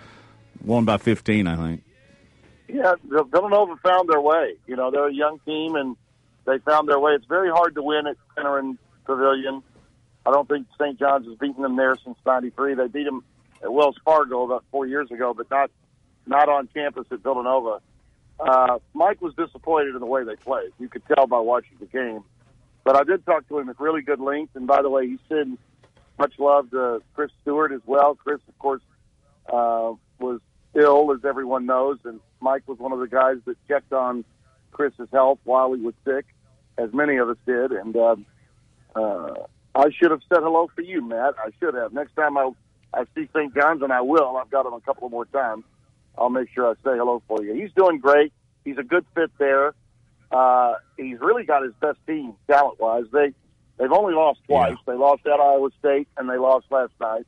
won 0.65 0.85
by 0.85 0.97
15, 0.97 1.47
I 1.47 1.57
think. 1.57 1.85
Yeah, 2.69 2.95
Villanova 3.03 3.77
found 3.83 4.09
their 4.09 4.21
way. 4.21 4.55
You 4.67 4.77
know, 4.77 4.91
they're 4.91 5.09
a 5.09 5.15
young 5.15 5.41
team 5.47 5.75
and 5.75 5.97
they 6.45 6.59
found 6.59 6.89
their 6.89 6.99
way. 6.99 7.13
It's 7.13 7.27
very 7.27 7.51
hard 7.51 7.75
to 7.75 7.83
win 7.83 8.07
at 8.07 8.17
Finneran 8.37 8.77
Pavilion. 9.05 9.63
I 10.27 10.31
don't 10.31 10.49
think 10.49 10.67
St. 10.79 10.99
John's 10.99 11.27
has 11.27 11.37
beaten 11.39 11.63
them 11.63 11.77
there 11.77 11.97
since 12.05 12.19
'93. 12.27 12.75
They 12.75 12.89
beat 12.89 13.05
them 13.05 13.25
at 13.63 13.73
Wells 13.73 13.97
Fargo 14.05 14.45
about 14.45 14.65
four 14.71 14.87
years 14.87 15.11
ago, 15.11 15.33
but 15.35 15.51
not 15.51 15.71
not 16.27 16.49
on 16.49 16.69
campus 16.69 17.07
at 17.11 17.21
Villanova. 17.21 17.81
Uh, 18.39 18.79
Mike 18.93 19.21
was 19.21 19.35
disappointed 19.35 19.95
in 19.95 20.01
the 20.01 20.07
way 20.07 20.25
they 20.25 20.37
played. 20.37 20.71
You 20.79 20.89
could 20.89 21.03
tell 21.07 21.27
by 21.27 21.41
watching 21.41 21.77
the 21.81 21.87
game. 21.87 22.23
But 22.85 22.97
I 22.97 23.05
did 23.05 23.25
talk 23.27 23.49
to 23.49 23.59
him 23.59 23.69
at 23.69 23.81
really 23.81 24.03
good 24.03 24.21
length. 24.21 24.55
And 24.55 24.67
by 24.67 24.83
the 24.83 24.91
way, 24.91 25.09
he's 25.09 25.19
sitting 25.29 25.59
much 26.19 26.35
love 26.39 26.71
to 26.71 27.03
Chris 27.15 27.31
Stewart 27.43 27.73
as 27.73 27.81
well. 27.87 28.15
Chris, 28.15 28.41
of 28.49 28.59
course, 28.59 28.83
uh, 29.53 29.93
was 30.19 30.41
ill, 30.79 31.13
as 31.13 31.25
everyone 31.25 31.67
knows, 31.67 31.99
and 32.05 32.21
Mike 32.41 32.63
was 32.67 32.79
one 32.79 32.93
of 32.93 33.01
the 33.01 33.09
guys 33.09 33.37
that 33.47 33.57
checked 33.67 33.93
on 33.93 34.25
Chris's 34.71 35.09
health 35.13 35.39
while 35.45 35.73
he 35.73 35.81
was 35.81 35.95
sick, 36.05 36.27
as 36.77 36.93
many 36.93 37.17
of 37.17 37.29
us 37.29 37.37
did. 37.47 37.73
And 37.73 37.97
uh, 37.97 38.17
uh, 38.95 39.35
I 39.75 39.91
should 39.91 40.11
have 40.11 40.23
said 40.29 40.41
hello 40.43 40.71
for 40.75 40.83
you, 40.83 41.03
Matt. 41.03 41.35
I 41.39 41.51
should 41.61 41.75
have. 41.75 41.93
Next 41.93 42.15
time 42.15 42.39
I 42.39 42.51
I 42.93 43.05
see 43.15 43.29
St. 43.35 43.55
John's, 43.55 43.83
and 43.83 43.93
I 43.93 44.01
will. 44.01 44.37
I've 44.37 44.51
got 44.51 44.67
him 44.67 44.73
a 44.73 44.81
couple 44.81 45.09
more 45.09 45.27
times. 45.27 45.65
I'll 46.17 46.31
make 46.31 46.49
sure 46.55 46.67
I 46.67 46.75
say 46.75 46.97
hello 46.97 47.23
for 47.29 47.43
you. 47.43 47.55
He's 47.55 47.73
doing 47.77 47.99
great. 47.99 48.33
He's 48.65 48.79
a 48.79 48.83
good 48.83 49.05
fit 49.15 49.31
there. 49.39 49.75
Uh, 50.31 50.75
he's 50.97 51.19
really 51.21 51.45
got 51.45 51.63
his 51.63 51.73
best 51.81 51.99
team 52.07 52.35
talent 52.51 52.81
wise. 52.81 53.05
They 53.13 53.33
they've 53.79 53.93
only 53.93 54.15
lost 54.15 54.41
twice. 54.47 54.73
Yeah. 54.73 54.93
They 54.93 54.99
lost 54.99 55.27
at 55.27 55.41
Iowa 55.41 55.71
State 55.79 56.09
and 56.17 56.29
they 56.29 56.37
lost 56.37 56.67
last 56.71 56.93
night. 57.01 57.27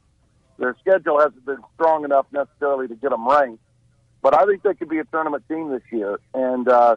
Their 0.60 0.76
schedule 0.78 1.18
hasn't 1.18 1.46
been 1.46 1.62
strong 1.74 2.04
enough 2.04 2.26
necessarily 2.32 2.86
to 2.88 2.94
get 2.94 3.10
them 3.10 3.26
ranked, 3.26 3.62
but 4.20 4.34
I 4.34 4.44
think 4.44 4.62
they 4.62 4.74
could 4.74 4.90
be 4.90 4.98
a 4.98 5.04
tournament 5.04 5.42
team 5.48 5.70
this 5.70 5.82
year. 5.90 6.20
And 6.34 6.68
uh, 6.68 6.96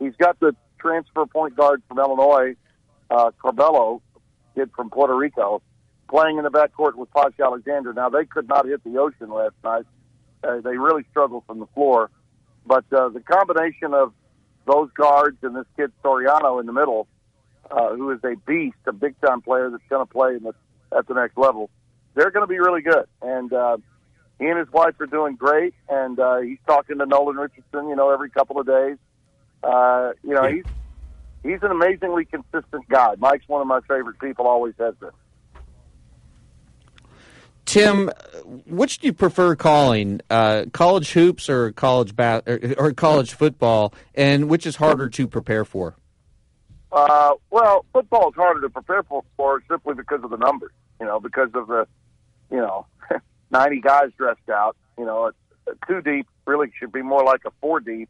he's 0.00 0.16
got 0.16 0.40
the 0.40 0.56
transfer 0.80 1.24
point 1.24 1.56
guard 1.56 1.84
from 1.86 2.00
Illinois, 2.00 2.56
uh, 3.08 3.30
Curbelo, 3.42 4.00
kid 4.56 4.70
from 4.74 4.90
Puerto 4.90 5.14
Rico, 5.14 5.62
playing 6.10 6.38
in 6.38 6.42
the 6.42 6.50
backcourt 6.50 6.96
with 6.96 7.08
Posh 7.12 7.34
Alexander. 7.40 7.92
Now 7.92 8.08
they 8.08 8.24
could 8.24 8.48
not 8.48 8.66
hit 8.66 8.82
the 8.82 8.98
ocean 8.98 9.30
last 9.30 9.54
night. 9.62 9.84
Uh, 10.42 10.60
they 10.60 10.76
really 10.76 11.04
struggled 11.12 11.44
from 11.46 11.60
the 11.60 11.66
floor, 11.74 12.10
but 12.66 12.84
uh, 12.92 13.08
the 13.10 13.20
combination 13.20 13.94
of 13.94 14.12
those 14.66 14.90
guards 14.96 15.38
and 15.42 15.54
this 15.54 15.66
kid 15.76 15.92
Soriano 16.04 16.58
in 16.58 16.66
the 16.66 16.72
middle, 16.72 17.06
uh, 17.70 17.94
who 17.94 18.10
is 18.10 18.18
a 18.24 18.34
beast, 18.48 18.78
a 18.88 18.92
big 18.92 19.14
time 19.20 19.42
player 19.42 19.70
that's 19.70 19.84
going 19.88 20.04
to 20.04 20.12
play 20.12 20.34
in 20.34 20.42
the, 20.42 20.54
at 20.96 21.06
the 21.06 21.14
next 21.14 21.38
level. 21.38 21.70
They're 22.16 22.30
going 22.30 22.42
to 22.42 22.48
be 22.48 22.58
really 22.58 22.80
good, 22.80 23.04
and 23.20 23.52
uh, 23.52 23.76
he 24.38 24.46
and 24.46 24.58
his 24.58 24.72
wife 24.72 24.98
are 25.00 25.06
doing 25.06 25.36
great. 25.36 25.74
And 25.88 26.18
uh, 26.18 26.38
he's 26.38 26.58
talking 26.66 26.98
to 26.98 27.06
Nolan 27.06 27.36
Richardson, 27.36 27.88
you 27.88 27.94
know, 27.94 28.10
every 28.10 28.30
couple 28.30 28.58
of 28.58 28.66
days. 28.66 28.96
Uh, 29.62 30.12
you 30.24 30.34
know, 30.34 30.44
he's 30.44 30.64
he's 31.42 31.62
an 31.62 31.70
amazingly 31.70 32.24
consistent 32.24 32.88
guy. 32.88 33.14
Mike's 33.18 33.46
one 33.46 33.60
of 33.60 33.66
my 33.66 33.80
favorite 33.82 34.18
people, 34.18 34.46
always 34.46 34.74
has 34.78 34.94
been. 34.96 35.10
Tim, 37.66 38.10
which 38.64 39.00
do 39.00 39.08
you 39.08 39.12
prefer 39.12 39.54
calling, 39.56 40.20
uh, 40.30 40.66
college 40.72 41.12
hoops 41.12 41.50
or 41.50 41.72
college 41.72 42.16
ba- 42.16 42.42
or, 42.78 42.92
college 42.92 43.34
football, 43.34 43.92
and 44.14 44.48
which 44.48 44.66
is 44.66 44.76
harder 44.76 45.08
to 45.10 45.26
prepare 45.26 45.64
for? 45.64 45.96
Uh, 46.92 47.32
well, 47.50 47.84
football 47.92 48.30
is 48.30 48.36
harder 48.36 48.60
to 48.62 48.70
prepare 48.70 49.02
for, 49.02 49.24
for 49.36 49.62
simply 49.68 49.94
because 49.94 50.22
of 50.22 50.30
the 50.30 50.36
numbers. 50.36 50.70
You 51.00 51.06
know, 51.06 51.20
because 51.20 51.50
of 51.54 51.66
the, 51.66 51.86
you 52.50 52.58
know, 52.58 52.86
ninety 53.50 53.80
guys 53.80 54.10
dressed 54.16 54.48
out. 54.50 54.76
You 54.98 55.04
know, 55.04 55.26
a, 55.26 55.70
a 55.70 55.74
two 55.86 56.00
deep 56.00 56.26
really 56.46 56.72
should 56.78 56.92
be 56.92 57.02
more 57.02 57.24
like 57.24 57.42
a 57.44 57.50
four 57.60 57.80
deep. 57.80 58.08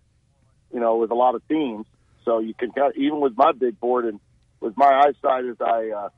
You 0.72 0.80
know, 0.80 0.96
with 0.96 1.10
a 1.10 1.14
lot 1.14 1.34
of 1.34 1.46
teams, 1.48 1.86
so 2.24 2.40
you 2.40 2.54
can 2.54 2.72
even 2.96 3.20
with 3.20 3.36
my 3.36 3.52
big 3.52 3.78
board 3.78 4.04
and 4.04 4.20
with 4.60 4.76
my 4.76 5.06
eyesight 5.06 5.44
as 5.44 5.56
I. 5.60 5.90
Uh, 5.90 6.08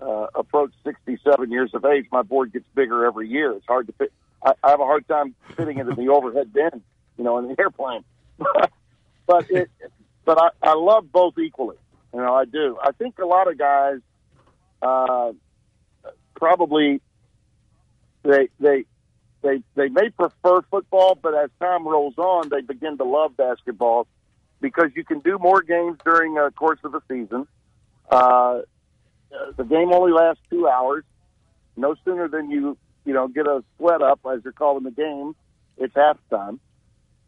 uh, 0.00 0.28
approach 0.34 0.70
67 0.84 1.50
years 1.50 1.70
of 1.74 1.84
age, 1.84 2.06
my 2.12 2.22
board 2.22 2.52
gets 2.52 2.64
bigger 2.74 3.04
every 3.04 3.28
year. 3.28 3.52
It's 3.52 3.66
hard 3.66 3.88
to 3.88 3.92
fit. 3.94 4.12
I, 4.44 4.52
I 4.62 4.70
have 4.70 4.80
a 4.80 4.84
hard 4.84 5.06
time 5.08 5.34
fitting 5.56 5.78
it 5.78 5.88
in 5.88 5.94
the 5.96 6.08
overhead 6.12 6.52
bin, 6.52 6.82
you 7.16 7.24
know, 7.24 7.38
in 7.38 7.48
the 7.48 7.56
airplane. 7.58 8.04
but 9.26 9.50
it, 9.50 9.70
but 10.24 10.38
I, 10.38 10.50
I 10.62 10.74
love 10.74 11.10
both 11.10 11.38
equally. 11.38 11.76
You 12.12 12.20
know, 12.20 12.34
I 12.34 12.44
do. 12.44 12.78
I 12.82 12.92
think 12.92 13.18
a 13.18 13.26
lot 13.26 13.50
of 13.50 13.58
guys, 13.58 13.98
uh, 14.80 15.32
probably 16.36 17.00
they 18.22 18.48
they 18.60 18.84
they 19.42 19.62
they 19.74 19.88
may 19.88 20.10
prefer 20.10 20.62
football, 20.70 21.18
but 21.20 21.34
as 21.34 21.50
time 21.60 21.86
rolls 21.86 22.18
on, 22.18 22.48
they 22.48 22.60
begin 22.60 22.98
to 22.98 23.04
love 23.04 23.36
basketball 23.36 24.06
because 24.60 24.90
you 24.96 25.04
can 25.04 25.20
do 25.20 25.38
more 25.38 25.62
games 25.62 25.98
during 26.04 26.34
the 26.34 26.52
course 26.56 26.80
of 26.84 26.92
the 26.92 27.00
season. 27.08 27.46
Uh, 28.10 28.60
uh, 29.32 29.52
the 29.56 29.64
game 29.64 29.92
only 29.92 30.12
lasts 30.12 30.42
two 30.50 30.66
hours. 30.68 31.04
No 31.76 31.94
sooner 32.04 32.28
than 32.28 32.50
you 32.50 32.76
you 33.04 33.14
know 33.14 33.28
get 33.28 33.46
a 33.46 33.62
sweat 33.76 34.02
up 34.02 34.20
as 34.30 34.40
you're 34.42 34.52
calling 34.52 34.84
the 34.84 34.90
game, 34.90 35.36
it's 35.76 35.94
halftime, 35.94 36.58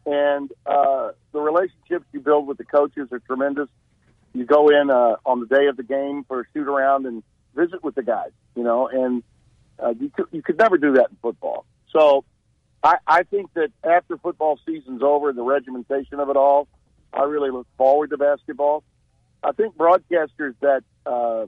and 0.07 0.51
uh, 0.67 1.11
the 1.33 1.41
relationships 1.41 2.07
you 2.13 2.21
build 2.21 2.47
with 2.47 2.59
the 2.59 2.65
coaches 2.65 3.09
are 3.13 3.21
tremendous. 3.21 3.69
You 4.33 4.45
go 4.45 4.69
in 4.69 4.91
uh, 4.91 5.17
on 5.25 5.41
the 5.41 5.47
day 5.47 5.67
of 5.67 5.77
the 5.77 5.83
game 5.83 6.25
for 6.25 6.41
a 6.41 6.45
shoot 6.53 6.69
around 6.69 7.07
and 7.07 7.23
visit 7.55 7.83
with 7.83 7.95
the 7.95 8.03
guys, 8.03 8.31
you 8.55 8.63
know, 8.63 8.89
and 8.89 9.23
uh, 9.83 9.95
you 9.99 10.11
could, 10.11 10.27
you 10.33 10.43
could 10.43 10.59
never 10.59 10.79
do 10.79 10.93
that 10.95 11.11
in 11.11 11.17
football. 11.23 11.65
So 11.93 12.25
I, 12.83 12.97
I 13.07 13.23
think 13.25 13.53
that 13.55 13.71
after 13.85 14.17
football 14.17 14.59
season's 14.67 15.03
over, 15.03 15.33
the 15.33 15.43
regimentation 15.43 16.21
of 16.21 16.31
it 16.31 16.37
all, 16.37 16.69
I 17.13 17.25
really 17.25 17.51
look 17.51 17.67
forward 17.77 18.11
to 18.11 18.19
basketball. 18.19 18.83
I 19.43 19.53
think 19.53 19.77
broadcasters 19.77 20.55
that 20.61 20.83
uh, 21.07 21.47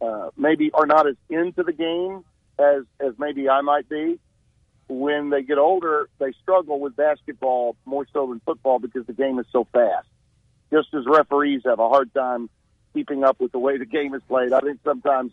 uh, 0.00 0.30
maybe 0.36 0.70
are 0.72 0.86
not 0.86 1.06
as 1.06 1.16
into 1.28 1.62
the 1.62 1.72
game 1.72 2.24
as 2.58 2.84
as 3.00 3.12
maybe 3.18 3.48
I 3.48 3.60
might 3.60 3.88
be. 3.88 4.18
When 4.88 5.30
they 5.30 5.42
get 5.42 5.58
older, 5.58 6.08
they 6.18 6.32
struggle 6.42 6.80
with 6.80 6.96
basketball 6.96 7.76
more 7.86 8.06
so 8.12 8.26
than 8.26 8.40
football 8.44 8.78
because 8.78 9.06
the 9.06 9.12
game 9.12 9.38
is 9.38 9.46
so 9.52 9.66
fast. 9.72 10.08
Just 10.70 10.88
as 10.92 11.04
referees 11.06 11.62
have 11.64 11.78
a 11.78 11.88
hard 11.88 12.12
time 12.12 12.50
keeping 12.92 13.24
up 13.24 13.40
with 13.40 13.52
the 13.52 13.58
way 13.58 13.78
the 13.78 13.86
game 13.86 14.12
is 14.14 14.22
played, 14.28 14.52
I 14.52 14.60
think 14.60 14.80
sometimes 14.84 15.32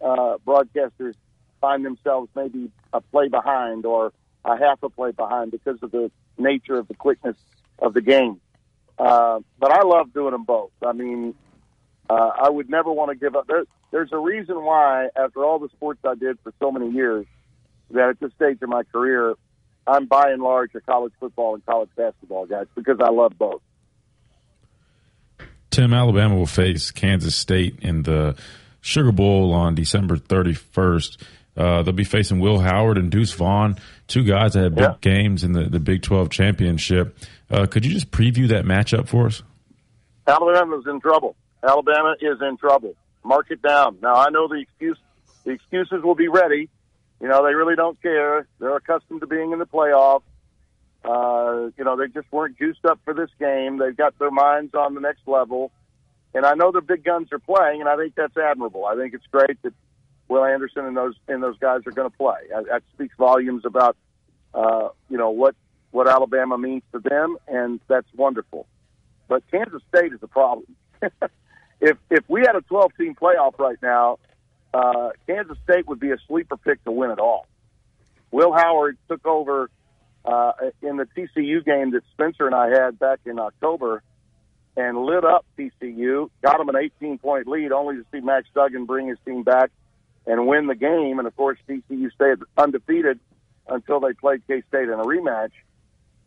uh, 0.00 0.36
broadcasters 0.46 1.14
find 1.62 1.86
themselves 1.86 2.28
maybe 2.36 2.70
a 2.92 3.00
play 3.00 3.28
behind 3.28 3.86
or 3.86 4.12
a 4.44 4.58
half 4.58 4.82
a 4.82 4.90
play 4.90 5.12
behind 5.12 5.52
because 5.52 5.78
of 5.82 5.92
the 5.92 6.10
nature 6.36 6.76
of 6.76 6.88
the 6.88 6.94
quickness 6.94 7.36
of 7.78 7.94
the 7.94 8.02
game. 8.02 8.40
Uh, 8.98 9.40
but 9.58 9.72
I 9.72 9.82
love 9.82 10.12
doing 10.12 10.32
them 10.32 10.44
both. 10.44 10.72
I 10.84 10.92
mean, 10.92 11.34
uh, 12.10 12.30
I 12.42 12.50
would 12.50 12.68
never 12.68 12.92
want 12.92 13.10
to 13.10 13.14
give 13.14 13.34
up. 13.34 13.46
There, 13.46 13.64
there's 13.90 14.12
a 14.12 14.18
reason 14.18 14.62
why, 14.62 15.08
after 15.16 15.44
all 15.44 15.58
the 15.58 15.68
sports 15.68 16.00
I 16.04 16.14
did 16.14 16.38
for 16.42 16.52
so 16.60 16.70
many 16.70 16.90
years, 16.90 17.24
that 17.92 18.10
at 18.10 18.20
this 18.20 18.32
stage 18.34 18.58
of 18.60 18.68
my 18.68 18.82
career, 18.82 19.34
I'm 19.86 20.06
by 20.06 20.30
and 20.30 20.42
large 20.42 20.74
a 20.74 20.80
college 20.80 21.12
football 21.20 21.54
and 21.54 21.64
college 21.64 21.90
basketball 21.96 22.46
guy 22.46 22.64
because 22.74 22.98
I 23.00 23.10
love 23.10 23.38
both. 23.38 23.62
Tim, 25.70 25.94
Alabama 25.94 26.36
will 26.36 26.46
face 26.46 26.90
Kansas 26.90 27.34
State 27.34 27.78
in 27.80 28.02
the 28.02 28.36
Sugar 28.82 29.12
Bowl 29.12 29.52
on 29.54 29.74
December 29.74 30.16
31st. 30.16 31.22
Uh, 31.56 31.82
they'll 31.82 31.92
be 31.92 32.04
facing 32.04 32.40
Will 32.40 32.58
Howard 32.58 32.96
and 32.96 33.10
Deuce 33.10 33.32
Vaughn, 33.32 33.76
two 34.06 34.24
guys 34.24 34.54
that 34.54 34.62
had 34.62 34.74
big 34.74 34.84
yeah. 34.84 34.94
games 35.00 35.44
in 35.44 35.52
the, 35.52 35.64
the 35.64 35.80
Big 35.80 36.02
12 36.02 36.30
championship. 36.30 37.16
Uh, 37.50 37.66
could 37.66 37.84
you 37.84 37.92
just 37.92 38.10
preview 38.10 38.48
that 38.48 38.64
matchup 38.64 39.06
for 39.06 39.26
us? 39.26 39.42
Alabama's 40.26 40.84
in 40.86 41.00
trouble. 41.00 41.36
Alabama 41.62 42.14
is 42.20 42.38
in 42.40 42.56
trouble 42.56 42.96
mark 43.24 43.50
it 43.50 43.62
down. 43.62 43.98
Now 44.02 44.14
I 44.14 44.30
know 44.30 44.48
the 44.48 44.60
excuse 44.60 44.98
the 45.44 45.52
excuses 45.52 46.02
will 46.02 46.14
be 46.14 46.28
ready. 46.28 46.68
You 47.20 47.28
know, 47.28 47.44
they 47.44 47.54
really 47.54 47.76
don't 47.76 48.00
care. 48.00 48.46
They're 48.58 48.76
accustomed 48.76 49.20
to 49.20 49.26
being 49.26 49.52
in 49.52 49.58
the 49.58 49.66
playoffs. 49.66 50.22
Uh, 51.04 51.70
you 51.76 51.84
know, 51.84 51.96
they 51.96 52.06
just 52.08 52.30
weren't 52.32 52.56
juiced 52.58 52.84
up 52.84 53.00
for 53.04 53.14
this 53.14 53.30
game. 53.38 53.78
They've 53.78 53.96
got 53.96 54.18
their 54.18 54.30
minds 54.30 54.74
on 54.74 54.94
the 54.94 55.00
next 55.00 55.26
level. 55.26 55.72
And 56.34 56.46
I 56.46 56.54
know 56.54 56.72
the 56.72 56.80
big 56.80 57.04
guns 57.04 57.28
are 57.32 57.38
playing, 57.38 57.80
and 57.80 57.88
I 57.88 57.96
think 57.96 58.14
that's 58.14 58.36
admirable. 58.36 58.86
I 58.86 58.96
think 58.96 59.14
it's 59.14 59.26
great 59.30 59.60
that 59.62 59.74
Will 60.28 60.44
Anderson 60.44 60.86
and 60.86 60.96
those 60.96 61.14
and 61.28 61.42
those 61.42 61.58
guys 61.58 61.80
are 61.86 61.92
going 61.92 62.10
to 62.10 62.16
play. 62.16 62.38
That 62.50 62.82
speaks 62.94 63.14
volumes 63.18 63.64
about 63.64 63.96
uh, 64.54 64.88
you 65.08 65.18
know 65.18 65.30
what 65.30 65.54
what 65.90 66.08
Alabama 66.08 66.56
means 66.58 66.82
to 66.92 66.98
them, 66.98 67.36
and 67.46 67.80
that's 67.88 68.08
wonderful. 68.16 68.66
But 69.28 69.42
Kansas 69.50 69.82
State 69.94 70.12
is 70.12 70.20
a 70.22 70.26
problem. 70.26 70.74
if 71.80 71.96
if 72.10 72.24
we 72.28 72.40
had 72.40 72.56
a 72.56 72.62
12 72.62 72.92
team 72.96 73.14
playoff 73.14 73.58
right 73.58 73.78
now, 73.82 74.18
uh, 74.72 75.10
Kansas 75.26 75.58
State 75.64 75.86
would 75.86 76.00
be 76.00 76.10
a 76.10 76.16
sleeper 76.28 76.56
pick 76.56 76.82
to 76.84 76.90
win 76.90 77.10
it 77.10 77.18
all. 77.18 77.46
Will 78.30 78.52
Howard 78.52 78.96
took 79.08 79.26
over 79.26 79.70
uh, 80.24 80.52
in 80.80 80.96
the 80.96 81.06
TCU 81.16 81.64
game 81.64 81.90
that 81.92 82.02
Spencer 82.12 82.46
and 82.46 82.54
I 82.54 82.68
had 82.70 82.98
back 82.98 83.20
in 83.26 83.38
October 83.38 84.02
and 84.76 84.96
lit 85.04 85.24
up 85.24 85.44
TCU, 85.58 86.30
got 86.42 86.58
them 86.58 86.68
an 86.70 86.76
18 86.76 87.18
point 87.18 87.46
lead, 87.46 87.72
only 87.72 87.96
to 87.96 88.06
see 88.10 88.20
Max 88.20 88.46
Duggan 88.54 88.86
bring 88.86 89.08
his 89.08 89.18
team 89.26 89.42
back 89.42 89.70
and 90.26 90.46
win 90.46 90.66
the 90.66 90.74
game. 90.74 91.18
And 91.18 91.26
of 91.26 91.36
course, 91.36 91.58
TCU 91.68 92.12
stayed 92.12 92.38
undefeated 92.56 93.20
until 93.68 94.00
they 94.00 94.12
played 94.12 94.42
K 94.46 94.62
State 94.68 94.88
in 94.88 94.94
a 94.94 95.04
rematch. 95.04 95.52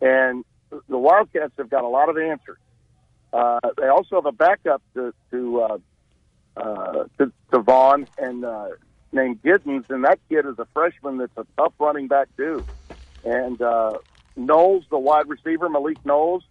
And 0.02 0.44
the 0.70 0.98
Wildcats 0.98 1.54
have 1.58 1.70
got 1.70 1.84
a 1.84 1.88
lot 1.88 2.10
of 2.10 2.18
answers. 2.18 2.58
Uh, 3.32 3.60
they 3.78 3.88
also 3.88 4.16
have 4.16 4.26
a 4.26 4.32
backup 4.32 4.82
to 4.94 5.14
to 5.32 5.62
uh, 5.62 5.78
uh, 6.58 7.04
to, 7.18 7.32
to 7.52 7.60
Vaughn 7.60 8.08
and 8.18 8.46
uh, 8.46 8.70
named 9.12 9.42
Giddens, 9.42 9.90
and 9.90 10.06
that 10.06 10.20
kid 10.30 10.46
is 10.46 10.58
a 10.58 10.68
freshman 10.74 11.18
that's 11.18 11.36
a 11.38 11.46
tough 11.58 11.74
running 11.80 12.08
back 12.08 12.28
too. 12.38 12.66
And 13.24 13.62
uh, 13.62 13.98
Knowles, 14.36 14.86
the 14.90 15.00
wide 15.00 15.28
receiver, 15.28 15.70
Malik 15.70 15.98
Knowles, 16.06 16.44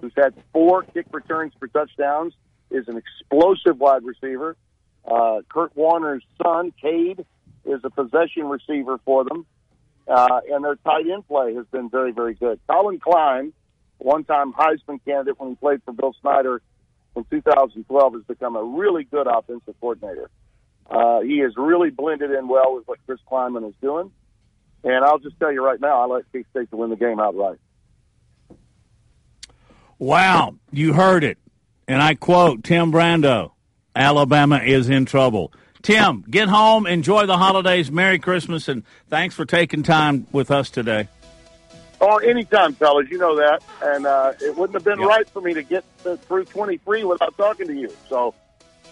who's 0.00 0.12
had 0.16 0.34
four 0.52 0.86
kick 0.94 1.06
returns 1.12 1.52
for 1.58 1.68
touchdowns, 1.68 2.34
is 2.70 2.88
an 2.88 2.96
explosive 2.96 3.78
wide 3.78 4.02
receiver. 4.04 4.56
Uh, 5.06 5.42
Kurt 5.48 5.76
Warner's 5.76 6.24
son, 6.42 6.72
Cade, 6.80 7.24
is 7.64 7.80
a 7.84 7.90
possession 7.90 8.44
receiver 8.44 8.98
for 9.04 9.24
them, 9.24 9.46
uh, 10.08 10.40
and 10.50 10.64
their 10.64 10.76
tight 10.76 11.06
end 11.10 11.26
play 11.26 11.54
has 11.54 11.66
been 11.66 11.90
very, 11.90 12.12
very 12.12 12.34
good. 12.34 12.60
Collin 12.66 13.00
Klein, 13.00 13.52
one-time 13.98 14.52
Heisman 14.52 15.00
candidate 15.04 15.38
when 15.38 15.50
he 15.50 15.56
played 15.56 15.82
for 15.84 15.92
Bill 15.92 16.14
Snyder 16.20 16.62
in 17.16 17.24
2012, 17.24 18.12
has 18.14 18.22
become 18.24 18.56
a 18.56 18.62
really 18.62 19.04
good 19.04 19.26
offensive 19.26 19.74
coordinator. 19.80 20.30
Uh, 20.88 21.20
he 21.20 21.38
has 21.38 21.52
really 21.56 21.90
blended 21.90 22.30
in 22.30 22.48
well 22.48 22.74
with 22.74 22.86
what 22.86 22.98
Chris 23.06 23.20
Klieman 23.30 23.68
is 23.68 23.74
doing. 23.80 24.10
And 24.82 25.02
I'll 25.02 25.18
just 25.18 25.38
tell 25.38 25.50
you 25.50 25.64
right 25.64 25.80
now, 25.80 26.02
I 26.02 26.06
like 26.06 26.24
K 26.30 26.44
State 26.50 26.70
to 26.70 26.76
win 26.76 26.90
the 26.90 26.96
game 26.96 27.18
outright. 27.18 27.58
Wow, 29.98 30.56
you 30.70 30.92
heard 30.92 31.24
it. 31.24 31.38
And 31.88 32.02
I 32.02 32.14
quote 32.14 32.64
Tim 32.64 32.92
Brando 32.92 33.53
Alabama 33.94 34.58
is 34.58 34.88
in 34.88 35.04
trouble. 35.04 35.52
Tim, 35.82 36.24
get 36.28 36.48
home, 36.48 36.86
enjoy 36.86 37.26
the 37.26 37.36
holidays, 37.36 37.90
Merry 37.90 38.18
Christmas, 38.18 38.68
and 38.68 38.84
thanks 39.10 39.34
for 39.34 39.44
taking 39.44 39.82
time 39.82 40.26
with 40.32 40.50
us 40.50 40.70
today. 40.70 41.08
Oh, 42.00 42.16
anytime, 42.18 42.74
fellas. 42.74 43.06
You 43.10 43.18
know 43.18 43.36
that. 43.36 43.62
And 43.82 44.06
uh, 44.06 44.32
it 44.40 44.56
wouldn't 44.56 44.74
have 44.74 44.84
been 44.84 44.98
right 45.06 45.28
for 45.28 45.40
me 45.40 45.54
to 45.54 45.62
get 45.62 45.84
to, 46.04 46.16
through 46.16 46.46
23 46.46 47.04
without 47.04 47.36
talking 47.36 47.66
to 47.66 47.74
you. 47.74 47.90
So, 48.08 48.34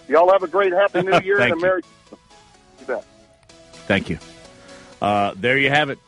y'all 0.09 0.31
have 0.31 0.43
a 0.43 0.49
great 0.49 0.73
Happy 0.73 1.03
New 1.03 1.19
Year 1.21 1.41
and 1.41 1.53
a. 1.53 1.57
Merry. 1.57 1.83
Thank 3.87 4.11
you. 4.11 4.19
Uh, 5.01 5.35
there 5.37 5.59
you 5.59 5.69
have 5.71 5.91
it. 5.91 5.99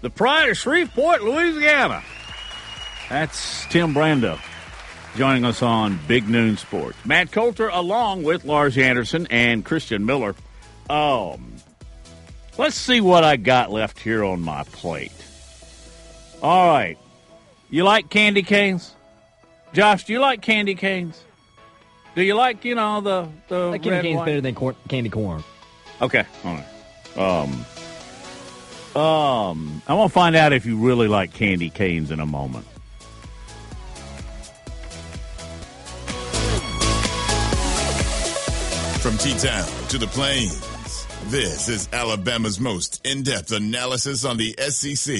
The 0.00 0.10
pride 0.10 0.48
of 0.48 0.56
Shreveport, 0.56 1.22
Louisiana. 1.22 2.02
That's 3.08 3.66
Tim 3.66 3.94
Brando 3.94 4.38
joining 5.16 5.44
us 5.44 5.62
on 5.62 5.98
Big 6.06 6.28
Noon 6.28 6.56
Sports. 6.56 6.96
Matt 7.04 7.32
Coulter 7.32 7.68
along 7.68 8.22
with 8.22 8.44
Lars 8.44 8.78
Anderson 8.78 9.26
and 9.30 9.64
Christian 9.64 10.06
Miller. 10.06 10.34
Um, 10.88 11.54
let's 12.58 12.76
see 12.76 13.00
what 13.00 13.24
I 13.24 13.36
got 13.36 13.70
left 13.70 13.98
here 13.98 14.24
on 14.24 14.40
my 14.40 14.64
plate. 14.64 15.12
All 16.42 16.66
right. 16.68 16.98
You 17.70 17.84
like 17.84 18.10
candy 18.10 18.42
canes? 18.42 18.94
Josh, 19.72 20.04
do 20.04 20.12
you 20.12 20.20
like 20.20 20.42
candy 20.42 20.74
canes? 20.74 21.22
Do 22.16 22.22
you 22.22 22.34
like, 22.34 22.64
you 22.64 22.74
know, 22.74 23.00
the, 23.00 23.28
the 23.48 23.66
Like 23.68 23.82
candy 23.82 23.90
red 23.90 24.02
cane's 24.02 24.24
better 24.24 24.40
than 24.40 24.54
corn, 24.54 24.74
candy 24.88 25.10
corn. 25.10 25.44
Okay. 26.02 26.24
All 26.44 26.54
right. 26.54 26.66
Um, 27.16 27.64
um, 29.00 29.82
I 29.86 29.94
want 29.94 30.10
to 30.10 30.14
find 30.14 30.34
out 30.34 30.52
if 30.52 30.66
you 30.66 30.76
really 30.76 31.06
like 31.06 31.32
candy 31.32 31.70
canes 31.70 32.10
in 32.10 32.18
a 32.18 32.26
moment. 32.26 32.66
From 39.00 39.16
T 39.16 39.32
Town 39.38 39.66
to 39.88 39.96
the 39.96 40.06
Plains, 40.06 41.06
this 41.30 41.70
is 41.70 41.88
Alabama's 41.90 42.60
most 42.60 43.00
in 43.06 43.22
depth 43.22 43.50
analysis 43.50 44.26
on 44.26 44.36
the 44.36 44.54
SEC. 44.58 45.16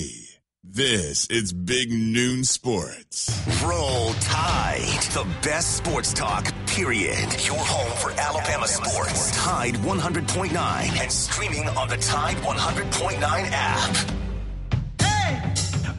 This 0.62 1.26
is 1.28 1.54
Big 1.54 1.90
Noon 1.90 2.44
Sports. 2.44 3.34
Roll 3.64 4.12
Tide. 4.20 5.02
The 5.14 5.26
best 5.42 5.78
sports 5.78 6.12
talk, 6.12 6.52
period. 6.66 7.26
Your 7.46 7.56
home 7.56 7.96
for 7.96 8.10
Alabama 8.20 8.68
sports. 8.68 9.34
Tide 9.34 9.76
100.9 9.76 11.00
and 11.00 11.10
streaming 11.10 11.66
on 11.68 11.88
the 11.88 11.96
Tide 11.96 12.36
100.9 12.36 13.22
app. 13.22 14.29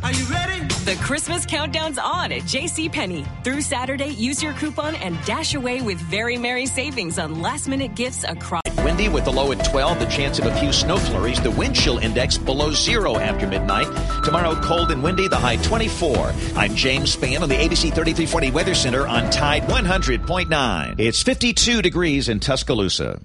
Are 0.04 0.12
you 0.12 0.26
ready? 0.26 0.66
The 0.84 0.98
Christmas 1.04 1.46
countdown's 1.46 2.00
on 2.00 2.32
at 2.32 2.42
JCPenney. 2.42 3.44
Through 3.44 3.62
Saturday, 3.62 4.08
use 4.08 4.42
your 4.42 4.54
coupon 4.54 4.96
and 4.96 5.24
dash 5.26 5.54
away 5.54 5.82
with 5.82 6.00
very 6.00 6.38
merry 6.38 6.66
savings 6.66 7.20
on 7.20 7.40
last 7.40 7.68
minute 7.68 7.94
gifts 7.94 8.24
across. 8.24 8.62
Windy 8.84 9.10
with 9.10 9.26
the 9.26 9.32
low 9.32 9.52
at 9.52 9.64
12, 9.64 10.00
the 10.00 10.08
chance 10.08 10.40
of 10.40 10.48
a 10.48 10.56
few 10.60 10.74
snow 10.74 10.98
flurries. 10.98 11.40
The 11.40 11.52
wind 11.52 11.76
chill 11.76 12.00
index 12.00 12.36
below 12.38 12.72
zero 12.72 13.18
after 13.18 13.46
midnight. 13.46 13.86
Tomorrow, 14.24 14.60
cold 14.62 14.92
and 14.92 15.04
windy, 15.04 15.28
the 15.28 15.38
high 15.38 15.58
24. 15.58 16.34
I'm 16.56 16.76
James 16.76 17.16
Spann 17.16 17.42
on 17.42 17.50
the 17.50 17.56
ABC 17.56 17.94
3340 17.94 18.52
Weather 18.52 18.74
Center 18.74 19.06
on 19.06 19.30
Tide 19.30 19.64
100.9. 19.64 21.00
It's 21.00 21.22
52 21.22 21.84
degrees 21.84 22.28
in 22.28 22.40
Tuscaloosa. 22.40 23.20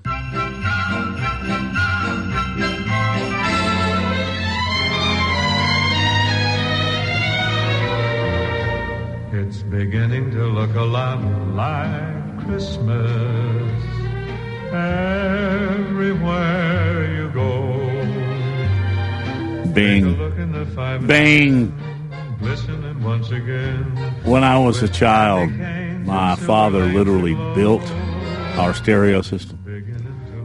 Beginning 9.76 10.30
to 10.30 10.46
look 10.46 10.74
a 10.74 10.80
lot 10.80 11.22
like 11.54 12.46
Christmas 12.46 13.84
everywhere 14.72 16.34
you 17.14 17.28
go. 17.28 17.76
Bing. 19.74 20.16
Bing. 21.06 21.74
Listening 22.40 23.02
once 23.02 23.30
again. 23.30 23.84
When 24.24 24.42
I 24.44 24.58
was 24.58 24.82
a 24.82 24.88
child, 24.88 25.50
my 26.06 26.36
father 26.36 26.86
literally 26.86 27.34
built 27.54 27.84
our 28.56 28.72
stereo 28.72 29.20
system. 29.20 29.58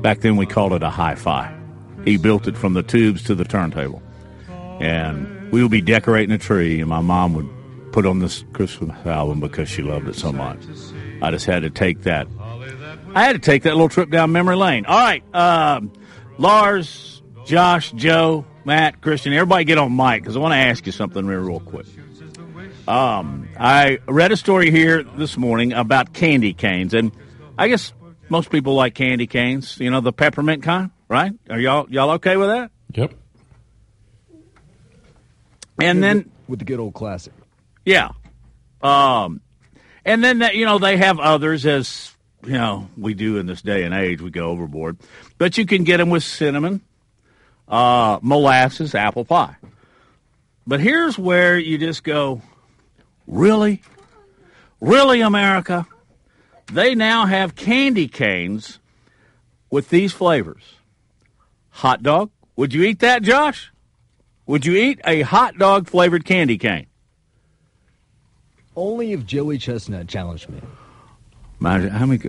Back 0.02 0.20
then, 0.20 0.36
we 0.36 0.46
called 0.46 0.74
it 0.74 0.84
a 0.84 0.90
hi 0.90 1.16
fi. 1.16 1.56
He 2.04 2.18
built 2.18 2.50
it 2.50 2.58
from 2.58 2.74
the 2.74 2.84
tubes 2.84 3.24
to 3.24 3.36
the 3.36 3.46
turntable. 3.46 4.02
And 4.82 5.50
we 5.54 5.62
would 5.62 5.72
be 5.72 5.80
decorating 5.80 6.36
a 6.36 6.38
tree, 6.38 6.82
and 6.82 6.90
my 6.90 7.00
mom 7.00 7.34
would 7.36 7.48
put 7.92 8.06
on 8.06 8.20
this 8.20 8.44
Christmas 8.54 8.96
album 9.06 9.40
because 9.40 9.70
she 9.70 9.82
loved 9.82 10.08
it 10.08 10.16
so 10.16 10.32
much. 10.32 10.60
I 11.22 11.32
just 11.32 11.46
had 11.46 11.64
to 11.64 11.70
take 11.70 12.04
that. 12.04 12.28
I 13.14 13.24
had 13.24 13.34
to 13.34 13.40
take 13.40 13.64
that 13.64 13.74
little 13.74 13.90
trip 13.90 14.10
down 14.10 14.32
memory 14.32 14.56
lane. 14.56 14.86
All 14.86 14.98
right, 14.98 15.24
um, 15.36 15.92
Lars, 16.38 17.22
Josh, 17.46 17.92
Joe, 17.92 18.46
Matt, 18.64 19.02
Christian, 19.02 19.34
everybody 19.34 19.66
get 19.66 19.78
on 19.78 19.96
mic 19.96 20.22
because 20.22 20.36
I 20.36 20.40
want 20.40 20.54
to 20.54 20.58
ask 20.58 20.86
you 20.86 20.92
something 20.92 21.26
real, 21.26 21.42
real 21.42 21.60
quick. 21.60 21.88
Um, 22.88 23.50
I 23.60 24.00
read 24.08 24.32
a 24.32 24.38
story 24.38 24.72
here 24.72 25.04
this 25.04 25.38
morning 25.38 25.74
about 25.74 26.14
candy 26.14 26.54
canes, 26.54 26.94
and 26.94 27.12
I 27.58 27.68
guess 27.68 27.94
most 28.30 28.50
people 28.50 28.76
like 28.76 28.96
candy 28.96 29.28
canes. 29.28 29.78
You 29.80 29.92
know, 29.92 30.02
the 30.02 30.14
peppermint 30.14 30.64
kind, 30.64 30.92
right? 31.08 31.34
Are 31.50 31.60
y'all 31.60 31.88
y'all 31.90 32.12
okay 32.12 32.38
with 32.38 32.48
that? 32.48 32.72
Yep. 32.94 33.14
And 35.80 36.04
then 36.04 36.32
with 36.48 36.60
the 36.60 36.66
good 36.66 36.80
old 36.80 36.94
classic. 36.94 37.34
Yeah. 37.86 38.10
Um, 38.82 39.42
and 40.06 40.24
then 40.24 40.40
that, 40.40 40.56
you 40.56 40.66
know 40.66 40.80
they 40.80 40.98
have 40.98 41.20
others 41.20 41.66
as 41.66 42.12
you 42.44 42.54
know 42.54 42.90
we 42.98 43.14
do 43.14 43.38
in 43.38 43.46
this 43.46 43.62
day 43.62 43.84
and 43.84 43.94
age. 43.94 44.22
We 44.22 44.32
go 44.32 44.50
overboard, 44.50 44.98
but 45.38 45.58
you 45.58 45.66
can 45.66 45.84
get 45.84 45.98
them 45.98 46.10
with 46.10 46.24
cinnamon, 46.24 46.82
uh, 47.68 48.20
molasses, 48.22 48.96
apple 48.96 49.26
pie. 49.26 49.56
But 50.66 50.80
here's 50.80 51.18
where 51.18 51.58
you 51.58 51.78
just 51.78 52.04
go, 52.04 52.42
really, 53.28 53.82
really, 54.80 55.22
America. 55.22 55.88
They 56.72 56.96
now 56.96 57.26
have 57.26 57.56
candy 57.56 58.08
canes 58.08 58.80
with 59.70 59.90
these 59.90 60.14
flavors. 60.14 60.64
Hot 61.70 62.02
dog. 62.04 62.32
Would 62.56 62.74
you 62.74 62.84
eat 62.84 63.00
that, 63.00 63.24
Josh? 63.24 63.72
Would 64.46 64.66
you 64.66 64.76
eat 64.76 65.02
a 65.06 65.22
hot 65.22 65.58
dog 65.58 65.88
flavored 65.88 66.26
candy 66.26 66.58
cane? 66.58 66.88
Only 68.76 69.12
if 69.14 69.26
Joey 69.26 69.58
Chestnut 69.58 70.08
challenged 70.08 70.50
me. 70.50 70.62
Imagine 71.60 71.90
how 71.90 72.06
many. 72.06 72.22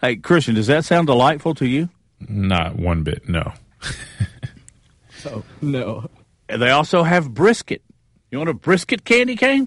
Hey, 0.00 0.16
Christian, 0.16 0.54
does 0.54 0.66
that 0.66 0.84
sound 0.84 1.06
delightful 1.06 1.54
to 1.56 1.66
you? 1.66 1.88
Not 2.28 2.76
one 2.76 3.02
bit. 3.02 3.28
No. 3.28 3.52
So 5.20 5.42
no. 5.60 6.08
And 6.48 6.62
They 6.62 6.70
also 6.70 7.02
have 7.02 7.34
brisket. 7.34 7.82
You 8.30 8.38
want 8.38 8.50
a 8.50 8.54
brisket 8.54 9.04
candy 9.04 9.34
cane? 9.34 9.66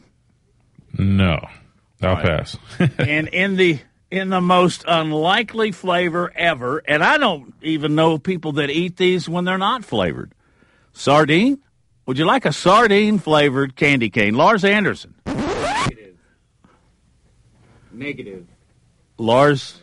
No. 0.98 1.46
I'll 2.02 2.16
Right. 2.16 2.26
pass. 2.26 2.58
and 2.98 3.28
in 3.28 3.58
the 3.58 3.80
in 4.10 4.30
the 4.30 4.40
most 4.42 4.84
unlikely 4.88 5.72
flavor 5.74 6.32
ever, 6.36 6.82
and 6.88 7.04
I 7.04 7.18
don't 7.18 7.54
even 7.62 7.96
know 7.96 8.18
people 8.18 8.54
that 8.54 8.70
eat 8.70 8.96
these 8.98 9.28
when 9.28 9.44
they're 9.46 9.58
not 9.58 9.84
flavored. 9.86 10.34
Sardine? 10.94 11.60
Would 12.06 12.18
you 12.18 12.26
like 12.26 12.46
a 12.46 12.54
sardine 12.54 13.20
flavored 13.20 13.76
candy 13.76 14.10
cane? 14.10 14.36
Lars 14.36 14.64
Anderson. 14.64 15.16
Negative. 18.02 18.48
Lars, 19.20 19.80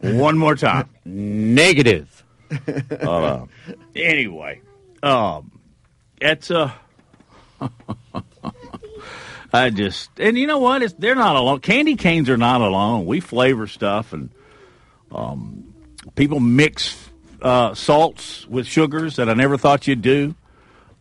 one 0.00 0.38
more 0.38 0.56
time. 0.56 0.88
Negative. 1.04 2.24
Uh, 2.90 3.44
anyway, 3.94 4.62
um, 5.02 5.60
it's 6.18 6.50
a. 6.50 6.74
I 9.52 9.68
just 9.68 10.08
and 10.18 10.38
you 10.38 10.46
know 10.46 10.60
what? 10.60 10.82
It's, 10.82 10.94
they're 10.94 11.14
not 11.14 11.36
alone. 11.36 11.60
Candy 11.60 11.96
canes 11.96 12.30
are 12.30 12.38
not 12.38 12.62
alone. 12.62 13.04
We 13.04 13.20
flavor 13.20 13.66
stuff, 13.66 14.14
and 14.14 14.30
um, 15.12 15.74
people 16.14 16.40
mix 16.40 17.10
uh, 17.42 17.74
salts 17.74 18.46
with 18.46 18.66
sugars 18.66 19.16
that 19.16 19.28
I 19.28 19.34
never 19.34 19.58
thought 19.58 19.86
you'd 19.86 20.00
do. 20.00 20.34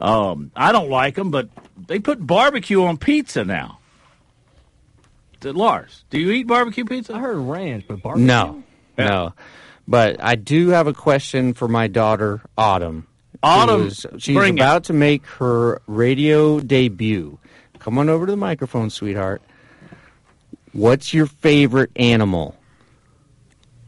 Um, 0.02 0.52
I 0.54 0.74
don't 0.74 0.90
like 0.90 1.16
them, 1.16 1.32
but 1.32 1.48
they 1.88 2.00
put 2.00 2.26
barbecue 2.28 2.84
on 2.84 2.98
pizza 2.98 3.46
now. 3.46 3.79
Did 5.40 5.56
Lars? 5.56 6.04
Do 6.10 6.20
you 6.20 6.32
eat 6.32 6.48
barbecue 6.48 6.84
pizza? 6.86 7.14
I 7.16 7.20
heard 7.20 7.38
ranch, 7.38 7.86
but 7.88 8.02
barbecue. 8.02 8.26
No, 8.26 8.64
no. 8.98 9.34
But 9.88 10.22
I 10.22 10.36
do 10.36 10.70
have 10.70 10.88
a 10.88 10.94
question 10.94 11.54
for 11.54 11.68
my 11.68 11.88
daughter, 11.88 12.42
Autumn. 12.58 13.08
Autumn, 13.42 13.84
who's- 13.84 14.06
she's 14.18 14.36
bring 14.36 14.58
it. 14.58 14.62
about 14.62 14.84
to 14.86 14.94
make 14.94 15.26
her 15.26 15.82
radio 15.88 16.60
debut. 16.60 17.40
Come 17.80 17.98
on 17.98 18.10
over 18.10 18.26
to 18.26 18.32
the 18.34 18.38
microphone, 18.38 18.90
sweetheart. 18.90 19.42
What's 20.74 21.14
your 21.14 21.26
favorite 21.26 21.92
animal? 21.96 22.56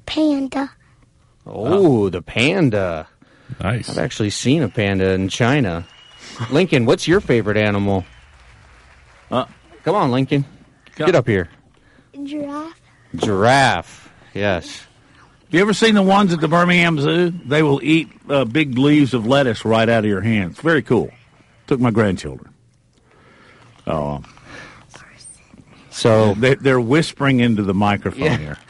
Panda. 0.05 0.71
Oh, 1.45 2.09
the 2.09 2.21
panda. 2.21 3.07
Nice. 3.61 3.89
I've 3.89 3.97
actually 3.97 4.29
seen 4.29 4.63
a 4.63 4.69
panda 4.69 5.11
in 5.11 5.27
China. 5.29 5.85
Lincoln, 6.49 6.85
what's 6.85 7.07
your 7.07 7.19
favorite 7.19 7.57
animal? 7.57 8.05
Uh, 9.29 9.45
Come 9.83 9.95
on, 9.95 10.11
Lincoln. 10.11 10.45
Get 10.95 11.15
up 11.15 11.27
here. 11.27 11.49
Giraffe. 12.23 12.79
Giraffe. 13.15 14.11
Yes. 14.33 14.83
You 15.49 15.59
ever 15.59 15.73
seen 15.73 15.95
the 15.95 16.01
ones 16.03 16.31
at 16.31 16.39
the 16.39 16.47
Birmingham 16.47 16.99
Zoo? 16.99 17.31
They 17.31 17.61
will 17.63 17.81
eat 17.83 18.09
uh, 18.29 18.45
big 18.45 18.77
leaves 18.77 19.13
of 19.13 19.25
lettuce 19.27 19.65
right 19.65 19.87
out 19.89 20.05
of 20.05 20.09
your 20.09 20.21
hands. 20.21 20.59
Very 20.61 20.81
cool. 20.81 21.11
Took 21.67 21.79
my 21.79 21.91
grandchildren. 21.91 22.53
Oh. 23.87 24.23
So 25.89 26.33
they, 26.35 26.55
they're 26.55 26.79
whispering 26.79 27.41
into 27.41 27.63
the 27.63 27.73
microphone 27.73 28.39
here. 28.39 28.57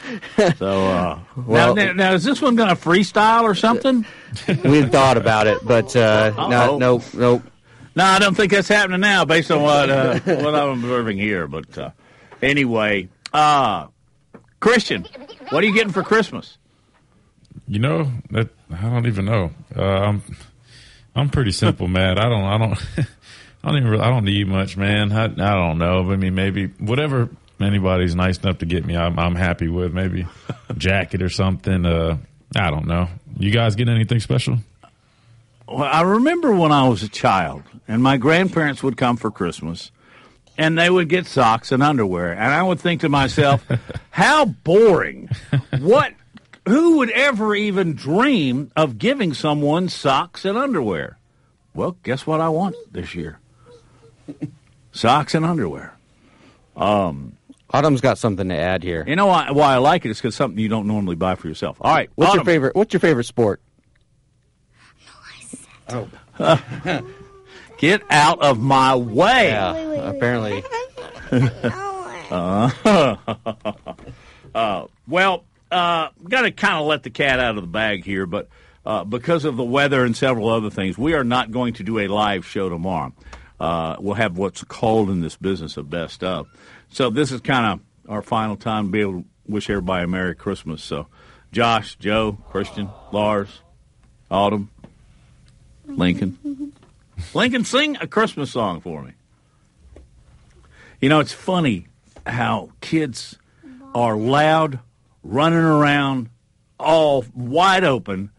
So 0.56 0.86
uh, 0.86 1.20
Well- 1.36 1.74
now, 1.74 1.84
now, 1.86 1.92
now, 1.92 2.12
is 2.14 2.24
this 2.24 2.42
one 2.42 2.56
going 2.56 2.68
to 2.68 2.74
freestyle 2.74 3.42
or 3.44 3.54
something? 3.54 4.04
we 4.64 4.82
thought 4.82 5.16
about 5.16 5.46
it, 5.46 5.58
but 5.62 5.94
uh, 5.94 6.32
no, 6.48 6.78
no, 6.78 7.02
no. 7.14 7.42
No, 7.94 8.04
I 8.04 8.18
don't 8.18 8.34
think 8.34 8.52
that's 8.52 8.68
happening 8.68 9.00
now, 9.00 9.24
based 9.24 9.50
on 9.50 9.62
what 9.62 9.88
uh, 9.90 10.18
what 10.20 10.54
I'm 10.54 10.82
observing 10.82 11.18
here. 11.18 11.46
But 11.46 11.76
uh, 11.78 11.90
anyway, 12.42 13.08
uh, 13.32 13.86
Christian, 14.60 15.06
what 15.50 15.62
are 15.62 15.66
you 15.66 15.74
getting 15.74 15.92
for 15.92 16.02
Christmas? 16.02 16.58
You 17.68 17.78
know 17.78 18.10
that 18.30 18.48
I 18.70 18.82
don't 18.82 19.06
even 19.06 19.24
know. 19.24 19.50
Uh, 19.74 19.82
I'm 19.82 20.22
I'm 21.14 21.28
pretty 21.30 21.52
simple, 21.52 21.88
man. 21.98 22.18
I 22.18 22.28
don't 22.28 22.44
I 22.44 22.58
don't 22.58 22.72
I 23.64 23.68
don't 23.68 23.76
even 23.78 23.88
really, 23.90 24.02
I 24.02 24.10
don't 24.10 24.24
need 24.24 24.46
much, 24.48 24.76
man. 24.76 25.12
I 25.12 25.24
I 25.24 25.28
don't 25.28 25.78
know. 25.78 26.10
I 26.10 26.16
mean, 26.16 26.34
maybe 26.34 26.66
whatever 26.78 27.30
anybody's 27.60 28.14
nice 28.14 28.38
enough 28.38 28.58
to 28.58 28.66
get 28.66 28.84
me, 28.84 28.96
I'm 28.96 29.18
I'm 29.18 29.34
happy 29.34 29.68
with. 29.68 29.92
Maybe 29.92 30.26
a 30.68 30.74
jacket 30.74 31.22
or 31.22 31.28
something. 31.28 31.86
Uh, 31.86 32.18
I 32.56 32.70
don't 32.70 32.86
know. 32.86 33.08
You 33.38 33.50
guys 33.50 33.76
get 33.76 33.88
anything 33.88 34.20
special? 34.20 34.58
Well, 35.66 35.84
I 35.90 36.02
remember 36.02 36.52
when 36.54 36.72
I 36.72 36.88
was 36.88 37.02
a 37.02 37.08
child, 37.08 37.62
and 37.88 38.02
my 38.02 38.18
grandparents 38.18 38.82
would 38.82 38.96
come 38.96 39.16
for 39.16 39.30
Christmas, 39.30 39.90
and 40.62 40.78
they 40.78 40.88
would 40.88 41.08
get 41.08 41.26
socks 41.26 41.72
and 41.72 41.82
underwear, 41.82 42.30
and 42.32 42.52
I 42.54 42.62
would 42.62 42.78
think 42.78 43.00
to 43.00 43.08
myself, 43.08 43.66
"How 44.10 44.44
boring! 44.44 45.28
What? 45.80 46.14
Who 46.68 46.98
would 46.98 47.10
ever 47.10 47.56
even 47.56 47.94
dream 47.94 48.70
of 48.76 48.96
giving 48.96 49.34
someone 49.34 49.88
socks 49.88 50.44
and 50.44 50.56
underwear?" 50.56 51.18
Well, 51.74 51.96
guess 52.04 52.28
what 52.28 52.40
I 52.40 52.48
want 52.48 52.76
this 52.92 53.12
year? 53.14 53.40
Socks 54.92 55.34
and 55.34 55.44
underwear. 55.44 55.94
Um, 56.76 57.36
Autumn's 57.70 58.00
got 58.00 58.18
something 58.18 58.48
to 58.48 58.54
add 58.54 58.84
here. 58.84 59.04
you 59.08 59.16
know 59.16 59.26
why, 59.26 59.50
why 59.50 59.72
I 59.74 59.78
like 59.78 60.04
it? 60.04 60.08
it 60.08 60.10
is 60.12 60.18
because 60.18 60.36
something 60.36 60.60
you 60.60 60.68
don't 60.68 60.86
normally 60.86 61.16
buy 61.16 61.34
for 61.34 61.48
yourself. 61.48 61.78
All 61.80 61.92
right, 61.92 62.08
What's 62.14 62.34
your 62.34 62.44
favorite? 62.44 62.76
What's 62.76 62.92
your 62.92 63.00
favorite 63.00 63.24
sport? 63.24 63.60
Get 67.82 68.04
out 68.10 68.40
of 68.40 68.60
my 68.60 68.94
way. 68.94 69.48
Yeah, 69.48 69.74
apparently. 70.08 70.64
Uh, 72.30 72.70
uh, 74.54 74.86
well, 75.06 75.44
uh, 75.70 76.08
got 76.26 76.42
to 76.42 76.50
kind 76.50 76.76
of 76.76 76.86
let 76.86 77.02
the 77.02 77.10
cat 77.10 77.38
out 77.38 77.58
of 77.58 77.62
the 77.62 77.68
bag 77.68 78.06
here, 78.06 78.24
but 78.24 78.48
uh, 78.86 79.04
because 79.04 79.44
of 79.44 79.58
the 79.58 79.64
weather 79.64 80.02
and 80.02 80.16
several 80.16 80.48
other 80.48 80.70
things, 80.70 80.96
we 80.96 81.12
are 81.12 81.24
not 81.24 81.50
going 81.50 81.74
to 81.74 81.82
do 81.82 81.98
a 81.98 82.08
live 82.08 82.46
show 82.46 82.70
tomorrow. 82.70 83.12
Uh, 83.60 83.96
we'll 83.98 84.14
have 84.14 84.38
what's 84.38 84.64
called 84.64 85.10
in 85.10 85.20
this 85.20 85.36
business 85.36 85.76
a 85.76 85.82
best 85.82 86.24
of. 86.24 86.48
So 86.88 87.10
this 87.10 87.30
is 87.30 87.42
kind 87.42 87.66
of 87.66 88.10
our 88.10 88.22
final 88.22 88.56
time 88.56 88.86
to 88.86 88.92
be 88.92 89.00
able 89.02 89.20
to 89.20 89.24
wish 89.46 89.68
everybody 89.68 90.04
a 90.04 90.08
Merry 90.08 90.34
Christmas. 90.34 90.82
So, 90.82 91.08
Josh, 91.52 91.96
Joe, 91.96 92.38
Christian, 92.48 92.88
Lars, 93.12 93.60
Autumn, 94.30 94.70
Lincoln. 95.86 96.72
Lincoln, 97.34 97.64
sing 97.64 97.96
a 98.00 98.06
Christmas 98.06 98.50
song 98.50 98.80
for 98.80 99.02
me. 99.02 99.12
You 101.00 101.08
know, 101.08 101.20
it's 101.20 101.32
funny 101.32 101.86
how 102.26 102.70
kids 102.80 103.36
are 103.94 104.16
loud, 104.16 104.78
running 105.22 105.58
around, 105.58 106.28
all 106.78 107.24
wide 107.34 107.84
open. 107.84 108.30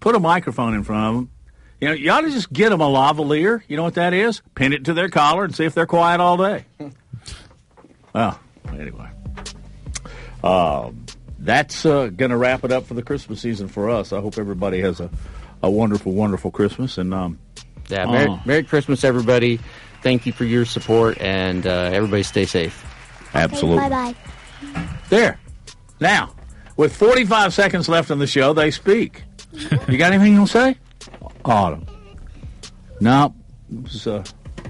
Put 0.00 0.14
a 0.14 0.20
microphone 0.20 0.74
in 0.74 0.84
front 0.84 1.06
of 1.06 1.14
them. 1.14 1.30
You 1.80 1.88
know, 1.88 1.94
you 1.94 2.10
ought 2.10 2.22
to 2.22 2.30
just 2.30 2.52
get 2.52 2.70
them 2.70 2.80
a 2.80 2.86
lavalier. 2.86 3.62
You 3.68 3.76
know 3.76 3.84
what 3.84 3.94
that 3.94 4.12
is? 4.12 4.42
Pin 4.54 4.72
it 4.72 4.84
to 4.86 4.94
their 4.94 5.08
collar 5.08 5.44
and 5.44 5.54
see 5.54 5.64
if 5.64 5.74
they're 5.74 5.86
quiet 5.86 6.20
all 6.20 6.36
day. 6.36 6.64
well, 8.12 8.38
anyway. 8.72 9.08
Um, 10.42 11.06
that's 11.38 11.86
uh, 11.86 12.08
going 12.08 12.30
to 12.30 12.36
wrap 12.36 12.64
it 12.64 12.72
up 12.72 12.86
for 12.86 12.94
the 12.94 13.02
Christmas 13.02 13.40
season 13.40 13.68
for 13.68 13.90
us. 13.90 14.12
I 14.12 14.20
hope 14.20 14.38
everybody 14.38 14.80
has 14.80 15.00
a, 15.00 15.08
a 15.62 15.70
wonderful, 15.70 16.12
wonderful 16.12 16.50
Christmas. 16.50 16.98
And 16.98 17.14
um, 17.14 17.38
Yeah, 17.88 18.06
Merry, 18.06 18.28
uh, 18.28 18.38
Merry 18.44 18.64
Christmas, 18.64 19.04
everybody. 19.04 19.60
Thank 20.02 20.26
you 20.26 20.32
for 20.32 20.44
your 20.44 20.64
support, 20.64 21.18
and 21.20 21.66
uh, 21.66 21.90
everybody 21.92 22.22
stay 22.22 22.46
safe. 22.46 22.84
Absolutely. 23.34 23.88
Bye 23.88 23.90
bye. 24.12 24.14
There. 25.08 25.38
Now, 26.00 26.34
with 26.76 26.94
45 26.94 27.52
seconds 27.52 27.88
left 27.88 28.10
on 28.10 28.18
the 28.18 28.26
show, 28.26 28.52
they 28.52 28.70
speak. 28.70 29.24
You 29.88 29.96
got 29.96 30.12
anything 30.12 30.36
to 30.36 30.46
say? 30.46 30.76
Autumn. 31.44 31.86
No. 33.00 33.34
This 33.70 33.94
is, 33.94 34.06
uh, 34.06 34.22
I 34.60 34.62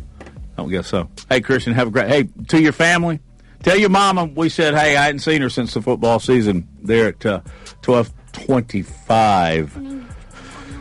don't 0.56 0.70
guess 0.70 0.86
so. 0.86 1.10
Hey, 1.28 1.40
Christian, 1.40 1.72
have 1.74 1.88
a 1.88 1.90
great. 1.90 2.08
Hey, 2.08 2.28
to 2.48 2.60
your 2.60 2.72
family, 2.72 3.18
tell 3.64 3.76
your 3.76 3.90
mama 3.90 4.26
we 4.26 4.48
said, 4.48 4.74
hey, 4.74 4.96
I 4.96 5.06
hadn't 5.06 5.18
seen 5.20 5.42
her 5.42 5.50
since 5.50 5.74
the 5.74 5.82
football 5.82 6.20
season 6.20 6.68
there 6.80 7.08
at 7.08 7.26
uh, 7.26 7.40
1225 7.84 10.06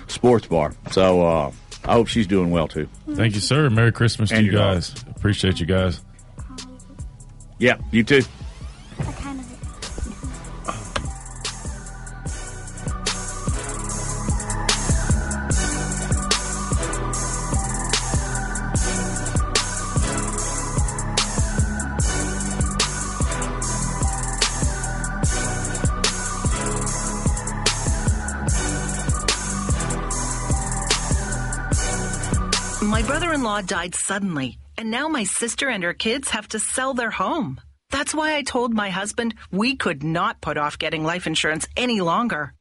Sports 0.08 0.48
Bar. 0.48 0.74
So 0.92 1.28
uh, 1.28 1.52
I 1.88 1.94
hope 1.94 2.08
she's 2.08 2.28
doing 2.28 2.52
well, 2.52 2.68
too. 2.68 2.88
Thank 3.12 3.36
you, 3.36 3.42
sir. 3.42 3.70
Merry 3.70 3.92
Christmas 3.92 4.30
to 4.30 4.44
you 4.44 4.52
guys. 4.52 4.94
Appreciate 5.16 5.60
you 5.60 5.66
guys. 5.66 6.02
Yeah, 7.60 7.78
you 7.92 8.04
too. 8.04 8.22
Died 33.62 33.96
suddenly, 33.96 34.60
and 34.78 34.92
now 34.92 35.08
my 35.08 35.24
sister 35.24 35.70
and 35.70 35.84
her 35.84 35.94
kids 35.94 36.30
have 36.30 36.48
to 36.50 36.60
sell 36.60 36.94
their 36.94 37.12
home. 37.12 37.60
That's 37.92 38.14
why 38.14 38.36
I 38.36 38.44
told 38.44 38.74
my 38.74 38.90
husband 38.90 39.36
we 39.52 39.76
could 39.76 40.04
not 40.04 40.42
put 40.42 40.58
off 40.58 40.78
getting 40.78 41.04
life 41.04 41.28
insurance 41.28 41.68
any 41.76 42.02
longer. 42.02 42.54